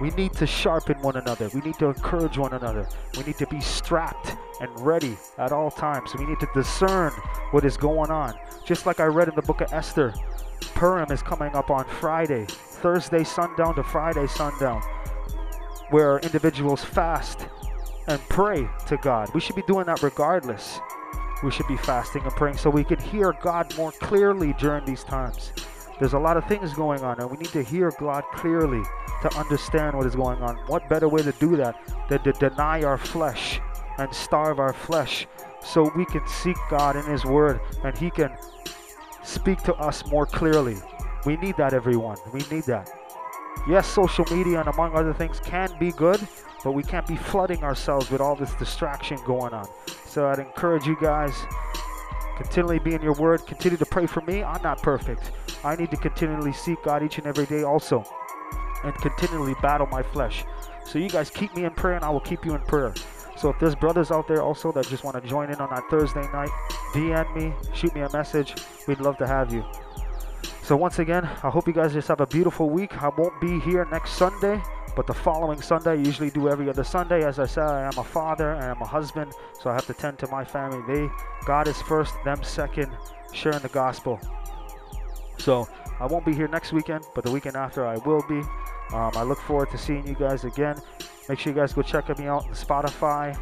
We 0.00 0.10
need 0.10 0.32
to 0.34 0.46
sharpen 0.46 1.00
one 1.02 1.16
another. 1.16 1.50
We 1.52 1.60
need 1.60 1.78
to 1.78 1.86
encourage 1.86 2.38
one 2.38 2.52
another. 2.52 2.88
We 3.16 3.24
need 3.24 3.36
to 3.38 3.46
be 3.46 3.60
strapped 3.60 4.36
and 4.60 4.70
ready 4.80 5.16
at 5.38 5.52
all 5.52 5.70
times. 5.70 6.14
We 6.14 6.26
need 6.26 6.38
to 6.40 6.48
discern 6.54 7.12
what 7.50 7.64
is 7.64 7.76
going 7.76 8.10
on. 8.10 8.34
Just 8.64 8.86
like 8.86 9.00
I 9.00 9.06
read 9.06 9.28
in 9.28 9.34
the 9.34 9.42
book 9.42 9.60
of 9.60 9.72
Esther, 9.72 10.14
Purim 10.74 11.10
is 11.10 11.22
coming 11.22 11.54
up 11.54 11.70
on 11.70 11.84
Friday, 11.84 12.46
Thursday 12.46 13.24
sundown 13.24 13.74
to 13.74 13.82
Friday 13.82 14.26
sundown, 14.26 14.82
where 15.90 16.18
individuals 16.18 16.84
fast 16.84 17.46
and 18.06 18.20
pray 18.28 18.68
to 18.86 18.96
God. 18.98 19.32
We 19.34 19.40
should 19.40 19.56
be 19.56 19.62
doing 19.62 19.86
that 19.86 20.02
regardless. 20.02 20.80
We 21.42 21.50
should 21.50 21.68
be 21.68 21.76
fasting 21.76 22.22
and 22.22 22.32
praying 22.32 22.58
so 22.58 22.68
we 22.70 22.84
can 22.84 22.98
hear 22.98 23.32
God 23.40 23.74
more 23.76 23.92
clearly 23.92 24.54
during 24.58 24.84
these 24.84 25.04
times. 25.04 25.52
There's 25.98 26.12
a 26.12 26.18
lot 26.18 26.36
of 26.36 26.46
things 26.46 26.72
going 26.74 27.02
on, 27.02 27.20
and 27.20 27.30
we 27.30 27.36
need 27.36 27.52
to 27.52 27.62
hear 27.62 27.90
God 27.98 28.24
clearly 28.34 28.82
to 29.22 29.36
understand 29.36 29.96
what 29.96 30.06
is 30.06 30.14
going 30.14 30.42
on. 30.42 30.56
What 30.66 30.88
better 30.88 31.08
way 31.08 31.22
to 31.22 31.32
do 31.32 31.56
that 31.56 31.76
than 32.08 32.22
to 32.22 32.32
deny 32.32 32.82
our 32.82 32.98
flesh 32.98 33.60
and 33.98 34.12
starve 34.14 34.58
our 34.58 34.72
flesh 34.72 35.26
so 35.62 35.90
we 35.94 36.06
can 36.06 36.26
seek 36.26 36.56
God 36.70 36.96
in 36.96 37.04
His 37.04 37.24
Word 37.24 37.60
and 37.84 37.96
He 37.96 38.10
can 38.10 38.34
speak 39.22 39.62
to 39.64 39.74
us 39.74 40.06
more 40.06 40.26
clearly. 40.26 40.76
We 41.26 41.36
need 41.36 41.56
that, 41.58 41.74
everyone. 41.74 42.16
We 42.32 42.40
need 42.50 42.64
that. 42.64 42.90
Yes, 43.68 43.86
social 43.86 44.24
media 44.34 44.60
and 44.60 44.68
among 44.68 44.94
other 44.96 45.12
things 45.12 45.38
can 45.40 45.68
be 45.78 45.92
good, 45.92 46.26
but 46.62 46.72
we 46.72 46.82
can't 46.82 47.06
be 47.06 47.16
flooding 47.16 47.62
ourselves 47.64 48.10
with 48.10 48.20
all 48.20 48.36
this 48.36 48.54
distraction 48.54 49.18
going 49.26 49.52
on. 49.52 49.68
So 50.06 50.28
I'd 50.28 50.38
encourage 50.38 50.86
you 50.86 50.96
guys 51.00 51.34
continually 52.36 52.78
be 52.78 52.94
in 52.94 53.02
your 53.02 53.14
word, 53.14 53.46
continue 53.46 53.76
to 53.76 53.86
pray 53.86 54.06
for 54.06 54.22
me. 54.22 54.42
I'm 54.42 54.62
not 54.62 54.82
perfect. 54.82 55.32
I 55.62 55.76
need 55.76 55.90
to 55.90 55.96
continually 55.96 56.52
seek 56.52 56.82
God 56.82 57.02
each 57.02 57.18
and 57.18 57.26
every 57.26 57.46
day 57.46 57.62
also 57.62 58.04
and 58.82 58.94
continually 58.94 59.54
battle 59.60 59.86
my 59.88 60.02
flesh. 60.02 60.44
So 60.84 60.98
you 60.98 61.08
guys 61.08 61.30
keep 61.30 61.54
me 61.54 61.64
in 61.64 61.70
prayer 61.72 61.94
and 61.94 62.04
I 62.04 62.10
will 62.10 62.20
keep 62.20 62.44
you 62.44 62.54
in 62.54 62.60
prayer. 62.62 62.94
So 63.36 63.48
if 63.48 63.58
there's 63.58 63.74
brothers 63.74 64.10
out 64.10 64.28
there 64.28 64.42
also 64.42 64.72
that 64.72 64.86
just 64.88 65.04
want 65.04 65.22
to 65.22 65.28
join 65.28 65.50
in 65.50 65.56
on 65.56 65.70
that 65.70 65.84
Thursday 65.88 66.26
night, 66.32 66.50
DM 66.92 67.34
me, 67.36 67.54
shoot 67.74 67.94
me 67.94 68.02
a 68.02 68.12
message. 68.12 68.54
We'd 68.86 69.00
love 69.00 69.16
to 69.18 69.26
have 69.26 69.52
you. 69.52 69.64
So 70.62 70.76
once 70.76 70.98
again, 70.98 71.24
I 71.24 71.50
hope 71.50 71.66
you 71.66 71.72
guys 71.72 71.92
just 71.92 72.08
have 72.08 72.20
a 72.20 72.26
beautiful 72.26 72.70
week. 72.70 73.02
I 73.02 73.08
won't 73.08 73.40
be 73.40 73.60
here 73.60 73.86
next 73.90 74.12
Sunday, 74.12 74.60
but 75.00 75.06
the 75.06 75.14
following 75.14 75.62
Sunday, 75.62 75.92
I 75.92 75.94
usually 75.94 76.28
do 76.28 76.50
every 76.50 76.68
other 76.68 76.84
Sunday. 76.84 77.24
As 77.24 77.38
I 77.38 77.46
said, 77.46 77.64
I 77.64 77.84
am 77.84 77.96
a 77.96 78.04
father 78.04 78.52
and 78.52 78.64
I'm 78.64 78.82
a 78.82 78.86
husband, 78.86 79.32
so 79.58 79.70
I 79.70 79.72
have 79.72 79.86
to 79.86 79.94
tend 79.94 80.18
to 80.18 80.26
my 80.26 80.44
family. 80.44 80.82
They, 80.86 81.08
God 81.46 81.68
is 81.68 81.80
first, 81.80 82.12
them 82.22 82.42
second, 82.42 82.92
sharing 83.32 83.60
the 83.60 83.70
gospel. 83.70 84.20
So 85.38 85.66
I 85.98 86.04
won't 86.04 86.26
be 86.26 86.34
here 86.34 86.48
next 86.48 86.74
weekend, 86.74 87.06
but 87.14 87.24
the 87.24 87.30
weekend 87.30 87.56
after 87.56 87.86
I 87.86 87.96
will 87.96 88.22
be. 88.28 88.40
Um, 88.92 89.12
I 89.14 89.22
look 89.22 89.40
forward 89.40 89.70
to 89.70 89.78
seeing 89.78 90.06
you 90.06 90.14
guys 90.14 90.44
again. 90.44 90.76
Make 91.30 91.38
sure 91.38 91.50
you 91.50 91.58
guys 91.58 91.72
go 91.72 91.80
check 91.80 92.06
me 92.18 92.26
out 92.26 92.44
on 92.44 92.52
Spotify, 92.52 93.34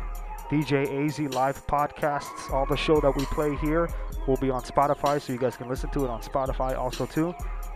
DJ 0.51 1.07
AZ 1.07 1.19
Live 1.35 1.67
Podcasts. 1.67 2.53
All 2.53 2.67
the 2.67 2.77
show 2.77 3.01
that 3.01 3.17
we 3.17 3.25
play 3.25 3.57
here 3.57 3.91
will 4.29 4.37
be 4.37 4.51
on 4.51 4.63
Spotify, 4.63 5.21
so 5.21 5.33
you 5.33 5.41
guys 5.41 5.57
can 5.57 5.69
listen 5.69 5.91
to 5.91 6.05
it 6.05 6.09
on 6.09 6.23
Spotify 6.23 6.79
also 6.79 7.05
too. 7.05 7.35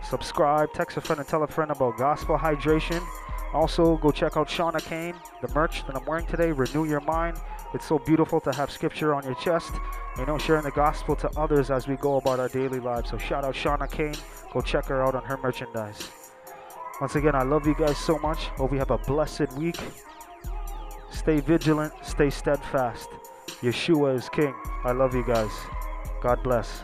Subscribe, 0.09 0.71
text 0.71 0.95
a 0.95 1.01
friend, 1.01 1.19
and 1.19 1.27
tell 1.27 1.43
a 1.43 1.47
friend 1.47 1.69
about 1.69 1.97
gospel 1.97 2.37
hydration. 2.37 3.05
Also, 3.53 3.97
go 3.97 4.11
check 4.11 4.35
out 4.35 4.47
Shauna 4.47 4.83
Kane, 4.83 5.15
the 5.41 5.47
merch 5.53 5.85
that 5.85 5.95
I'm 5.95 6.05
wearing 6.05 6.25
today. 6.25 6.51
Renew 6.51 6.85
your 6.85 7.01
mind. 7.01 7.37
It's 7.73 7.85
so 7.85 7.99
beautiful 7.99 8.39
to 8.41 8.51
have 8.51 8.71
scripture 8.71 9.13
on 9.13 9.23
your 9.23 9.35
chest. 9.35 9.71
You 10.17 10.25
know, 10.25 10.37
sharing 10.37 10.63
the 10.63 10.71
gospel 10.71 11.15
to 11.17 11.29
others 11.37 11.69
as 11.69 11.87
we 11.87 11.95
go 11.95 12.17
about 12.17 12.39
our 12.39 12.49
daily 12.49 12.79
lives. 12.79 13.09
So 13.09 13.17
shout 13.17 13.43
out 13.43 13.53
Shauna 13.53 13.89
Kane. 13.89 14.15
Go 14.51 14.61
check 14.61 14.85
her 14.85 15.03
out 15.03 15.15
on 15.15 15.23
her 15.23 15.37
merchandise. 15.37 16.09
Once 17.01 17.15
again, 17.15 17.35
I 17.35 17.43
love 17.43 17.65
you 17.65 17.75
guys 17.75 17.97
so 17.97 18.17
much. 18.19 18.45
Hope 18.57 18.71
you 18.71 18.79
have 18.79 18.91
a 18.91 18.97
blessed 18.97 19.51
week. 19.53 19.79
Stay 21.11 21.39
vigilant, 21.39 21.93
stay 22.03 22.29
steadfast. 22.29 23.09
Yeshua 23.61 24.15
is 24.15 24.29
King. 24.29 24.53
I 24.83 24.91
love 24.91 25.15
you 25.15 25.23
guys. 25.25 25.51
God 26.21 26.41
bless. 26.43 26.83